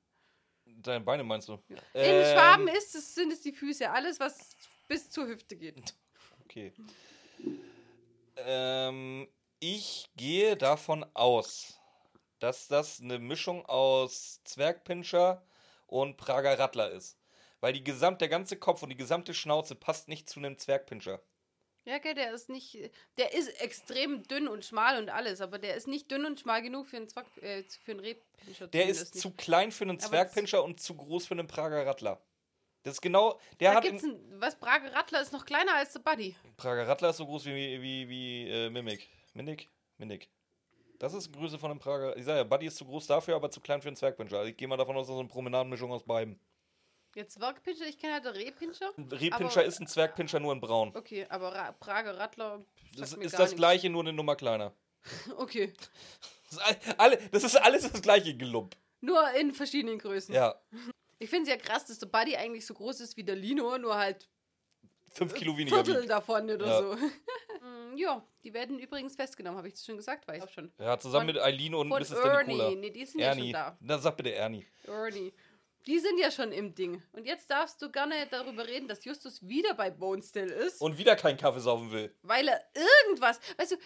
Deine 0.65 1.03
Beine 1.03 1.23
meinst 1.23 1.47
du? 1.47 1.53
In 1.69 1.77
Ähm, 1.93 2.25
Schwaben 2.25 2.67
ist 2.67 2.95
es, 2.95 3.15
sind 3.15 3.31
es 3.31 3.41
die 3.41 3.53
Füße. 3.53 3.89
Alles, 3.89 4.19
was 4.19 4.55
bis 4.87 5.09
zur 5.09 5.27
Hüfte 5.27 5.55
geht. 5.55 5.95
Okay. 6.49 6.71
Ähm, 8.37 9.27
ich 9.59 10.09
gehe 10.15 10.55
davon 10.55 11.05
aus, 11.13 11.77
dass 12.39 12.69
das 12.69 13.01
eine 13.01 13.19
Mischung 13.19 13.65
aus 13.65 14.41
Zwergpinscher 14.45 15.45
und 15.87 16.15
Prager 16.15 16.57
Rattler 16.57 16.91
ist. 16.91 17.17
Weil 17.59 17.73
die 17.73 17.83
gesamt, 17.83 18.21
der 18.21 18.29
ganze 18.29 18.55
Kopf 18.57 18.81
und 18.81 18.89
die 18.89 18.95
gesamte 18.95 19.33
Schnauze 19.33 19.75
passt 19.75 20.07
nicht 20.07 20.29
zu 20.29 20.39
einem 20.39 20.57
Zwergpinscher. 20.57 21.21
Ja, 21.87 21.95
okay, 21.95 22.13
der 22.13 22.33
ist 22.33 22.49
nicht. 22.49 22.77
Der 23.17 23.33
ist 23.33 23.47
extrem 23.61 24.21
dünn 24.23 24.49
und 24.49 24.65
schmal 24.65 25.01
und 25.01 25.09
alles, 25.09 25.39
aber 25.39 25.57
der 25.57 25.75
ist 25.75 25.87
nicht 25.87 26.11
dünn 26.11 26.25
und 26.25 26.37
schmal 26.37 26.61
genug 26.61 26.85
für 26.85 26.97
einen, 26.97 27.07
Zwack, 27.07 27.25
äh, 27.41 27.63
für 27.63 27.91
einen 27.91 28.01
Rehpinscher. 28.01 28.67
Der 28.67 28.89
ist 28.89 29.15
nicht. 29.15 29.21
zu 29.21 29.31
klein 29.31 29.71
für 29.71 29.85
einen 29.85 29.97
Zwergpinscher 29.97 30.61
und 30.65 30.81
zu 30.81 30.95
groß 30.97 31.27
für 31.27 31.35
einen 31.35 31.47
Prager 31.47 31.85
Rattler. 31.85 32.21
Das 32.83 32.95
ist 32.95 33.01
genau, 33.01 33.39
der 33.61 33.71
Da 33.71 33.77
hat 33.77 33.83
gibt's 33.85 34.03
in, 34.03 34.11
ein, 34.11 34.41
was 34.41 34.59
Brage 34.59 34.93
Rattler 34.93 35.21
ist 35.21 35.31
noch 35.31 35.45
kleiner 35.45 35.75
als 35.75 35.93
der 35.93 36.01
Buddy. 36.01 36.35
Prager 36.57 36.85
Rattler 36.89 37.11
ist 37.11 37.17
so 37.17 37.25
groß 37.25 37.45
wie, 37.45 37.81
wie, 37.81 38.09
wie 38.09 38.49
äh, 38.49 38.69
Mimik. 38.69 39.07
Mimik? 39.33 39.69
Mimik. 39.97 40.29
Das 40.99 41.13
ist 41.13 41.31
Größe 41.31 41.57
von 41.57 41.71
einem 41.71 41.79
Prager. 41.79 42.17
Ich 42.17 42.25
sage 42.25 42.39
ja, 42.39 42.43
Buddy 42.43 42.65
ist 42.65 42.75
zu 42.75 42.85
groß 42.85 43.07
dafür, 43.07 43.37
aber 43.37 43.49
zu 43.49 43.61
klein 43.61 43.81
für 43.81 43.87
einen 43.87 43.95
Zwergpinscher. 43.95 44.39
Also 44.39 44.49
ich 44.49 44.57
gehe 44.57 44.67
mal 44.67 44.75
davon 44.75 44.97
aus, 44.97 45.07
dass 45.07 45.15
so 45.15 45.21
eine 45.21 45.29
Promenadenmischung 45.29 45.89
aus 45.93 46.03
beiden. 46.03 46.37
Jetzt 47.17 47.33
Zwergpinscher, 47.33 47.85
ich 47.87 47.97
kenne 47.97 48.13
halt 48.13 48.25
den 48.25 48.33
Rehpinscher. 48.33 48.91
Rehpinscher 49.11 49.63
ist 49.63 49.79
ein 49.79 49.87
Zwergpinscher 49.87 50.39
nur 50.39 50.53
in 50.53 50.59
braun. 50.61 50.91
Okay, 50.95 51.25
aber 51.29 51.51
Ra 51.53 51.71
Prager 51.71 52.15
Rattler. 52.17 52.63
Das 52.95 53.13
ist 53.13 53.33
das 53.33 53.39
nichts. 53.39 53.55
gleiche, 53.55 53.89
nur 53.89 54.03
eine 54.03 54.13
Nummer 54.13 54.35
kleiner. 54.35 54.71
Okay. 55.37 55.73
Das 56.49 56.59
ist, 56.59 56.61
all- 56.61 56.95
alle, 56.97 57.17
das 57.31 57.43
ist 57.43 57.55
alles 57.55 57.91
das 57.91 58.01
gleiche 58.03 58.35
Gelump. 58.37 58.75
Nur 59.01 59.29
in 59.31 59.51
verschiedenen 59.51 59.97
Größen. 59.97 60.33
Ja, 60.33 60.55
Ich 61.19 61.29
finde 61.29 61.49
es 61.51 61.57
ja 61.57 61.57
krass, 61.61 61.85
dass 61.87 61.97
der 61.99 62.05
Buddy 62.07 62.35
eigentlich 62.35 62.65
so 62.65 62.73
groß 62.75 63.01
ist 63.01 63.17
wie 63.17 63.23
der 63.23 63.35
Lino, 63.35 63.77
nur 63.79 63.95
halt 63.97 64.29
fünf 65.11 65.33
Kilo 65.33 65.57
weniger. 65.57 65.75
Viertel 65.83 66.01
wiegt. 66.01 66.11
davon 66.11 66.49
oder 66.51 66.67
Ja. 66.67 66.77
so. 66.81 66.97
Mm, 67.59 67.97
ja, 67.97 68.23
die 68.43 68.53
werden 68.53 68.77
übrigens 68.77 69.15
festgenommen, 69.15 69.57
habe 69.57 69.67
ich 69.67 69.73
das 69.73 69.83
schon 69.83 69.97
gesagt, 69.97 70.27
weiß 70.27 70.43
ich 70.43 70.43
auch 70.49 70.53
schon. 70.53 70.71
Ja, 70.77 70.97
zusammen 70.99 71.25
Von- 71.25 71.35
mit 71.35 71.43
Eileen 71.43 71.73
und 71.73 71.89
Von 71.89 71.99
Mrs. 72.01 72.11
Ernie. 72.11 72.75
Nee, 72.75 72.91
die 72.91 73.03
sind 73.05 73.19
ja 73.19 73.27
Ernie. 73.29 73.41
schon 73.45 73.51
da. 73.53 73.77
Na, 73.81 73.97
sag 73.97 74.15
bitte 74.15 74.31
Ernie. 74.35 74.65
Ernie. 74.85 75.33
Die 75.87 75.99
sind 75.99 76.19
ja 76.19 76.29
schon 76.31 76.51
im 76.51 76.75
Ding. 76.75 77.01
Und 77.13 77.25
jetzt 77.25 77.49
darfst 77.49 77.81
du 77.81 77.89
gerne 77.89 78.27
darüber 78.29 78.67
reden, 78.67 78.87
dass 78.87 79.05
Justus 79.05 79.47
wieder 79.47 79.73
bei 79.73 79.89
Bonestill 79.89 80.47
ist, 80.49 80.81
Und 80.81 80.97
wieder 80.97 81.15
keinen 81.15 81.37
Kaffee 81.37 81.61
saufen 81.61 81.91
will. 81.91 82.13
weil 82.23 82.47
er 82.47 82.61
irgendwas. 83.05 83.39
Weißt 83.57 83.71
du, 83.71 83.77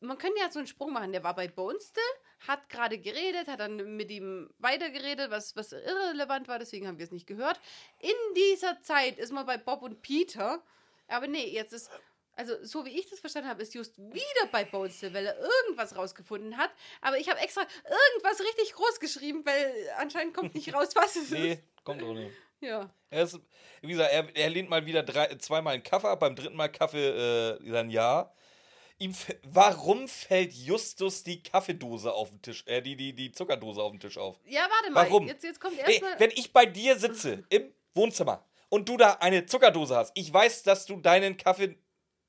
man 0.00 0.16
könnte 0.18 0.38
ja 0.40 0.50
so 0.50 0.60
einen 0.60 0.68
Sprung 0.68 0.92
machen. 0.92 1.12
Der 1.12 1.24
war 1.24 1.34
bei 1.34 1.48
Bonestill, 1.48 2.02
hat 2.46 2.68
gerade 2.68 2.98
geredet, 2.98 3.48
hat 3.48 3.58
dann 3.60 3.96
mit 3.96 4.10
ihm 4.10 4.50
weitergeredet, 4.58 5.30
was, 5.30 5.56
was 5.56 5.72
irrelevant 5.72 6.46
war, 6.46 6.58
deswegen 6.58 6.86
haben 6.86 6.98
wir 6.98 7.04
es 7.04 7.10
nicht 7.12 7.26
gehört. 7.26 7.60
In 8.00 8.34
dieser 8.36 8.80
Zeit 8.82 9.18
ist 9.18 9.32
man 9.32 9.46
bei 9.46 9.56
Bob 9.56 9.82
und 9.82 10.02
Peter. 10.02 10.62
Aber 11.08 11.26
nee, 11.26 11.48
jetzt 11.48 11.72
ist. 11.72 11.90
Also, 12.36 12.54
so 12.64 12.84
wie 12.84 12.90
ich 12.98 13.08
das 13.08 13.20
verstanden 13.20 13.48
habe, 13.48 13.62
ist 13.62 13.74
Just 13.74 13.96
wieder 13.98 14.46
bei 14.50 14.64
Bonestill, 14.64 15.12
weil 15.14 15.26
er 15.26 15.36
irgendwas 15.38 15.96
rausgefunden 15.96 16.56
hat. 16.56 16.70
Aber 17.00 17.18
ich 17.18 17.28
habe 17.28 17.40
extra 17.40 17.62
irgendwas 17.62 18.40
richtig 18.40 18.72
groß 18.74 19.00
geschrieben, 19.00 19.44
weil 19.46 19.72
anscheinend 19.98 20.34
kommt 20.34 20.54
nicht 20.54 20.72
raus, 20.74 20.88
was 20.94 21.16
es 21.16 21.30
Nee, 21.30 21.52
ist. 21.52 21.62
kommt 21.84 22.02
auch 22.02 22.14
nicht. 22.14 22.32
Ja. 22.60 22.88
Er 23.10 23.24
ist, 23.24 23.38
wie 23.82 23.88
gesagt, 23.92 24.10
er, 24.12 24.26
er 24.34 24.50
lehnt 24.50 24.70
mal 24.70 24.86
wieder 24.86 25.02
drei, 25.02 25.34
zweimal 25.36 25.74
einen 25.74 25.82
Kaffee 25.82 26.08
ab, 26.08 26.20
beim 26.20 26.34
dritten 26.34 26.56
Mal 26.56 26.68
Kaffee 26.68 27.08
äh, 27.08 27.70
dann 27.70 27.90
ja. 27.90 28.32
ihm, 28.98 29.14
warum 29.42 30.08
fällt 30.08 30.52
Justus 30.54 31.22
die 31.24 31.42
Kaffeedose 31.42 32.12
auf 32.12 32.30
den 32.30 32.40
Tisch, 32.42 32.64
äh, 32.66 32.80
die, 32.80 32.96
die, 32.96 33.12
die 33.14 33.32
Zuckerdose 33.32 33.82
auf 33.82 33.90
den 33.92 34.00
Tisch 34.00 34.16
auf? 34.18 34.38
Ja, 34.46 34.62
warte 34.62 34.90
mal. 34.92 35.04
Warum? 35.06 35.26
Jetzt, 35.28 35.44
jetzt 35.44 35.60
kommt 35.60 35.76
Nee, 35.86 35.92
erstmal. 35.92 36.18
wenn 36.20 36.30
ich 36.30 36.52
bei 36.52 36.64
dir 36.66 36.96
sitze 36.98 37.44
im 37.50 37.70
Wohnzimmer 37.94 38.44
und 38.70 38.88
du 38.88 38.96
da 38.96 39.14
eine 39.20 39.44
Zuckerdose 39.46 39.94
hast, 39.96 40.12
ich 40.14 40.32
weiß, 40.32 40.62
dass 40.62 40.86
du 40.86 40.96
deinen 40.96 41.36
Kaffee 41.36 41.76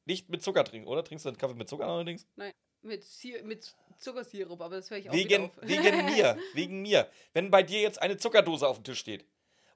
nicht 0.05 0.29
mit 0.29 0.43
Zucker 0.43 0.63
trinkst, 0.63 0.87
oder? 0.87 1.03
Trinkst 1.03 1.25
du 1.25 1.31
den 1.31 1.37
Kaffee 1.37 1.55
mit 1.55 1.67
Zucker 1.69 1.85
allerdings? 1.87 2.25
Nein, 2.35 2.53
mit, 2.81 3.03
mit 3.43 3.75
Zuckersirup, 3.97 4.61
aber 4.61 4.75
das 4.77 4.89
höre 4.89 4.97
ich 4.97 5.09
auch 5.09 5.13
Wegen, 5.13 5.51
wegen 5.61 6.05
mir, 6.05 6.37
wegen 6.53 6.81
mir. 6.81 7.09
Wenn 7.33 7.51
bei 7.51 7.63
dir 7.63 7.81
jetzt 7.81 8.01
eine 8.01 8.17
Zuckerdose 8.17 8.67
auf 8.67 8.77
dem 8.77 8.83
Tisch 8.83 8.99
steht 8.99 9.25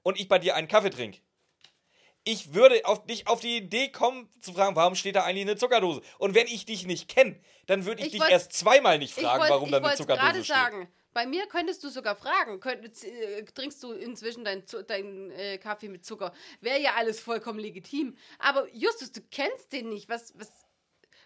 und 0.02 0.18
ich 0.20 0.28
bei 0.28 0.38
dir 0.38 0.54
einen 0.56 0.68
Kaffee 0.68 0.90
trinke, 0.90 1.18
ich 2.24 2.52
würde 2.52 2.84
auf, 2.84 3.06
nicht 3.06 3.28
auf 3.28 3.40
die 3.40 3.56
Idee 3.56 3.88
kommen 3.88 4.28
zu 4.42 4.52
fragen, 4.52 4.76
warum 4.76 4.94
steht 4.94 5.16
da 5.16 5.24
eigentlich 5.24 5.42
eine 5.48 5.56
Zuckerdose? 5.56 6.02
Und 6.18 6.34
wenn 6.34 6.46
ich 6.48 6.66
dich 6.66 6.86
nicht 6.86 7.08
kenne, 7.08 7.40
dann 7.66 7.86
würde 7.86 8.02
ich, 8.02 8.12
Ich 8.14 8.20
dich 8.20 8.30
erst 8.30 8.52
zweimal 8.52 8.98
nicht 8.98 9.16
Ich 9.16 9.24
fragen, 9.24 9.40
wollt- 9.40 9.50
warum 9.50 9.70
da 9.70 9.78
ich 9.78 9.84
eine 9.84 9.96
Zuckerdose 9.96 10.26
gerade 10.26 10.44
steht. 10.44 10.54
sagen. 10.54 10.88
Bei 11.12 11.26
mir 11.26 11.46
könntest 11.46 11.82
du 11.82 11.88
sogar 11.88 12.14
fragen, 12.16 12.60
könnt, 12.60 12.84
äh, 13.04 13.42
trinkst 13.44 13.82
du 13.82 13.92
inzwischen 13.92 14.44
deinen 14.44 14.64
deinen, 14.86 15.30
äh, 15.32 15.58
Kaffee 15.58 15.88
mit 15.88 16.04
Zucker? 16.04 16.32
Wäre 16.60 16.80
ja 16.80 16.94
alles 16.94 17.20
vollkommen 17.20 17.58
legitim. 17.58 18.16
Aber 18.38 18.68
Justus, 18.72 19.10
du 19.12 19.20
kennst 19.30 19.72
den 19.72 19.88
nicht. 19.88 20.08
Was, 20.08 20.32
was, 20.38 20.50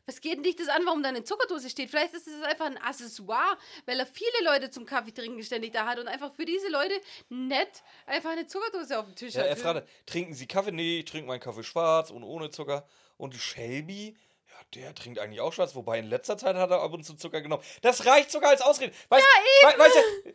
was 0.06 0.20
geht 0.20 0.36
denn 0.36 0.42
dich 0.42 0.56
das 0.56 0.68
an, 0.68 0.82
warum 0.84 1.02
da 1.02 1.10
eine 1.10 1.24
Zuckerdose 1.24 1.68
steht? 1.70 1.90
Vielleicht 1.90 2.14
ist 2.14 2.26
es 2.26 2.42
einfach 2.42 2.66
ein 2.66 2.78
Accessoire, 2.78 3.58
weil 3.86 3.98
er 3.98 4.06
viele 4.06 4.44
Leute 4.44 4.70
zum 4.70 4.86
Kaffee 4.86 5.12
trinken 5.12 5.42
ständig 5.42 5.72
da 5.72 5.86
hat 5.86 5.98
und 5.98 6.08
einfach 6.08 6.32
für 6.34 6.44
diese 6.44 6.68
Leute 6.68 6.94
nett 7.28 7.82
einfach 8.06 8.30
eine 8.30 8.46
Zuckerdose 8.46 8.98
auf 8.98 9.06
dem 9.06 9.14
Tisch 9.14 9.34
Ja, 9.34 9.42
hat. 9.42 9.48
er 9.48 9.56
fragte, 9.56 9.86
trinken 10.06 10.34
Sie 10.34 10.46
Kaffee? 10.46 10.72
Nee, 10.72 11.00
ich 11.00 11.04
trinke 11.06 11.26
meinen 11.28 11.40
Kaffee 11.40 11.62
schwarz 11.62 12.10
und 12.10 12.22
ohne 12.22 12.50
Zucker. 12.50 12.86
Und 13.16 13.34
Shelby, 13.34 14.16
ja, 14.54 14.82
der 14.82 14.94
trinkt 14.94 15.18
eigentlich 15.18 15.40
auch 15.40 15.52
schwarz, 15.52 15.74
wobei 15.74 15.98
in 15.98 16.06
letzter 16.06 16.38
Zeit 16.38 16.56
hat 16.56 16.70
er 16.70 16.80
ab 16.80 16.92
und 16.92 17.04
zu 17.04 17.14
Zucker 17.14 17.40
genommen. 17.40 17.62
Das 17.82 18.06
reicht 18.06 18.30
sogar 18.30 18.50
als 18.50 18.60
Ausrede. 18.60 18.92
Weißt, 19.08 19.26
ja, 19.62 19.70
eben. 19.70 19.78
weißt 19.78 19.96
du, 19.96 20.32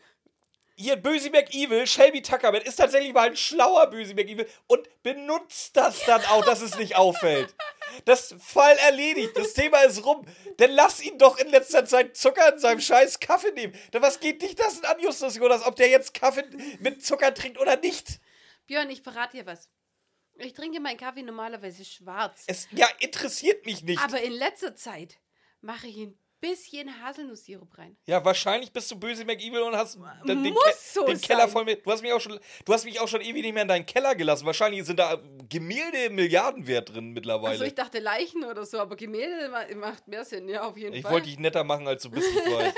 hier 0.76 0.96
Böse 0.96 1.30
McEvil, 1.30 1.86
Shelby 1.88 2.22
Tuckerman, 2.22 2.62
ist 2.62 2.78
tatsächlich 2.78 3.14
mal 3.14 3.28
ein 3.28 3.36
schlauer 3.36 3.88
Böse 3.88 4.14
McEvil 4.14 4.48
und 4.68 4.88
benutzt 5.04 5.76
das 5.76 6.04
dann 6.06 6.24
auch, 6.26 6.44
dass 6.46 6.62
es 6.62 6.78
nicht 6.78 6.96
auffällt. 6.96 7.54
Das 8.06 8.36
Fall 8.40 8.78
erledigt, 8.78 9.36
das 9.36 9.54
Thema 9.54 9.82
ist 9.82 10.06
rum. 10.06 10.26
Dann 10.58 10.72
lass 10.72 11.02
ihn 11.02 11.18
doch 11.18 11.38
in 11.38 11.50
letzter 11.50 11.86
Zeit 11.86 12.16
Zucker 12.16 12.54
in 12.54 12.60
seinem 12.60 12.82
scheiß 12.82 13.20
Kaffee 13.20 13.52
nehmen. 13.52 13.74
Dann 13.92 14.02
was 14.02 14.20
geht 14.20 14.42
dich 14.42 14.56
das 14.56 14.80
denn 14.80 14.90
an, 14.90 15.00
Justus 15.00 15.36
Jonas, 15.36 15.66
ob 15.66 15.76
der 15.76 15.90
jetzt 15.90 16.14
Kaffee 16.14 16.46
mit 16.80 17.06
Zucker 17.06 17.34
trinkt 17.34 17.60
oder 17.60 17.78
nicht? 17.78 18.20
Björn, 18.68 18.90
ich 18.90 19.02
verrate 19.02 19.38
dir 19.38 19.46
was. 19.46 19.70
Ich 20.40 20.54
trinke 20.54 20.80
meinen 20.80 20.98
Kaffee 20.98 21.24
normalerweise 21.24 21.84
schwarz. 21.86 22.44
Es 22.48 22.68
ja, 22.72 22.88
interessiert 23.00 23.66
mich 23.66 23.84
nicht. 23.84 24.02
Aber 24.02 24.22
in 24.22 24.34
letzter 24.34 24.76
Zeit 24.76 25.18
mache 25.62 25.88
ich 25.88 25.98
ein 25.98 26.18
bisschen 26.42 26.90
Haselnusssirup 27.04 27.78
rein. 27.78 27.98
ja, 28.06 28.24
wahrscheinlich 28.24 28.72
bist 28.72 28.90
du 28.90 28.96
böse 28.98 29.26
McEvil 29.26 29.60
und 29.60 29.76
hast 29.76 30.00
den, 30.26 30.42
den, 30.42 30.54
Ke- 30.54 30.60
so 30.78 31.06
den 31.06 31.20
Keller 31.20 31.42
sein. 31.42 31.50
voll 31.50 31.66
mit. 31.66 31.86
Du 31.86 31.92
hast 31.92 32.02
mich 32.02 32.14
auch 32.14 32.22
schon, 32.22 32.40
du 32.64 32.74
hast 32.74 32.86
mich 32.86 32.98
auch 33.02 33.10
schon 33.10 33.20
ewig 33.20 33.42
nicht 33.44 33.52
mehr 33.54 33.64
in 33.64 33.68
deinen 33.68 33.86
Keller 33.86 34.16
gelassen. 34.16 34.46
Wahrscheinlich 34.46 34.86
sind 34.86 35.00
da 35.00 35.22
Gemälde 35.50 36.10
Milliardenwert 36.10 36.94
drin 36.94 37.12
mittlerweile. 37.12 37.50
Also 37.52 37.66
ich 37.66 37.76
dachte 37.76 38.00
Leichen 38.00 38.46
oder 38.46 38.66
so, 38.66 38.80
aber 38.80 38.96
Gemälde 38.96 39.50
ma- 39.50 39.66
macht 39.76 40.08
mehr 40.08 40.24
Sinn, 40.24 40.48
ja, 40.48 40.62
auf 40.64 40.78
jeden 40.78 40.94
ich 40.94 41.02
Fall. 41.02 41.12
wollte 41.12 41.28
dich 41.28 41.40
netter 41.40 41.66
machen, 41.66 41.86
als 41.90 42.04
du 42.04 42.10
bist, 42.12 42.26
ich 42.30 42.36
weiß. 42.54 42.74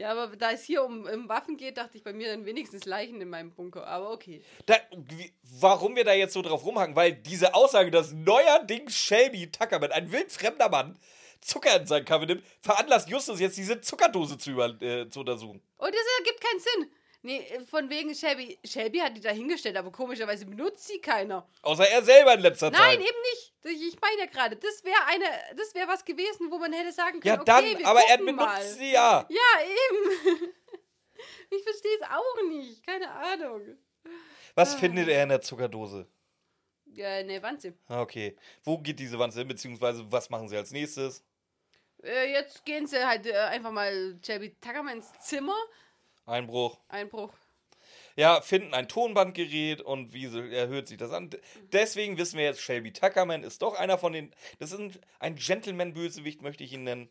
Ja, 0.00 0.12
aber 0.12 0.34
da 0.34 0.50
es 0.52 0.64
hier 0.64 0.82
um, 0.82 1.04
um 1.04 1.28
Waffen 1.28 1.58
geht, 1.58 1.76
dachte 1.76 1.98
ich 1.98 2.02
bei 2.02 2.14
mir 2.14 2.28
dann 2.28 2.46
wenigstens 2.46 2.86
Leichen 2.86 3.20
in 3.20 3.28
meinem 3.28 3.50
Bunker. 3.50 3.86
Aber 3.86 4.10
okay. 4.12 4.42
Da, 4.64 4.76
wie, 4.96 5.30
warum 5.60 5.94
wir 5.94 6.04
da 6.04 6.14
jetzt 6.14 6.32
so 6.32 6.40
drauf 6.40 6.64
rumhaken? 6.64 6.96
Weil 6.96 7.12
diese 7.12 7.54
Aussage, 7.54 7.90
dass 7.90 8.12
neuerdings 8.12 8.96
Shelby 8.96 9.50
Tuckerman, 9.50 9.92
ein 9.92 10.10
wildfremder 10.10 10.70
Mann, 10.70 10.98
Zucker 11.42 11.78
in 11.78 11.86
seinen 11.86 12.06
Kaffee 12.06 12.26
nimmt, 12.26 12.44
veranlasst 12.62 13.10
Justus 13.10 13.40
jetzt 13.40 13.58
diese 13.58 13.82
Zuckerdose 13.82 14.38
zu, 14.38 14.52
über, 14.52 14.68
äh, 14.80 15.08
zu 15.10 15.20
untersuchen. 15.20 15.60
Und 15.76 15.94
das 15.94 16.02
ergibt 16.18 16.40
keinen 16.42 16.60
Sinn. 16.60 16.92
Nee, 17.22 17.46
von 17.70 17.90
wegen 17.90 18.14
Shelby. 18.14 18.58
Shelby 18.64 18.98
hat 18.98 19.14
die 19.16 19.20
da 19.20 19.30
hingestellt, 19.30 19.76
aber 19.76 19.92
komischerweise 19.92 20.46
benutzt 20.46 20.86
sie 20.86 21.00
keiner. 21.00 21.46
Außer 21.60 21.86
er 21.86 22.02
selber 22.02 22.32
in 22.34 22.40
letzter 22.40 22.70
Nein, 22.70 22.80
Zeit. 22.80 23.00
eben 23.00 23.18
nicht. 23.30 23.52
Ich 23.86 24.00
meine 24.00 24.20
ja 24.20 24.26
gerade, 24.26 24.56
das 24.56 24.82
wäre 24.84 25.04
eine, 25.06 25.24
das 25.56 25.74
wäre 25.74 25.86
was 25.88 26.02
gewesen, 26.04 26.50
wo 26.50 26.56
man 26.58 26.72
hätte 26.72 26.92
sagen 26.92 27.20
können, 27.20 27.36
Ja, 27.36 27.44
dann, 27.44 27.64
okay, 27.64 27.78
wir 27.78 27.86
aber 27.86 28.00
er 28.08 28.16
benutzt 28.16 28.36
mal. 28.38 28.62
sie 28.62 28.92
ja. 28.92 29.26
Ja, 29.28 29.62
eben. 29.64 30.52
Ich 31.50 31.62
verstehe 31.62 31.96
es 32.00 32.06
auch 32.08 32.42
nicht. 32.48 32.86
Keine 32.86 33.10
Ahnung. 33.10 33.76
Was 34.54 34.74
Ah. 34.74 34.78
findet 34.78 35.08
er 35.08 35.24
in 35.24 35.28
der 35.28 35.40
Zuckerdose? 35.42 36.06
Ja, 36.86 37.22
ne, 37.22 37.42
Wanze. 37.42 37.74
Ah, 37.88 38.00
Okay. 38.00 38.36
Wo 38.64 38.78
geht 38.78 38.98
diese 38.98 39.18
Wanze 39.18 39.40
hin, 39.40 39.48
beziehungsweise 39.48 40.10
was 40.10 40.30
machen 40.30 40.48
sie 40.48 40.56
als 40.56 40.70
nächstes? 40.70 41.22
Äh, 42.02 42.32
jetzt 42.32 42.64
gehen 42.64 42.86
sie 42.86 43.04
halt 43.06 43.26
äh, 43.26 43.34
einfach 43.34 43.70
mal 43.70 44.18
Shelby 44.24 44.56
Tuckerman 44.60 44.96
ins 44.96 45.12
Zimmer. 45.20 45.56
Einbruch. 46.26 46.78
Einbruch. 46.88 47.32
Ja, 48.16 48.40
finden 48.40 48.74
ein 48.74 48.88
Tonbandgerät 48.88 49.80
und 49.80 50.12
wie 50.12 50.26
so, 50.26 50.40
er 50.40 50.68
hört 50.68 50.88
sich 50.88 50.98
das 50.98 51.10
an. 51.10 51.30
Deswegen 51.72 52.18
wissen 52.18 52.38
wir 52.38 52.44
jetzt, 52.44 52.60
Shelby 52.60 52.92
Tuckerman 52.92 53.42
ist 53.42 53.62
doch 53.62 53.74
einer 53.74 53.98
von 53.98 54.12
den. 54.12 54.34
Das 54.58 54.72
ist 54.72 55.00
ein, 55.20 55.36
Gentleman-Bösewicht, 55.36 56.42
möchte 56.42 56.64
ich 56.64 56.72
ihn 56.72 56.84
nennen. 56.84 57.10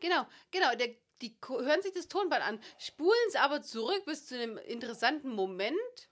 Genau, 0.00 0.26
genau. 0.50 0.74
Der, 0.74 0.88
die 1.22 1.36
hören 1.46 1.82
sich 1.82 1.92
das 1.92 2.08
Tonband 2.08 2.44
an, 2.44 2.60
spulen 2.78 3.12
es 3.28 3.36
aber 3.36 3.62
zurück 3.62 4.04
bis 4.06 4.26
zu 4.26 4.34
einem 4.34 4.58
interessanten 4.58 5.30
Moment 5.30 6.08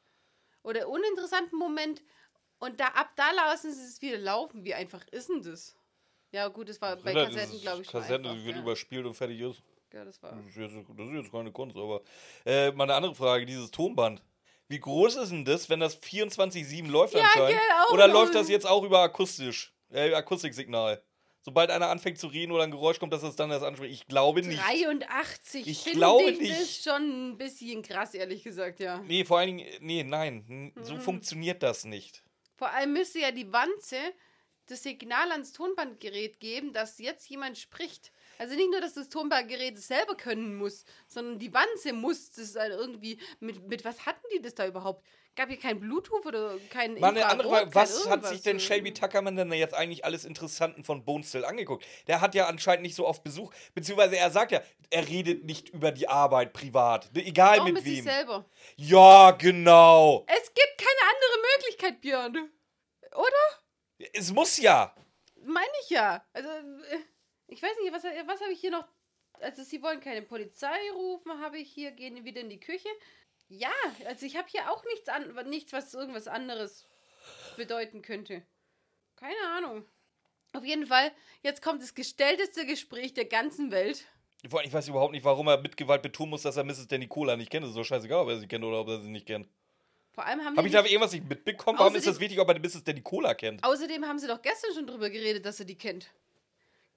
oder 0.62 0.88
uninteressanten 0.88 1.58
Moment 1.58 2.02
und 2.58 2.78
da 2.78 2.86
ab 2.86 3.10
da 3.16 3.32
lassen 3.32 3.72
sie 3.72 3.82
es 3.82 4.00
wieder 4.00 4.18
laufen. 4.18 4.64
Wie 4.64 4.72
einfach 4.72 5.04
ist 5.08 5.28
denn 5.28 5.42
das? 5.42 5.74
Ja, 6.30 6.46
gut, 6.46 6.68
das 6.68 6.80
war 6.80 6.94
bei 6.96 7.12
Das 7.12 7.34
Kassetten, 7.34 7.60
glaube 7.60 7.82
ich, 7.82 7.88
Kassette, 7.88 8.30
einfach, 8.30 8.44
wird 8.44 8.56
ja. 8.56 8.62
überspielt 8.62 9.04
und 9.04 9.14
fertig 9.14 9.40
ist. 9.40 9.62
Ja, 9.92 10.04
das 10.04 10.22
war. 10.22 10.32
Das 10.32 10.46
ist, 10.46 10.56
jetzt, 10.56 10.74
das 10.74 11.06
ist 11.08 11.14
jetzt 11.14 11.30
keine 11.32 11.52
Kunst, 11.52 11.76
aber. 11.76 12.02
Äh, 12.46 12.70
mal 12.72 12.84
eine 12.84 12.94
andere 12.94 13.14
Frage: 13.14 13.46
dieses 13.46 13.70
Tonband. 13.70 14.22
Wie 14.68 14.80
groß 14.80 15.16
ist 15.16 15.30
denn 15.32 15.44
das, 15.44 15.68
wenn 15.68 15.80
das 15.80 16.00
24-7 16.02 16.88
läuft 16.88 17.14
Ja, 17.14 17.22
anscheinend? 17.24 17.60
auch 17.86 17.92
Oder 17.92 18.08
läuft 18.08 18.34
das 18.34 18.48
jetzt 18.48 18.66
auch 18.66 18.82
über 18.84 19.00
akustisch? 19.00 19.74
Äh, 19.90 20.14
Akustiksignal? 20.14 21.02
Sobald 21.44 21.70
einer 21.70 21.88
anfängt 21.90 22.18
zu 22.18 22.28
reden 22.28 22.52
oder 22.52 22.62
ein 22.62 22.70
Geräusch 22.70 22.98
kommt, 23.00 23.12
dass 23.12 23.22
es 23.24 23.34
dann 23.36 23.50
das 23.50 23.62
anspricht. 23.64 23.92
Ich 23.92 24.06
glaube 24.06 24.40
nicht. 24.42 24.62
83. 24.62 25.66
Ich 25.66 25.80
finde 25.82 25.98
glaube 25.98 26.30
ich 26.30 26.38
nicht. 26.40 26.52
das 26.52 26.82
schon 26.84 27.30
ein 27.32 27.36
bisschen 27.36 27.82
krass, 27.82 28.14
ehrlich 28.14 28.44
gesagt, 28.44 28.78
ja. 28.80 28.98
Nee, 29.00 29.24
vor 29.24 29.38
allen 29.38 29.56
Dingen, 29.58 29.68
nee, 29.80 30.04
nein, 30.04 30.44
n- 30.48 30.72
Mhm. 30.74 30.84
so 30.84 30.96
funktioniert 30.96 31.62
das 31.62 31.84
nicht. 31.84 32.22
Vor 32.56 32.70
allem 32.70 32.92
müsste 32.92 33.18
ja 33.18 33.32
die 33.32 33.52
Wanze 33.52 33.96
das 34.66 34.84
Signal 34.84 35.32
ans 35.32 35.52
Tonbandgerät 35.52 36.38
geben, 36.38 36.72
dass 36.72 36.98
jetzt 36.98 37.28
jemand 37.28 37.58
spricht. 37.58 38.12
Also 38.38 38.54
nicht 38.54 38.70
nur, 38.70 38.80
dass 38.80 38.94
das 38.94 39.08
Tonbandgerät 39.08 39.76
es 39.76 39.86
selber 39.86 40.14
können 40.14 40.56
muss, 40.56 40.84
sondern 41.06 41.38
die 41.38 41.52
Wanze 41.52 41.92
muss 41.92 42.30
das 42.32 42.52
dann 42.54 42.72
irgendwie. 42.72 43.18
Mit, 43.40 43.68
mit 43.68 43.84
was 43.84 44.06
hatten 44.06 44.26
die 44.34 44.42
das 44.42 44.54
da 44.54 44.66
überhaupt? 44.66 45.06
Gab 45.34 45.48
hier 45.48 45.58
kein 45.58 45.80
Bluetooth 45.80 46.26
oder 46.26 46.58
kein 46.68 46.98
Mal 47.00 47.10
eine 47.10 47.24
andere 47.24 47.48
Frage, 47.48 47.74
was 47.74 48.06
hat 48.08 48.26
sich 48.26 48.42
denn 48.42 48.60
Shelby 48.60 48.92
Tuckerman 48.92 49.34
denn 49.34 49.50
jetzt 49.52 49.72
eigentlich 49.72 50.04
alles 50.04 50.26
Interessanten 50.26 50.84
von 50.84 51.06
Bonestill 51.06 51.46
angeguckt? 51.46 51.86
Der 52.06 52.20
hat 52.20 52.34
ja 52.34 52.48
anscheinend 52.48 52.82
nicht 52.82 52.94
so 52.94 53.06
oft 53.06 53.24
Besuch, 53.24 53.50
beziehungsweise 53.74 54.18
er 54.18 54.30
sagt 54.30 54.52
ja, 54.52 54.60
er 54.90 55.08
redet 55.08 55.44
nicht 55.44 55.70
über 55.70 55.90
die 55.90 56.06
Arbeit 56.06 56.52
privat, 56.52 57.10
ne, 57.14 57.24
egal 57.24 57.60
Auch 57.60 57.64
mit, 57.64 57.74
mit 57.74 57.84
sich 57.84 57.98
wem. 57.98 58.04
selber. 58.04 58.44
Ja, 58.76 59.30
genau. 59.30 60.26
Es 60.26 60.52
gibt 60.52 60.76
keine 60.76 61.00
andere 61.14 61.48
Möglichkeit, 61.56 62.00
Björn. 62.02 62.50
Oder? 63.14 64.08
Es 64.12 64.32
muss 64.32 64.58
ja. 64.58 64.94
Meine 65.44 65.72
ich 65.82 65.90
ja. 65.90 66.22
Also, 66.34 66.48
äh, 66.48 66.98
ich 67.52 67.62
weiß 67.62 67.72
nicht, 67.82 67.92
was, 67.92 68.04
was 68.04 68.40
habe 68.40 68.52
ich 68.52 68.60
hier 68.60 68.70
noch? 68.70 68.86
Also, 69.40 69.62
sie 69.62 69.82
wollen 69.82 70.00
keine 70.00 70.22
Polizei 70.22 70.78
rufen, 70.94 71.40
habe 71.40 71.58
ich 71.58 71.70
hier, 71.70 71.90
gehen 71.92 72.24
wieder 72.24 72.40
in 72.40 72.50
die 72.50 72.60
Küche. 72.60 72.88
Ja, 73.48 73.72
also 74.06 74.24
ich 74.24 74.36
habe 74.36 74.48
hier 74.48 74.70
auch 74.70 74.84
nichts, 74.84 75.08
an, 75.08 75.48
nichts, 75.48 75.72
was 75.72 75.94
irgendwas 75.94 76.28
anderes 76.28 76.86
bedeuten 77.56 78.02
könnte. 78.02 78.42
Keine 79.16 79.46
Ahnung. 79.56 79.84
Auf 80.54 80.64
jeden 80.64 80.86
Fall, 80.86 81.12
jetzt 81.42 81.62
kommt 81.62 81.82
das 81.82 81.94
gestellteste 81.94 82.66
Gespräch 82.66 83.14
der 83.14 83.24
ganzen 83.24 83.70
Welt. 83.70 84.06
Ich 84.42 84.52
weiß 84.52 84.88
überhaupt 84.88 85.12
nicht, 85.12 85.24
warum 85.24 85.46
er 85.48 85.60
mit 85.60 85.76
Gewalt 85.76 86.02
betonen 86.02 86.30
muss, 86.30 86.42
dass 86.42 86.56
er 86.56 86.64
Mrs. 86.64 86.88
Danny 86.88 87.06
Cola 87.06 87.36
nicht 87.36 87.50
kennt. 87.50 87.64
Es 87.64 87.70
ist 87.70 87.76
doch 87.76 87.84
scheißegal, 87.84 88.22
ob 88.22 88.28
er 88.28 88.38
sie 88.38 88.48
kennt 88.48 88.64
oder 88.64 88.80
ob 88.80 88.88
er 88.88 89.00
sie 89.00 89.10
nicht 89.10 89.26
kennt. 89.26 89.48
Vor 90.12 90.26
allem 90.26 90.40
haben 90.40 90.56
Habe 90.56 90.68
die 90.68 90.74
ich 90.74 90.80
da 90.80 90.84
irgendwas 90.84 91.12
nicht 91.12 91.28
mitbekommen? 91.28 91.78
Warum 91.78 91.94
ist 91.94 92.06
das 92.06 92.20
wichtig, 92.20 92.38
ob 92.40 92.48
er 92.48 92.58
Mrs. 92.58 92.84
Danny 92.84 93.00
Cola 93.00 93.34
kennt? 93.34 93.64
Außerdem 93.64 94.04
haben 94.04 94.18
sie 94.18 94.26
doch 94.26 94.42
gestern 94.42 94.74
schon 94.74 94.86
drüber 94.86 95.08
geredet, 95.08 95.46
dass 95.46 95.60
er 95.60 95.64
die 95.64 95.78
kennt. 95.78 96.12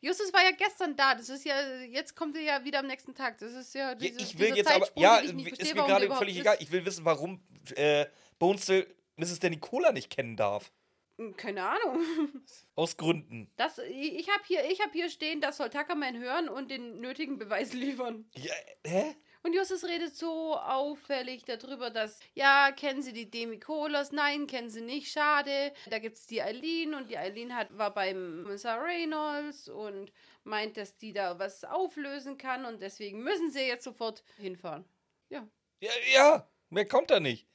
Justus 0.06 0.32
war 0.32 0.44
ja 0.44 0.52
gestern 0.52 0.96
da. 0.96 1.16
Das 1.16 1.30
ist 1.30 1.46
ja, 1.46 1.56
jetzt 1.90 2.16
kommt 2.16 2.36
er 2.36 2.42
ja 2.44 2.64
wieder 2.64 2.80
am 2.80 2.86
nächsten 2.86 3.16
Tag. 3.16 3.40
Das 3.40 3.54
ist 3.54 3.74
ja 3.74 3.96
diese, 3.96 4.20
ich 4.22 4.38
will 4.38 4.56
jetzt 4.56 4.70
aber, 4.72 4.88
ja, 4.96 5.20
den 5.20 5.40
ich 5.40 5.46
nicht 5.46 5.60
ist 5.60 5.74
mir 5.74 5.84
gerade 5.84 6.08
völlig 6.16 6.38
egal. 6.38 6.58
Ich 6.60 6.72
will 6.72 6.86
wissen, 6.86 7.06
warum 7.06 7.42
äh, 7.76 8.06
Bonestill 8.38 8.86
Mrs. 9.16 9.40
Danny 9.40 9.58
Cola 9.58 9.92
nicht 9.92 10.12
kennen 10.12 10.38
darf. 10.38 10.72
Hm, 11.18 11.36
Keine 11.36 11.68
Ahnung. 11.68 12.06
Aus 12.76 12.98
Gründen. 12.98 13.50
Das, 13.56 13.80
ich 13.80 14.14
ich 14.20 14.30
habe 14.30 14.44
hier, 14.46 14.70
ich 14.70 14.80
hab 14.82 14.92
hier 14.92 15.10
stehen, 15.10 15.42
das 15.42 15.58
soll 15.58 15.72
Tuckerman 15.72 16.20
hören 16.20 16.50
und 16.50 16.70
den 16.70 17.00
nötigen 17.00 17.40
Beweis 17.40 17.74
liefern. 17.74 18.30
Ja, 18.36 18.54
hä? 18.86 19.16
Und 19.46 19.54
Justus 19.54 19.84
redet 19.84 20.16
so 20.16 20.58
auffällig 20.58 21.46
darüber, 21.46 21.92
dass, 21.92 22.20
ja, 22.34 22.72
kennen 22.72 23.04
Sie 23.04 23.14
die 23.14 23.30
Demi 23.30 23.60
Kohlers? 23.60 24.12
Nein, 24.12 24.48
kennen 24.48 24.72
Sie 24.72 24.82
nicht, 24.82 25.12
schade. 25.12 25.72
Da 25.88 26.00
gibt 26.00 26.18
es 26.18 26.26
die 26.26 26.42
Eileen 26.42 26.96
und 26.96 27.12
die 27.12 27.18
Eileen 27.20 27.56
hat, 27.56 27.68
war 27.78 27.94
beim 27.94 28.42
Kommissar 28.42 28.82
Reynolds 28.82 29.70
und 29.70 30.12
meint, 30.46 30.78
dass 30.78 30.98
die 30.98 31.14
da 31.14 31.38
was 31.38 31.64
auflösen 31.64 32.40
kann 32.40 32.66
und 32.66 32.82
deswegen 32.82 33.22
müssen 33.22 33.52
sie 33.52 33.68
jetzt 33.68 33.84
sofort 33.84 34.24
hinfahren. 34.38 34.84
Ja. 35.30 35.48
Ja, 35.80 35.92
ja, 36.12 36.50
mehr 36.72 36.88
kommt 36.88 37.12
da 37.12 37.20
nicht. 37.20 37.48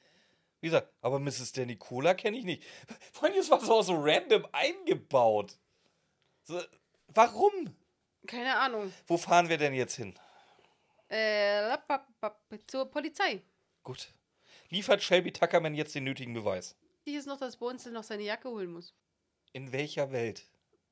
Wie 0.61 0.67
gesagt, 0.67 0.93
aber 1.01 1.19
Mrs. 1.19 1.51
Danny 1.51 1.75
Cola 1.75 2.13
kenne 2.13 2.37
ich 2.37 2.45
nicht. 2.45 2.63
Vor 3.11 3.27
allem, 3.27 3.35
das 3.35 3.51
war 3.51 3.59
so, 3.59 3.81
so 3.81 3.95
random 3.97 4.47
eingebaut. 4.53 5.57
So, 6.43 6.61
warum? 7.07 7.75
Keine 8.27 8.55
Ahnung. 8.55 8.93
Wo 9.07 9.17
fahren 9.17 9.49
wir 9.49 9.57
denn 9.57 9.73
jetzt 9.73 9.95
hin? 9.95 10.17
Äh, 11.11 11.77
zur 12.67 12.85
Polizei. 12.85 13.41
Gut. 13.83 14.13
Liefert 14.69 15.03
Shelby 15.03 15.33
Tuckerman 15.33 15.75
jetzt 15.75 15.93
den 15.93 16.05
nötigen 16.05 16.33
Beweis? 16.33 16.77
Wichtig 17.03 17.19
ist 17.19 17.25
noch, 17.25 17.37
dass 17.37 17.57
Bonzel 17.57 17.91
noch 17.91 18.03
seine 18.03 18.23
Jacke 18.23 18.49
holen 18.49 18.71
muss. 18.71 18.93
In 19.51 19.73
welcher 19.73 20.13
Welt? 20.13 20.43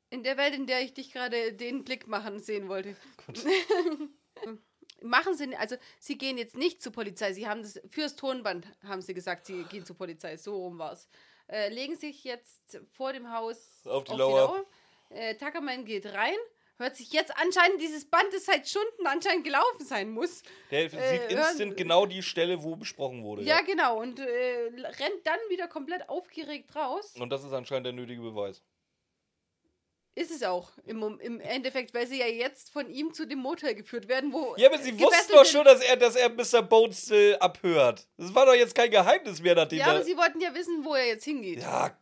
In 0.09 0.23
der 0.23 0.35
Welt, 0.35 0.53
in 0.53 0.67
der 0.67 0.81
ich 0.81 0.93
dich 0.93 1.13
gerade 1.13 1.53
den 1.53 1.85
Blick 1.85 2.07
machen 2.07 2.39
sehen 2.39 2.67
wollte. 2.67 2.97
Gut. 3.25 3.45
Machen 5.01 5.37
sie, 5.37 5.55
also 5.55 5.77
sie 5.99 6.17
gehen 6.17 6.37
jetzt 6.37 6.57
nicht 6.57 6.81
zur 6.81 6.91
Polizei. 6.91 7.31
Sie 7.31 7.47
haben 7.47 7.61
das 7.61 7.79
fürs 7.87 8.17
Tonband 8.17 8.67
haben 8.83 9.01
sie 9.01 9.13
gesagt, 9.13 9.45
sie 9.45 9.63
gehen 9.63 9.85
zur 9.85 9.95
Polizei. 9.95 10.35
So 10.35 10.57
rum 10.57 10.77
war's. 10.77 11.07
Äh, 11.47 11.69
legen 11.69 11.95
sich 11.95 12.25
jetzt 12.25 12.81
vor 12.91 13.13
dem 13.13 13.31
Haus 13.31 13.85
Auf 13.85 14.03
die 14.03 14.15
Lauer. 14.15 14.65
Äh, 15.09 15.35
Tuckerman 15.35 15.85
geht 15.85 16.07
rein. 16.07 16.35
Hört 16.79 16.95
sich 16.95 17.11
jetzt 17.11 17.35
anscheinend 17.37 17.81
dieses 17.81 18.05
Band, 18.05 18.33
das 18.33 18.45
seit 18.45 18.65
Stunden 18.65 19.05
anscheinend 19.05 19.43
gelaufen 19.43 19.85
sein 19.85 20.09
muss. 20.11 20.43
Der 20.71 20.85
Äh, 20.85 20.89
sieht 20.89 21.31
instant 21.37 21.75
genau 21.75 22.05
die 22.05 22.23
Stelle, 22.23 22.63
wo 22.63 22.77
besprochen 22.77 23.21
wurde. 23.21 23.41
Ja, 23.43 23.59
genau. 23.59 23.99
Und 23.99 24.17
äh, 24.17 24.23
rennt 24.23 25.25
dann 25.25 25.39
wieder 25.49 25.67
komplett 25.67 26.07
aufgeregt 26.07 26.73
raus. 26.77 27.15
Und 27.19 27.31
das 27.31 27.43
ist 27.43 27.51
anscheinend 27.51 27.85
der 27.87 27.93
nötige 27.93 28.21
Beweis. 28.21 28.63
Ist 30.15 30.31
es 30.31 30.41
auch 30.41 30.71
im, 30.85 31.19
im 31.19 31.41
Endeffekt, 31.41 31.93
weil 31.93 32.07
sie 32.07 32.19
ja 32.19 32.27
jetzt 32.27 32.71
von 32.71 32.89
ihm 32.89 33.13
zu 33.13 33.27
dem 33.27 33.39
Motel 33.39 33.75
geführt 33.75 34.07
werden, 34.07 34.31
wo. 34.31 34.55
Ja, 34.57 34.69
aber 34.69 34.77
sie 34.77 34.91
äh, 34.91 34.99
wussten 34.99 35.33
doch 35.33 35.45
schon, 35.45 35.65
dass 35.65 35.81
er, 35.81 35.97
dass 35.97 36.15
er 36.15 36.29
Mr. 36.29 36.61
Bonestill 36.61 37.35
abhört. 37.41 38.07
Das 38.15 38.33
war 38.33 38.45
doch 38.45 38.53
jetzt 38.53 38.73
kein 38.73 38.89
Geheimnis 38.89 39.41
mehr, 39.41 39.55
nachdem 39.55 39.79
Ja, 39.79 39.87
aber 39.87 40.03
sie 40.03 40.15
wollten 40.15 40.39
ja 40.39 40.55
wissen, 40.55 40.85
wo 40.85 40.95
er 40.95 41.07
jetzt 41.07 41.25
hingeht. 41.25 41.59
Ja, 41.61 41.97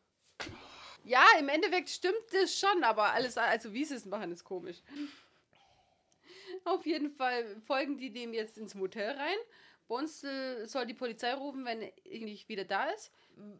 Ja, 1.07 1.25
im 1.39 1.47
Endeffekt 1.47 1.89
stimmt 1.89 2.15
das 2.33 2.59
schon, 2.59 2.83
aber 2.83 3.13
alles, 3.13 3.37
also 3.37 3.71
wie 3.71 3.85
sie 3.85 3.95
es 3.95 4.05
machen, 4.05 4.31
ist 4.31 4.43
komisch. 4.43 4.77
Auf 6.65 6.85
jeden 6.85 7.11
Fall 7.11 7.61
folgen 7.65 7.97
die 7.97 8.11
dem 8.11 8.33
jetzt 8.33 8.57
ins 8.57 8.75
Motel 8.75 9.11
rein. 9.11 9.37
Bonstel 9.87 10.67
soll 10.67 10.85
die 10.85 10.93
Polizei 10.93 11.33
rufen, 11.33 11.63
wenn 11.63 11.81
er 11.81 11.91
nicht 12.19 12.49
wieder 12.49 12.65
da 12.65 12.89
ist. 12.89 13.11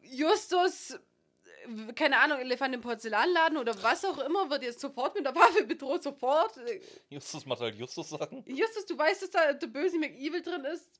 Justus, 0.02 0.92
äh, 0.92 1.94
keine 1.94 2.20
Ahnung, 2.20 2.40
Elefant 2.40 2.76
im 2.76 2.82
Porzellanladen 2.82 3.58
oder 3.58 3.82
was 3.82 4.04
auch 4.04 4.18
immer, 4.20 4.50
wird 4.50 4.64
jetzt 4.64 4.82
sofort 4.82 5.16
mit 5.16 5.26
der 5.26 5.34
Waffe 5.34 5.64
bedroht, 5.64 6.04
sofort. 6.04 6.58
Äh, 6.58 6.82
Justus 7.10 7.46
macht 7.46 7.62
halt 7.62 7.76
Justus-Sachen. 7.76 8.44
Justus, 8.46 8.86
du 8.88 8.98
weißt, 8.98 9.24
dass 9.24 9.30
da 9.30 9.54
der 9.54 9.68
böse 9.68 9.98
McEvil 9.98 10.42
drin 10.42 10.66
ist? 10.66 11.00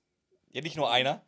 Ja, 0.54 0.62
nicht 0.62 0.78
nur 0.78 0.90
einer. 0.90 1.26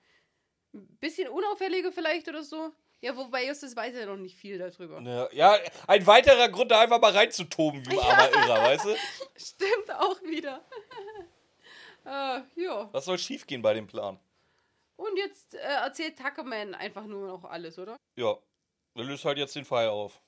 Bisschen 0.72 1.28
unauffälliger 1.28 1.92
vielleicht 1.92 2.30
oder 2.30 2.44
so. 2.44 2.72
Ja, 3.02 3.16
wobei 3.16 3.48
Justus 3.48 3.76
weiß 3.76 3.96
ja 3.96 4.06
noch 4.06 4.18
nicht 4.18 4.36
viel 4.36 4.58
darüber. 4.58 5.00
Ja, 5.02 5.30
ja, 5.32 5.58
ein 5.88 6.06
weiterer 6.06 6.50
Grund, 6.50 6.70
da 6.72 6.82
einfach 6.82 7.00
mal 7.00 7.12
reinzutoben, 7.14 7.86
wie 7.86 7.92
ein 7.98 8.00
armer 8.00 8.30
Irrer, 8.30 8.62
weißt 8.64 8.86
du? 8.86 8.96
Stimmt 9.38 9.92
auch 9.96 10.22
wieder. 10.24 10.66
äh, 12.06 12.42
ja. 12.62 12.90
Was 12.92 13.06
soll 13.06 13.18
schiefgehen 13.18 13.62
bei 13.62 13.74
dem 13.74 13.88
Plan? 13.88 14.20
Und 14.98 15.18
jetzt 15.18 15.54
äh, 15.56 15.60
erzählt 15.60 16.18
Tuckerman 16.18 16.76
einfach 16.76 17.06
nur 17.06 17.28
noch 17.28 17.46
alles, 17.46 17.80
oder? 17.80 17.96
Ja, 18.18 18.38
er 18.96 19.04
löst 19.04 19.24
halt 19.24 19.38
jetzt 19.38 19.56
den 19.56 19.64
Fall 19.66 19.88
auf. 19.88 20.20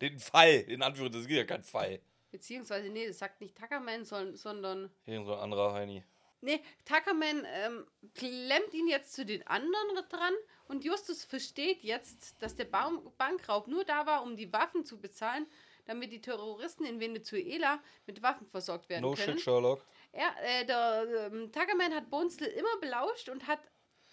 Den 0.00 0.18
Fall, 0.20 0.60
in 0.68 0.82
Anführungszeichen, 0.82 1.22
das 1.28 1.30
ist 1.32 1.36
ja 1.36 1.44
kein 1.44 1.64
Fall. 1.64 2.00
Beziehungsweise, 2.30 2.88
nee, 2.88 3.06
das 3.08 3.18
sagt 3.18 3.40
nicht 3.40 3.56
Tuckerman, 3.56 4.04
son- 4.04 4.36
sondern. 4.36 4.90
Irgend 5.06 5.26
so 5.26 5.34
ein 5.34 5.40
anderer 5.40 5.74
Heini. 5.74 6.04
Nee, 6.40 6.60
Tuckerman 6.84 7.46
ähm, 7.52 7.86
klemmt 8.14 8.72
ihn 8.74 8.88
jetzt 8.88 9.12
zu 9.12 9.24
den 9.24 9.46
anderen 9.46 10.08
dran 10.08 10.34
und 10.72 10.84
Justus 10.84 11.22
versteht 11.24 11.82
jetzt, 11.82 12.34
dass 12.42 12.56
der 12.56 12.64
Baum 12.64 13.12
Bankraub 13.16 13.68
nur 13.68 13.84
da 13.84 14.04
war, 14.06 14.22
um 14.24 14.36
die 14.36 14.52
Waffen 14.52 14.84
zu 14.84 14.98
bezahlen, 15.00 15.46
damit 15.84 16.10
die 16.12 16.20
Terroristen 16.20 16.84
in 16.84 16.98
Venezuela 16.98 17.80
mit 18.06 18.22
Waffen 18.22 18.46
versorgt 18.48 18.88
werden 18.88 19.02
No 19.02 19.12
können. 19.14 19.34
shit, 19.34 19.40
Sherlock. 19.40 19.84
Ja, 20.12 20.34
äh, 20.42 20.64
der 20.66 21.06
ähm, 21.32 21.52
Tuckerman 21.52 21.94
hat 21.94 22.10
Bonzel 22.10 22.46
immer 22.48 22.76
belauscht 22.80 23.28
und 23.28 23.46
hat, 23.46 23.58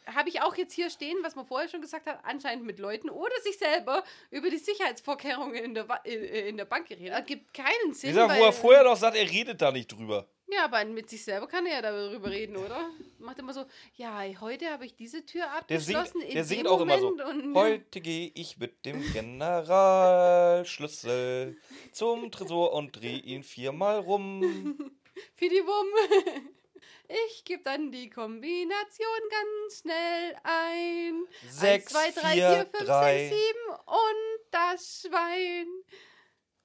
habe 0.05 0.29
ich 0.29 0.41
auch 0.41 0.55
jetzt 0.55 0.73
hier 0.73 0.89
stehen, 0.89 1.17
was 1.23 1.35
man 1.35 1.45
vorher 1.45 1.67
schon 1.69 1.81
gesagt 1.81 2.07
hat, 2.07 2.19
anscheinend 2.23 2.65
mit 2.65 2.79
Leuten 2.79 3.09
oder 3.09 3.35
sich 3.43 3.57
selber 3.57 4.03
über 4.31 4.49
die 4.49 4.57
Sicherheitsvorkehrungen 4.57 5.55
in 5.63 5.73
der, 5.73 5.87
Wa- 5.89 6.01
äh, 6.05 6.49
in 6.49 6.57
der 6.57 6.65
Bank 6.65 6.87
geredet. 6.87 7.13
Ergibt 7.13 7.53
keinen 7.53 7.93
Sinn. 7.93 8.09
Wie 8.11 8.13
gesagt, 8.13 8.39
wo 8.39 8.45
er 8.45 8.53
vorher 8.53 8.83
noch 8.83 8.95
sagt, 8.97 9.15
er 9.17 9.29
redet 9.29 9.61
da 9.61 9.71
nicht 9.71 9.87
drüber. 9.91 10.27
Ja, 10.51 10.65
aber 10.65 10.83
mit 10.85 11.07
sich 11.09 11.23
selber 11.23 11.47
kann 11.47 11.65
er 11.67 11.75
ja 11.75 11.81
darüber 11.81 12.29
reden, 12.31 12.57
oder? 12.57 12.89
Macht 13.19 13.37
immer 13.39 13.53
so, 13.53 13.65
ja, 13.95 14.23
heute 14.39 14.69
habe 14.71 14.85
ich 14.85 14.95
diese 14.95 15.23
Tür 15.25 15.43
Der 15.69 15.79
singt, 15.79 15.97
abgeschlossen. 15.97 16.27
in 16.27 16.33
der 16.33 16.43
singt 16.43 16.67
auch 16.67 16.81
immer 16.81 16.97
so. 16.97 17.11
Moment 17.11 17.45
Und, 17.45 17.55
Heute 17.55 18.01
gehe 18.01 18.31
ich 18.33 18.57
mit 18.57 18.83
dem 18.85 19.01
Generalschlüssel 19.13 21.55
zum 21.91 22.31
Tresor 22.31 22.73
und 22.73 22.99
dreh 22.99 23.17
ihn 23.17 23.43
viermal 23.43 23.99
rum. 23.99 24.41
Fidiwum. 25.35 25.87
Ich 27.27 27.43
gebe 27.43 27.63
dann 27.63 27.91
die 27.91 28.07
Kombination 28.07 29.19
ganz 29.31 29.79
schnell 29.81 30.35
ein. 30.43 31.25
Sechs, 31.49 31.95
1, 31.95 32.13
2, 32.13 32.21
3, 32.21 32.33
vier, 32.33 32.49
4, 32.49 32.65
5, 32.67 32.85
drei. 32.85 33.29
6, 33.29 33.35
7 33.35 33.57
und 33.87 34.39
das 34.51 35.01
Schwein. 35.01 35.65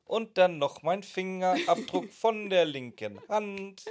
Und 0.07 0.37
dann 0.39 0.59
noch 0.59 0.83
mein 0.83 1.03
Fingerabdruck 1.03 2.13
von 2.13 2.51
der 2.51 2.65
linken 2.65 3.21
Hand. 3.29 3.85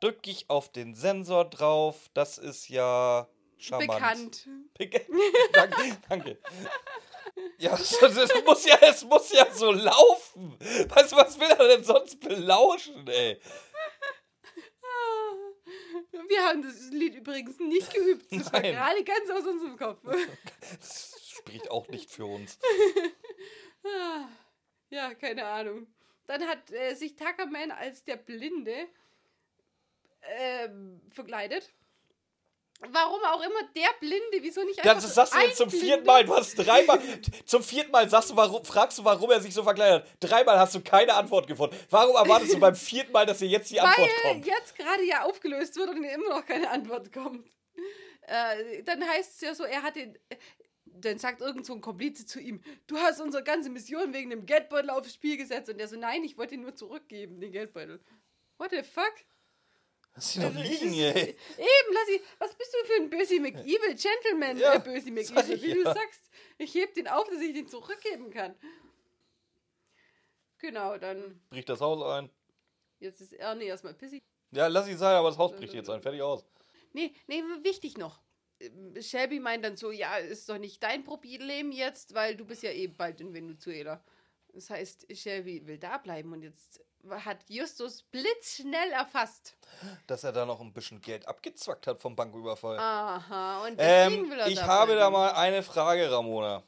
Drück 0.00 0.26
ich 0.26 0.50
auf 0.50 0.70
den 0.72 0.94
Sensor 0.94 1.44
drauf. 1.44 2.10
Das 2.14 2.38
ist 2.38 2.68
ja 2.68 3.28
charmant. 3.58 3.90
Bekannt. 3.92 4.48
Bekannt. 4.76 5.06
danke, 5.52 5.98
danke. 6.08 6.38
Ja, 7.58 7.74
es, 7.80 8.00
muss 8.44 8.64
ja, 8.64 8.78
es 8.80 9.04
muss 9.04 9.32
ja 9.32 9.46
so 9.52 9.70
laufen. 9.70 10.56
Weißt 10.88 11.12
du, 11.12 11.16
was 11.16 11.38
will 11.38 11.50
er 11.50 11.68
denn 11.68 11.84
sonst 11.84 12.18
belauschen, 12.20 13.06
ey? 13.06 13.40
Wir 16.28 16.44
haben 16.44 16.62
das 16.62 16.90
Lied 16.90 17.14
übrigens 17.14 17.58
nicht 17.58 17.92
geübt. 17.92 18.26
Das 18.30 18.52
war 18.52 18.60
Nein. 18.60 18.72
gerade 18.72 19.04
ganz 19.04 19.30
aus 19.30 19.46
unserem 19.46 19.76
Kopf. 19.76 20.00
Das 20.78 21.14
spricht 21.28 21.70
auch 21.70 21.88
nicht 21.88 22.10
für 22.10 22.26
uns. 22.26 22.58
Ja, 24.90 25.14
keine 25.14 25.46
Ahnung. 25.46 25.86
Dann 26.26 26.46
hat 26.46 26.70
äh, 26.70 26.94
sich 26.94 27.16
Tuckerman 27.16 27.70
als 27.70 28.04
der 28.04 28.16
Blinde 28.16 28.86
ähm, 30.22 31.00
verkleidet. 31.08 31.72
Warum 32.82 33.20
auch 33.24 33.42
immer 33.42 33.62
der 33.76 33.90
Blinde, 34.00 34.38
wieso 34.40 34.64
nicht 34.64 34.78
einfach 34.78 35.02
das 35.02 35.14
sagst 35.14 35.34
du 35.34 35.38
jetzt 35.40 35.58
zum 35.58 35.68
Blinde? 35.68 35.86
vierten 35.86 36.06
Mal. 36.06 36.24
Du 36.24 36.34
hast 36.34 36.54
dreimal. 36.54 36.98
Zum 37.44 37.62
vierten 37.62 37.90
Mal 37.90 38.08
sagst 38.08 38.30
du, 38.30 38.36
warum, 38.36 38.64
fragst 38.64 38.98
du, 38.98 39.04
warum 39.04 39.30
er 39.30 39.40
sich 39.40 39.52
so 39.52 39.62
verkleidet 39.62 40.02
hat. 40.02 40.10
Dreimal 40.18 40.58
hast 40.58 40.74
du 40.74 40.80
keine 40.80 41.12
Antwort 41.12 41.46
gefunden. 41.46 41.76
Warum 41.90 42.16
erwartest 42.16 42.54
du 42.54 42.58
beim 42.58 42.74
vierten 42.74 43.12
Mal, 43.12 43.26
dass 43.26 43.38
dir 43.38 43.48
jetzt 43.48 43.70
die 43.70 43.80
Antwort 43.80 44.08
Weil 44.22 44.32
kommt? 44.32 44.46
jetzt 44.46 44.74
gerade 44.76 45.02
ja 45.04 45.24
aufgelöst 45.24 45.76
wird 45.76 45.90
und 45.90 46.02
immer 46.04 46.30
noch 46.30 46.46
keine 46.46 46.70
Antwort 46.70 47.12
kommt. 47.12 47.50
Äh, 48.22 48.82
dann 48.84 49.06
heißt 49.06 49.34
es 49.34 49.40
ja 49.42 49.54
so, 49.54 49.64
er 49.64 49.82
hat 49.82 49.96
den. 49.96 50.18
Dann 51.00 51.18
sagt 51.18 51.40
irgend 51.40 51.64
so 51.66 51.74
ein 51.74 51.80
Komplize 51.80 52.26
zu 52.26 52.40
ihm, 52.40 52.62
du 52.86 52.96
hast 52.96 53.20
unsere 53.20 53.42
ganze 53.44 53.70
Mission 53.70 54.12
wegen 54.12 54.30
dem 54.30 54.46
Geldbeutel 54.46 54.90
aufs 54.90 55.14
Spiel 55.14 55.36
gesetzt. 55.36 55.70
Und 55.70 55.78
der 55.78 55.88
so, 55.88 55.96
nein, 55.96 56.22
ich 56.24 56.36
wollte 56.36 56.54
ihn 56.54 56.62
nur 56.62 56.74
zurückgeben, 56.74 57.40
den 57.40 57.52
Geldbeutel. 57.52 58.00
What 58.58 58.70
the 58.70 58.82
fuck? 58.82 59.14
Lass 60.14 60.34
ihn 60.36 60.42
doch 60.42 60.48
Also, 60.48 60.60
liegen, 60.60 60.92
ey. 60.94 61.28
Eben, 61.30 61.92
lass 61.92 62.08
ich, 62.08 62.20
was 62.38 62.54
bist 62.54 62.74
du 62.74 62.86
für 62.86 63.02
ein 63.02 63.10
Bösi 63.10 63.38
McEvil, 63.40 63.94
Gentleman, 63.94 64.58
Ja, 64.58 64.74
äh, 64.74 64.78
Bösi 64.80 65.10
McEvil, 65.10 65.62
wie 65.62 65.68
ja. 65.68 65.74
du 65.74 65.82
sagst. 65.84 66.30
Ich 66.58 66.74
heb 66.74 66.92
den 66.94 67.06
auf, 67.08 67.28
dass 67.28 67.40
ich 67.40 67.54
den 67.54 67.68
zurückgeben 67.68 68.30
kann. 68.30 68.54
Genau, 70.58 70.98
dann, 70.98 71.40
Bricht 71.50 71.68
das 71.68 71.80
Haus 71.80 72.02
ein. 72.02 72.30
jetzt 72.98 73.20
ist 73.20 73.32
Ernie 73.32 73.64
erstmal 73.64 73.94
pissig. 73.94 74.22
Ja, 74.50 74.66
lass 74.66 74.88
ihn 74.88 74.98
sein, 74.98 75.14
aber 75.16 75.28
das 75.28 75.38
Haus 75.38 75.52
bricht 75.52 75.72
jetzt 75.72 75.88
ein. 75.88 76.02
Fertig 76.02 76.20
aus. 76.22 76.44
Nee, 76.92 77.14
nee, 77.28 77.42
wichtig 77.62 77.96
noch. 77.96 78.20
Shelby 79.00 79.40
meint 79.40 79.64
dann 79.64 79.76
so, 79.76 79.90
ja, 79.90 80.16
ist 80.16 80.48
doch 80.48 80.58
nicht 80.58 80.82
dein 80.82 81.04
Problem 81.04 81.72
jetzt, 81.72 82.14
weil 82.14 82.36
du 82.36 82.44
bist 82.44 82.62
ja 82.62 82.70
eh 82.70 82.88
bald 82.88 83.20
in 83.20 83.32
Venezuela. 83.32 84.02
Das 84.52 84.70
heißt, 84.70 85.06
Shelby 85.16 85.66
will 85.66 85.78
da 85.78 85.98
bleiben 85.98 86.32
und 86.32 86.42
jetzt 86.42 86.80
hat 87.08 87.38
Justus 87.48 88.02
blitzschnell 88.02 88.90
erfasst. 88.90 89.54
Dass 90.06 90.24
er 90.24 90.32
da 90.32 90.44
noch 90.44 90.60
ein 90.60 90.72
bisschen 90.72 91.00
Geld 91.00 91.26
abgezwackt 91.26 91.86
hat 91.86 92.00
vom 92.00 92.14
Banküberfall. 92.14 92.78
Aha, 92.78 93.66
und 93.66 93.78
deswegen 93.78 94.24
Ähm, 94.24 94.30
will 94.30 94.38
er 94.38 94.48
ich 94.48 94.58
da 94.58 94.66
habe 94.66 94.96
da 94.96 95.08
mal 95.08 95.30
eine 95.32 95.62
Frage, 95.62 96.10
Ramona. 96.10 96.62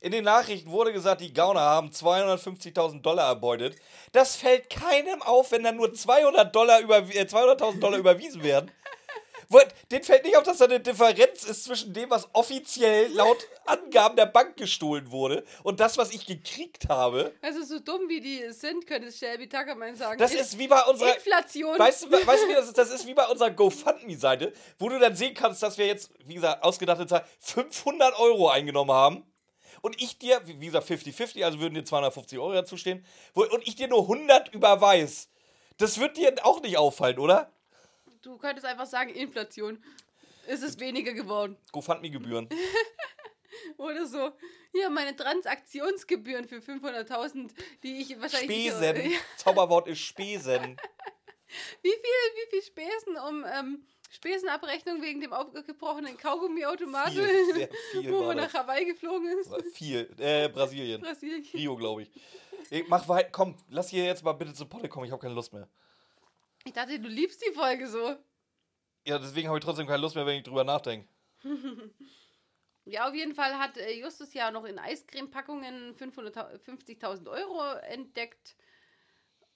In 0.00 0.12
den 0.12 0.24
Nachrichten 0.24 0.70
wurde 0.70 0.92
gesagt, 0.92 1.20
die 1.20 1.32
Gauner 1.32 1.60
haben 1.60 1.88
250.000 1.88 3.00
Dollar 3.02 3.28
erbeutet. 3.28 3.76
Das 4.12 4.36
fällt 4.36 4.68
keinem 4.68 5.22
auf, 5.22 5.52
wenn 5.52 5.62
dann 5.62 5.76
nur 5.76 5.92
200 5.92 6.54
Dollar 6.54 6.80
über, 6.80 6.98
äh, 6.98 7.26
200.000 7.26 7.80
Dollar 7.80 7.98
überwiesen 7.98 8.42
werden. 8.42 8.70
Den 9.92 10.02
fällt 10.02 10.24
nicht 10.24 10.36
auf, 10.36 10.42
dass 10.42 10.58
da 10.58 10.64
eine 10.64 10.80
Differenz 10.80 11.44
ist 11.44 11.64
zwischen 11.64 11.92
dem, 11.92 12.10
was 12.10 12.28
offiziell 12.32 13.12
laut 13.12 13.46
Angaben 13.66 14.16
der 14.16 14.26
Bank 14.26 14.56
gestohlen 14.56 15.10
wurde 15.12 15.44
und 15.62 15.78
das, 15.80 15.96
was 15.98 16.12
ich 16.12 16.26
gekriegt 16.26 16.88
habe. 16.88 17.32
Also 17.42 17.62
so 17.64 17.78
dumm 17.78 18.08
wie 18.08 18.20
die 18.20 18.50
sind, 18.52 18.86
könnte 18.86 19.12
Shelby 19.12 19.48
Tuckerman 19.48 19.94
sagen. 19.94 20.18
Das 20.18 20.32
In- 20.32 20.38
ist 20.38 20.58
wie 20.58 20.66
bei 20.68 20.82
unserer. 20.84 21.14
Inflation. 21.14 21.78
Weißt 21.78 22.04
du, 22.04 22.10
weißt 22.10 22.42
du, 22.44 22.48
wie 22.48 22.54
das 22.54 22.66
ist? 22.66 22.76
Das 22.78 22.90
ist 22.90 23.06
wie 23.06 23.14
bei 23.14 23.26
unserer 23.30 23.50
GoFundMe-Seite, 23.50 24.52
wo 24.78 24.88
du 24.88 24.98
dann 24.98 25.14
sehen 25.14 25.34
kannst, 25.34 25.62
dass 25.62 25.78
wir 25.78 25.86
jetzt, 25.86 26.10
wie 26.24 26.34
gesagt, 26.34 26.64
ausgedachte 26.64 27.06
Zahl, 27.06 27.24
500 27.40 28.18
Euro 28.18 28.48
eingenommen 28.48 28.90
haben. 28.92 29.24
Und 29.82 30.00
ich 30.02 30.18
dir, 30.18 30.40
wie 30.44 30.66
gesagt, 30.66 30.88
50-50, 30.88 31.44
also 31.44 31.60
würden 31.60 31.74
dir 31.74 31.84
250 31.84 32.38
Euro 32.38 32.52
dazu 32.54 32.76
stehen. 32.76 33.04
wo- 33.34 33.44
Und 33.44 33.66
ich 33.68 33.76
dir 33.76 33.86
nur 33.88 34.02
100 34.02 34.52
überweis. 34.52 35.28
Das 35.78 35.98
wird 36.00 36.16
dir 36.16 36.34
auch 36.42 36.60
nicht 36.62 36.78
auffallen, 36.78 37.18
oder? 37.18 37.52
Du 38.26 38.36
könntest 38.38 38.66
einfach 38.66 38.86
sagen, 38.86 39.10
Inflation. 39.10 39.80
Ist 40.48 40.64
es 40.64 40.80
weniger 40.80 41.12
geworden. 41.12 41.56
GoFundMe-Gebühren. 41.70 42.48
Oder 43.76 44.04
so. 44.04 44.32
Hier, 44.72 44.90
meine 44.90 45.14
Transaktionsgebühren 45.14 46.48
für 46.48 46.56
500.000, 46.56 47.50
die 47.84 48.00
ich 48.00 48.20
wahrscheinlich... 48.20 48.72
Spesen. 48.72 48.96
Ja. 49.12 49.18
Zauberwort 49.36 49.86
ist 49.86 50.00
Spesen. 50.00 50.76
Wie 51.82 51.88
viel, 51.88 51.98
wie 52.00 52.50
viel 52.50 52.62
Spesen 52.62 53.16
um 53.16 53.44
ähm, 53.48 53.86
Spesenabrechnung 54.10 55.02
wegen 55.02 55.20
dem 55.20 55.32
aufgebrochenen 55.32 56.16
Kaugummiautomaten, 56.16 57.12
Viel, 57.12 57.54
sehr 57.54 57.68
viel 57.92 58.12
wo 58.12 58.24
man 58.24 58.38
nach 58.38 58.52
Hawaii 58.52 58.86
geflogen 58.86 59.38
ist? 59.38 59.54
Viel. 59.72 60.12
Äh, 60.18 60.48
Brasilien. 60.48 61.00
Brasilien. 61.00 61.46
Rio, 61.54 61.76
glaube 61.76 62.02
ich. 62.02 62.10
ich. 62.70 62.88
Mach 62.88 63.08
weit, 63.08 63.32
komm, 63.32 63.54
lass 63.68 63.90
hier 63.90 64.04
jetzt 64.04 64.24
mal 64.24 64.32
bitte 64.32 64.52
zu 64.52 64.66
Potte 64.66 64.88
kommen, 64.88 65.06
ich 65.06 65.12
habe 65.12 65.22
keine 65.22 65.34
Lust 65.34 65.52
mehr. 65.52 65.68
Ich 66.66 66.72
dachte, 66.72 66.98
du 66.98 67.08
liebst 67.08 67.40
die 67.46 67.54
Folge 67.54 67.88
so. 67.88 68.16
Ja, 69.06 69.18
deswegen 69.18 69.48
habe 69.48 69.58
ich 69.58 69.64
trotzdem 69.64 69.86
keine 69.86 70.02
Lust 70.02 70.16
mehr, 70.16 70.26
wenn 70.26 70.38
ich 70.38 70.42
drüber 70.42 70.64
nachdenke. 70.64 71.08
Ja, 72.88 73.08
auf 73.08 73.14
jeden 73.16 73.34
Fall 73.34 73.58
hat 73.58 73.76
äh, 73.78 73.98
Justus 73.98 74.32
ja 74.32 74.52
noch 74.52 74.64
in 74.64 74.78
Eiscreme-Packungen 74.78 75.96
500 75.96 76.36
50.000 76.64 77.28
Euro 77.28 77.60
entdeckt. 77.80 78.54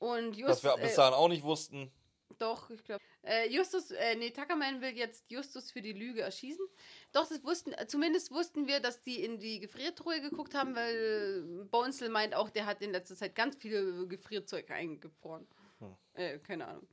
Und 0.01 0.37
Justus. 0.37 0.65
Was 0.65 0.79
wir 0.79 0.83
bis 0.83 0.95
äh, 0.95 0.97
dahin 0.97 1.15
auch 1.15 1.29
nicht 1.29 1.45
wussten. 1.45 1.93
Doch, 2.39 2.71
ich 2.71 2.83
glaube. 2.83 3.01
Äh, 3.23 3.49
Justus, 3.49 3.93
äh, 3.93 4.17
nee, 4.17 4.31
Tuckerman 4.31 4.81
will 4.81 4.97
jetzt 4.97 5.31
Justus 5.31 5.71
für 5.71 5.81
die 5.81 5.93
Lüge 5.93 6.23
erschießen. 6.23 6.67
Doch, 7.13 7.29
das 7.29 7.45
wussten, 7.45 7.73
äh, 7.75 7.87
zumindest 7.87 8.33
wussten 8.33 8.67
wir, 8.67 8.81
dass 8.81 9.01
die 9.03 9.23
in 9.23 9.39
die 9.39 9.61
Gefriertruhe 9.61 10.21
geguckt 10.21 10.57
haben, 10.57 10.75
weil 10.75 11.61
äh, 11.61 11.65
Bonesel 11.67 12.09
meint 12.09 12.35
auch, 12.35 12.51
der 12.51 12.67
hat 12.67 12.83
in 12.83 12.91
letzter 12.91 13.15
Zeit 13.15 13.37
ganz 13.37 13.55
viel 13.55 14.09
Gefrierzeug 14.09 14.73
eingefroren. 14.73 15.47
Hm. 15.81 15.97
Äh, 16.15 16.39
keine 16.39 16.67
Ahnung. 16.67 16.87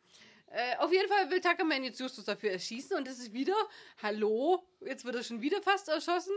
Äh, 0.47 0.77
auf 0.77 0.91
jeden 0.91 1.09
Fall 1.09 1.29
will 1.29 1.41
Tuckerman 1.41 1.83
jetzt 1.83 1.99
Justus 1.99 2.25
dafür 2.25 2.51
erschießen 2.51 2.95
und 2.97 3.05
das 3.05 3.19
ist 3.19 3.33
wieder, 3.33 3.55
hallo, 4.01 4.63
jetzt 4.79 5.03
wird 5.03 5.15
er 5.15 5.23
schon 5.23 5.41
wieder 5.41 5.61
fast 5.61 5.89
erschossen. 5.89 6.33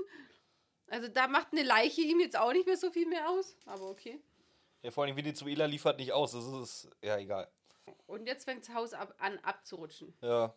Also 0.88 1.06
da 1.06 1.28
macht 1.28 1.52
eine 1.52 1.62
Leiche 1.62 2.00
ihm 2.00 2.18
jetzt 2.18 2.36
auch 2.36 2.52
nicht 2.52 2.66
mehr 2.66 2.76
so 2.76 2.90
viel 2.90 3.06
mehr 3.06 3.30
aus, 3.30 3.56
aber 3.64 3.88
okay. 3.88 4.20
Ja, 4.82 4.90
vor 4.90 5.04
allem 5.04 5.16
Venezuela 5.16 5.66
liefert 5.66 5.98
nicht 5.98 6.12
aus. 6.12 6.32
Das 6.32 6.46
ist, 6.46 6.90
ja, 7.02 7.18
egal. 7.18 7.48
Und 8.06 8.26
jetzt 8.26 8.44
fängt 8.44 8.66
das 8.66 8.74
Haus 8.74 8.92
ab, 8.94 9.14
an 9.18 9.38
abzurutschen. 9.40 10.12
Ja. 10.20 10.54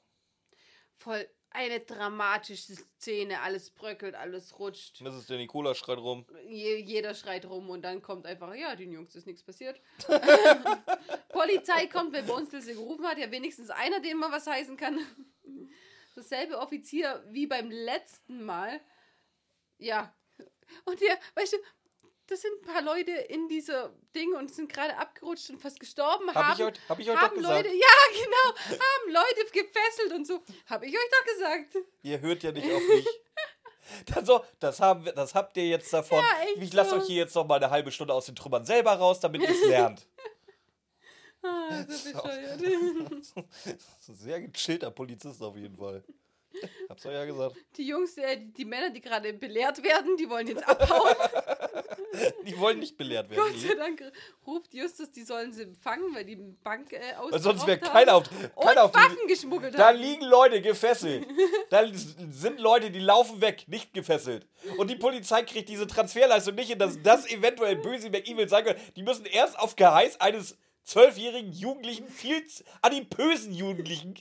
voll 0.96 1.28
eine 1.54 1.80
dramatische 1.80 2.76
Szene, 2.76 3.42
alles 3.42 3.70
bröckelt, 3.70 4.16
alles 4.16 4.58
rutscht. 4.60 5.02
Mrs. 5.02 5.28
Der 5.28 5.38
Nicola 5.38 5.76
schreit 5.76 6.00
rum. 6.00 6.26
Je, 6.48 6.78
jeder 6.78 7.14
schreit 7.14 7.46
rum 7.46 7.70
und 7.70 7.84
dann 7.84 8.02
kommt 8.02 8.26
einfach, 8.26 8.54
ja, 8.56 8.76
den 8.76 8.92
Jungs 8.92 9.16
ist 9.16 9.28
nichts 9.28 9.44
passiert. 9.44 9.80
Polizei 11.30 11.88
kommt, 11.88 12.12
weil 12.14 12.24
Bonesville 12.24 12.62
sie 12.62 12.74
gerufen 12.74 13.06
hat, 13.06 13.20
ja 13.20 13.30
wenigstens 13.30 13.70
einer, 13.70 14.00
dem 14.00 14.18
mal 14.18 14.32
was 14.32 14.48
heißen 14.48 14.78
kann. 14.78 15.00
Dasselbe 16.16 16.58
Offizier 16.58 17.24
wie 17.30 17.48
beim 17.48 17.70
letzten 17.70 18.44
Mal. 18.44 18.82
Ja. 19.78 20.16
Und 20.86 21.02
ja, 21.02 21.16
weißt 21.36 21.54
du, 21.54 21.58
das 22.34 22.42
sind 22.42 22.62
ein 22.62 22.74
paar 22.74 22.82
Leute 22.82 23.12
in 23.12 23.48
dieser 23.48 23.94
Ding 24.16 24.34
und 24.34 24.52
sind 24.54 24.72
gerade 24.74 24.98
abgerutscht 24.98 25.52
und 25.52 25.60
fast 25.60 25.80
gestorben. 25.80 26.28
Hab 26.30 26.36
haben, 26.36 26.60
ich 26.60 26.66
euch- 26.66 26.90
hab 26.90 27.00
ich 27.00 27.10
euch 27.10 27.16
doch 27.16 27.22
haben 27.22 27.38
gesagt. 27.38 27.56
Leute, 27.66 27.70
ja, 27.76 27.88
genau, 28.12 28.80
haben 28.80 29.12
Leute 29.12 29.52
gefesselt 29.52 30.14
und 30.14 30.26
so. 30.26 30.42
Habe 30.66 30.88
ich 30.88 30.94
euch 30.94 31.10
doch 31.12 31.34
gesagt. 31.34 31.78
Ihr 32.02 32.20
hört 32.22 32.42
ja 32.42 32.52
nicht 32.52 32.72
auf 32.72 32.82
mich. 32.88 33.08
Dann 34.08 34.26
so, 34.26 34.44
das, 34.60 34.80
haben 34.80 35.06
wir, 35.06 35.12
das 35.12 35.36
habt 35.36 35.56
ihr 35.58 35.68
jetzt 35.68 35.94
davon. 35.94 36.18
Ja, 36.18 36.48
ich 36.62 36.74
lasse 36.74 36.92
so. 36.92 36.96
euch 36.96 37.06
hier 37.06 37.18
jetzt 37.18 37.36
noch 37.36 37.46
mal 37.46 37.56
eine 37.58 37.70
halbe 37.70 37.92
Stunde 37.92 38.14
aus 38.14 38.26
den 38.26 38.36
Trümmern 38.36 38.66
selber 38.66 38.94
raus, 38.94 39.20
damit 39.20 39.42
ihr 39.44 39.50
es 39.50 39.64
lernt. 39.68 40.08
Ah, 41.44 41.84
so 41.88 42.12
bescheuert. 42.14 42.62
Das 43.76 44.18
sehr 44.18 44.42
gechillter 44.42 44.90
Polizist 44.90 45.42
auf 45.44 45.56
jeden 45.58 45.76
Fall. 45.78 46.04
Hab's 46.90 47.06
euch 47.06 47.14
ja 47.14 47.26
gesagt. 47.26 47.56
Die 47.78 47.88
Jungs, 47.88 48.18
äh, 48.18 48.38
die, 48.38 48.54
die 48.54 48.66
Männer, 48.66 48.90
die 48.90 49.02
gerade 49.02 49.34
belehrt 49.34 49.84
werden, 49.84 50.16
die 50.18 50.30
wollen 50.30 50.48
jetzt 50.48 50.68
abhauen. 50.68 51.16
Die 52.46 52.58
wollen 52.60 52.80
nicht 52.80 52.98
belehrt 52.98 53.30
werden. 53.30 53.42
Gott 53.42 53.60
sei 53.60 53.76
Dank 53.76 54.04
ruft 54.46 54.74
Justus, 54.74 55.12
die 55.12 55.24
sollen 55.24 55.52
sie 55.52 55.64
empfangen, 55.64 56.14
weil 56.14 56.26
die 56.26 56.36
Bank 56.36 56.94
äh, 56.94 57.00
Weil 57.30 57.40
sonst 57.42 57.66
wäre 57.66 57.80
keiner 57.80 58.16
auf, 58.16 58.24
und 58.56 58.66
keiner 58.66 58.84
auf 58.84 58.92
die, 58.92 58.98
Waffen 58.98 59.28
geschmuggelt 59.28 59.74
Da 59.78 59.88
haben. 59.88 59.98
liegen 59.98 60.24
Leute 60.26 60.62
gefesselt. 60.62 61.26
Da 61.70 61.86
sind 61.92 62.60
Leute, 62.60 62.92
die 62.92 63.00
laufen 63.00 63.42
weg, 63.42 63.66
nicht 63.68 63.94
gefesselt. 63.94 64.48
Und 64.78 64.90
die 64.90 64.96
Polizei 64.96 65.44
kriegt 65.44 65.70
diese 65.70 65.88
Transferleistung 65.88 66.56
nicht 66.56 66.70
hin, 66.70 66.80
dass 66.80 67.02
das 67.02 67.30
eventuell 67.30 67.76
böse 67.78 68.10
McEvil 68.10 68.48
sein 68.48 68.64
könnte. 68.64 68.82
Die 68.96 69.04
müssen 69.04 69.26
erst 69.26 69.58
auf 69.58 69.76
Geheiß 69.76 70.22
eines 70.22 70.58
zwölfjährigen 70.84 71.52
Jugendlichen, 71.52 72.08
viel 72.08 72.44
adipösen 72.82 73.54
Jugendlichen, 73.54 74.16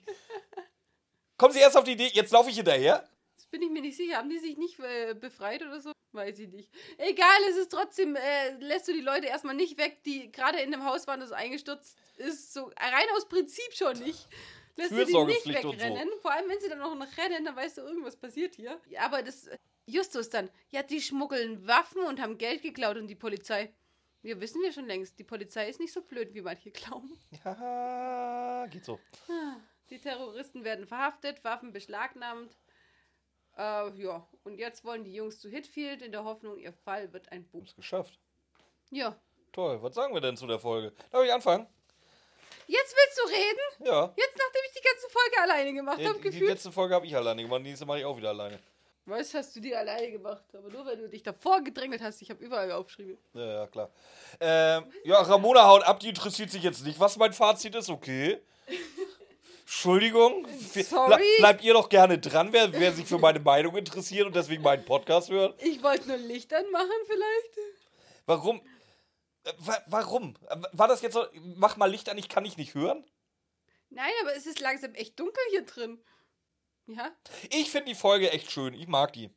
kommen 1.36 1.52
sie 1.52 1.60
erst 1.60 1.76
auf 1.76 1.84
die 1.84 1.92
Idee, 1.92 2.10
jetzt 2.12 2.32
laufe 2.32 2.50
ich 2.50 2.56
hinterher. 2.56 3.06
Bin 3.52 3.60
ich 3.60 3.70
mir 3.70 3.82
nicht 3.82 3.98
sicher. 3.98 4.16
Haben 4.16 4.30
die 4.30 4.38
sich 4.38 4.56
nicht 4.56 4.80
äh, 4.80 5.14
befreit 5.14 5.60
oder 5.62 5.78
so? 5.78 5.92
Weiß 6.12 6.38
ich 6.38 6.48
nicht. 6.48 6.70
Egal, 6.96 7.38
es 7.50 7.56
ist 7.58 7.70
trotzdem, 7.70 8.16
äh, 8.16 8.56
lässt 8.58 8.88
du 8.88 8.94
die 8.94 9.02
Leute 9.02 9.26
erstmal 9.26 9.54
nicht 9.54 9.76
weg, 9.76 10.02
die 10.04 10.32
gerade 10.32 10.58
in 10.60 10.72
dem 10.72 10.84
Haus 10.84 11.06
waren, 11.06 11.20
das 11.20 11.32
eingestürzt 11.32 11.98
ist. 12.16 12.54
So 12.54 12.64
rein 12.64 13.06
aus 13.14 13.28
Prinzip 13.28 13.74
schon 13.74 13.98
nicht. 13.98 14.26
Lässt 14.76 14.92
du 14.92 15.04
die 15.04 15.24
nicht 15.24 15.46
und 15.46 15.62
so. 15.62 15.72
wegrennen. 15.72 16.08
Vor 16.22 16.32
allem, 16.32 16.48
wenn 16.48 16.60
sie 16.60 16.70
dann 16.70 16.80
auch 16.80 16.94
noch 16.94 17.16
rennen, 17.18 17.44
dann 17.44 17.54
weißt 17.54 17.76
du, 17.76 17.82
irgendwas 17.82 18.16
passiert 18.16 18.54
hier. 18.54 18.80
Ja, 18.88 19.02
aber 19.02 19.22
das. 19.22 19.50
Justus 19.84 20.30
dann. 20.30 20.48
Ja, 20.70 20.82
die 20.82 21.02
schmuggeln 21.02 21.66
Waffen 21.66 22.02
und 22.04 22.22
haben 22.22 22.38
Geld 22.38 22.62
geklaut 22.62 22.96
und 22.96 23.06
die 23.08 23.16
Polizei. 23.16 23.74
Wir 24.22 24.40
wissen 24.40 24.62
wir 24.62 24.72
schon 24.72 24.86
längst, 24.86 25.18
die 25.18 25.24
Polizei 25.24 25.68
ist 25.68 25.80
nicht 25.80 25.92
so 25.92 26.00
blöd, 26.00 26.32
wie 26.32 26.40
manche 26.40 26.70
glauben. 26.70 27.18
Ja, 27.44 28.66
geht 28.70 28.84
so. 28.84 28.98
Die 29.90 29.98
Terroristen 29.98 30.64
werden 30.64 30.86
verhaftet, 30.86 31.44
Waffen 31.44 31.72
beschlagnahmt. 31.72 32.56
Äh, 33.56 33.90
ja, 34.02 34.26
und 34.44 34.58
jetzt 34.58 34.84
wollen 34.84 35.04
die 35.04 35.12
Jungs 35.14 35.40
zu 35.40 35.48
Hitfield 35.48 36.02
in 36.02 36.12
der 36.12 36.24
Hoffnung, 36.24 36.58
ihr 36.58 36.72
Fall 36.72 37.12
wird 37.12 37.30
ein 37.32 37.44
Buch. 37.48 37.60
Hab's 37.62 37.74
geschafft. 37.76 38.18
Ja. 38.90 39.16
Toll, 39.52 39.82
was 39.82 39.94
sagen 39.94 40.14
wir 40.14 40.20
denn 40.20 40.36
zu 40.36 40.46
der 40.46 40.58
Folge? 40.58 40.92
Darf 41.10 41.24
ich 41.24 41.32
anfangen? 41.32 41.66
Jetzt 42.66 42.94
willst 42.96 43.18
du 43.18 43.28
reden? 43.28 43.86
Ja. 43.92 44.12
Jetzt, 44.16 44.38
nachdem 44.38 44.62
ich 44.66 44.80
die 44.80 44.88
ganze 44.88 45.08
Folge 45.10 45.42
alleine 45.42 45.72
gemacht 45.74 45.98
habe, 45.98 46.14
Die, 46.14 46.20
die 46.22 46.30
gefühlt. 46.30 46.50
letzte 46.50 46.72
Folge 46.72 46.94
habe 46.94 47.06
ich 47.06 47.14
alleine 47.14 47.42
gemacht, 47.42 47.60
die 47.60 47.64
nächste 47.68 47.84
mache 47.84 47.98
ich 47.98 48.04
auch 48.04 48.16
wieder 48.16 48.30
alleine. 48.30 48.58
Was 49.04 49.34
hast 49.34 49.54
du 49.56 49.60
dir 49.60 49.78
alleine 49.78 50.12
gemacht? 50.12 50.44
Aber 50.54 50.70
nur, 50.70 50.86
weil 50.86 50.96
du 50.96 51.08
dich 51.08 51.24
davor 51.24 51.60
gedrängelt 51.60 52.00
hast. 52.00 52.22
Ich 52.22 52.30
habe 52.30 52.42
überall 52.42 52.70
aufgeschrieben. 52.70 53.18
Ja, 53.34 53.44
ja, 53.46 53.66
klar. 53.66 53.90
Ähm, 54.40 54.84
ja, 55.04 55.20
Ramona 55.20 55.66
haut 55.66 55.82
ab, 55.82 55.98
die 55.98 56.08
interessiert 56.10 56.50
sich 56.50 56.62
jetzt 56.62 56.84
nicht, 56.86 57.00
was 57.00 57.16
mein 57.16 57.32
Fazit 57.32 57.74
ist, 57.74 57.90
okay. 57.90 58.40
Entschuldigung. 59.62 60.46
Sorry. 60.58 61.16
Ble 61.16 61.24
bleibt 61.38 61.64
ihr 61.64 61.72
doch 61.72 61.88
gerne 61.88 62.18
dran, 62.18 62.52
wer, 62.52 62.72
wer 62.72 62.92
sich 62.92 63.06
für 63.06 63.18
meine 63.18 63.40
Meinung 63.40 63.76
interessiert 63.76 64.26
und 64.26 64.36
deswegen 64.36 64.62
meinen 64.62 64.84
Podcast 64.84 65.30
hört. 65.30 65.60
Ich 65.62 65.82
wollte 65.82 66.08
nur 66.08 66.18
Licht 66.18 66.52
anmachen, 66.52 66.90
vielleicht. 67.06 67.78
Warum? 68.26 68.60
Äh, 69.44 69.52
wa 69.58 69.78
warum? 69.86 70.34
Äh, 70.48 70.56
War 70.72 70.88
das 70.88 71.02
jetzt 71.02 71.14
so, 71.14 71.24
mach 71.56 71.76
mal 71.76 71.90
Licht 71.90 72.08
an, 72.08 72.18
ich 72.18 72.28
kann 72.28 72.44
dich 72.44 72.56
nicht 72.56 72.74
hören? 72.74 73.04
Nein, 73.90 74.12
aber 74.22 74.34
es 74.36 74.46
ist 74.46 74.60
langsam 74.60 74.94
echt 74.94 75.18
dunkel 75.18 75.42
hier 75.50 75.64
drin. 75.64 76.02
Ja? 76.86 77.10
Ich 77.50 77.70
finde 77.70 77.86
die 77.90 77.94
Folge 77.94 78.30
echt 78.30 78.50
schön, 78.50 78.74
ich 78.74 78.88
mag 78.88 79.12
die. 79.12 79.30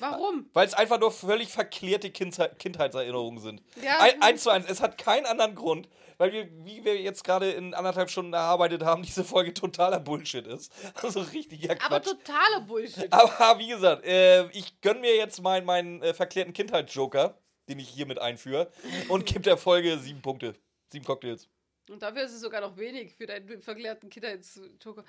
Warum? 0.00 0.50
Weil 0.52 0.66
es 0.66 0.74
einfach 0.74 1.00
nur 1.00 1.10
völlig 1.10 1.48
verklärte 1.50 2.10
Kindheit 2.10 2.58
Kindheitserinnerungen 2.58 3.40
sind. 3.40 3.62
Ja. 3.82 4.00
Ein, 4.00 4.20
eins 4.22 4.42
zu 4.42 4.50
eins. 4.50 4.68
Es 4.68 4.80
hat 4.80 4.98
keinen 4.98 5.24
anderen 5.24 5.54
Grund, 5.54 5.88
weil 6.18 6.32
wir, 6.32 6.48
wie 6.64 6.84
wir 6.84 7.00
jetzt 7.00 7.24
gerade 7.24 7.50
in 7.52 7.74
anderthalb 7.74 8.10
Stunden 8.10 8.32
erarbeitet 8.32 8.82
haben, 8.82 9.02
diese 9.02 9.24
Folge 9.24 9.54
totaler 9.54 10.00
Bullshit 10.00 10.46
ist. 10.46 10.72
Also 11.02 11.20
richtiger 11.20 11.70
Aber 11.70 12.00
Quatsch. 12.00 12.04
totaler 12.04 12.60
Bullshit. 12.62 13.12
Aber 13.12 13.58
wie 13.58 13.68
gesagt, 13.68 14.04
äh, 14.04 14.48
ich 14.50 14.80
gönn 14.80 15.00
mir 15.00 15.16
jetzt 15.16 15.40
meinen 15.40 15.64
meinen 15.64 16.02
äh, 16.02 16.12
verklärten 16.12 16.52
Kindheitsjoker, 16.52 17.38
den 17.68 17.78
ich 17.78 17.88
hiermit 17.88 18.18
einführe, 18.18 18.70
und 19.08 19.26
gebe 19.26 19.40
der 19.40 19.56
Folge 19.56 19.98
sieben 19.98 20.20
Punkte. 20.20 20.54
Sieben 20.90 21.04
Cocktails. 21.04 21.48
Und 21.88 22.02
dafür 22.02 22.22
ist 22.22 22.32
es 22.32 22.40
sogar 22.40 22.60
noch 22.60 22.76
wenig 22.76 23.14
für 23.14 23.26
deinen 23.26 23.62
verklärten 23.62 24.10
Kindheitsjoker. 24.10 25.04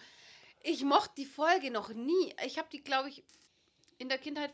Ich 0.61 0.83
mochte 0.83 1.13
die 1.17 1.25
Folge 1.25 1.71
noch 1.71 1.89
nie. 1.89 2.33
Ich 2.45 2.57
habe 2.57 2.67
die, 2.71 2.83
glaube 2.83 3.09
ich, 3.09 3.23
in 3.97 4.09
der 4.09 4.17
Kindheit, 4.17 4.51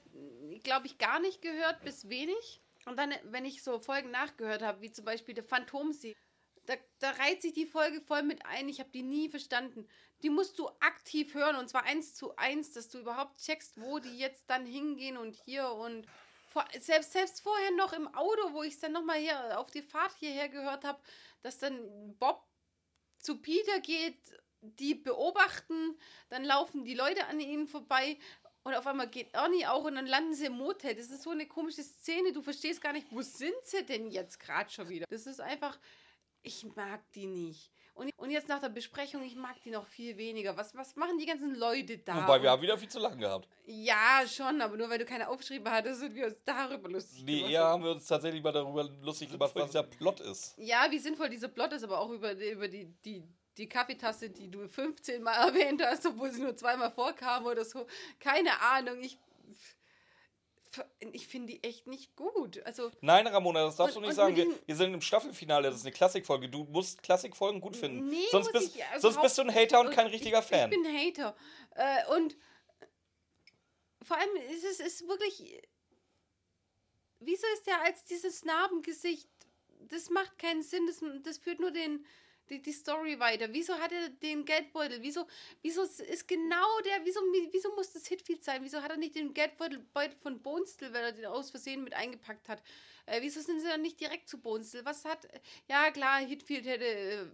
glaube 0.63 0.87
ich, 0.87 0.97
gar 0.97 1.19
nicht 1.19 1.41
gehört, 1.41 1.83
bis 1.83 2.09
wenig. 2.09 2.61
Und 2.85 2.97
dann, 2.97 3.13
wenn 3.23 3.45
ich 3.45 3.63
so 3.63 3.79
Folgen 3.79 4.11
nachgehört 4.11 4.61
habe, 4.61 4.81
wie 4.81 4.91
zum 4.91 5.05
Beispiel 5.05 5.33
der 5.33 5.43
Phantomsee, 5.43 6.15
da, 6.65 6.75
da 6.99 7.11
reiht 7.11 7.41
sich 7.41 7.53
die 7.53 7.65
Folge 7.65 8.01
voll 8.01 8.23
mit 8.23 8.45
ein. 8.45 8.69
Ich 8.69 8.79
habe 8.79 8.89
die 8.91 9.03
nie 9.03 9.29
verstanden. 9.29 9.87
Die 10.23 10.29
musst 10.29 10.57
du 10.59 10.67
aktiv 10.79 11.33
hören 11.33 11.55
und 11.55 11.69
zwar 11.69 11.83
eins 11.83 12.13
zu 12.13 12.35
eins, 12.35 12.71
dass 12.71 12.89
du 12.89 12.99
überhaupt 12.99 13.39
checkst, 13.39 13.79
wo 13.79 13.99
die 13.99 14.17
jetzt 14.17 14.49
dann 14.49 14.65
hingehen 14.65 15.17
und 15.17 15.35
hier 15.35 15.69
und 15.69 16.07
vor, 16.47 16.65
selbst, 16.79 17.11
selbst 17.11 17.41
vorher 17.41 17.71
noch 17.71 17.93
im 17.93 18.07
Auto, 18.15 18.53
wo 18.53 18.63
ich 18.63 18.75
es 18.75 18.79
dann 18.79 18.93
nochmal 18.93 19.19
hier 19.19 19.59
auf 19.59 19.71
die 19.71 19.81
Fahrt 19.81 20.13
hierher 20.19 20.49
gehört 20.49 20.83
habe, 20.83 20.99
dass 21.41 21.59
dann 21.59 22.15
Bob 22.17 22.47
zu 23.19 23.41
Peter 23.41 23.79
geht, 23.81 24.19
die 24.61 24.95
beobachten, 24.95 25.97
dann 26.29 26.43
laufen 26.43 26.85
die 26.85 26.95
Leute 26.95 27.25
an 27.27 27.39
ihnen 27.39 27.67
vorbei 27.67 28.17
und 28.63 28.73
auf 28.73 28.87
einmal 28.87 29.07
geht 29.07 29.33
Ernie 29.33 29.67
auch 29.67 29.83
und 29.83 29.93
dann 29.93 30.07
landen 30.07 30.33
sie 30.33 30.47
im 30.47 30.53
Motel. 30.53 30.95
Das 30.95 31.11
ist 31.11 31.21
so 31.21 31.29
eine 31.29 31.45
komische 31.45 31.83
Szene. 31.83 32.33
Du 32.33 32.41
verstehst 32.41 32.81
gar 32.81 32.93
nicht, 32.93 33.05
wo 33.11 33.21
sind 33.21 33.53
sie 33.63 33.85
denn 33.85 34.09
jetzt 34.09 34.39
gerade 34.39 34.71
schon 34.71 34.89
wieder? 34.89 35.05
Das 35.07 35.27
ist 35.27 35.39
einfach, 35.39 35.77
ich 36.45 36.65
mag 36.75 37.01
die 37.13 37.27
nicht. 37.27 37.71
Und, 37.93 38.11
und 38.17 38.29
jetzt 38.29 38.49
nach 38.49 38.59
der 38.59 38.67
Besprechung, 38.69 39.23
ich 39.23 39.35
mag 39.37 39.55
die 39.63 39.71
noch 39.71 39.87
viel 39.87 40.17
weniger. 40.17 40.57
Was, 40.57 40.75
was 40.75 40.97
machen 40.97 41.17
die 41.17 41.25
ganzen 41.25 41.55
Leute 41.55 41.97
da? 41.99 42.23
Wobei, 42.23 42.41
wir 42.41 42.51
haben 42.51 42.61
wieder 42.61 42.77
viel 42.77 42.89
zu 42.89 42.99
lang 42.99 43.17
gehabt. 43.17 43.47
Ja, 43.65 44.21
schon, 44.27 44.59
aber 44.61 44.75
nur 44.75 44.89
weil 44.89 44.97
du 44.97 45.05
keine 45.05 45.29
aufgeschrieben 45.29 45.71
hattest, 45.71 46.01
sind 46.01 46.13
wir 46.13 46.25
uns 46.27 46.43
darüber 46.43 46.89
lustig 46.89 47.23
Nee, 47.23 47.37
gemacht. 47.37 47.53
eher 47.53 47.63
haben 47.63 47.83
wir 47.83 47.91
uns 47.91 48.05
tatsächlich 48.05 48.43
mal 48.43 48.51
darüber 48.51 48.83
lustig 49.01 49.31
gemacht, 49.31 49.51
was 49.55 49.71
der 49.71 49.83
Plot 49.83 50.19
ist. 50.19 50.55
Ja, 50.57 50.87
wie 50.89 50.99
sinnvoll 50.99 51.29
dieser 51.29 51.47
Plot 51.47 51.71
ist, 51.71 51.83
aber 51.83 51.99
auch 51.99 52.09
über, 52.09 52.33
über 52.33 52.67
die, 52.67 52.85
die, 53.05 53.23
die 53.57 53.69
Kaffeetasse, 53.69 54.29
die 54.29 54.51
du 54.51 54.67
15 54.67 55.23
Mal 55.23 55.33
erwähnt 55.47 55.81
hast, 55.81 56.05
obwohl 56.05 56.31
sie 56.31 56.41
nur 56.41 56.57
zweimal 56.57 56.91
vorkam 56.91 57.45
oder 57.45 57.63
so. 57.63 57.87
Keine 58.19 58.59
Ahnung, 58.59 58.99
ich, 59.01 59.17
ich 61.11 61.27
finde 61.27 61.53
die 61.53 61.63
echt 61.63 61.87
nicht 61.87 62.15
gut. 62.15 62.61
Also, 62.65 62.91
Nein, 63.01 63.27
Ramona, 63.27 63.63
das 63.63 63.75
darfst 63.75 63.95
Und- 63.95 64.03
du 64.03 64.07
nicht 64.07 64.15
sagen. 64.15 64.35
Wir, 64.35 64.47
wir 64.65 64.75
sind 64.75 64.93
im 64.93 65.01
Staffelfinale, 65.01 65.69
das 65.69 65.77
ist 65.77 65.85
eine 65.85 65.91
Klassikfolge. 65.91 66.49
Du 66.49 66.63
musst 66.65 67.01
Klassikfolgen 67.03 67.61
gut 67.61 67.75
finden. 67.75 68.07
Nee, 68.09 68.25
sonst, 68.31 68.51
bist, 68.51 68.77
sonst 68.99 69.21
bist 69.21 69.37
du 69.37 69.41
ein 69.43 69.53
Hater 69.53 69.81
und 69.81 69.91
kein 69.91 70.07
richtiger 70.07 70.39
ich, 70.39 70.45
Fan. 70.45 70.71
Ich 70.71 70.81
bin 70.81 70.85
Hater. 70.97 71.35
Äh, 71.75 72.15
und 72.15 72.37
vor 74.01 74.17
allem 74.17 74.35
ist 74.51 74.63
es 74.63 74.79
ist 74.79 75.07
wirklich. 75.07 75.61
Wieso 77.19 77.47
ist 77.55 77.65
der 77.65 77.81
als 77.81 78.03
dieses 78.05 78.45
Narbengesicht? 78.45 79.29
Das 79.89 80.09
macht 80.09 80.37
keinen 80.37 80.63
Sinn. 80.63 80.85
Das, 80.87 81.01
das 81.23 81.37
führt 81.37 81.59
nur 81.59 81.71
den, 81.71 82.05
die, 82.49 82.61
die 82.61 82.71
Story 82.71 83.19
weiter. 83.19 83.47
Wieso 83.51 83.75
hat 83.75 83.91
er 83.91 84.09
den 84.09 84.45
Geldbeutel? 84.45 85.01
Wieso, 85.01 85.27
wieso 85.61 85.83
ist 85.83 86.27
genau 86.27 86.79
der. 86.81 87.03
Wieso, 87.03 87.19
wieso 87.51 87.73
muss 87.75 87.91
das 87.91 88.07
Hitfield 88.07 88.43
sein? 88.43 88.63
Wieso 88.63 88.81
hat 88.81 88.91
er 88.91 88.97
nicht 88.97 89.15
den 89.15 89.33
Geldbeutel 89.33 89.79
Beutel 89.93 90.17
von 90.17 90.41
Bonestill, 90.41 90.93
weil 90.93 91.03
er 91.03 91.11
den 91.11 91.25
aus 91.25 91.51
Versehen 91.51 91.83
mit 91.83 91.93
eingepackt 91.93 92.49
hat? 92.49 92.61
Äh, 93.05 93.21
wieso 93.21 93.41
sind 93.41 93.59
sie 93.59 93.67
dann 93.67 93.81
nicht 93.81 93.99
direkt 93.99 94.29
zu 94.29 94.39
Bonestill? 94.39 94.85
Was 94.85 95.05
hat. 95.05 95.27
Ja, 95.69 95.91
klar, 95.91 96.19
Hitfield 96.19 96.65
hätte, 96.65 97.31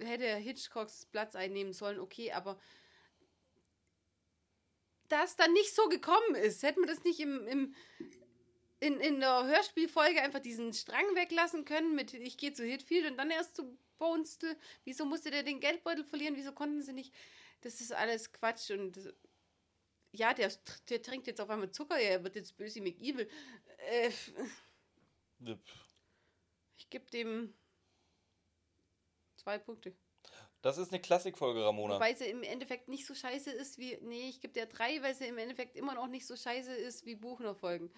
äh, 0.00 0.04
hätte 0.04 0.36
Hitchcocks 0.36 1.06
Platz 1.06 1.34
einnehmen 1.34 1.72
sollen, 1.72 2.00
okay, 2.00 2.32
aber 2.32 2.58
da 5.08 5.24
es 5.24 5.36
dann 5.36 5.52
nicht 5.52 5.74
so 5.74 5.88
gekommen 5.88 6.34
ist, 6.34 6.62
hätten 6.62 6.80
wir 6.80 6.86
das 6.86 7.04
nicht 7.04 7.20
im, 7.20 7.46
im, 7.46 7.74
in, 8.80 9.00
in 9.00 9.20
der 9.20 9.46
Hörspielfolge 9.46 10.20
einfach 10.20 10.40
diesen 10.40 10.72
Strang 10.72 11.14
weglassen 11.14 11.64
können 11.64 11.94
mit 11.94 12.14
ich 12.14 12.36
gehe 12.36 12.52
zu 12.52 12.64
Hitfield 12.64 13.10
und 13.10 13.16
dann 13.16 13.30
erst 13.30 13.56
zu 13.56 13.76
Bonestill. 13.98 14.56
Wieso 14.84 15.04
musste 15.04 15.30
der 15.30 15.42
den 15.42 15.60
Geldbeutel 15.60 16.04
verlieren? 16.04 16.36
Wieso 16.36 16.52
konnten 16.52 16.82
sie 16.82 16.92
nicht? 16.92 17.14
Das 17.60 17.80
ist 17.80 17.92
alles 17.92 18.32
Quatsch 18.32 18.70
und 18.70 18.98
ja, 20.12 20.32
der, 20.32 20.50
der 20.88 21.02
trinkt 21.02 21.26
jetzt 21.26 21.40
auf 21.40 21.50
einmal 21.50 21.70
Zucker, 21.70 21.98
er 21.98 22.24
wird 22.24 22.36
jetzt 22.36 22.56
böse 22.56 22.80
McEvil. 22.80 23.28
Äh, 23.90 24.10
ich 26.76 26.90
gebe 26.90 27.10
dem 27.10 27.54
zwei 29.36 29.58
Punkte. 29.58 29.94
Das 30.62 30.76
ist 30.76 30.92
eine 30.92 31.00
Klassikfolge, 31.00 31.64
Ramona. 31.64 31.94
Wobei 31.94 32.14
sie 32.14 32.26
im 32.26 32.42
Endeffekt 32.42 32.88
nicht 32.88 33.06
so 33.06 33.14
scheiße 33.14 33.50
ist 33.52 33.78
wie. 33.78 33.96
Nee, 34.02 34.28
ich 34.28 34.40
gebe 34.40 34.52
der 34.52 34.66
drei, 34.66 35.00
weil 35.02 35.14
sie 35.14 35.26
im 35.26 35.38
Endeffekt 35.38 35.76
immer 35.76 35.94
noch 35.94 36.08
nicht 36.08 36.26
so 36.26 36.36
scheiße 36.36 36.74
ist 36.74 37.06
wie 37.06 37.14
Buchner-Folgen. 37.14 37.92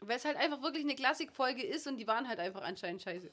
Weil 0.00 0.16
es 0.16 0.24
halt 0.24 0.36
einfach 0.36 0.62
wirklich 0.62 0.82
eine 0.82 0.96
Klassikfolge 0.96 1.64
ist 1.64 1.86
und 1.86 1.98
die 1.98 2.06
waren 2.06 2.26
halt 2.26 2.40
einfach 2.40 2.62
anscheinend 2.62 3.02
scheiße. 3.02 3.30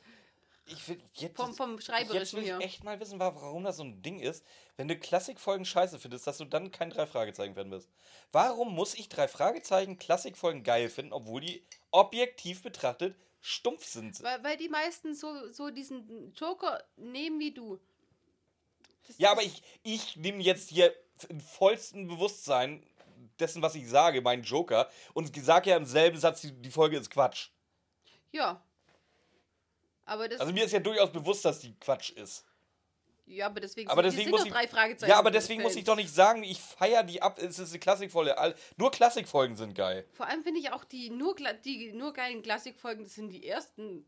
Ich 0.69 0.87
will 0.89 1.01
jetzt, 1.13 1.37
Vom, 1.37 1.53
vom 1.53 1.79
jetzt 1.79 2.33
will 2.33 2.43
ich 2.43 2.51
echt 2.51 2.83
mal 2.83 2.99
wissen, 2.99 3.19
warum 3.19 3.63
das 3.63 3.77
so 3.77 3.83
ein 3.83 4.01
Ding 4.01 4.19
ist, 4.19 4.45
wenn 4.75 4.87
du 4.87 4.97
Klassikfolgen 4.97 5.65
scheiße 5.65 5.97
findest, 5.97 6.27
dass 6.27 6.37
du 6.37 6.45
dann 6.45 6.71
kein 6.71 6.89
drei 6.89 7.07
Fragezeichen 7.07 7.55
werden 7.55 7.71
wirst. 7.71 7.89
Warum 8.31 8.75
muss 8.75 8.93
ich 8.93 9.07
drei 9.07 9.27
Fragezeichen 9.27 9.97
Klassikfolgen 9.97 10.63
geil 10.63 10.89
finden, 10.89 11.13
obwohl 11.13 11.41
die 11.41 11.65
objektiv 11.91 12.63
betrachtet 12.63 13.15
stumpf 13.39 13.85
sind? 13.85 14.21
Weil, 14.21 14.43
weil 14.43 14.57
die 14.57 14.67
meisten 14.67 15.15
so, 15.15 15.51
so 15.51 15.69
diesen 15.69 16.33
Joker 16.33 16.83
nehmen 16.97 17.39
wie 17.39 17.53
du. 17.53 17.79
Das 19.07 19.17
Ja, 19.17 19.31
aber 19.31 19.43
ich, 19.43 19.63
ich 19.83 20.17
nehme 20.17 20.43
jetzt 20.43 20.69
hier 20.69 20.93
im 21.29 21.39
vollsten 21.39 22.07
Bewusstsein 22.07 22.85
dessen, 23.39 23.61
was 23.61 23.75
ich 23.75 23.87
sage, 23.87 24.21
meinen 24.21 24.43
Joker, 24.43 24.89
und 25.13 25.35
sage 25.37 25.69
ja 25.69 25.77
im 25.77 25.85
selben 25.85 26.19
Satz, 26.19 26.41
die, 26.41 26.51
die 26.51 26.71
Folge 26.71 26.97
ist 26.97 27.09
Quatsch. 27.09 27.49
Ja. 28.31 28.61
Aber 30.07 30.27
das. 30.27 30.39
Also 30.39 30.51
mir 30.53 30.65
ist 30.65 30.71
ja 30.71 30.79
durchaus 30.79 31.11
bewusst, 31.11 31.45
dass 31.45 31.59
die 31.59 31.73
Quatsch 31.79 32.09
ist. 32.11 32.43
ja, 33.25 33.45
aber 33.47 33.59
deswegen, 33.59 33.89
Aber 33.89 34.01
sind, 34.03 34.13
deswegen 34.13 34.31
muss 34.31 34.45
ich, 34.45 34.51
drei 34.51 34.67
Fragezeichen. 34.67 35.09
ja, 35.11 35.19
aber 35.19 35.31
deswegen 35.31 35.61
muss 35.61 35.75
ich 35.75 35.83
doch 35.83 35.95
nicht 35.97 36.13
sagen, 36.13 36.43
ich 36.43 36.59
feiere 36.59 37.03
die 37.03 37.21
ab. 37.21 37.37
Es 37.39 37.59
ist 37.59 37.69
eine 37.71 37.79
Klassikfolge. 37.79 38.37
All- 38.37 38.55
Nur 38.77 38.89
Klassikfolgen 38.89 39.55
sind 39.55 39.75
geil. 39.75 40.05
Vor 40.13 40.25
allem 40.27 40.43
finde 40.43 40.59
ich 40.61 40.71
auch 40.71 40.83
die 40.85 41.09
nur, 41.09 41.35
die 41.63 41.91
nur 41.93 42.13
geilen 42.13 42.41
Klassikfolgen, 42.41 43.03
das 43.03 43.15
sind 43.15 43.29
die 43.29 43.45
ersten 43.45 44.05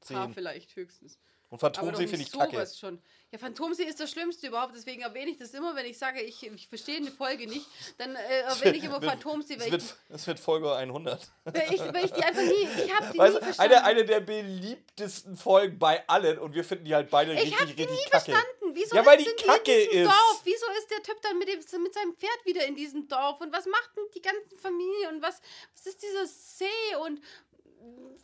paar 0.00 0.26
Zehn. 0.26 0.34
vielleicht 0.34 0.74
höchstens. 0.76 1.18
Und 1.50 1.58
Phantomsee 1.58 2.06
finde 2.06 2.24
ich 2.24 2.32
kacke. 2.32 2.64
schon. 2.78 3.02
Ja, 3.32 3.38
Phantomsee 3.38 3.82
ist 3.84 3.98
das 4.00 4.10
Schlimmste 4.10 4.46
überhaupt, 4.48 4.74
deswegen 4.74 5.02
erwähne 5.02 5.30
ich 5.32 5.36
das 5.36 5.52
immer, 5.52 5.74
wenn 5.76 5.86
ich 5.86 5.98
sage, 5.98 6.20
ich, 6.20 6.44
ich 6.44 6.68
verstehe 6.68 6.96
eine 6.96 7.10
Folge 7.12 7.46
nicht, 7.46 7.66
dann 7.98 8.14
äh, 8.16 8.40
erwähne 8.40 8.76
ich 8.76 8.84
immer 8.84 9.00
Phantomsee, 9.00 9.54
Es 9.54 9.70
wird, 9.70 9.82
ich, 10.14 10.26
wird 10.26 10.40
Folge 10.40 10.72
100. 10.74 11.30
weil, 11.44 11.74
ich, 11.74 11.80
weil 11.80 12.04
ich 12.04 12.12
die 12.12 12.22
einfach 12.24 12.42
nie, 12.42 12.68
ich 12.84 12.92
habe 12.94 13.12
die 13.12 13.18
Weißt, 13.18 13.34
nie 13.34 13.40
verstanden. 13.42 13.72
eine, 13.74 13.84
eine 13.84 14.04
der 14.04 14.20
beliebtesten 14.20 15.36
Folgen 15.36 15.78
bei 15.78 16.06
allen 16.08 16.38
und 16.38 16.54
wir 16.54 16.64
finden 16.64 16.84
die 16.84 16.94
halt 16.94 17.10
beide 17.10 17.32
ich 17.34 17.40
richtig, 17.40 17.60
habe 17.60 17.72
die 17.72 17.82
richtig 17.82 17.98
nie 18.04 18.10
kacke. 18.10 18.24
verstanden. 18.32 18.70
Wieso 18.74 18.96
Ja, 18.96 19.06
weil 19.06 19.18
die 19.18 19.24
Kacke 19.24 19.62
die 19.90 19.96
ist. 19.96 20.06
Dorf? 20.06 20.40
Wieso 20.44 20.66
ist 20.78 20.90
der 20.90 21.02
Typ 21.02 21.20
dann 21.22 21.38
mit, 21.38 21.48
dem, 21.48 21.58
mit 21.82 21.94
seinem 21.94 22.14
Pferd 22.16 22.44
wieder 22.44 22.64
in 22.66 22.76
diesem 22.76 23.08
Dorf? 23.08 23.40
Und 23.40 23.52
was 23.52 23.66
macht 23.66 23.90
denn 23.96 24.04
die 24.14 24.22
ganze 24.22 24.56
Familie? 24.56 25.08
Und 25.08 25.22
was, 25.22 25.40
was 25.74 25.86
ist 25.86 26.00
dieser 26.02 26.26
See? 26.26 26.96
Und 27.04 27.20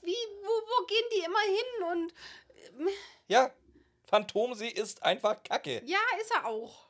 wie, 0.03 0.15
wo, 0.43 0.49
wo 0.49 0.87
gehen 0.87 1.05
die 1.15 1.25
immer 1.25 1.41
hin? 1.41 2.03
Und 2.03 2.15
Ja, 3.29 3.51
Phantomsee 4.07 4.69
ist 4.69 5.03
einfach 5.03 5.43
kacke. 5.43 5.83
ja, 5.85 5.99
ist 6.21 6.31
er 6.35 6.47
auch. 6.47 6.87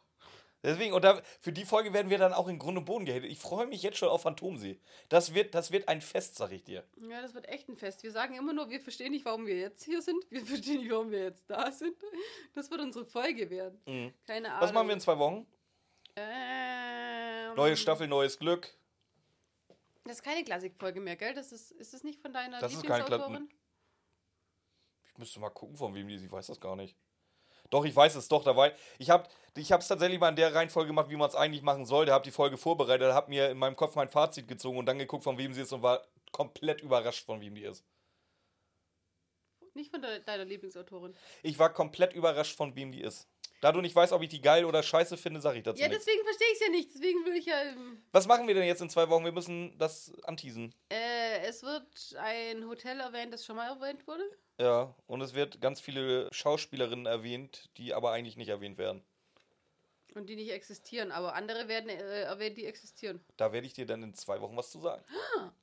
Deswegen, 0.62 0.94
und 0.94 1.02
da, 1.04 1.22
für 1.40 1.52
die 1.52 1.64
Folge 1.64 1.92
werden 1.92 2.10
wir 2.10 2.18
dann 2.18 2.32
auch 2.32 2.48
in 2.48 2.58
Grund 2.58 2.76
und 2.76 2.86
Boden 2.86 3.04
gehatet. 3.04 3.30
Ich 3.30 3.38
freue 3.38 3.66
mich 3.66 3.82
jetzt 3.82 3.98
schon 3.98 4.08
auf 4.08 4.22
Phantomsee. 4.22 4.80
Das 5.08 5.32
wird, 5.32 5.54
das 5.54 5.70
wird 5.70 5.86
ein 5.86 6.00
Fest, 6.00 6.34
sag 6.36 6.50
ich 6.50 6.64
dir. 6.64 6.82
Ja, 7.08 7.22
das 7.22 7.34
wird 7.34 7.46
echt 7.48 7.68
ein 7.68 7.76
Fest. 7.76 8.02
Wir 8.02 8.10
sagen 8.10 8.34
immer 8.34 8.52
nur, 8.52 8.68
wir 8.68 8.80
verstehen 8.80 9.12
nicht, 9.12 9.24
warum 9.24 9.46
wir 9.46 9.56
jetzt 9.56 9.84
hier 9.84 10.02
sind. 10.02 10.24
Wir 10.28 10.44
verstehen 10.44 10.78
nicht, 10.80 10.90
warum 10.90 11.12
wir 11.12 11.22
jetzt 11.22 11.48
da 11.48 11.70
sind. 11.70 11.94
Das 12.54 12.68
wird 12.70 12.80
unsere 12.80 13.04
Folge 13.06 13.48
werden. 13.48 13.80
Mhm. 13.86 14.12
Keine 14.26 14.48
Ahnung. 14.48 14.60
Was 14.62 14.72
machen 14.72 14.88
wir 14.88 14.94
in 14.94 15.00
zwei 15.00 15.16
Wochen? 15.18 15.46
Ähm, 16.16 17.54
Neue 17.54 17.76
Staffel, 17.76 18.08
neues 18.08 18.38
Glück. 18.38 18.74
Das 20.04 20.16
ist 20.16 20.22
keine 20.22 20.42
Klassikfolge 20.44 21.00
mehr, 21.00 21.16
gell? 21.16 21.34
Das 21.34 21.52
ist, 21.52 21.70
ist 21.72 21.94
das 21.94 22.02
nicht 22.02 22.20
von 22.20 22.32
deiner 22.32 22.58
Das 22.60 22.72
ist 22.72 22.82
keine 22.84 23.04
Kla- 23.04 23.10
Lieblingsautorin? 23.10 23.48
Ich 25.16 25.18
müsste 25.18 25.40
mal 25.40 25.48
gucken, 25.48 25.78
von 25.78 25.94
wem 25.94 26.08
die 26.08 26.14
ist. 26.14 26.24
Ich 26.24 26.30
weiß 26.30 26.48
das 26.48 26.60
gar 26.60 26.76
nicht. 26.76 26.94
Doch, 27.70 27.86
ich 27.86 27.96
weiß 27.96 28.16
es 28.16 28.28
doch. 28.28 28.44
Da 28.44 28.54
war, 28.54 28.70
ich 28.98 29.08
habe 29.08 29.26
ich 29.56 29.70
es 29.70 29.88
tatsächlich 29.88 30.20
mal 30.20 30.28
in 30.28 30.36
der 30.36 30.54
Reihenfolge 30.54 30.88
gemacht, 30.88 31.08
wie 31.08 31.16
man 31.16 31.26
es 31.26 31.34
eigentlich 31.34 31.62
machen 31.62 31.86
sollte. 31.86 32.12
Habe 32.12 32.24
die 32.24 32.30
Folge 32.30 32.58
vorbereitet, 32.58 33.14
habe 33.14 33.30
mir 33.30 33.48
in 33.48 33.56
meinem 33.56 33.76
Kopf 33.76 33.94
mein 33.94 34.10
Fazit 34.10 34.46
gezogen 34.46 34.76
und 34.76 34.84
dann 34.84 34.98
geguckt, 34.98 35.24
von 35.24 35.38
wem 35.38 35.54
sie 35.54 35.62
ist 35.62 35.72
und 35.72 35.82
war 35.82 36.06
komplett 36.32 36.82
überrascht, 36.82 37.24
von 37.24 37.40
wem 37.40 37.54
die 37.54 37.62
ist. 37.62 37.82
Nicht 39.72 39.90
von 39.90 40.02
de 40.02 40.20
deiner 40.22 40.44
Lieblingsautorin. 40.44 41.14
Ich 41.42 41.58
war 41.58 41.72
komplett 41.72 42.12
überrascht, 42.12 42.54
von 42.54 42.76
wem 42.76 42.92
die 42.92 43.00
ist. 43.00 43.26
Da 43.62 43.72
du 43.72 43.80
nicht 43.80 43.96
weißt, 43.96 44.12
ob 44.12 44.22
ich 44.22 44.28
die 44.28 44.42
geil 44.42 44.66
oder 44.66 44.82
scheiße 44.82 45.16
finde, 45.16 45.40
sage 45.40 45.58
ich 45.58 45.64
dazu 45.64 45.80
Ja, 45.80 45.88
deswegen 45.88 46.22
verstehe 46.24 46.48
ich 46.48 46.54
es 46.54 46.60
ja 46.60 46.68
nicht. 46.68 46.94
Deswegen 46.94 47.24
will 47.24 47.36
ich 47.36 47.46
ja. 47.46 47.62
ähm, 47.62 48.02
Was 48.12 48.26
machen 48.26 48.46
wir 48.46 48.54
denn 48.54 48.64
jetzt 48.64 48.82
in 48.82 48.90
zwei 48.90 49.08
Wochen? 49.08 49.24
Wir 49.24 49.32
müssen 49.32 49.76
das 49.78 50.12
anteasen. 50.24 50.74
Äh, 50.90 51.46
es 51.46 51.62
wird 51.62 52.16
ein 52.18 52.68
Hotel 52.68 53.00
erwähnt, 53.00 53.32
das 53.32 53.46
schon 53.46 53.56
mal 53.56 53.68
erwähnt 53.68 54.06
wurde. 54.06 54.24
Ja, 54.58 54.94
und 55.06 55.20
es 55.20 55.34
wird 55.34 55.60
ganz 55.60 55.80
viele 55.80 56.32
Schauspielerinnen 56.32 57.06
erwähnt, 57.06 57.68
die 57.76 57.92
aber 57.92 58.12
eigentlich 58.12 58.36
nicht 58.36 58.48
erwähnt 58.48 58.78
werden. 58.78 59.04
Und 60.14 60.30
die 60.30 60.36
nicht 60.36 60.50
existieren. 60.50 61.12
Aber 61.12 61.34
andere 61.34 61.68
werden 61.68 61.90
äh, 61.90 62.22
erwähnt, 62.22 62.56
die 62.56 62.64
existieren. 62.64 63.20
Da 63.36 63.52
werde 63.52 63.66
ich 63.66 63.74
dir 63.74 63.84
dann 63.84 64.02
in 64.02 64.14
zwei 64.14 64.40
Wochen 64.40 64.56
was 64.56 64.70
zu 64.70 64.80
sagen. 64.80 65.04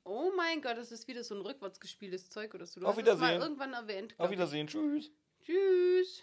Oh 0.04 0.30
mein 0.36 0.62
Gott, 0.62 0.76
das 0.76 0.92
ist 0.92 1.08
wieder 1.08 1.24
so 1.24 1.34
ein 1.34 1.40
rückwärts 1.40 1.80
gespieltes 1.80 2.30
Zeug 2.30 2.54
oder 2.54 2.64
so. 2.64 2.78
Du 2.78 2.86
Auf 2.86 2.96
hast 2.96 3.02
es 3.02 3.06
mal 3.06 3.14
Wiedersehen. 3.16 3.42
irgendwann 3.42 3.72
erwähnt. 3.72 4.12
Auf 4.12 4.16
glaub 4.18 4.30
ich. 4.30 4.36
Wiedersehen. 4.36 4.68
Tschüss. 4.68 5.10
Tschüss. 5.44 6.22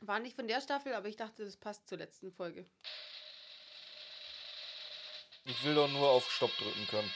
War 0.00 0.20
nicht 0.20 0.36
von 0.36 0.46
der 0.46 0.60
Staffel, 0.60 0.92
aber 0.94 1.08
ich 1.08 1.16
dachte, 1.16 1.44
das 1.44 1.56
passt 1.56 1.88
zur 1.88 1.98
letzten 1.98 2.30
Folge. 2.30 2.66
Ich 5.50 5.64
will 5.64 5.74
doch 5.74 5.88
nur 5.88 6.10
auf 6.10 6.30
Stopp 6.30 6.54
drücken 6.58 6.86
können. 6.88 7.10